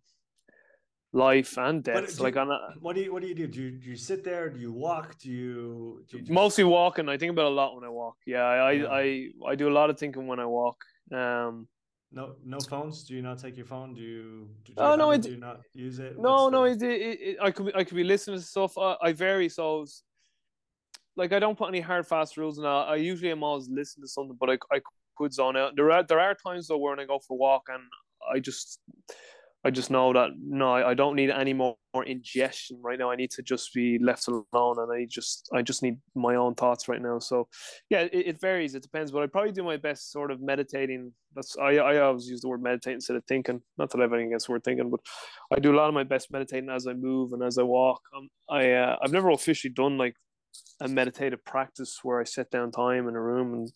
life 1.11 1.57
and 1.57 1.83
death. 1.83 2.17
do 2.17 2.23
Like 2.23 2.35
you- 2.35 2.41
on 2.41 2.51
a, 2.51 2.59
what 2.79 2.95
do 2.95 3.01
you 3.01 3.11
what 3.13 3.21
do 3.21 3.27
you 3.27 3.35
do 3.35 3.47
do 3.47 3.61
you, 3.63 3.71
do 3.71 3.89
you 3.89 3.95
sit 3.95 4.23
there 4.23 4.49
do 4.49 4.59
you 4.59 4.71
walk 4.71 5.17
do 5.17 5.29
you, 5.31 6.03
do 6.07 6.17
you 6.17 6.23
just- 6.23 6.31
mostly 6.31 6.63
walking. 6.63 7.09
I 7.09 7.17
think 7.17 7.31
about 7.31 7.47
a 7.47 7.55
lot 7.55 7.75
when 7.75 7.83
I 7.83 7.89
walk. 7.89 8.17
Yeah, 8.25 8.43
I, 8.43 8.71
Yeah. 8.71 8.85
I, 8.85 8.99
I, 9.47 9.51
I 9.51 9.55
do 9.55 9.69
a 9.69 9.75
lot 9.79 9.89
of 9.89 9.97
thinking 9.97 10.27
when 10.27 10.39
I 10.39 10.45
walk. 10.45 10.77
Um, 11.11 11.67
no 12.11 12.35
no 12.43 12.59
phones 12.59 13.03
do 13.03 13.13
you 13.15 13.21
not 13.21 13.37
take 13.37 13.55
your 13.55 13.65
phone 13.67 13.93
do 13.93 14.01
you 14.01 14.49
do 14.63 14.71
you, 14.71 14.75
Oh, 14.77 14.95
no, 14.95 15.11
I 15.11 15.17
do 15.17 15.31
you 15.31 15.37
not 15.37 15.61
use 15.73 15.99
it 15.99 16.17
No, 16.17 16.49
What's 16.49 16.53
no, 16.53 16.75
the- 16.75 16.85
it, 16.95 17.01
it, 17.01 17.19
it, 17.29 17.37
I 17.41 17.51
could 17.51 17.65
be, 17.67 17.75
I 17.75 17.83
could 17.83 17.95
be 17.95 18.03
listening 18.03 18.37
to 18.39 18.43
stuff. 18.43 18.77
I, 18.77 18.95
I 19.01 19.13
vary, 19.13 19.49
so 19.49 19.85
like 21.15 21.33
I 21.33 21.39
don't 21.39 21.57
put 21.57 21.69
any 21.69 21.81
hard 21.81 22.07
fast 22.07 22.37
rules, 22.37 22.57
and 22.59 22.67
I, 22.67 22.81
I 22.81 22.95
usually 22.95 23.31
am 23.31 23.43
always 23.43 23.67
listening 23.69 24.03
to 24.05 24.07
something, 24.07 24.37
but 24.39 24.49
I, 24.49 24.57
I 24.75 24.79
could 25.17 25.33
zone 25.33 25.57
out. 25.57 25.75
There 25.75 25.91
are 25.91 26.03
there 26.03 26.19
are 26.19 26.33
times 26.35 26.67
though 26.67 26.77
when 26.77 26.99
I 26.99 27.05
go 27.05 27.19
for 27.19 27.33
a 27.33 27.37
walk 27.37 27.63
and 27.69 27.83
I 28.33 28.39
just 28.39 28.79
I 29.65 29.71
just 29.71 29.91
know 29.91 30.13
that 30.13 30.29
no, 30.41 30.71
I, 30.71 30.93
don't 30.93 31.17
need 31.17 31.29
any 31.29 31.51
more, 31.51 31.75
more 31.93 32.05
ingestion 32.05 32.79
right 32.81 32.97
now. 32.97 33.11
I 33.11 33.17
need 33.17 33.31
to 33.31 33.41
just 33.41 33.73
be 33.73 33.99
left 33.99 34.29
alone, 34.29 34.77
and 34.77 34.91
I 34.91 35.05
just 35.09 35.49
I 35.53 35.61
just 35.61 35.83
need 35.83 35.97
my 36.15 36.35
own 36.35 36.55
thoughts 36.55 36.87
right 36.87 37.01
now. 37.01 37.19
So 37.19 37.49
yeah, 37.89 38.01
it, 38.01 38.13
it 38.13 38.41
varies. 38.41 38.73
It 38.73 38.83
depends, 38.83 39.11
but 39.11 39.21
I 39.21 39.27
probably 39.27 39.51
do 39.51 39.63
my 39.63 39.75
best 39.75 40.13
sort 40.13 40.31
of 40.31 40.41
meditating. 40.41 41.11
That's 41.35 41.57
I 41.57 41.75
I 41.75 41.97
always 41.99 42.29
use 42.29 42.39
the 42.39 42.47
word 42.47 42.63
meditate 42.63 42.93
instead 42.93 43.17
of 43.17 43.25
thinking. 43.25 43.61
Not 43.77 43.89
that 43.89 43.99
I 43.99 44.03
have 44.03 44.13
anything 44.13 44.29
against 44.29 44.47
the 44.47 44.53
word 44.53 44.63
thinking, 44.63 44.89
but 44.89 45.01
I 45.53 45.59
do 45.59 45.73
a 45.73 45.77
lot 45.77 45.89
of 45.89 45.93
my 45.93 46.05
best 46.05 46.31
meditating 46.31 46.69
as 46.69 46.87
I 46.87 46.93
move 46.93 47.33
and 47.33 47.43
as 47.43 47.57
I 47.57 47.63
walk. 47.63 48.01
Um, 48.15 48.29
I 48.49 48.71
uh, 48.71 48.95
I've 49.03 49.11
never 49.11 49.29
officially 49.29 49.73
done 49.73 49.97
like 49.97 50.15
a 50.81 50.87
meditative 50.87 51.43
practice 51.43 51.99
where 52.03 52.21
I 52.21 52.23
sit 52.23 52.49
down 52.49 52.71
time 52.71 53.07
in 53.09 53.15
a 53.15 53.21
room 53.21 53.53
and 53.53 53.71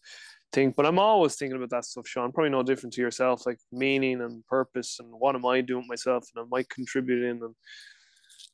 think, 0.54 0.76
but 0.76 0.86
I'm 0.86 0.99
always 0.99 1.36
thinking 1.36 1.58
about 1.58 1.72
that 1.72 1.86
stuff, 1.86 2.08
Sean. 2.08 2.32
Probably 2.32 2.51
no 2.51 2.64
different 2.64 2.93
to 2.93 3.01
yourself, 3.01 3.45
like 3.45 3.58
meaning 3.72 4.22
and 4.22 4.45
purpose 4.47 4.97
and 4.99 5.10
what 5.12 5.36
am 5.36 5.45
I 5.45 5.62
doing 5.62 5.86
myself 5.88 6.28
and 6.36 6.45
am 6.45 6.54
I 6.54 6.64
contributing 6.70 7.41
and 7.41 7.56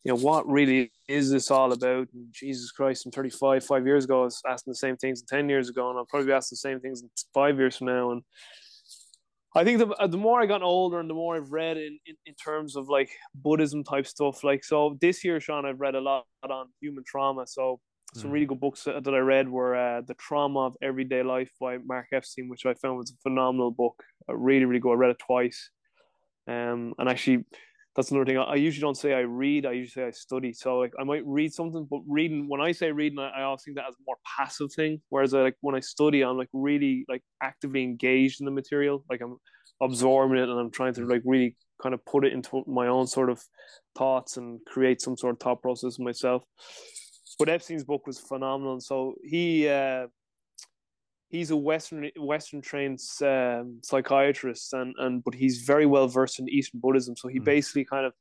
you 0.03 0.13
know, 0.13 0.19
what 0.19 0.47
really 0.47 0.91
is 1.07 1.29
this 1.29 1.51
all 1.51 1.73
about? 1.73 2.07
And 2.13 2.27
Jesus 2.31 2.71
Christ, 2.71 3.05
I'm 3.05 3.11
35. 3.11 3.65
Five 3.65 3.85
years 3.85 4.05
ago, 4.05 4.21
I 4.21 4.25
was 4.25 4.41
asking 4.47 4.71
the 4.71 4.75
same 4.75 4.95
things. 4.95 5.21
Ten 5.23 5.49
years 5.49 5.69
ago, 5.69 5.89
and 5.89 5.97
I'll 5.97 6.05
probably 6.05 6.27
be 6.27 6.33
asking 6.33 6.55
the 6.55 6.69
same 6.69 6.79
things 6.79 7.01
in 7.01 7.09
five 7.33 7.57
years 7.57 7.77
from 7.77 7.87
now. 7.87 8.11
And 8.11 8.21
I 9.55 9.63
think 9.65 9.79
the 9.79 9.87
uh, 9.87 10.07
the 10.07 10.17
more 10.17 10.41
I 10.41 10.45
got 10.45 10.61
older 10.61 10.99
and 10.99 11.09
the 11.09 11.13
more 11.13 11.35
I've 11.35 11.51
read 11.51 11.77
in, 11.77 11.99
in, 12.05 12.15
in 12.25 12.33
terms 12.35 12.77
of 12.77 12.87
like 12.87 13.09
Buddhism 13.35 13.83
type 13.83 14.07
stuff, 14.07 14.43
like 14.43 14.63
so 14.63 14.97
this 15.01 15.23
year, 15.25 15.41
Sean, 15.41 15.65
I've 15.65 15.81
read 15.81 15.95
a 15.95 16.01
lot 16.01 16.25
on 16.49 16.67
human 16.79 17.03
trauma. 17.05 17.45
So 17.45 17.81
some 18.15 18.29
mm. 18.29 18.33
really 18.33 18.45
good 18.45 18.59
books 18.59 18.83
that 18.83 19.07
I 19.07 19.19
read 19.19 19.49
were 19.49 19.75
uh, 19.75 20.01
The 20.01 20.15
Trauma 20.15 20.61
of 20.61 20.75
Everyday 20.81 21.23
Life 21.23 21.51
by 21.59 21.77
Mark 21.77 22.07
Epstein, 22.11 22.49
which 22.49 22.65
I 22.65 22.73
found 22.73 22.97
was 22.97 23.11
a 23.11 23.21
phenomenal 23.21 23.71
book. 23.71 24.01
A 24.27 24.35
really, 24.35 24.65
really 24.65 24.79
good. 24.79 24.91
I 24.91 24.95
read 24.95 25.11
it 25.11 25.19
twice. 25.19 25.69
Um, 26.47 26.93
and 26.97 27.07
actually, 27.07 27.45
that's 27.95 28.11
another 28.11 28.25
thing. 28.25 28.37
I, 28.37 28.55
usually 28.55 28.81
don't 28.81 28.97
say 28.97 29.13
I 29.13 29.21
read. 29.21 29.65
I 29.65 29.73
usually 29.73 30.03
say 30.03 30.07
I 30.07 30.11
study. 30.11 30.53
So 30.53 30.77
like 30.77 30.93
I 30.99 31.03
might 31.03 31.25
read 31.25 31.53
something, 31.53 31.87
but 31.89 31.99
reading 32.07 32.47
when 32.47 32.61
I 32.61 32.71
say 32.71 32.91
reading, 32.91 33.19
I, 33.19 33.29
I 33.29 33.43
always 33.43 33.63
think 33.63 33.77
that 33.77 33.87
as 33.87 33.95
a 33.95 34.03
more 34.07 34.17
passive 34.37 34.71
thing. 34.73 35.01
Whereas 35.09 35.33
I, 35.33 35.41
like 35.41 35.57
when 35.61 35.75
I 35.75 35.79
study, 35.79 36.23
I'm 36.23 36.37
like 36.37 36.49
really 36.53 37.05
like 37.09 37.21
actively 37.43 37.83
engaged 37.83 38.41
in 38.41 38.45
the 38.45 38.51
material. 38.51 39.03
Like 39.09 39.21
I'm 39.21 39.37
absorbing 39.81 40.37
it 40.37 40.49
and 40.49 40.59
I'm 40.59 40.71
trying 40.71 40.93
to 40.95 41.05
like 41.05 41.21
really 41.25 41.55
kind 41.81 41.93
of 41.93 42.03
put 42.05 42.25
it 42.25 42.33
into 42.33 42.63
my 42.67 42.87
own 42.87 43.05
sort 43.05 43.29
of 43.29 43.41
thoughts 43.97 44.37
and 44.37 44.59
create 44.65 45.01
some 45.01 45.17
sort 45.17 45.35
of 45.35 45.39
thought 45.39 45.61
process 45.61 45.99
myself. 45.99 46.43
But 47.39 47.49
Epstein's 47.49 47.85
book 47.85 48.05
was 48.05 48.19
phenomenal. 48.19 48.81
So 48.81 49.15
he 49.23 49.67
uh, 49.67 50.07
he's 51.29 51.51
a 51.51 51.55
Western 51.55 52.11
Western 52.17 52.61
trained 52.61 52.99
um, 53.23 53.79
psychiatrist, 53.81 54.73
and 54.73 54.93
and 54.99 55.23
but 55.23 55.33
he's 55.33 55.61
very 55.61 55.85
well 55.85 56.07
versed 56.07 56.39
in 56.39 56.49
Eastern 56.49 56.81
Buddhism. 56.81 57.15
So 57.15 57.29
he 57.29 57.39
mm. 57.39 57.45
basically 57.45 57.85
kind 57.85 58.05
of 58.05 58.13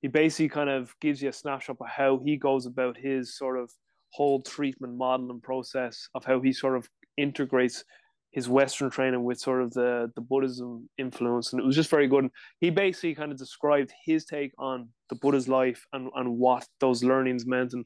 he 0.00 0.08
basically 0.08 0.48
kind 0.48 0.70
of 0.70 0.94
gives 1.00 1.20
you 1.20 1.28
a 1.28 1.32
snapshot 1.32 1.76
of 1.80 1.86
how 1.88 2.20
he 2.24 2.36
goes 2.36 2.66
about 2.66 2.96
his 2.96 3.36
sort 3.36 3.58
of 3.58 3.70
whole 4.10 4.42
treatment 4.42 4.94
model 4.96 5.30
and 5.30 5.42
process 5.42 6.08
of 6.14 6.24
how 6.24 6.40
he 6.40 6.52
sort 6.52 6.76
of 6.76 6.88
integrates 7.16 7.84
his 8.32 8.48
Western 8.48 8.90
training 8.90 9.24
with 9.24 9.38
sort 9.38 9.62
of 9.62 9.72
the 9.72 10.10
the 10.14 10.20
Buddhism 10.20 10.88
influence, 10.98 11.52
and 11.52 11.60
it 11.60 11.66
was 11.66 11.76
just 11.76 11.90
very 11.90 12.06
good. 12.06 12.24
And 12.24 12.32
he 12.60 12.70
basically 12.70 13.14
kind 13.14 13.32
of 13.32 13.38
described 13.38 13.92
his 14.04 14.24
take 14.24 14.52
on 14.58 14.88
the 15.08 15.16
Buddha's 15.16 15.48
life 15.48 15.84
and 15.92 16.10
and 16.14 16.38
what 16.38 16.66
those 16.80 17.04
learnings 17.04 17.46
meant, 17.46 17.72
and 17.72 17.84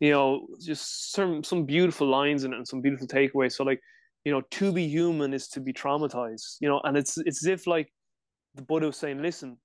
you 0.00 0.10
know, 0.10 0.46
just 0.60 1.12
some 1.12 1.42
some 1.42 1.64
beautiful 1.64 2.06
lines 2.06 2.44
in 2.44 2.52
it 2.52 2.56
and 2.56 2.68
some 2.68 2.80
beautiful 2.80 3.06
takeaways. 3.06 3.52
So 3.52 3.64
like, 3.64 3.80
you 4.24 4.32
know, 4.32 4.42
to 4.52 4.72
be 4.72 4.86
human 4.86 5.32
is 5.32 5.48
to 5.48 5.60
be 5.60 5.72
traumatized. 5.72 6.56
You 6.60 6.68
know, 6.68 6.80
and 6.84 6.96
it's 6.96 7.16
it's 7.18 7.44
as 7.44 7.46
if 7.46 7.66
like 7.66 7.90
the 8.54 8.62
Buddha 8.62 8.86
was 8.86 8.96
saying, 8.96 9.22
listen, 9.22 9.58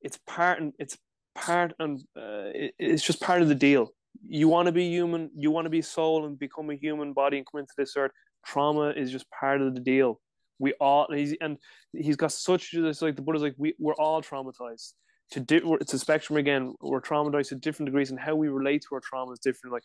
it's 0.00 0.18
part 0.26 0.60
and 0.60 0.72
it's 0.78 0.96
part 1.34 1.72
and 1.78 1.98
uh, 2.16 2.50
it, 2.54 2.74
it's 2.78 3.02
just 3.02 3.20
part 3.20 3.42
of 3.42 3.48
the 3.48 3.54
deal. 3.54 3.92
You 4.26 4.48
want 4.48 4.66
to 4.66 4.72
be 4.72 4.88
human, 4.88 5.30
you 5.34 5.50
want 5.50 5.66
to 5.66 5.70
be 5.70 5.82
soul 5.82 6.26
and 6.26 6.38
become 6.38 6.70
a 6.70 6.74
human 6.74 7.12
body 7.12 7.38
and 7.38 7.46
come 7.50 7.60
into 7.60 7.74
this 7.76 7.94
earth. 7.96 8.12
Trauma 8.44 8.90
is 8.90 9.10
just 9.10 9.26
part 9.30 9.60
of 9.60 9.74
the 9.74 9.80
deal. 9.80 10.20
We 10.60 10.72
all 10.74 11.06
and 11.08 11.18
he's 11.18 11.36
and 11.40 11.56
he's 11.92 12.16
got 12.16 12.32
such 12.32 12.74
it's 12.74 13.02
like 13.02 13.16
the 13.16 13.22
Buddha's 13.22 13.42
like 13.42 13.54
we 13.58 13.74
we're 13.78 13.94
all 13.94 14.22
traumatized 14.22 14.92
to 15.30 15.40
do 15.40 15.76
it's 15.80 15.94
a 15.94 15.98
spectrum 15.98 16.36
again 16.36 16.74
we're 16.80 17.00
traumatized 17.00 17.48
to 17.48 17.54
different 17.54 17.86
degrees 17.86 18.10
and 18.10 18.18
how 18.18 18.34
we 18.34 18.48
relate 18.48 18.82
to 18.82 18.94
our 18.94 19.00
trauma 19.00 19.32
is 19.32 19.38
different 19.38 19.72
like 19.72 19.82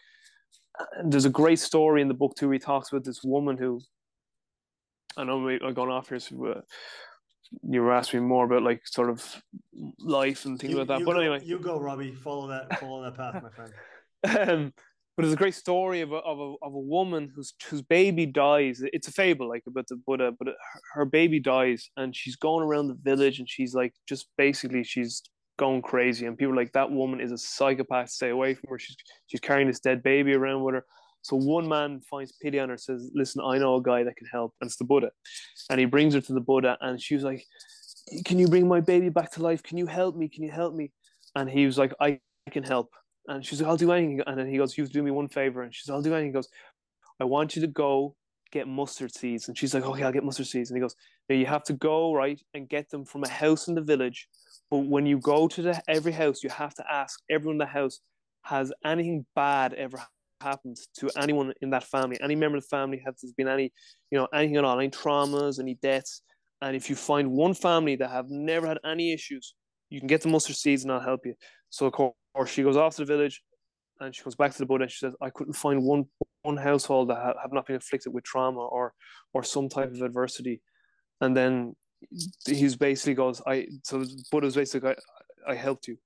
there's 1.05 1.25
a 1.25 1.29
great 1.29 1.59
story 1.59 2.01
in 2.01 2.07
the 2.07 2.13
book 2.13 2.35
too 2.35 2.49
he 2.49 2.59
talks 2.59 2.91
about 2.91 3.03
this 3.03 3.23
woman 3.23 3.57
who 3.57 3.79
i 5.17 5.23
know 5.23 5.47
i'm 5.47 5.73
going 5.73 5.91
off 5.91 6.09
here 6.09 6.19
so 6.19 6.45
uh, 6.45 6.61
you 7.69 7.81
were 7.81 7.93
asking 7.93 8.21
me 8.21 8.25
more 8.25 8.45
about 8.45 8.63
like 8.63 8.81
sort 8.85 9.09
of 9.09 9.43
life 9.99 10.45
and 10.45 10.59
things 10.59 10.73
you, 10.73 10.79
like 10.79 10.87
that 10.87 11.03
but 11.05 11.13
go, 11.13 11.19
anyway 11.19 11.39
you 11.43 11.59
go 11.59 11.79
robbie 11.79 12.13
follow 12.13 12.47
that 12.47 12.79
follow 12.79 13.03
that 13.03 13.15
path 13.15 13.43
my 13.43 13.49
friend 13.49 13.73
um, 14.49 14.73
but 15.15 15.23
there's 15.23 15.33
a 15.33 15.37
great 15.37 15.53
story 15.53 16.01
of 16.01 16.11
a, 16.11 16.17
of 16.17 16.39
a, 16.39 16.53
of 16.63 16.73
a 16.73 16.79
woman 16.79 17.31
whose 17.35 17.53
whose 17.69 17.83
baby 17.83 18.25
dies. 18.25 18.81
It's 18.93 19.07
a 19.07 19.11
fable, 19.11 19.47
like 19.47 19.61
about 19.67 19.87
the 19.87 19.95
Buddha, 19.95 20.31
but 20.31 20.55
her 20.93 21.05
baby 21.05 21.39
dies, 21.39 21.87
and 21.97 22.15
she's 22.15 22.35
going 22.35 22.65
around 22.65 22.87
the 22.87 22.97
village, 22.99 23.37
and 23.37 23.47
she's 23.47 23.75
like, 23.75 23.93
just 24.09 24.27
basically, 24.39 24.83
she's 24.83 25.21
going 25.57 25.81
crazy, 25.81 26.25
and 26.25 26.37
people 26.37 26.55
like 26.55 26.71
that 26.73 26.91
woman 26.91 27.19
is 27.19 27.31
a 27.31 27.37
psychopath. 27.37 28.09
Stay 28.09 28.29
away 28.29 28.53
from 28.53 28.69
her. 28.69 28.79
She's 28.79 28.95
she's 29.27 29.39
carrying 29.39 29.67
this 29.67 29.79
dead 29.79 30.03
baby 30.03 30.33
around 30.33 30.63
with 30.63 30.75
her. 30.75 30.85
So 31.21 31.37
one 31.37 31.67
man 31.69 32.01
finds 32.01 32.33
pity 32.33 32.59
on 32.59 32.69
her, 32.69 32.77
says, 32.77 33.09
"Listen, 33.13 33.41
I 33.45 33.57
know 33.57 33.75
a 33.75 33.81
guy 33.81 34.03
that 34.03 34.15
can 34.15 34.27
help, 34.27 34.53
and 34.59 34.67
it's 34.67 34.77
the 34.77 34.85
Buddha." 34.85 35.11
And 35.69 35.79
he 35.79 35.85
brings 35.85 36.13
her 36.13 36.21
to 36.21 36.33
the 36.33 36.41
Buddha, 36.41 36.77
and 36.81 37.01
she 37.01 37.15
was 37.15 37.23
like, 37.23 37.45
"Can 38.25 38.39
you 38.39 38.47
bring 38.47 38.67
my 38.67 38.81
baby 38.81 39.09
back 39.09 39.31
to 39.31 39.41
life? 39.41 39.63
Can 39.63 39.77
you 39.77 39.87
help 39.87 40.15
me? 40.15 40.27
Can 40.27 40.43
you 40.43 40.51
help 40.51 40.73
me?" 40.75 40.91
And 41.35 41.49
he 41.49 41.65
was 41.65 41.77
like, 41.77 41.93
"I 41.99 42.19
can 42.51 42.63
help." 42.63 42.91
And 43.27 43.45
she's 43.45 43.61
like, 43.61 43.69
"I'll 43.69 43.77
do 43.77 43.91
anything." 43.91 44.21
And 44.27 44.37
then 44.37 44.49
he 44.49 44.57
goes, 44.57 44.77
"You 44.77 44.85
do 44.85 45.03
me 45.03 45.11
one 45.11 45.29
favor." 45.29 45.61
And 45.61 45.73
she's, 45.73 45.89
"I'll 45.89 46.01
do 46.01 46.13
anything." 46.13 46.31
He 46.31 46.33
goes, 46.33 46.49
"I 47.19 47.23
want 47.23 47.55
you 47.55 47.61
to 47.61 47.67
go 47.67 48.15
get 48.51 48.67
mustard 48.67 49.13
seeds." 49.13 49.47
And 49.47 49.57
she's 49.57 49.73
like, 49.73 49.85
"Okay, 49.85 50.03
I'll 50.03 50.11
get 50.11 50.25
mustard 50.25 50.47
seeds." 50.47 50.69
And 50.69 50.77
he 50.77 50.81
goes, 50.81 50.95
you 51.29 51.45
have 51.45 51.63
to 51.63 51.73
go 51.73 52.13
right 52.13 52.39
and 52.53 52.69
get 52.69 52.89
them 52.89 53.05
from 53.05 53.23
a 53.23 53.29
house 53.29 53.67
in 53.69 53.75
the 53.75 53.81
village." 53.81 54.27
But 54.71 54.79
when 54.79 55.05
you 55.05 55.19
go 55.19 55.47
to 55.47 55.61
the 55.61 55.81
every 55.87 56.11
house, 56.11 56.43
you 56.43 56.49
have 56.49 56.73
to 56.75 56.83
ask 56.91 57.19
everyone 57.29 57.55
in 57.55 57.59
the 57.59 57.65
house, 57.65 57.99
has 58.43 58.73
anything 58.83 59.25
bad 59.35 59.73
ever 59.73 59.99
happened 60.41 60.77
to 60.97 61.09
anyone 61.17 61.53
in 61.61 61.69
that 61.71 61.83
family? 61.83 62.17
Any 62.21 62.35
member 62.35 62.57
of 62.57 62.63
the 62.63 62.69
family 62.69 63.01
has 63.05 63.15
there 63.21 63.31
been 63.37 63.47
any, 63.47 63.71
you 64.11 64.17
know, 64.17 64.27
anything 64.33 64.57
at 64.57 64.65
all, 64.65 64.79
any 64.79 64.89
traumas, 64.89 65.59
any 65.59 65.75
deaths? 65.75 66.21
And 66.61 66.75
if 66.75 66.89
you 66.89 66.95
find 66.95 67.31
one 67.31 67.53
family 67.53 67.95
that 67.97 68.09
have 68.09 68.29
never 68.29 68.67
had 68.67 68.79
any 68.85 69.13
issues, 69.13 69.53
you 69.89 69.99
can 69.99 70.07
get 70.07 70.21
the 70.21 70.29
mustard 70.29 70.55
seeds 70.55 70.83
and 70.83 70.91
I'll 70.91 70.99
help 70.99 71.25
you. 71.25 71.35
So 71.69 71.85
of 71.87 71.93
course 71.93 72.49
she 72.49 72.63
goes 72.63 72.77
off 72.77 72.95
to 72.95 73.05
the 73.05 73.13
village 73.13 73.41
and 73.99 74.15
she 74.15 74.23
comes 74.23 74.35
back 74.35 74.51
to 74.53 74.57
the 74.57 74.65
Buddha 74.65 74.83
and 74.83 74.91
she 74.91 74.97
says, 74.97 75.15
I 75.21 75.29
couldn't 75.29 75.53
find 75.53 75.83
one 75.83 76.05
one 76.43 76.57
household 76.57 77.09
that 77.09 77.35
have 77.41 77.53
not 77.53 77.67
been 77.67 77.77
afflicted 77.77 78.13
with 78.13 78.23
trauma 78.23 78.59
or 78.59 78.93
or 79.33 79.43
some 79.43 79.69
type 79.69 79.91
of 79.91 80.01
adversity. 80.01 80.61
And 81.21 81.35
then 81.35 81.75
he's 82.45 82.75
basically 82.75 83.13
goes, 83.13 83.41
I 83.45 83.67
so 83.83 84.05
Buddha's 84.31 84.55
basically 84.55 84.91
I, 85.47 85.51
I 85.51 85.55
helped 85.55 85.87
you, 85.87 85.97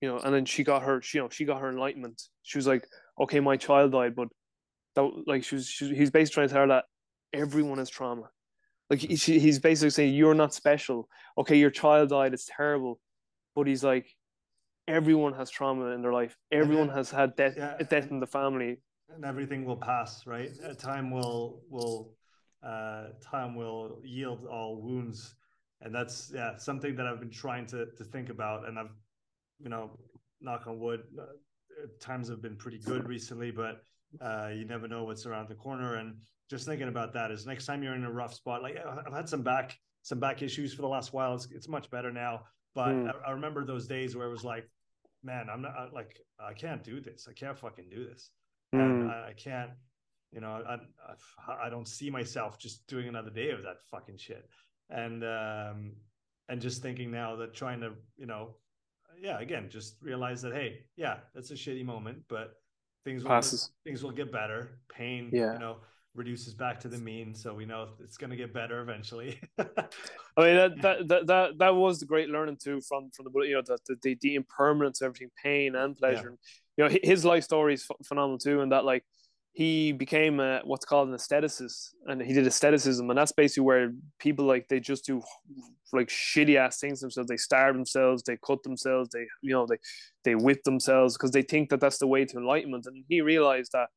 you 0.00 0.08
know, 0.08 0.18
and 0.18 0.34
then 0.34 0.44
she 0.44 0.64
got 0.64 0.82
her, 0.82 1.00
she, 1.02 1.18
you 1.18 1.24
know, 1.24 1.30
she 1.30 1.44
got 1.44 1.60
her 1.60 1.68
enlightenment. 1.68 2.22
She 2.42 2.58
was 2.58 2.66
like, 2.66 2.86
okay, 3.20 3.40
my 3.40 3.56
child 3.56 3.92
died, 3.92 4.14
but 4.14 4.28
that 4.94 5.10
like 5.26 5.44
she 5.44 5.56
was, 5.56 5.68
she, 5.68 5.94
he's 5.94 6.10
basically 6.10 6.34
trying 6.34 6.48
to 6.48 6.52
tell 6.52 6.62
her 6.62 6.68
that 6.68 6.84
everyone 7.32 7.78
has 7.78 7.90
trauma. 7.90 8.30
Like 8.88 9.00
he, 9.00 9.16
he's 9.16 9.58
basically 9.58 9.90
saying 9.90 10.14
you're 10.14 10.34
not 10.34 10.54
special. 10.54 11.08
Okay, 11.38 11.56
your 11.56 11.70
child 11.70 12.10
died, 12.10 12.32
it's 12.32 12.48
terrible, 12.56 13.00
but 13.54 13.66
he's 13.66 13.82
like, 13.82 14.06
everyone 14.88 15.34
has 15.34 15.50
trauma 15.50 15.86
in 15.86 16.02
their 16.02 16.12
life. 16.12 16.36
Everyone 16.52 16.88
has 16.88 17.10
had 17.10 17.34
death, 17.36 17.54
yeah. 17.56 17.76
death 17.78 18.10
in 18.10 18.20
the 18.20 18.26
family, 18.26 18.78
and 19.14 19.24
everything 19.24 19.64
will 19.64 19.76
pass. 19.76 20.26
Right, 20.26 20.50
time 20.78 21.10
will 21.10 21.62
will 21.68 22.14
uh, 22.62 23.08
time 23.22 23.54
will 23.54 24.00
yield 24.04 24.46
all 24.46 24.80
wounds. 24.80 25.34
And 25.82 25.94
that's 25.94 26.32
yeah 26.34 26.56
something 26.56 26.96
that 26.96 27.06
i've 27.06 27.20
been 27.20 27.30
trying 27.30 27.66
to 27.66 27.86
to 27.86 28.04
think 28.04 28.30
about. 28.30 28.66
And 28.66 28.78
i've 28.78 28.94
you 29.62 29.68
know 29.68 29.98
knock 30.40 30.66
on 30.66 30.78
wood 30.80 31.02
uh, 31.18 31.24
times 32.00 32.28
have 32.28 32.42
been 32.42 32.56
pretty 32.56 32.78
good 32.78 33.08
recently 33.08 33.50
but 33.50 33.82
uh, 34.20 34.48
you 34.54 34.64
never 34.64 34.86
know 34.86 35.04
what's 35.04 35.26
around 35.26 35.48
the 35.48 35.54
corner. 35.54 35.96
And 35.96 36.16
just 36.48 36.66
thinking 36.66 36.88
about 36.88 37.12
that 37.14 37.30
is 37.30 37.46
next 37.46 37.66
time 37.66 37.82
you're 37.82 37.94
in 37.94 38.04
a 38.04 38.10
rough 38.10 38.32
spot 38.32 38.62
like 38.62 38.76
i've 39.06 39.12
had 39.12 39.28
some 39.28 39.42
back 39.42 39.76
some 40.02 40.20
back 40.20 40.40
issues 40.40 40.72
for 40.72 40.82
the 40.82 40.88
last 40.88 41.12
while. 41.12 41.34
It's, 41.34 41.48
it's 41.50 41.68
much 41.68 41.90
better 41.90 42.12
now. 42.12 42.42
But 42.76 42.90
mm. 42.90 43.10
I, 43.10 43.30
I, 43.30 43.30
remember 43.32 43.64
those 43.64 43.88
days 43.88 44.14
where 44.14 44.28
it 44.28 44.30
was 44.30 44.44
like 44.44 44.70
man 45.24 45.48
i'm 45.50 45.62
not 45.62 45.92
like 45.92 46.20
i 46.38 46.52
can't 46.52 46.84
do 46.84 47.00
this. 47.00 47.26
I 47.28 47.32
can't 47.32 47.58
fucking 47.58 47.88
do 47.90 48.04
this. 48.04 48.30
Mm. 48.74 48.80
and 48.80 49.10
I, 49.10 49.28
I 49.30 49.32
can't 49.32 49.70
you 50.36 50.42
know, 50.42 50.62
I, 50.68 50.74
I, 51.48 51.66
I 51.66 51.70
don't 51.70 51.88
see 51.88 52.10
myself 52.10 52.58
just 52.58 52.86
doing 52.86 53.08
another 53.08 53.30
day 53.30 53.50
of 53.50 53.62
that 53.62 53.78
fucking 53.90 54.18
shit. 54.18 54.46
And 54.90 55.24
um, 55.24 55.92
and 56.50 56.60
just 56.60 56.82
thinking 56.82 57.10
now 57.10 57.34
that 57.36 57.54
trying 57.54 57.80
to, 57.80 57.92
you 58.18 58.26
know, 58.26 58.50
yeah, 59.20 59.40
again, 59.40 59.68
just 59.70 59.96
realize 60.02 60.42
that 60.42 60.52
hey, 60.52 60.80
yeah, 60.96 61.16
that's 61.34 61.50
a 61.50 61.54
shitty 61.54 61.84
moment, 61.86 62.18
but 62.28 62.56
things 63.02 63.22
will 63.22 63.30
Passes. 63.30 63.70
things 63.82 64.04
will 64.04 64.10
get 64.10 64.30
better. 64.30 64.78
Pain, 64.90 65.30
yeah. 65.32 65.54
you 65.54 65.58
know, 65.58 65.78
reduces 66.14 66.52
back 66.52 66.78
to 66.80 66.88
the 66.88 66.98
mean, 66.98 67.34
so 67.34 67.54
we 67.54 67.64
know 67.64 67.88
it's 67.98 68.18
going 68.18 68.30
to 68.30 68.36
get 68.36 68.52
better 68.52 68.82
eventually. 68.82 69.40
I 69.58 69.64
mean 69.64 70.56
that, 70.56 70.72
that 70.82 71.08
that 71.08 71.26
that 71.26 71.58
that 71.58 71.74
was 71.74 71.98
the 71.98 72.06
great 72.06 72.28
learning 72.28 72.58
too 72.62 72.82
from 72.82 73.10
from 73.10 73.24
the 73.24 73.40
you 73.40 73.54
know 73.54 73.62
the 73.62 73.96
the, 74.02 74.18
the 74.20 74.34
impermanence 74.34 75.00
of 75.00 75.06
everything, 75.06 75.30
pain 75.42 75.74
and 75.74 75.96
pleasure. 75.96 76.36
Yeah. 76.76 76.88
You 76.90 76.92
know, 76.92 76.98
his 77.02 77.24
life 77.24 77.42
story 77.42 77.72
is 77.72 77.88
phenomenal 78.04 78.36
too, 78.36 78.60
and 78.60 78.70
that 78.72 78.84
like 78.84 79.02
he 79.56 79.90
became 79.90 80.38
a, 80.38 80.60
what's 80.64 80.84
called 80.84 81.08
an 81.08 81.14
aestheticist 81.14 81.94
and 82.08 82.20
he 82.20 82.34
did 82.34 82.46
aestheticism 82.46 83.08
and 83.08 83.18
that's 83.18 83.32
basically 83.32 83.62
where 83.62 83.90
people 84.18 84.44
like 84.44 84.68
they 84.68 84.78
just 84.78 85.06
do 85.06 85.22
like 85.94 86.08
shitty 86.08 86.56
ass 86.56 86.78
things 86.78 87.00
themselves. 87.00 87.26
They 87.26 87.38
starve 87.38 87.74
themselves 87.74 88.22
they 88.22 88.36
cut 88.46 88.62
themselves 88.64 89.08
they 89.14 89.26
you 89.40 89.54
know 89.54 89.66
they 89.66 89.78
they 90.24 90.34
whip 90.34 90.62
themselves 90.64 91.16
because 91.16 91.30
they 91.30 91.40
think 91.40 91.70
that 91.70 91.80
that's 91.80 91.96
the 91.96 92.06
way 92.06 92.26
to 92.26 92.36
enlightenment. 92.36 92.84
And 92.84 93.02
he 93.08 93.22
realized 93.22 93.72
that 93.72 93.88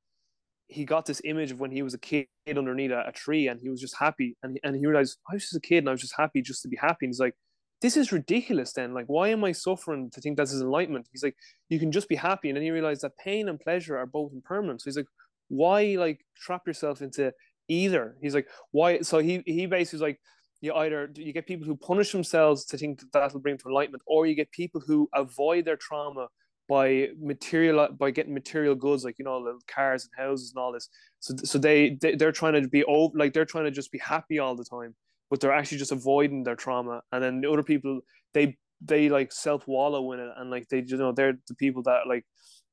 he 0.67 0.85
got 0.85 1.05
this 1.05 1.21
image 1.25 1.51
of 1.51 1.59
when 1.59 1.71
he 1.71 1.81
was 1.81 1.93
a 1.93 1.97
kid 1.97 2.27
underneath 2.47 2.91
a, 2.91 3.03
a 3.07 3.11
tree 3.11 3.49
and 3.49 3.59
he 3.59 3.67
was 3.67 3.81
just 3.81 3.97
happy. 3.99 4.37
And, 4.41 4.57
and 4.63 4.77
he 4.77 4.85
realized 4.85 5.17
I 5.29 5.33
was 5.33 5.43
just 5.43 5.57
a 5.57 5.59
kid 5.59 5.79
and 5.79 5.89
I 5.89 5.91
was 5.91 6.01
just 6.01 6.15
happy 6.15 6.41
just 6.41 6.61
to 6.61 6.69
be 6.69 6.77
happy. 6.77 7.05
And 7.05 7.09
he's 7.09 7.19
like 7.19 7.35
this 7.81 7.97
is 7.97 8.13
ridiculous 8.13 8.71
then. 8.71 8.93
Like 8.93 9.07
why 9.07 9.27
am 9.27 9.43
i 9.43 9.51
suffering 9.51 10.09
to 10.11 10.21
think 10.21 10.37
that's 10.37 10.51
his 10.51 10.61
enlightenment? 10.61 11.09
He's 11.11 11.23
like 11.23 11.35
you 11.67 11.79
can 11.79 11.91
just 11.91 12.07
be 12.07 12.15
happy. 12.15 12.47
And 12.47 12.55
then 12.55 12.63
he 12.63 12.71
realized 12.71 13.01
that 13.01 13.17
pain 13.17 13.49
and 13.49 13.59
pleasure 13.59 13.97
are 13.97 14.05
both 14.05 14.31
impermanent. 14.31 14.81
So 14.81 14.85
he's 14.85 14.95
like 14.95 15.07
why 15.49 15.95
like 15.97 16.25
trap 16.37 16.65
yourself 16.65 17.01
into 17.01 17.33
either? 17.67 18.15
He's 18.21 18.33
like 18.33 18.47
why 18.71 19.01
so 19.01 19.19
he 19.19 19.43
he 19.45 19.65
basically 19.65 20.07
like 20.07 20.19
you 20.61 20.73
either 20.73 21.09
you 21.15 21.33
get 21.33 21.47
people 21.47 21.67
who 21.67 21.75
punish 21.75 22.11
themselves 22.11 22.65
to 22.65 22.77
think 22.77 22.99
that 22.99 23.11
that'll 23.11 23.39
bring 23.39 23.57
to 23.57 23.67
enlightenment 23.67 24.03
or 24.05 24.25
you 24.25 24.35
get 24.35 24.51
people 24.51 24.81
who 24.85 25.09
avoid 25.13 25.65
their 25.65 25.77
trauma 25.77 26.27
by 26.67 27.07
material 27.19 27.87
by 27.97 28.11
getting 28.11 28.33
material 28.33 28.75
goods 28.75 29.03
like 29.03 29.17
you 29.17 29.25
know 29.25 29.43
the 29.43 29.59
cars 29.67 30.07
and 30.07 30.25
houses 30.25 30.53
and 30.55 30.61
all 30.61 30.71
this. 30.71 30.89
So 31.19 31.35
so 31.43 31.57
they, 31.57 31.97
they 32.01 32.15
they're 32.15 32.31
trying 32.31 32.61
to 32.61 32.67
be 32.67 32.83
over 32.85 33.17
like 33.17 33.33
they're 33.33 33.45
trying 33.45 33.65
to 33.65 33.71
just 33.71 33.91
be 33.91 33.99
happy 33.99 34.39
all 34.39 34.55
the 34.55 34.65
time 34.65 34.95
but 35.29 35.39
they're 35.39 35.53
actually 35.53 35.77
just 35.77 35.91
avoiding 35.91 36.43
their 36.43 36.55
trauma. 36.55 37.01
And 37.11 37.23
then 37.23 37.41
the 37.41 37.49
other 37.49 37.63
people 37.63 38.01
they 38.33 38.57
they 38.81 39.09
like 39.09 39.31
self 39.31 39.67
wallow 39.67 40.11
in 40.13 40.19
it 40.19 40.29
and 40.37 40.49
like 40.49 40.67
they 40.69 40.83
you 40.85 40.97
know 40.97 41.11
they're 41.11 41.37
the 41.47 41.55
people 41.55 41.83
that 41.83 42.07
like 42.07 42.25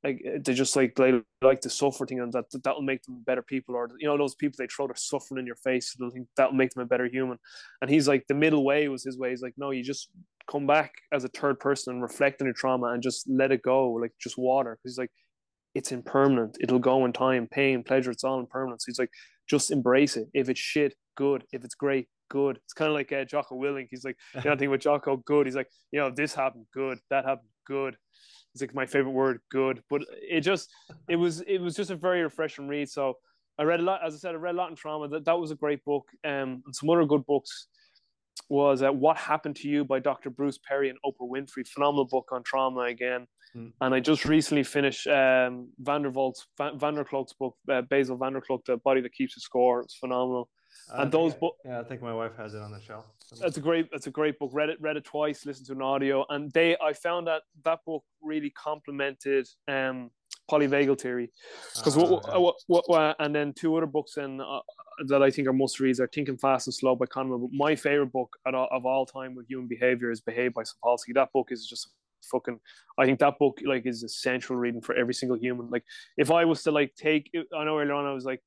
like 0.07 0.22
they 0.44 0.54
just 0.54 0.76
like 0.76 0.94
they 0.94 1.20
like 1.42 1.61
the 1.61 1.70
suffer 1.70 2.07
thing 2.07 2.20
and 2.20 2.32
that 2.32 2.44
that'll 2.64 2.82
make 2.82 3.02
them 3.02 3.22
better 3.26 3.42
people 3.42 3.74
or 3.74 3.88
you 3.98 4.07
know 4.07 4.16
those 4.16 4.34
people 4.34 4.57
they 4.59 4.66
throw 4.66 4.86
their 4.86 4.96
suffering 4.96 5.40
in 5.40 5.46
your 5.46 5.57
face 5.57 5.94
they'll 5.98 6.11
think 6.11 6.28
that'll 6.36 6.52
make 6.52 6.70
them 6.72 6.82
a 6.82 6.86
better 6.86 7.07
human 7.07 7.38
and 7.80 7.90
he's 7.90 8.07
like 8.07 8.24
the 8.28 8.34
middle 8.34 8.64
way 8.64 8.88
was 8.88 9.04
his 9.04 9.18
way 9.18 9.30
he's 9.30 9.42
like 9.42 9.54
no 9.57 9.70
you 9.70 9.82
just 9.82 10.11
come 10.50 10.66
back 10.66 10.92
as 11.12 11.24
a 11.24 11.28
third 11.28 11.59
person 11.61 11.94
and 11.94 12.02
reflect 12.02 12.40
on 12.40 12.46
your 12.46 12.54
trauma 12.54 12.86
and 12.88 13.02
just 13.02 13.28
let 13.28 13.52
it 13.52 13.62
go, 13.62 13.90
like 13.90 14.12
just 14.20 14.38
water. 14.38 14.78
He's 14.82 14.98
like, 14.98 15.11
it's 15.74 15.92
impermanent. 15.92 16.57
It'll 16.61 16.78
go 16.78 17.04
in 17.04 17.12
time, 17.12 17.48
pain, 17.50 17.82
pleasure. 17.82 18.11
It's 18.11 18.24
all 18.24 18.40
impermanent. 18.40 18.82
So 18.82 18.86
he's 18.86 18.98
like, 18.98 19.11
just 19.48 19.70
embrace 19.70 20.16
it. 20.16 20.28
If 20.32 20.48
it's 20.48 20.61
shit, 20.61 20.94
good. 21.16 21.44
If 21.52 21.64
it's 21.64 21.74
great, 21.74 22.09
good. 22.30 22.59
It's 22.64 22.72
kind 22.72 22.88
of 22.88 22.94
like 22.94 23.12
uh, 23.12 23.24
Jocko 23.24 23.57
Willink. 23.57 23.88
He's 23.90 24.04
like, 24.04 24.16
you 24.34 24.48
know, 24.48 24.57
thing 24.57 24.70
with 24.70 24.80
Jocko, 24.80 25.18
good. 25.18 25.46
He's 25.46 25.57
like, 25.57 25.68
you 25.92 26.00
know, 26.00 26.11
this 26.11 26.34
happened, 26.34 26.66
good. 26.72 26.98
That 27.11 27.24
happened, 27.24 27.48
good. 27.66 27.96
It's 28.57 28.62
like 28.62 28.74
my 28.74 28.86
favorite 28.86 29.12
word, 29.12 29.40
good. 29.50 29.82
But 29.90 30.02
it 30.11 30.40
just, 30.40 30.70
it 31.09 31.16
was, 31.24 31.42
it 31.42 31.59
was 31.59 31.74
just 31.74 31.90
a 31.90 31.96
very 31.96 32.22
refreshing 32.22 32.68
read. 32.68 32.88
So 32.88 33.18
I 33.59 33.64
read 33.64 33.80
a 33.80 33.82
lot. 33.82 34.00
As 34.04 34.14
I 34.14 34.18
said, 34.18 34.34
I 34.34 34.38
read 34.38 34.54
a 34.54 34.59
lot 34.59 34.70
in 34.70 34.76
trauma. 34.76 35.09
That 35.09 35.24
that 35.24 35.38
was 35.38 35.50
a 35.50 35.54
great 35.54 35.84
book. 35.84 36.09
Um, 36.24 36.62
and 36.64 36.74
some 36.74 36.90
other 36.90 37.04
good 37.04 37.24
books 37.26 37.68
was 38.48 38.82
uh, 38.82 38.90
What 38.92 39.16
Happened 39.16 39.57
to 39.57 39.68
You 39.68 39.84
by 39.84 39.98
Dr. 39.98 40.30
Bruce 40.30 40.59
Perry 40.59 40.90
and 40.90 40.98
Oprah 41.04 41.28
Winfrey. 41.28 41.66
Phenomenal 41.66 42.07
book 42.07 42.28
on 42.32 42.42
trauma 42.42 42.80
again. 42.80 43.26
Mm. 43.57 43.72
And 43.80 43.94
I 43.94 44.00
just 44.00 44.24
recently 44.24 44.62
finished 44.62 45.07
um, 45.07 45.68
Van 45.78 46.02
der 46.02 46.11
Kolk's, 46.12 46.46
Van, 46.59 46.78
van 46.78 47.04
book, 47.38 47.57
uh, 47.70 47.82
Bessel 47.82 48.16
van 48.16 48.34
The 48.34 48.76
Body 48.78 49.00
That 49.00 49.14
Keeps 49.14 49.34
the 49.34 49.40
Score. 49.40 49.80
It's 49.80 49.96
phenomenal. 49.96 50.48
And 50.93 51.11
those 51.11 51.34
books. 51.34 51.59
Yeah, 51.64 51.80
I 51.80 51.84
think 51.84 52.03
my 52.03 52.14
wife 52.14 52.32
has 52.37 52.55
it 52.55 52.62
on 52.62 52.72
the 52.72 52.80
shelf. 52.80 53.07
That's 53.41 53.57
a 53.57 53.61
great. 53.61 53.89
That's 53.91 54.07
a 54.07 54.11
great 54.11 54.39
book. 54.39 54.51
Read 54.53 54.68
it. 54.68 54.80
Read 54.80 54.97
it 54.97 55.05
twice. 55.05 55.45
Listen 55.45 55.64
to 55.66 55.72
an 55.72 55.82
audio, 55.82 56.24
and 56.28 56.51
they. 56.53 56.76
I 56.78 56.93
found 56.93 57.26
that 57.26 57.43
that 57.64 57.80
book 57.84 58.05
really 58.22 58.51
complemented 58.51 59.49
um, 59.66 60.11
polyvagal 60.51 61.01
theory 61.01 61.30
because 61.76 61.97
uh, 61.97 62.01
what, 62.01 62.24
yeah. 62.28 62.39
what, 62.39 62.55
what, 62.66 62.84
what, 62.87 63.16
and 63.18 63.34
then 63.34 63.53
two 63.53 63.76
other 63.76 63.87
books 63.87 64.16
and 64.16 64.41
uh, 64.41 64.61
that 65.09 65.22
I 65.22 65.30
think 65.30 65.49
are 65.49 65.53
must 65.53 65.80
reads 65.80 66.01
are 66.01 66.09
Thinking 66.09 66.37
Fast 66.37 66.68
and 66.68 66.74
Slow 66.74 66.95
by 66.95 67.07
Kahneman. 67.07 67.41
But 67.41 67.51
my 67.53 67.74
favorite 67.74 68.12
book 68.12 68.37
all, 68.47 68.68
of 68.70 68.87
all 68.87 69.07
time 69.07 69.34
with 69.34 69.49
human 69.49 69.66
behavior 69.66 70.11
is 70.11 70.20
Behave 70.20 70.55
by 70.55 70.62
Sapolsky. 70.62 71.14
That 71.14 71.32
book 71.32 71.49
is 71.51 71.66
just 71.66 71.91
fucking. 72.30 72.61
I 72.99 73.07
think 73.07 73.18
that 73.20 73.39
book 73.39 73.59
like 73.64 73.87
is 73.87 74.03
essential 74.03 74.57
reading 74.57 74.80
for 74.80 74.95
every 74.95 75.14
single 75.14 75.37
human. 75.37 75.68
Like 75.68 75.84
if 76.16 76.30
I 76.30 76.45
was 76.45 76.62
to 76.62 76.70
like 76.70 76.95
take, 76.97 77.30
I 77.34 77.64
know 77.64 77.78
earlier 77.78 77.95
on 77.95 78.07
I 78.07 78.12
was 78.12 78.24
like. 78.24 78.43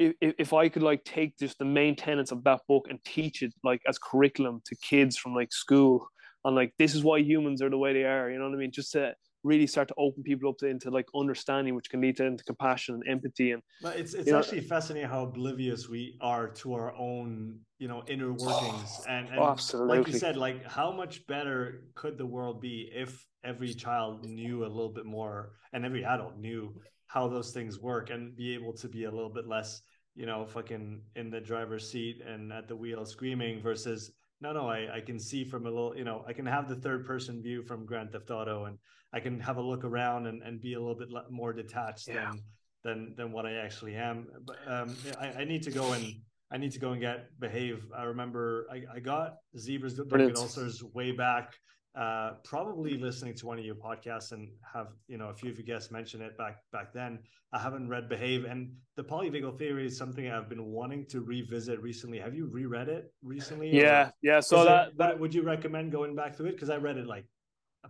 If, 0.00 0.14
if 0.38 0.52
I 0.54 0.68
could 0.70 0.82
like 0.82 1.04
take 1.04 1.38
just 1.38 1.58
the 1.58 1.66
main 1.66 1.94
tenets 1.94 2.32
of 2.32 2.42
that 2.44 2.60
book 2.66 2.86
and 2.88 2.98
teach 3.04 3.42
it 3.42 3.52
like 3.62 3.82
as 3.86 3.98
curriculum 3.98 4.62
to 4.64 4.74
kids 4.76 5.18
from 5.18 5.34
like 5.34 5.52
school 5.52 6.08
and 6.44 6.56
like 6.56 6.72
this 6.78 6.94
is 6.94 7.04
why 7.04 7.18
humans 7.18 7.60
are 7.60 7.68
the 7.68 7.76
way 7.76 7.92
they 7.92 8.04
are 8.04 8.30
you 8.30 8.38
know 8.38 8.46
what 8.46 8.54
I 8.54 8.58
mean 8.58 8.72
just 8.72 8.92
to 8.92 9.14
really 9.42 9.66
start 9.66 9.88
to 9.88 9.94
open 9.96 10.22
people 10.22 10.50
up 10.50 10.58
to, 10.58 10.66
into 10.66 10.90
like 10.90 11.06
understanding, 11.14 11.74
which 11.74 11.88
can 11.90 12.00
lead 12.00 12.16
to 12.16 12.24
into 12.24 12.44
compassion 12.44 12.94
and 12.94 13.08
empathy. 13.08 13.52
And 13.52 13.62
but 13.82 13.96
it's 13.96 14.14
it's 14.14 14.30
actually 14.30 14.60
know, 14.60 14.66
fascinating 14.66 15.08
how 15.08 15.24
oblivious 15.24 15.88
we 15.88 16.16
are 16.20 16.48
to 16.48 16.74
our 16.74 16.94
own, 16.94 17.60
you 17.78 17.88
know, 17.88 18.02
inner 18.06 18.30
oh, 18.30 18.44
workings. 18.44 19.00
and, 19.08 19.28
and 19.28 19.38
absolutely. 19.38 19.98
like 19.98 20.06
you 20.08 20.18
said, 20.18 20.36
like 20.36 20.64
how 20.66 20.92
much 20.92 21.26
better 21.26 21.84
could 21.94 22.18
the 22.18 22.26
world 22.26 22.60
be 22.60 22.90
if 22.94 23.26
every 23.44 23.72
child 23.72 24.24
knew 24.26 24.64
a 24.64 24.68
little 24.68 24.92
bit 24.92 25.06
more, 25.06 25.52
and 25.72 25.84
every 25.84 26.04
adult 26.04 26.38
knew 26.38 26.74
how 27.06 27.26
those 27.26 27.52
things 27.52 27.80
work, 27.80 28.10
and 28.10 28.36
be 28.36 28.54
able 28.54 28.72
to 28.74 28.88
be 28.88 29.04
a 29.04 29.10
little 29.10 29.30
bit 29.30 29.46
less, 29.46 29.82
you 30.20 30.26
know, 30.26 30.44
fucking 30.44 31.00
in 31.16 31.30
the 31.30 31.40
driver's 31.40 31.90
seat 31.90 32.20
and 32.20 32.52
at 32.52 32.68
the 32.68 32.76
wheel 32.76 33.06
screaming 33.06 33.62
versus 33.62 34.12
no, 34.42 34.52
no, 34.52 34.68
I, 34.68 34.96
I 34.96 35.00
can 35.00 35.18
see 35.18 35.44
from 35.44 35.64
a 35.64 35.70
little, 35.70 35.96
you 35.96 36.04
know, 36.04 36.24
I 36.28 36.34
can 36.34 36.44
have 36.44 36.68
the 36.68 36.76
third 36.76 37.06
person 37.06 37.42
view 37.42 37.62
from 37.62 37.86
Grand 37.86 38.12
Theft 38.12 38.30
Auto 38.30 38.66
and 38.66 38.76
I 39.14 39.20
can 39.20 39.40
have 39.40 39.56
a 39.56 39.62
look 39.62 39.82
around 39.82 40.26
and, 40.26 40.42
and 40.42 40.60
be 40.60 40.74
a 40.74 40.78
little 40.78 40.94
bit 40.94 41.08
more 41.30 41.54
detached 41.54 42.08
yeah. 42.08 42.32
than 42.32 42.42
than 42.84 43.14
than 43.16 43.32
what 43.32 43.46
I 43.46 43.54
actually 43.54 43.94
am. 43.94 44.26
But 44.44 44.56
um, 44.66 44.94
I, 45.18 45.40
I 45.40 45.44
need 45.44 45.62
to 45.62 45.70
go 45.70 45.92
and 45.92 46.04
I 46.52 46.58
need 46.58 46.72
to 46.72 46.78
go 46.78 46.92
and 46.92 47.00
get 47.00 47.28
behave. 47.40 47.86
I 47.96 48.02
remember 48.02 48.66
I, 48.70 48.82
I 48.96 49.00
got 49.00 49.36
zebras 49.56 49.94
don't 49.94 50.08
get 50.10 50.36
ulcers 50.36 50.82
way 50.82 51.12
back. 51.12 51.54
Uh, 51.96 52.34
probably 52.44 52.96
listening 52.96 53.34
to 53.34 53.46
one 53.46 53.58
of 53.58 53.64
your 53.64 53.74
podcasts 53.74 54.30
and 54.30 54.48
have 54.72 54.88
you 55.08 55.18
know 55.18 55.30
a 55.30 55.34
few 55.34 55.50
of 55.50 55.58
your 55.58 55.66
guests 55.66 55.90
mention 55.90 56.22
it 56.22 56.38
back 56.38 56.58
back 56.72 56.92
then. 56.92 57.18
I 57.52 57.58
haven't 57.58 57.88
read 57.88 58.08
Behave, 58.08 58.44
and 58.44 58.72
the 58.94 59.02
polyvagal 59.02 59.58
theory 59.58 59.86
is 59.86 59.98
something 59.98 60.30
I've 60.30 60.48
been 60.48 60.66
wanting 60.66 61.04
to 61.06 61.20
revisit 61.20 61.82
recently. 61.82 62.20
Have 62.20 62.32
you 62.32 62.46
reread 62.46 62.88
it 62.88 63.12
recently? 63.24 63.70
Yeah, 63.70 64.10
yeah. 64.22 64.38
So 64.38 64.64
that, 64.64 64.88
it, 64.88 64.98
that 64.98 65.18
would 65.18 65.34
you 65.34 65.42
recommend 65.42 65.90
going 65.90 66.14
back 66.14 66.36
to 66.36 66.46
it? 66.46 66.52
Because 66.52 66.70
I 66.70 66.76
read 66.76 66.96
it 66.96 67.08
like 67.08 67.24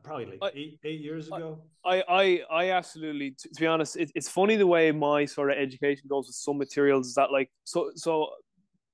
probably 0.02 0.26
like 0.26 0.38
I, 0.40 0.50
eight 0.54 0.78
eight 0.84 1.00
years 1.00 1.26
ago. 1.26 1.62
I 1.84 2.02
I 2.08 2.42
I 2.50 2.70
absolutely 2.70 3.32
to, 3.32 3.48
to 3.48 3.60
be 3.60 3.66
honest, 3.66 3.96
it, 3.96 4.10
it's 4.14 4.28
funny 4.28 4.56
the 4.56 4.66
way 4.66 4.92
my 4.92 5.26
sort 5.26 5.50
of 5.50 5.58
education 5.58 6.04
goes 6.08 6.26
with 6.26 6.36
some 6.36 6.56
materials 6.56 7.08
is 7.08 7.14
that 7.16 7.32
like 7.32 7.50
so 7.64 7.90
so 7.96 8.30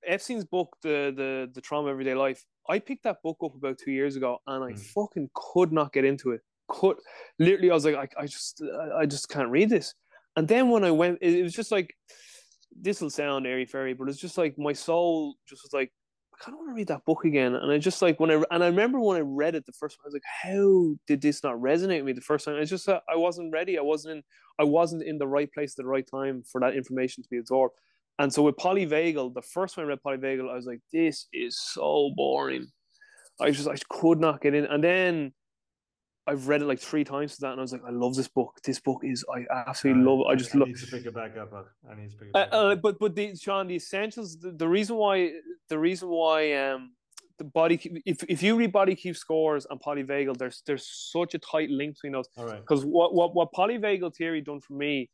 Epstein's 0.05 0.45
book 0.45 0.77
the 0.83 1.13
the 1.17 1.51
the 1.55 1.61
trauma 1.61 1.91
everyday 1.91 2.15
life. 2.15 2.45
I 2.69 2.79
picked 2.79 3.05
that 3.05 3.23
book 3.23 3.39
up 3.43 3.55
about 3.55 3.79
two 3.79 3.93
years 3.93 4.17
ago 4.17 4.39
and 4.47 4.64
I 4.64 4.73
mm. 4.73 4.79
fucking 4.79 5.31
could 5.35 5.73
not 5.73 5.93
get 5.93 6.05
into 6.05 6.33
it. 6.33 6.41
Could 6.69 6.97
literally 7.39 7.71
I 7.71 7.75
was 7.75 7.85
like 7.85 7.97
I, 7.97 8.23
I 8.23 8.27
just 8.27 8.62
I 8.99 9.07
just 9.07 9.29
can't 9.29 9.51
read 9.51 9.71
this. 9.71 9.95
And 10.37 10.47
then 10.47 10.69
when 10.69 10.85
I 10.85 10.91
went, 10.91 11.19
it, 11.23 11.35
it 11.35 11.43
was 11.43 11.55
just 11.55 11.73
like 11.73 11.95
this 12.79 13.01
will 13.01 13.11
sound 13.11 13.47
airy 13.47 13.64
fairy, 13.64 13.95
but 13.95 14.09
it's 14.09 14.21
just 14.21 14.37
like 14.37 14.59
my 14.59 14.73
soul 14.73 15.37
just 15.49 15.62
was 15.62 15.73
like 15.73 15.93
I 16.35 16.45
kind 16.45 16.55
of 16.55 16.59
want 16.59 16.71
to 16.71 16.75
read 16.75 16.89
that 16.89 17.05
book 17.05 17.25
again. 17.25 17.55
And 17.55 17.73
I 17.73 17.79
just 17.79 18.03
like 18.03 18.21
when 18.21 18.31
I 18.31 18.43
and 18.51 18.62
I 18.62 18.67
remember 18.67 19.01
when 19.01 19.17
I 19.17 19.21
read 19.21 19.55
it 19.55 19.64
the 19.64 19.73
first 19.73 19.97
time, 19.97 20.03
I 20.05 20.09
was 20.09 20.14
like, 20.14 20.23
how 20.43 20.95
did 21.07 21.23
this 21.23 21.43
not 21.43 21.55
resonate 21.55 21.99
with 21.99 22.07
me 22.07 22.12
the 22.12 22.21
first 22.21 22.45
time? 22.45 22.57
It's 22.57 22.71
just 22.71 22.89
I 22.89 23.01
wasn't 23.17 23.53
ready. 23.53 23.79
I 23.79 23.83
wasn't 23.83 24.19
in. 24.19 24.23
I 24.59 24.64
wasn't 24.64 25.03
in 25.03 25.19
the 25.19 25.27
right 25.27 25.53
place 25.53 25.73
at 25.73 25.77
the 25.77 25.89
right 25.89 26.07
time 26.11 26.43
for 26.51 26.61
that 26.61 26.75
information 26.75 27.23
to 27.23 27.29
be 27.29 27.39
absorbed. 27.39 27.75
And 28.19 28.33
so 28.33 28.43
with 28.43 28.57
polyvagal, 28.57 29.35
the 29.35 29.43
first 29.43 29.75
time 29.75 29.85
I 29.85 29.89
read 29.89 29.99
polyvagal, 30.05 30.51
I 30.51 30.55
was 30.55 30.67
like, 30.67 30.81
this 30.93 31.27
is 31.33 31.59
so 31.61 32.12
boring. 32.17 32.67
I 33.41 33.51
just 33.51 33.69
I 33.69 33.77
could 33.91 34.19
not 34.19 34.41
get 34.41 34.55
in. 34.55 34.64
And 34.64 34.83
then 34.83 35.33
I've 36.27 36.49
read 36.49 36.62
it 36.62 36.64
like 36.64 36.81
three 36.81 37.05
times 37.05 37.37
to 37.37 37.41
that, 37.43 37.53
and 37.53 37.61
I 37.61 37.62
was 37.62 37.73
like, 37.73 37.85
I 37.87 37.91
love 37.91 38.17
this 38.17 38.27
book. 38.27 38.59
This 38.64 38.81
book 38.81 39.03
is 39.05 39.25
I 39.33 39.45
absolutely 39.69 40.03
uh, 40.03 40.11
love 40.11 40.21
it. 40.21 40.33
I 40.33 40.35
just 40.35 40.55
I 40.55 40.59
love. 40.59 40.69
Need 40.69 40.79
to 40.79 40.87
pick 40.87 41.07
it 41.07 41.14
back 41.14 41.37
up. 41.37 41.53
I 41.89 41.95
need 41.95 42.11
to 42.11 42.17
pick 42.17 42.29
it 42.29 42.31
uh, 42.35 42.45
back 42.45 42.53
uh, 42.53 42.57
up. 42.57 42.83
but 42.83 42.99
but 42.99 43.14
the 43.14 43.37
Sean, 43.37 43.69
the 43.69 43.77
essentials. 43.77 44.39
The, 44.39 44.51
the, 44.51 44.69
reason 44.69 44.97
why 44.97 45.33
the 45.69 45.79
reason 45.79 46.09
why 46.09 46.53
um 46.55 46.95
the 47.39 47.45
body 47.45 48.03
if 48.05 48.25
if 48.29 48.43
you 48.43 48.57
read 48.57 48.73
body 48.73 48.97
keep 48.97 49.17
scores 49.17 49.67
and 49.71 49.81
polyvagal, 49.81 50.37
there's 50.37 50.62
there's 50.67 50.87
such 50.87 51.35
a 51.35 51.39
tight 51.39 51.71
link 51.71 51.95
between 51.95 52.12
those. 52.12 52.29
All 52.37 52.47
right. 52.47 52.61
Because 52.61 52.85
what 52.85 53.14
what 53.14 53.35
what 53.35 53.53
polyvagal 53.53 54.17
theory 54.17 54.41
done 54.41 54.61
for 54.61 54.73
me 54.73 55.09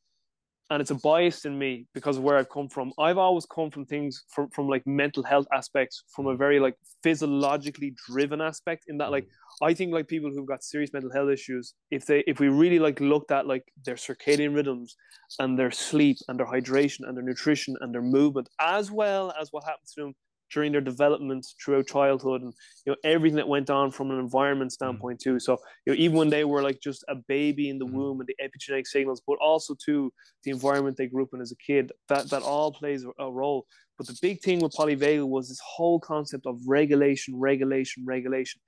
and 0.72 0.80
it's 0.80 0.90
a 0.90 0.94
bias 0.94 1.44
in 1.44 1.58
me 1.58 1.86
because 1.92 2.16
of 2.16 2.22
where 2.22 2.38
I've 2.38 2.48
come 2.48 2.66
from. 2.66 2.92
I've 2.98 3.18
always 3.18 3.44
come 3.44 3.70
from 3.70 3.84
things 3.84 4.24
from, 4.28 4.48
from 4.48 4.68
like 4.68 4.86
mental 4.86 5.22
health 5.22 5.46
aspects, 5.52 6.02
from 6.08 6.26
a 6.26 6.34
very 6.34 6.58
like 6.60 6.76
physiologically 7.02 7.94
driven 8.08 8.40
aspect. 8.40 8.84
In 8.88 8.96
that, 8.96 9.10
like 9.10 9.26
I 9.60 9.74
think 9.74 9.92
like 9.92 10.08
people 10.08 10.30
who've 10.30 10.46
got 10.46 10.64
serious 10.64 10.90
mental 10.94 11.12
health 11.12 11.28
issues, 11.30 11.74
if 11.90 12.06
they 12.06 12.24
if 12.26 12.40
we 12.40 12.48
really 12.48 12.78
like 12.78 13.00
looked 13.00 13.30
at 13.32 13.46
like 13.46 13.64
their 13.84 13.96
circadian 13.96 14.54
rhythms 14.54 14.96
and 15.38 15.58
their 15.58 15.70
sleep 15.70 16.16
and 16.28 16.40
their 16.40 16.46
hydration 16.46 17.00
and 17.06 17.16
their 17.16 17.24
nutrition 17.24 17.76
and 17.82 17.92
their 17.92 18.02
movement, 18.02 18.48
as 18.58 18.90
well 18.90 19.34
as 19.38 19.50
what 19.52 19.64
happens 19.64 19.92
to 19.92 20.00
them 20.00 20.14
during 20.52 20.72
their 20.72 20.80
development 20.80 21.46
throughout 21.62 21.86
childhood 21.86 22.42
and 22.42 22.52
you 22.84 22.92
know 22.92 22.96
everything 23.04 23.36
that 23.36 23.48
went 23.48 23.70
on 23.70 23.90
from 23.90 24.10
an 24.10 24.18
environment 24.18 24.70
mm. 24.70 24.74
standpoint 24.74 25.20
too 25.20 25.38
so 25.38 25.58
you 25.86 25.92
know 25.92 25.98
even 25.98 26.16
when 26.16 26.30
they 26.30 26.44
were 26.44 26.62
like 26.62 26.80
just 26.80 27.04
a 27.08 27.14
baby 27.14 27.68
in 27.68 27.78
the 27.78 27.86
mm. 27.86 27.92
womb 27.92 28.20
and 28.20 28.28
the 28.28 28.36
epigenetic 28.42 28.86
signals 28.86 29.22
but 29.26 29.38
also 29.40 29.74
to 29.84 30.12
the 30.44 30.50
environment 30.50 30.96
they 30.96 31.06
grew 31.06 31.24
up 31.24 31.30
in 31.32 31.40
as 31.40 31.52
a 31.52 31.56
kid 31.56 31.92
that 32.08 32.28
that 32.30 32.42
all 32.42 32.72
plays 32.72 33.04
a 33.18 33.30
role 33.30 33.66
but 33.98 34.06
the 34.06 34.18
big 34.22 34.40
thing 34.40 34.60
with 34.60 34.72
polyvagal 34.72 35.26
was 35.28 35.48
this 35.48 35.60
whole 35.64 35.98
concept 36.00 36.46
of 36.46 36.58
regulation 36.66 37.38
regulation 37.38 38.04
regulation 38.06 38.60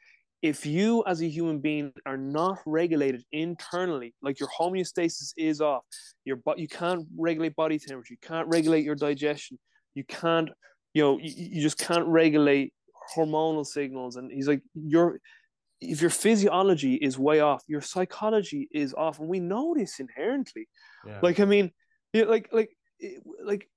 if 0.43 0.67
you 0.67 1.03
as 1.07 1.23
a 1.23 1.27
human 1.27 1.59
being 1.59 1.91
are 2.05 2.19
not 2.19 2.59
regulated 2.67 3.25
internally 3.33 4.15
like 4.23 4.39
your 4.39 4.49
homeostasis 4.51 5.33
is 5.39 5.61
off 5.61 5.83
your 6.25 6.37
but 6.37 6.59
you 6.59 6.69
can't 6.69 7.07
regulate 7.17 7.57
body 7.57 7.79
temperature 7.79 8.13
you 8.13 8.29
can't 8.29 8.47
regulate 8.49 8.85
your 8.85 8.95
digestion 8.95 9.59
you 9.95 10.05
can't 10.05 10.51
you 10.95 11.03
know 11.03 11.19
you, 11.19 11.33
you 11.37 11.63
just 11.63 11.79
can't 11.79 12.07
regulate 12.07 12.73
hormonal 13.15 13.67
signals, 13.67 14.17
and 14.17 14.31
he's 14.33 14.49
like, 14.49 14.63
your 14.75 15.21
if 15.81 16.01
your 16.01 16.11
physiology 16.11 16.95
is 16.95 17.19
way 17.19 17.41
off, 17.41 17.63
your 17.67 17.81
psychology 17.81 18.69
is 18.73 18.95
off, 18.95 19.19
and 19.19 19.29
we 19.29 19.41
know 19.41 19.75
this 19.77 20.01
inherently. 20.01 20.69
Yeah. 21.07 21.19
Like, 21.23 21.41
I 21.41 21.45
mean, 21.45 21.73
yeah, 22.13 22.25
like, 22.25 22.49
like, 22.53 22.71
eh, 23.03 23.19
like, 23.45 23.69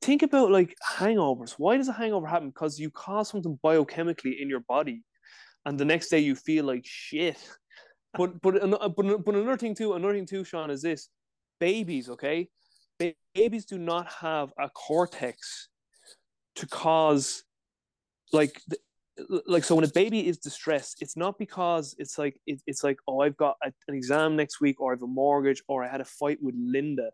think 0.00 0.22
about 0.22 0.50
like 0.50 0.74
hangovers. 0.98 1.52
Why 1.58 1.76
does 1.76 1.88
a 1.88 1.92
hangover 1.92 2.26
happen? 2.26 2.48
Because 2.48 2.78
you 2.78 2.90
cause 2.90 3.28
something 3.28 3.58
biochemically 3.64 4.40
in 4.40 4.48
your 4.48 4.60
body, 4.60 5.02
and 5.64 5.78
the 5.78 5.84
next 5.84 6.08
day 6.08 6.20
you 6.20 6.34
feel 6.34 6.64
like 6.64 6.82
shit. 6.84 7.38
But 8.16 8.40
but 8.40 8.54
but 8.96 9.24
but 9.24 9.34
another 9.34 9.58
thing 9.58 9.74
too, 9.74 9.94
another 9.94 10.14
thing 10.14 10.26
too, 10.26 10.44
Sean, 10.44 10.70
is 10.70 10.82
this: 10.82 11.08
babies, 11.60 12.08
okay, 12.08 12.48
babies 13.34 13.64
do 13.64 13.78
not 13.78 14.06
have 14.20 14.52
a 14.58 14.68
cortex 14.70 15.68
to 16.56 16.66
cause 16.66 17.44
like 18.32 18.60
like 19.46 19.64
so 19.64 19.74
when 19.74 19.84
a 19.84 19.88
baby 19.88 20.26
is 20.26 20.38
distressed 20.38 21.00
it's 21.00 21.16
not 21.16 21.38
because 21.38 21.94
it's 21.98 22.18
like 22.18 22.38
it, 22.46 22.60
it's 22.66 22.84
like 22.84 22.98
oh 23.08 23.20
i've 23.20 23.36
got 23.36 23.56
a, 23.62 23.70
an 23.88 23.94
exam 23.94 24.36
next 24.36 24.60
week 24.60 24.80
or 24.80 24.92
i 24.92 24.94
have 24.94 25.02
a 25.02 25.06
mortgage 25.06 25.62
or 25.68 25.84
i 25.84 25.88
had 25.88 26.00
a 26.00 26.04
fight 26.04 26.38
with 26.42 26.54
linda. 26.58 27.10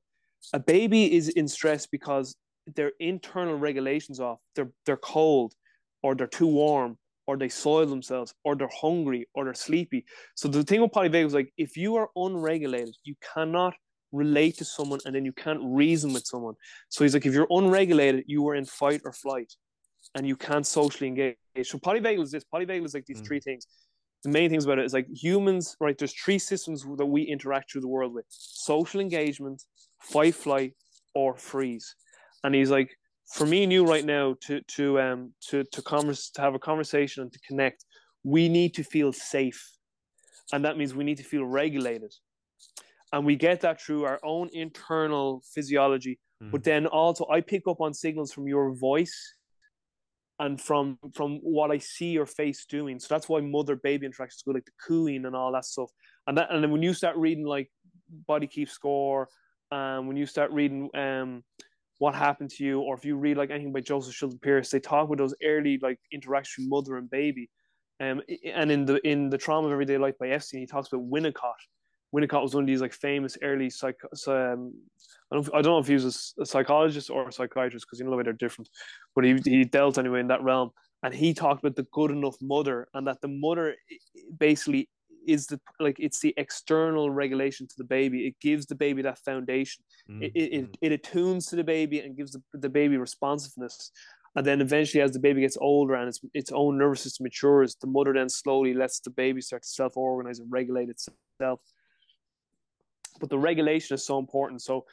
A 0.55 0.59
baby 0.59 1.15
is 1.15 1.29
in 1.29 1.47
stress 1.47 1.87
because 1.87 2.35
their 2.75 2.93
internal 2.99 3.57
regulations 3.57 4.19
off 4.21 4.39
they're 4.55 4.73
they're 4.87 4.97
cold 4.97 5.55
or 6.03 6.15
they're 6.15 6.27
too 6.27 6.47
warm 6.47 6.99
or 7.27 7.37
they 7.37 7.49
soil 7.49 7.87
themselves 7.87 8.35
or 8.45 8.57
they're 8.57 8.69
hungry 8.81 9.29
or 9.35 9.45
they're 9.45 9.55
sleepy. 9.55 10.05
So 10.35 10.49
the 10.49 10.65
thing 10.65 10.81
with 10.83 10.91
polyvagal 10.91 11.27
is 11.27 11.35
like 11.35 11.53
if 11.57 11.77
you 11.77 11.95
are 11.97 12.09
unregulated 12.17 12.97
you 13.05 13.15
cannot 13.35 13.75
relate 14.13 14.57
to 14.59 14.65
someone 14.65 15.01
and 15.05 15.15
then 15.15 15.25
you 15.25 15.33
can't 15.33 15.61
reason 15.63 16.13
with 16.13 16.27
someone 16.27 16.55
so 16.91 17.03
he's 17.03 17.15
like 17.15 17.27
if 17.27 17.33
you're 17.33 17.47
unregulated 17.51 18.25
you 18.27 18.47
are 18.49 18.55
in 18.55 18.65
fight 18.65 19.01
or 19.05 19.13
flight 19.13 19.53
and 20.15 20.27
you 20.27 20.37
can't 20.37 20.67
socially 20.67 21.09
engage. 21.09 21.37
So 21.63 21.79
polyvagal 21.79 22.23
is 22.23 22.31
this. 22.31 22.45
Polyvagal 22.53 22.85
is 22.85 22.95
like 22.95 23.07
these 23.07 23.23
mm. 23.23 23.27
three 23.27 23.41
things. 23.41 23.67
The 24.25 24.31
main 24.31 24.51
things 24.51 24.65
about 24.65 24.79
it 24.79 24.85
is 24.85 24.93
like 24.93 25.09
humans, 25.11 25.77
right? 25.81 25.97
There's 25.99 26.13
three 26.13 26.39
systems 26.39 26.85
that 26.97 27.07
we 27.07 27.23
interact 27.23 27.73
through 27.73 27.81
the 27.81 27.89
world 27.89 28.15
with: 28.15 28.27
social 28.29 29.01
engagement, 29.01 29.63
fight, 30.01 30.35
flight, 30.35 30.75
or 31.15 31.37
freeze. 31.37 31.95
And 32.45 32.55
he's 32.55 32.71
like, 32.71 32.97
for 33.33 33.47
me 33.47 33.63
and 33.63 33.73
you 33.73 33.85
right 33.85 34.05
now 34.05 34.37
to 34.43 34.61
to 34.61 35.01
um 35.01 35.33
to 35.49 35.65
to 35.65 35.83
converse 35.83 36.31
to 36.31 36.41
have 36.41 36.55
a 36.55 36.59
conversation 36.59 37.23
and 37.23 37.33
to 37.33 37.41
connect, 37.41 37.85
we 38.23 38.49
need 38.49 38.75
to 38.75 38.85
feel 38.85 39.13
safe, 39.13 39.71
and 40.53 40.65
that 40.65 40.77
means 40.77 40.95
we 40.95 41.05
need 41.05 41.19
to 41.19 41.25
feel 41.25 41.45
regulated, 41.45 42.15
and 43.13 43.25
we 43.25 43.37
get 43.37 43.61
that 43.61 43.81
through 43.81 44.05
our 44.05 44.21
own 44.25 44.49
internal 44.53 45.43
physiology. 45.55 46.19
Mm. 46.43 46.51
But 46.51 46.65
then 46.65 46.87
also, 46.87 47.27
I 47.31 47.41
pick 47.41 47.67
up 47.69 47.81
on 47.81 47.93
signals 47.93 48.33
from 48.33 48.49
your 48.49 48.75
voice 48.75 49.35
and 50.39 50.61
from 50.61 50.99
from 51.15 51.39
what 51.43 51.71
I 51.71 51.79
see 51.79 52.11
your 52.11 52.27
face 52.27 52.65
doing. 52.65 52.99
So 52.99 53.07
that's 53.11 53.29
why 53.29 53.41
mother 53.41 53.77
baby 53.77 54.07
interactions 54.07 54.43
go 54.43 54.53
like 54.53 54.65
the 54.65 54.73
cooing 54.87 55.25
and 55.25 55.37
all 55.37 55.53
that 55.53 55.65
stuff. 55.65 55.91
And 56.27 56.37
that 56.39 56.51
and 56.51 56.63
then 56.63 56.71
when 56.71 56.83
you 56.83 56.95
start 56.95 57.17
reading 57.17 57.45
like 57.45 57.71
body 58.27 58.47
keep 58.47 58.69
score, 58.69 59.29
um, 59.71 60.07
when 60.07 60.17
you 60.17 60.27
start 60.27 60.51
reading 60.51 60.89
um 60.95 61.45
what 61.99 62.15
happened 62.15 62.51
to 62.51 62.65
you, 62.65 62.81
or 62.81 62.97
if 62.97 63.05
you 63.05 63.17
read 63.17 63.37
like 63.37 63.51
anything 63.51 63.73
by 63.73 63.81
Joseph 63.81 64.15
Chilton 64.15 64.39
Pearce 64.43 64.71
they 64.71 64.81
talk 64.81 65.07
about 65.07 65.19
those 65.19 65.35
early 65.45 65.79
like 65.81 66.01
interactions 66.11 66.69
mother 66.69 66.97
and 66.97 67.09
baby. 67.11 67.49
Um, 68.01 68.21
and 68.45 68.73
in 68.73 68.85
the 68.85 69.07
in 69.07 69.31
the 69.31 69.39
trauma 69.39 69.69
of 69.69 69.73
everyday 69.73 69.99
life 69.99 70.19
by 70.19 70.29
Epstein, 70.29 70.61
he 70.61 70.67
talks 70.67 70.89
about 70.93 71.09
Winnicott. 71.09 71.61
Winnicott 72.15 72.43
was 72.43 72.55
one 72.55 72.65
of 72.65 72.69
these 72.69 72.81
like 72.81 72.93
famous 72.93 73.39
early 73.43 73.71
psych. 73.71 73.97
Um, 74.27 74.75
I 75.31 75.37
don't, 75.37 75.49
I 75.55 75.63
don't 75.63 75.73
know 75.73 75.79
if 75.79 75.87
he 75.87 75.95
was 75.95 76.35
a, 76.39 76.43
a 76.43 76.47
psychologist 76.47 77.11
or 77.11 77.29
a 77.29 77.33
psychiatrist 77.33 77.87
because 77.87 77.99
you 77.99 78.05
know 78.05 78.11
the 78.11 78.17
way 78.17 78.23
they're 78.23 78.33
different, 78.35 78.69
but 79.15 79.25
he 79.25 79.39
he 79.45 79.65
dealt 79.65 79.99
anyway 79.99 80.21
in 80.21 80.29
that 80.29 80.43
realm, 80.43 80.71
and 81.03 81.15
he 81.15 81.33
talked 81.33 81.65
about 81.65 81.77
the 81.77 81.87
good 81.93 82.11
enough 82.11 82.37
mother 82.41 82.89
and 82.95 83.07
that 83.07 83.21
the 83.21 83.29
mother 83.29 83.75
basically 84.39 84.89
is 85.27 85.47
the 85.47 85.61
like 85.81 85.97
it's 85.99 86.21
the 86.21 86.35
external 86.37 87.11
regulation 87.11 87.67
to 87.67 87.75
the 87.79 87.85
baby. 87.85 88.27
It 88.27 88.35
gives 88.41 88.67
the 88.67 88.75
baby 88.75 89.03
that 89.03 89.19
foundation. 89.19 89.85
Mm-hmm. 90.11 90.23
It, 90.23 90.33
it, 90.35 90.53
it, 90.53 90.79
it 90.81 90.93
attunes 90.93 91.47
to 91.47 91.57
the 91.57 91.65
baby 91.65 92.01
and 92.01 92.17
gives 92.17 92.33
the, 92.33 92.43
the 92.55 92.69
baby 92.69 92.97
responsiveness. 92.97 93.91
And 94.35 94.47
then 94.47 94.61
eventually, 94.63 95.03
as 95.03 95.13
the 95.13 95.19
baby 95.19 95.43
gets 95.43 95.59
older 95.61 95.95
and 95.95 96.09
its 96.09 96.21
its 96.33 96.53
own 96.53 96.79
nervous 96.79 97.03
system 97.03 97.25
matures, 97.25 97.77
the 97.81 97.87
mother 97.87 98.15
then 98.15 98.29
slowly 98.29 98.75
lets 98.75 99.01
the 99.01 99.11
baby 99.11 99.41
start 99.41 99.63
to 99.63 99.69
self 99.69 99.97
organize 99.97 100.39
and 100.39 100.51
regulate 100.51 100.89
itself. 100.89 101.61
But 103.23 103.31
the 103.31 103.39
regulation 103.39 103.95
is 103.95 104.05
so 104.05 104.19
important. 104.19 104.63
So 104.63 104.85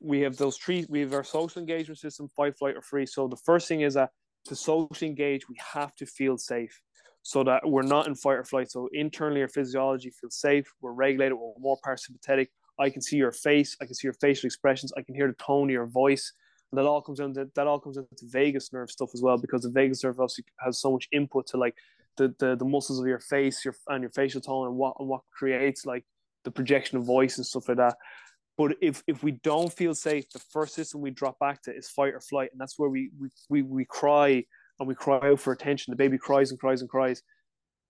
we 0.00 0.20
have 0.20 0.38
those 0.38 0.56
three 0.56 0.86
we 0.88 1.00
have 1.00 1.12
our 1.12 1.22
social 1.22 1.60
engagement 1.60 1.98
system 1.98 2.26
fight 2.34 2.56
flight 2.56 2.74
or 2.74 2.80
freeze. 2.80 3.12
So 3.12 3.28
the 3.28 3.36
first 3.36 3.68
thing 3.68 3.82
is 3.82 3.94
that 3.94 4.10
to 4.46 4.56
socially 4.56 5.10
engage 5.10 5.46
we 5.46 5.56
have 5.74 5.94
to 5.96 6.06
feel 6.06 6.38
safe 6.38 6.80
so 7.20 7.44
that 7.44 7.60
we're 7.68 7.82
not 7.82 8.06
in 8.06 8.14
fight 8.14 8.38
or 8.38 8.44
flight. 8.44 8.70
So 8.70 8.88
internally 8.94 9.42
our 9.42 9.48
physiology 9.48 10.10
feels 10.18 10.36
safe 10.36 10.72
we're 10.80 10.94
regulated 10.94 11.36
we're 11.36 11.52
more 11.58 11.76
parasympathetic. 11.84 12.48
I 12.78 12.88
can 12.88 13.02
see 13.02 13.16
your 13.16 13.30
face 13.30 13.76
i 13.82 13.84
can 13.84 13.94
see 13.94 14.06
your 14.06 14.14
facial 14.14 14.46
expressions 14.46 14.90
i 14.96 15.02
can 15.02 15.14
hear 15.14 15.26
the 15.26 15.34
tone 15.34 15.68
of 15.68 15.72
your 15.72 15.86
voice. 15.86 16.32
And 16.72 16.78
that 16.78 16.86
all 16.86 17.02
comes 17.02 17.20
into 17.20 17.46
that 17.54 17.66
all 17.66 17.78
comes 17.78 17.98
into 17.98 18.08
vagus 18.22 18.72
nerve 18.72 18.90
stuff 18.90 19.10
as 19.12 19.20
well 19.20 19.36
because 19.36 19.60
the 19.64 19.70
vagus 19.70 20.02
nerve 20.02 20.18
obviously 20.18 20.44
has 20.60 20.80
so 20.80 20.92
much 20.92 21.08
input 21.12 21.46
to 21.48 21.58
like 21.58 21.74
the 22.16 22.34
the, 22.38 22.56
the 22.56 22.64
muscles 22.64 23.00
of 23.00 23.06
your 23.06 23.18
face 23.18 23.66
your 23.66 23.74
and 23.88 24.00
your 24.00 24.12
facial 24.12 24.40
tone 24.40 24.66
and 24.66 24.76
what 24.76 24.96
and 24.98 25.10
what 25.10 25.20
creates 25.30 25.84
like 25.84 26.06
the 26.44 26.50
projection 26.50 26.98
of 26.98 27.04
voice 27.04 27.36
and 27.36 27.46
stuff 27.46 27.68
like 27.68 27.78
that 27.78 27.96
but 28.60 28.76
if 28.82 29.02
if 29.06 29.22
we 29.22 29.32
don't 29.32 29.72
feel 29.72 29.94
safe, 29.94 30.28
the 30.28 30.38
first 30.38 30.74
system 30.74 31.00
we 31.00 31.10
drop 31.10 31.38
back 31.38 31.62
to 31.62 31.74
is 31.74 31.88
fight 31.88 32.12
or 32.12 32.20
flight, 32.20 32.50
and 32.52 32.60
that's 32.60 32.78
where 32.78 32.90
we 32.90 33.10
we 33.18 33.28
we, 33.48 33.62
we 33.62 33.84
cry 33.86 34.44
and 34.78 34.86
we 34.86 34.94
cry 34.94 35.30
out 35.30 35.40
for 35.40 35.54
attention. 35.54 35.92
The 35.92 35.96
baby 35.96 36.18
cries 36.18 36.50
and 36.50 36.60
cries 36.60 36.82
and 36.82 36.90
cries. 36.90 37.22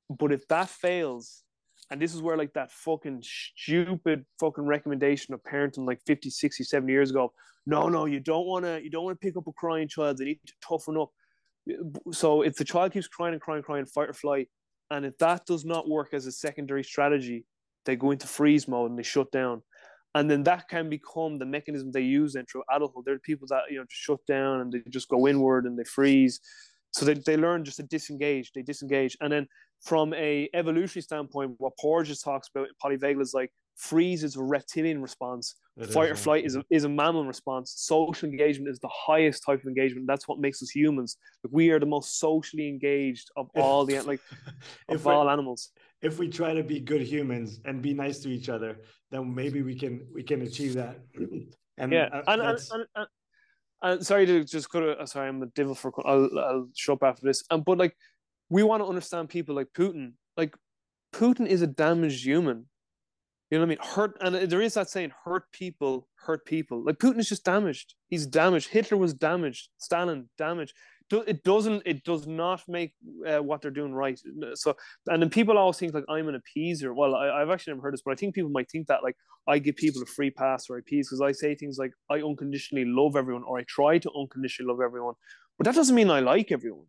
But 0.08 0.30
if 0.30 0.46
that 0.46 0.68
fails, 0.68 1.42
and 1.90 2.00
this 2.00 2.14
is 2.14 2.22
where 2.22 2.36
like 2.36 2.52
that 2.52 2.70
fucking 2.70 3.24
stupid 3.24 4.24
fucking 4.38 4.64
recommendation 4.64 5.34
of 5.34 5.42
parenting 5.42 5.88
like 5.88 6.02
50, 6.06 6.30
60, 6.30 6.62
70 6.62 6.92
years 6.92 7.10
ago, 7.10 7.32
no, 7.66 7.88
no, 7.88 8.04
you 8.04 8.20
don't 8.20 8.46
want 8.46 8.64
to 8.64 8.80
you 8.80 8.90
don't 8.90 9.02
want 9.02 9.20
to 9.20 9.26
pick 9.26 9.36
up 9.36 9.48
a 9.48 9.52
crying 9.52 9.88
child. 9.88 10.18
They 10.18 10.26
need 10.26 10.40
to 10.46 10.54
toughen 10.62 10.96
up. 10.96 11.10
So 12.12 12.42
if 12.42 12.54
the 12.54 12.64
child 12.64 12.92
keeps 12.92 13.08
crying 13.08 13.32
and 13.32 13.42
crying, 13.42 13.64
crying, 13.64 13.86
fight 13.86 14.08
or 14.08 14.14
flight, 14.14 14.48
and 14.88 15.04
if 15.04 15.18
that 15.18 15.46
does 15.46 15.64
not 15.64 15.88
work 15.88 16.14
as 16.14 16.26
a 16.26 16.32
secondary 16.32 16.84
strategy, 16.84 17.44
they 17.84 17.96
go 17.96 18.10
into 18.10 18.26
freeze 18.26 18.68
mode 18.68 18.90
and 18.90 18.98
they 18.98 19.02
shut 19.02 19.30
down 19.32 19.62
and 20.14 20.30
then 20.30 20.42
that 20.44 20.68
can 20.68 20.88
become 20.88 21.38
the 21.38 21.46
mechanism 21.46 21.92
they 21.92 22.00
use 22.00 22.32
then 22.32 22.44
through 22.46 22.64
adulthood. 22.74 23.04
There 23.04 23.14
are 23.14 23.20
people 23.20 23.46
that 23.50 23.62
you 23.70 23.78
know 23.78 23.84
just 23.88 24.02
shut 24.02 24.24
down 24.26 24.60
and 24.60 24.72
they 24.72 24.82
just 24.88 25.08
go 25.08 25.28
inward 25.28 25.66
and 25.66 25.78
they 25.78 25.84
freeze. 25.84 26.40
So 26.92 27.04
they, 27.04 27.14
they 27.14 27.36
learn 27.36 27.64
just 27.64 27.76
to 27.76 27.84
disengage, 27.84 28.50
they 28.52 28.62
disengage. 28.62 29.16
And 29.20 29.32
then 29.32 29.46
from 29.80 30.12
a 30.14 30.48
evolutionary 30.52 31.02
standpoint, 31.02 31.54
what 31.58 31.78
Porges 31.78 32.20
talks 32.20 32.48
about 32.52 32.66
in 32.66 32.74
polyvagal 32.82 33.22
is 33.22 33.32
like 33.32 33.52
freeze 33.76 34.24
is 34.24 34.34
a 34.34 34.42
reptilian 34.42 35.00
response, 35.00 35.54
it 35.76 35.90
fight 35.90 36.10
is, 36.10 36.12
or 36.12 36.16
flight 36.16 36.44
is 36.44 36.56
a, 36.56 36.64
is 36.68 36.82
a 36.82 36.88
mammal 36.88 37.24
response. 37.24 37.74
Social 37.76 38.28
engagement 38.28 38.68
is 38.68 38.80
the 38.80 38.90
highest 38.92 39.44
type 39.46 39.60
of 39.60 39.66
engagement. 39.66 40.08
That's 40.08 40.26
what 40.26 40.40
makes 40.40 40.60
us 40.60 40.70
humans. 40.70 41.16
Like 41.44 41.52
we 41.52 41.70
are 41.70 41.78
the 41.78 41.86
most 41.86 42.18
socially 42.18 42.68
engaged 42.68 43.30
of 43.36 43.48
all 43.54 43.86
the 43.86 44.00
like 44.00 44.20
of 44.88 45.06
all 45.06 45.30
animals 45.30 45.70
if 46.02 46.18
we 46.18 46.28
try 46.28 46.54
to 46.54 46.62
be 46.62 46.80
good 46.80 47.02
humans 47.02 47.60
and 47.64 47.82
be 47.82 47.92
nice 47.92 48.20
to 48.20 48.30
each 48.30 48.48
other, 48.48 48.78
then 49.10 49.34
maybe 49.34 49.62
we 49.62 49.74
can 49.74 50.06
we 50.14 50.22
can 50.22 50.42
achieve 50.42 50.74
that. 50.74 51.00
And 51.78 51.92
yeah, 51.92 52.10
uh, 52.12 52.22
and, 52.26 52.42
and, 52.42 52.58
and, 52.94 53.06
and, 53.80 54.06
sorry 54.06 54.26
to 54.26 54.44
just 54.44 54.70
go 54.70 54.94
to 54.94 55.06
sorry, 55.06 55.30
I'm 55.30 55.42
a 55.42 55.46
devil 55.46 55.74
for 55.74 55.90
I'll 56.06 56.28
I'll 56.38 56.68
show 56.76 56.92
up 56.92 57.02
after 57.02 57.24
this. 57.24 57.42
Um, 57.50 57.62
but 57.62 57.78
like 57.78 57.96
we 58.50 58.62
want 58.62 58.82
to 58.82 58.86
understand 58.86 59.30
people 59.30 59.54
like 59.54 59.68
Putin. 59.74 60.12
Like 60.36 60.54
Putin 61.14 61.46
is 61.46 61.62
a 61.62 61.66
damaged 61.66 62.22
human. 62.22 62.66
You 63.50 63.58
know 63.58 63.64
what 63.64 63.66
I 63.66 63.68
mean? 63.68 63.78
Hurt, 63.80 64.18
and 64.20 64.50
there 64.50 64.60
is 64.60 64.74
that 64.74 64.90
saying, 64.90 65.12
"Hurt 65.24 65.50
people, 65.52 66.06
hurt 66.16 66.44
people." 66.44 66.84
Like 66.84 66.98
Putin 66.98 67.18
is 67.18 67.30
just 67.30 67.46
damaged. 67.46 67.94
He's 68.08 68.26
damaged. 68.26 68.68
Hitler 68.68 68.98
was 68.98 69.14
damaged. 69.14 69.70
Stalin 69.78 70.28
damaged 70.36 70.74
it 71.12 71.42
doesn't 71.44 71.82
it 71.84 72.04
does 72.04 72.26
not 72.26 72.62
make 72.68 72.92
uh, 73.26 73.42
what 73.42 73.60
they're 73.60 73.70
doing 73.70 73.92
right. 73.92 74.20
So 74.54 74.76
and 75.08 75.22
then 75.22 75.30
people 75.30 75.58
always 75.58 75.76
think 75.76 75.94
like 75.94 76.04
i'm 76.08 76.28
an 76.28 76.40
appeaser. 76.40 76.94
Well 76.94 77.14
I, 77.14 77.40
have 77.40 77.50
actually 77.50 77.72
never 77.72 77.82
heard 77.82 77.94
this 77.94 78.02
but 78.04 78.12
i 78.12 78.14
think 78.14 78.34
people 78.34 78.50
might 78.50 78.70
think 78.70 78.86
that 78.86 79.02
like 79.02 79.16
i 79.46 79.58
give 79.58 79.76
people 79.76 80.02
a 80.02 80.06
free 80.06 80.30
pass 80.30 80.68
or 80.70 80.78
appease 80.78 81.08
because 81.08 81.20
i 81.20 81.32
say 81.32 81.54
things 81.54 81.78
like 81.78 81.92
i 82.10 82.20
unconditionally 82.20 82.84
love 82.84 83.16
everyone 83.16 83.42
or 83.44 83.58
i 83.58 83.64
try 83.68 83.98
to 83.98 84.10
unconditionally 84.18 84.70
love 84.70 84.80
everyone 84.80 85.14
but 85.58 85.64
that 85.64 85.74
doesn't 85.74 85.96
mean 85.96 86.10
i 86.10 86.20
like 86.20 86.52
everyone. 86.52 86.86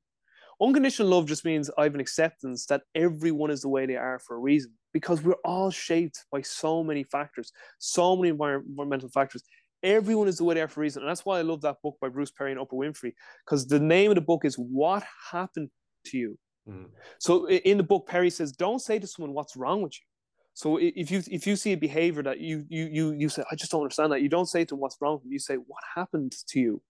Unconditional 0.61 1.09
love 1.09 1.25
just 1.25 1.43
means 1.43 1.71
i 1.77 1.83
have 1.83 1.95
an 1.95 2.01
acceptance 2.01 2.65
that 2.67 2.83
everyone 2.93 3.49
is 3.49 3.61
the 3.61 3.69
way 3.69 3.85
they 3.85 3.95
are 3.95 4.19
for 4.19 4.35
a 4.35 4.39
reason 4.39 4.71
because 4.93 5.21
we're 5.23 5.33
all 5.45 5.71
shaped 5.71 6.25
by 6.31 6.41
so 6.41 6.83
many 6.83 7.03
factors 7.03 7.51
so 7.79 8.15
many 8.15 8.29
environmental 8.29 9.09
factors 9.09 9.43
Everyone 9.83 10.27
is 10.27 10.37
the 10.37 10.43
way 10.43 10.55
they 10.55 10.61
are 10.61 10.67
for 10.67 10.81
a 10.81 10.83
reason. 10.83 11.01
And 11.01 11.09
that's 11.09 11.25
why 11.25 11.39
I 11.39 11.41
love 11.41 11.61
that 11.61 11.81
book 11.81 11.97
by 11.99 12.09
Bruce 12.09 12.31
Perry 12.31 12.51
and 12.51 12.59
Oprah 12.59 12.73
Winfrey, 12.73 13.13
because 13.45 13.67
the 13.67 13.79
name 13.79 14.11
of 14.11 14.15
the 14.15 14.21
book 14.21 14.45
is 14.45 14.55
What 14.55 15.03
Happened 15.31 15.69
to 16.05 16.17
You. 16.17 16.37
Mm. 16.69 16.85
So 17.19 17.49
in 17.49 17.77
the 17.77 17.83
book, 17.83 18.07
Perry 18.07 18.29
says, 18.29 18.51
Don't 18.51 18.79
say 18.79 18.99
to 18.99 19.07
someone 19.07 19.33
what's 19.33 19.55
wrong 19.55 19.81
with 19.81 19.93
you. 19.93 20.05
So 20.53 20.77
if 20.77 21.09
you 21.09 21.23
if 21.27 21.47
you 21.47 21.55
see 21.55 21.71
a 21.71 21.77
behavior 21.77 22.21
that 22.23 22.39
you 22.39 22.65
you 22.67 22.85
you 22.91 23.11
you 23.13 23.29
say, 23.29 23.43
I 23.49 23.55
just 23.55 23.71
don't 23.71 23.81
understand 23.81 24.11
that, 24.11 24.21
you 24.21 24.29
don't 24.29 24.47
say 24.47 24.65
to 24.65 24.75
them 24.75 24.79
what's 24.79 24.97
wrong 24.99 25.13
with 25.13 25.23
them. 25.23 25.31
You 25.31 25.39
say, 25.39 25.55
What 25.55 25.81
happened 25.95 26.33
to 26.49 26.59
you? 26.59 26.81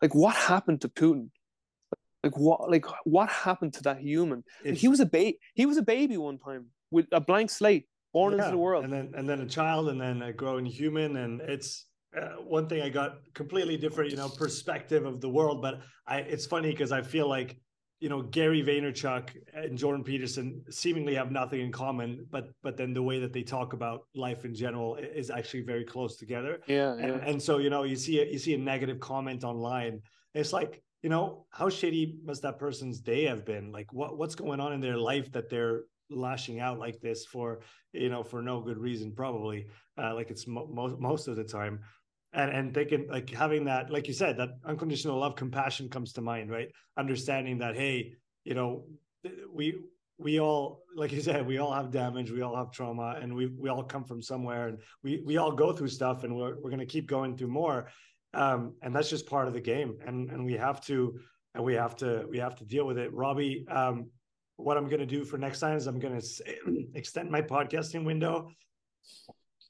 Like 0.00 0.14
what 0.14 0.34
happened 0.34 0.80
to 0.82 0.88
Putin? 0.88 1.28
Like 2.24 2.36
what? 2.36 2.70
Like 2.70 2.86
what 3.04 3.28
happened 3.28 3.74
to 3.74 3.82
that 3.84 4.00
human? 4.00 4.44
Like, 4.64 4.74
he 4.74 4.88
was 4.88 5.00
a 5.00 5.06
baby. 5.06 5.38
He 5.54 5.66
was 5.66 5.76
a 5.76 5.82
baby 5.82 6.16
one 6.16 6.38
time 6.38 6.66
with 6.90 7.06
a 7.12 7.20
blank 7.20 7.50
slate, 7.50 7.86
born 8.12 8.32
yeah. 8.32 8.38
into 8.38 8.50
the 8.52 8.58
world, 8.58 8.84
and 8.84 8.92
then 8.92 9.12
and 9.14 9.28
then 9.28 9.40
a 9.40 9.46
child, 9.46 9.88
and 9.88 10.00
then 10.00 10.22
a 10.22 10.32
growing 10.32 10.66
human, 10.66 11.16
and 11.16 11.40
it's 11.40 11.86
uh, 12.16 12.42
one 12.42 12.68
thing 12.68 12.82
I 12.82 12.88
got 12.88 13.18
completely 13.34 13.76
different, 13.76 14.10
you 14.10 14.16
know, 14.16 14.28
perspective 14.28 15.04
of 15.06 15.20
the 15.20 15.28
world. 15.28 15.62
But 15.62 15.80
I, 16.06 16.18
it's 16.18 16.46
funny 16.46 16.70
because 16.70 16.92
I 16.92 17.02
feel 17.02 17.28
like, 17.28 17.56
you 18.00 18.08
know, 18.08 18.22
Gary 18.22 18.62
Vaynerchuk 18.62 19.30
and 19.54 19.76
Jordan 19.76 20.02
Peterson 20.02 20.64
seemingly 20.70 21.14
have 21.14 21.30
nothing 21.30 21.60
in 21.60 21.70
common, 21.70 22.26
but 22.30 22.48
but 22.62 22.76
then 22.76 22.94
the 22.94 23.02
way 23.02 23.20
that 23.20 23.32
they 23.32 23.42
talk 23.42 23.74
about 23.74 24.06
life 24.14 24.44
in 24.44 24.54
general 24.54 24.96
is 24.96 25.30
actually 25.30 25.62
very 25.62 25.84
close 25.84 26.16
together. 26.16 26.60
Yeah, 26.66 26.94
and, 26.94 27.20
and 27.20 27.42
so 27.42 27.58
you 27.58 27.70
know, 27.70 27.84
you 27.84 27.96
see 27.96 28.20
a, 28.20 28.24
you 28.24 28.38
see 28.38 28.54
a 28.54 28.58
negative 28.58 29.00
comment 29.00 29.44
online. 29.44 30.00
It's 30.34 30.52
like, 30.52 30.82
you 31.02 31.10
know, 31.10 31.46
how 31.50 31.68
shitty 31.68 32.24
must 32.24 32.42
that 32.42 32.58
person's 32.58 33.00
day 33.00 33.24
have 33.24 33.44
been? 33.44 33.70
Like, 33.70 33.92
what 33.92 34.16
what's 34.16 34.34
going 34.34 34.60
on 34.60 34.72
in 34.72 34.80
their 34.80 34.96
life 34.96 35.30
that 35.32 35.50
they're 35.50 35.82
lashing 36.08 36.58
out 36.58 36.78
like 36.78 37.00
this 37.00 37.24
for, 37.24 37.60
you 37.92 38.08
know, 38.08 38.22
for 38.22 38.42
no 38.42 38.60
good 38.60 38.78
reason, 38.78 39.12
probably. 39.12 39.66
Uh, 39.96 40.14
like 40.14 40.30
it's 40.30 40.46
mo- 40.46 40.68
most 40.72 40.98
most 40.98 41.28
of 41.28 41.36
the 41.36 41.44
time 41.44 41.80
and 42.32 42.50
and 42.50 42.74
thinking 42.74 43.06
like 43.10 43.30
having 43.30 43.64
that 43.64 43.90
like 43.90 44.06
you 44.06 44.14
said 44.14 44.36
that 44.36 44.50
unconditional 44.64 45.18
love 45.18 45.34
compassion 45.36 45.88
comes 45.88 46.12
to 46.12 46.20
mind 46.20 46.50
right? 46.50 46.68
Understanding 46.98 47.58
that 47.58 47.76
hey 47.76 48.14
you 48.44 48.54
know 48.54 48.84
we 49.52 49.76
we 50.18 50.38
all 50.38 50.82
like 50.94 51.12
you 51.12 51.20
said 51.20 51.46
we 51.46 51.58
all 51.58 51.72
have 51.72 51.90
damage 51.90 52.30
we 52.30 52.42
all 52.42 52.54
have 52.54 52.70
trauma 52.70 53.18
and 53.20 53.34
we 53.34 53.46
we 53.46 53.68
all 53.68 53.82
come 53.82 54.04
from 54.04 54.22
somewhere 54.22 54.68
and 54.68 54.78
we 55.02 55.22
we 55.24 55.36
all 55.36 55.52
go 55.52 55.72
through 55.72 55.88
stuff 55.88 56.24
and 56.24 56.36
we're, 56.36 56.56
we're 56.60 56.70
going 56.70 56.78
to 56.78 56.86
keep 56.86 57.06
going 57.06 57.36
through 57.36 57.48
more. 57.48 57.88
Um 58.34 58.74
and 58.82 58.94
that's 58.94 59.10
just 59.10 59.26
part 59.26 59.48
of 59.48 59.54
the 59.54 59.60
game 59.60 59.98
and 60.06 60.30
and 60.30 60.44
we 60.44 60.54
have 60.54 60.80
to 60.86 61.18
and 61.54 61.64
we 61.64 61.74
have 61.74 61.96
to 61.96 62.26
we 62.30 62.38
have 62.38 62.54
to 62.56 62.64
deal 62.64 62.86
with 62.86 62.98
it. 62.98 63.12
Robbie 63.12 63.66
um 63.68 64.10
what 64.62 64.76
i'm 64.76 64.86
going 64.86 65.00
to 65.00 65.06
do 65.06 65.24
for 65.24 65.38
next 65.38 65.60
time 65.60 65.76
is 65.76 65.86
i'm 65.86 65.98
going 65.98 66.20
to 66.20 66.26
extend 66.94 67.30
my 67.30 67.40
podcasting 67.40 68.04
window 68.04 68.50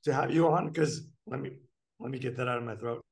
to 0.04 0.12
have 0.12 0.30
you 0.30 0.48
on 0.48 0.68
because 0.68 1.02
let 1.26 1.40
me 1.40 1.52
let 2.00 2.10
me 2.10 2.18
get 2.18 2.36
that 2.36 2.48
out 2.48 2.58
of 2.58 2.64
my 2.64 2.74
throat. 2.74 3.04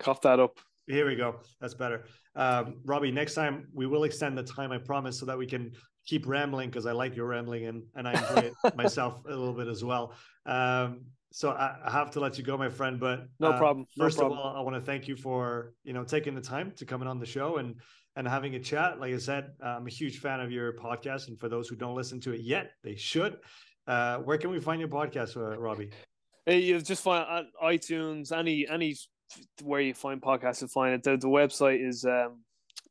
Cough 0.00 0.20
that 0.22 0.40
up. 0.40 0.58
Here 0.86 1.06
we 1.06 1.16
go. 1.16 1.36
That's 1.60 1.74
better. 1.74 2.04
Um, 2.36 2.80
Robbie, 2.84 3.10
next 3.10 3.34
time 3.34 3.68
we 3.72 3.86
will 3.86 4.04
extend 4.04 4.36
the 4.36 4.42
time, 4.42 4.72
I 4.72 4.78
promise, 4.78 5.18
so 5.18 5.24
that 5.26 5.38
we 5.38 5.46
can 5.46 5.72
keep 6.04 6.26
rambling 6.26 6.68
because 6.68 6.84
I 6.84 6.92
like 6.92 7.16
your 7.16 7.26
rambling 7.26 7.66
and, 7.66 7.84
and 7.94 8.06
I 8.06 8.12
enjoy 8.12 8.48
it 8.48 8.54
myself 8.76 9.22
a 9.24 9.30
little 9.30 9.54
bit 9.54 9.68
as 9.68 9.82
well. 9.82 10.14
Um, 10.44 11.02
so 11.32 11.50
I, 11.50 11.76
I, 11.84 11.90
have 11.90 12.10
to 12.12 12.20
let 12.20 12.36
you 12.38 12.44
go, 12.44 12.58
my 12.58 12.68
friend. 12.68 13.00
But 13.00 13.26
no 13.40 13.52
uh, 13.52 13.58
problem. 13.58 13.86
No 13.96 14.04
first 14.04 14.18
problem. 14.18 14.38
of 14.38 14.44
all, 14.44 14.56
I 14.56 14.60
want 14.60 14.76
to 14.76 14.82
thank 14.82 15.08
you 15.08 15.16
for 15.16 15.72
you 15.84 15.92
know 15.92 16.04
taking 16.04 16.34
the 16.34 16.40
time 16.40 16.72
to 16.76 16.84
come 16.84 17.02
in 17.02 17.08
on 17.08 17.18
the 17.18 17.26
show 17.26 17.56
and 17.56 17.76
and 18.16 18.28
having 18.28 18.54
a 18.54 18.60
chat. 18.60 19.00
Like 19.00 19.14
I 19.14 19.18
said, 19.18 19.52
I'm 19.62 19.86
a 19.86 19.90
huge 19.90 20.18
fan 20.18 20.40
of 20.40 20.52
your 20.52 20.74
podcast, 20.74 21.28
and 21.28 21.40
for 21.40 21.48
those 21.48 21.68
who 21.68 21.76
don't 21.76 21.96
listen 21.96 22.20
to 22.20 22.32
it 22.32 22.42
yet, 22.42 22.72
they 22.82 22.94
should. 22.94 23.38
Uh, 23.86 24.18
where 24.18 24.38
can 24.38 24.50
we 24.50 24.60
find 24.60 24.80
your 24.80 24.88
podcast, 24.88 25.36
uh, 25.36 25.58
Robbie? 25.58 25.90
You 26.46 26.80
just 26.80 27.02
find 27.02 27.24
on 27.26 27.46
iTunes, 27.62 28.32
any 28.32 28.68
any 28.68 28.96
where 29.62 29.80
you 29.80 29.94
find 29.94 30.20
podcasts, 30.20 30.60
you 30.62 30.68
find 30.68 30.94
it. 30.94 31.02
The, 31.02 31.16
the 31.16 31.28
website 31.28 31.86
is 31.86 32.04
um, 32.04 32.40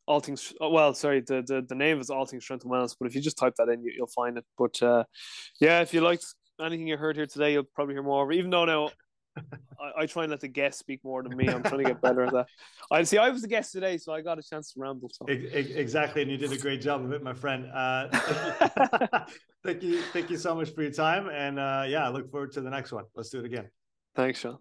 all 0.07 0.19
things. 0.19 0.53
Well, 0.59 0.93
sorry, 0.93 1.21
the, 1.21 1.43
the 1.45 1.63
the 1.67 1.75
name 1.75 1.99
is 1.99 2.09
All 2.09 2.25
Things 2.25 2.43
Strength 2.43 2.63
and 2.63 2.73
Wellness. 2.73 2.95
But 2.99 3.07
if 3.07 3.15
you 3.15 3.21
just 3.21 3.37
type 3.37 3.53
that 3.57 3.69
in, 3.69 3.83
you, 3.83 3.93
will 3.99 4.07
find 4.07 4.37
it. 4.37 4.45
But 4.57 4.81
uh, 4.81 5.03
yeah, 5.59 5.81
if 5.81 5.93
you 5.93 6.01
liked 6.01 6.25
anything 6.59 6.87
you 6.87 6.97
heard 6.97 7.15
here 7.15 7.27
today, 7.27 7.53
you'll 7.53 7.63
probably 7.75 7.95
hear 7.95 8.03
more. 8.03 8.31
Even 8.31 8.49
though 8.49 8.65
now 8.65 8.89
I, 9.37 10.01
I, 10.01 10.05
try 10.05 10.23
and 10.23 10.31
let 10.31 10.39
the 10.39 10.47
guest 10.47 10.79
speak 10.79 11.03
more 11.03 11.23
than 11.23 11.35
me. 11.35 11.47
I'm 11.47 11.63
trying 11.63 11.79
to 11.79 11.85
get 11.85 12.01
better 12.01 12.23
at 12.23 12.33
that. 12.33 12.47
I 12.91 13.03
see. 13.03 13.17
I 13.17 13.29
was 13.29 13.41
the 13.41 13.47
guest 13.47 13.71
today, 13.71 13.97
so 13.97 14.13
I 14.13 14.21
got 14.21 14.37
a 14.37 14.43
chance 14.43 14.73
to 14.73 14.79
ramble. 14.79 15.09
So. 15.11 15.25
Exactly, 15.27 16.21
and 16.21 16.31
you 16.31 16.37
did 16.37 16.51
a 16.51 16.57
great 16.57 16.81
job 16.81 17.03
of 17.03 17.11
it, 17.11 17.23
my 17.23 17.33
friend. 17.33 17.65
Uh, 17.73 18.07
thank 19.63 19.83
you, 19.83 20.01
thank 20.13 20.29
you 20.29 20.37
so 20.37 20.55
much 20.55 20.69
for 20.73 20.83
your 20.83 20.91
time, 20.91 21.29
and 21.29 21.59
uh, 21.59 21.85
yeah, 21.87 22.05
I 22.05 22.09
look 22.09 22.29
forward 22.31 22.51
to 22.53 22.61
the 22.61 22.69
next 22.69 22.91
one. 22.91 23.05
Let's 23.15 23.29
do 23.29 23.39
it 23.39 23.45
again. 23.45 23.69
Thanks, 24.15 24.39
Sean. 24.39 24.57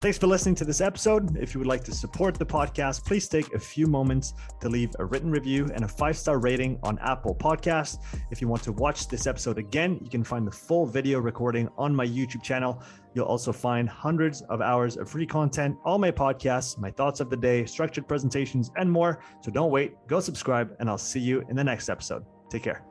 Thanks 0.00 0.18
for 0.18 0.26
listening 0.26 0.54
to 0.56 0.66
this 0.66 0.82
episode. 0.82 1.34
If 1.38 1.54
you 1.54 1.60
would 1.60 1.66
like 1.66 1.82
to 1.84 1.94
support 1.94 2.34
the 2.34 2.44
podcast, 2.44 3.06
please 3.06 3.26
take 3.26 3.54
a 3.54 3.58
few 3.58 3.86
moments 3.86 4.34
to 4.60 4.68
leave 4.68 4.90
a 4.98 5.04
written 5.06 5.30
review 5.30 5.70
and 5.74 5.82
a 5.82 5.88
five 5.88 6.18
star 6.18 6.38
rating 6.38 6.78
on 6.82 6.98
Apple 6.98 7.34
Podcast. 7.34 8.02
If 8.30 8.42
you 8.42 8.48
want 8.48 8.62
to 8.64 8.72
watch 8.72 9.08
this 9.08 9.26
episode 9.26 9.56
again, 9.56 9.98
you 10.02 10.10
can 10.10 10.22
find 10.22 10.46
the 10.46 10.52
full 10.52 10.84
video 10.84 11.20
recording 11.20 11.70
on 11.78 11.96
my 11.96 12.06
YouTube 12.06 12.42
channel. 12.42 12.82
You'll 13.14 13.24
also 13.24 13.50
find 13.50 13.88
hundreds 13.88 14.42
of 14.42 14.60
hours 14.60 14.98
of 14.98 15.08
free 15.08 15.26
content, 15.26 15.78
all 15.86 15.98
my 15.98 16.10
podcasts, 16.10 16.76
my 16.76 16.90
thoughts 16.90 17.20
of 17.20 17.30
the 17.30 17.36
day, 17.38 17.64
structured 17.64 18.06
presentations, 18.06 18.70
and 18.76 18.92
more. 18.92 19.20
So 19.40 19.50
don't 19.50 19.70
wait, 19.70 19.94
go 20.06 20.20
subscribe, 20.20 20.76
and 20.80 20.90
I'll 20.90 20.98
see 20.98 21.20
you 21.20 21.42
in 21.48 21.56
the 21.56 21.64
next 21.64 21.88
episode. 21.88 22.26
Take 22.50 22.64
care. 22.64 22.84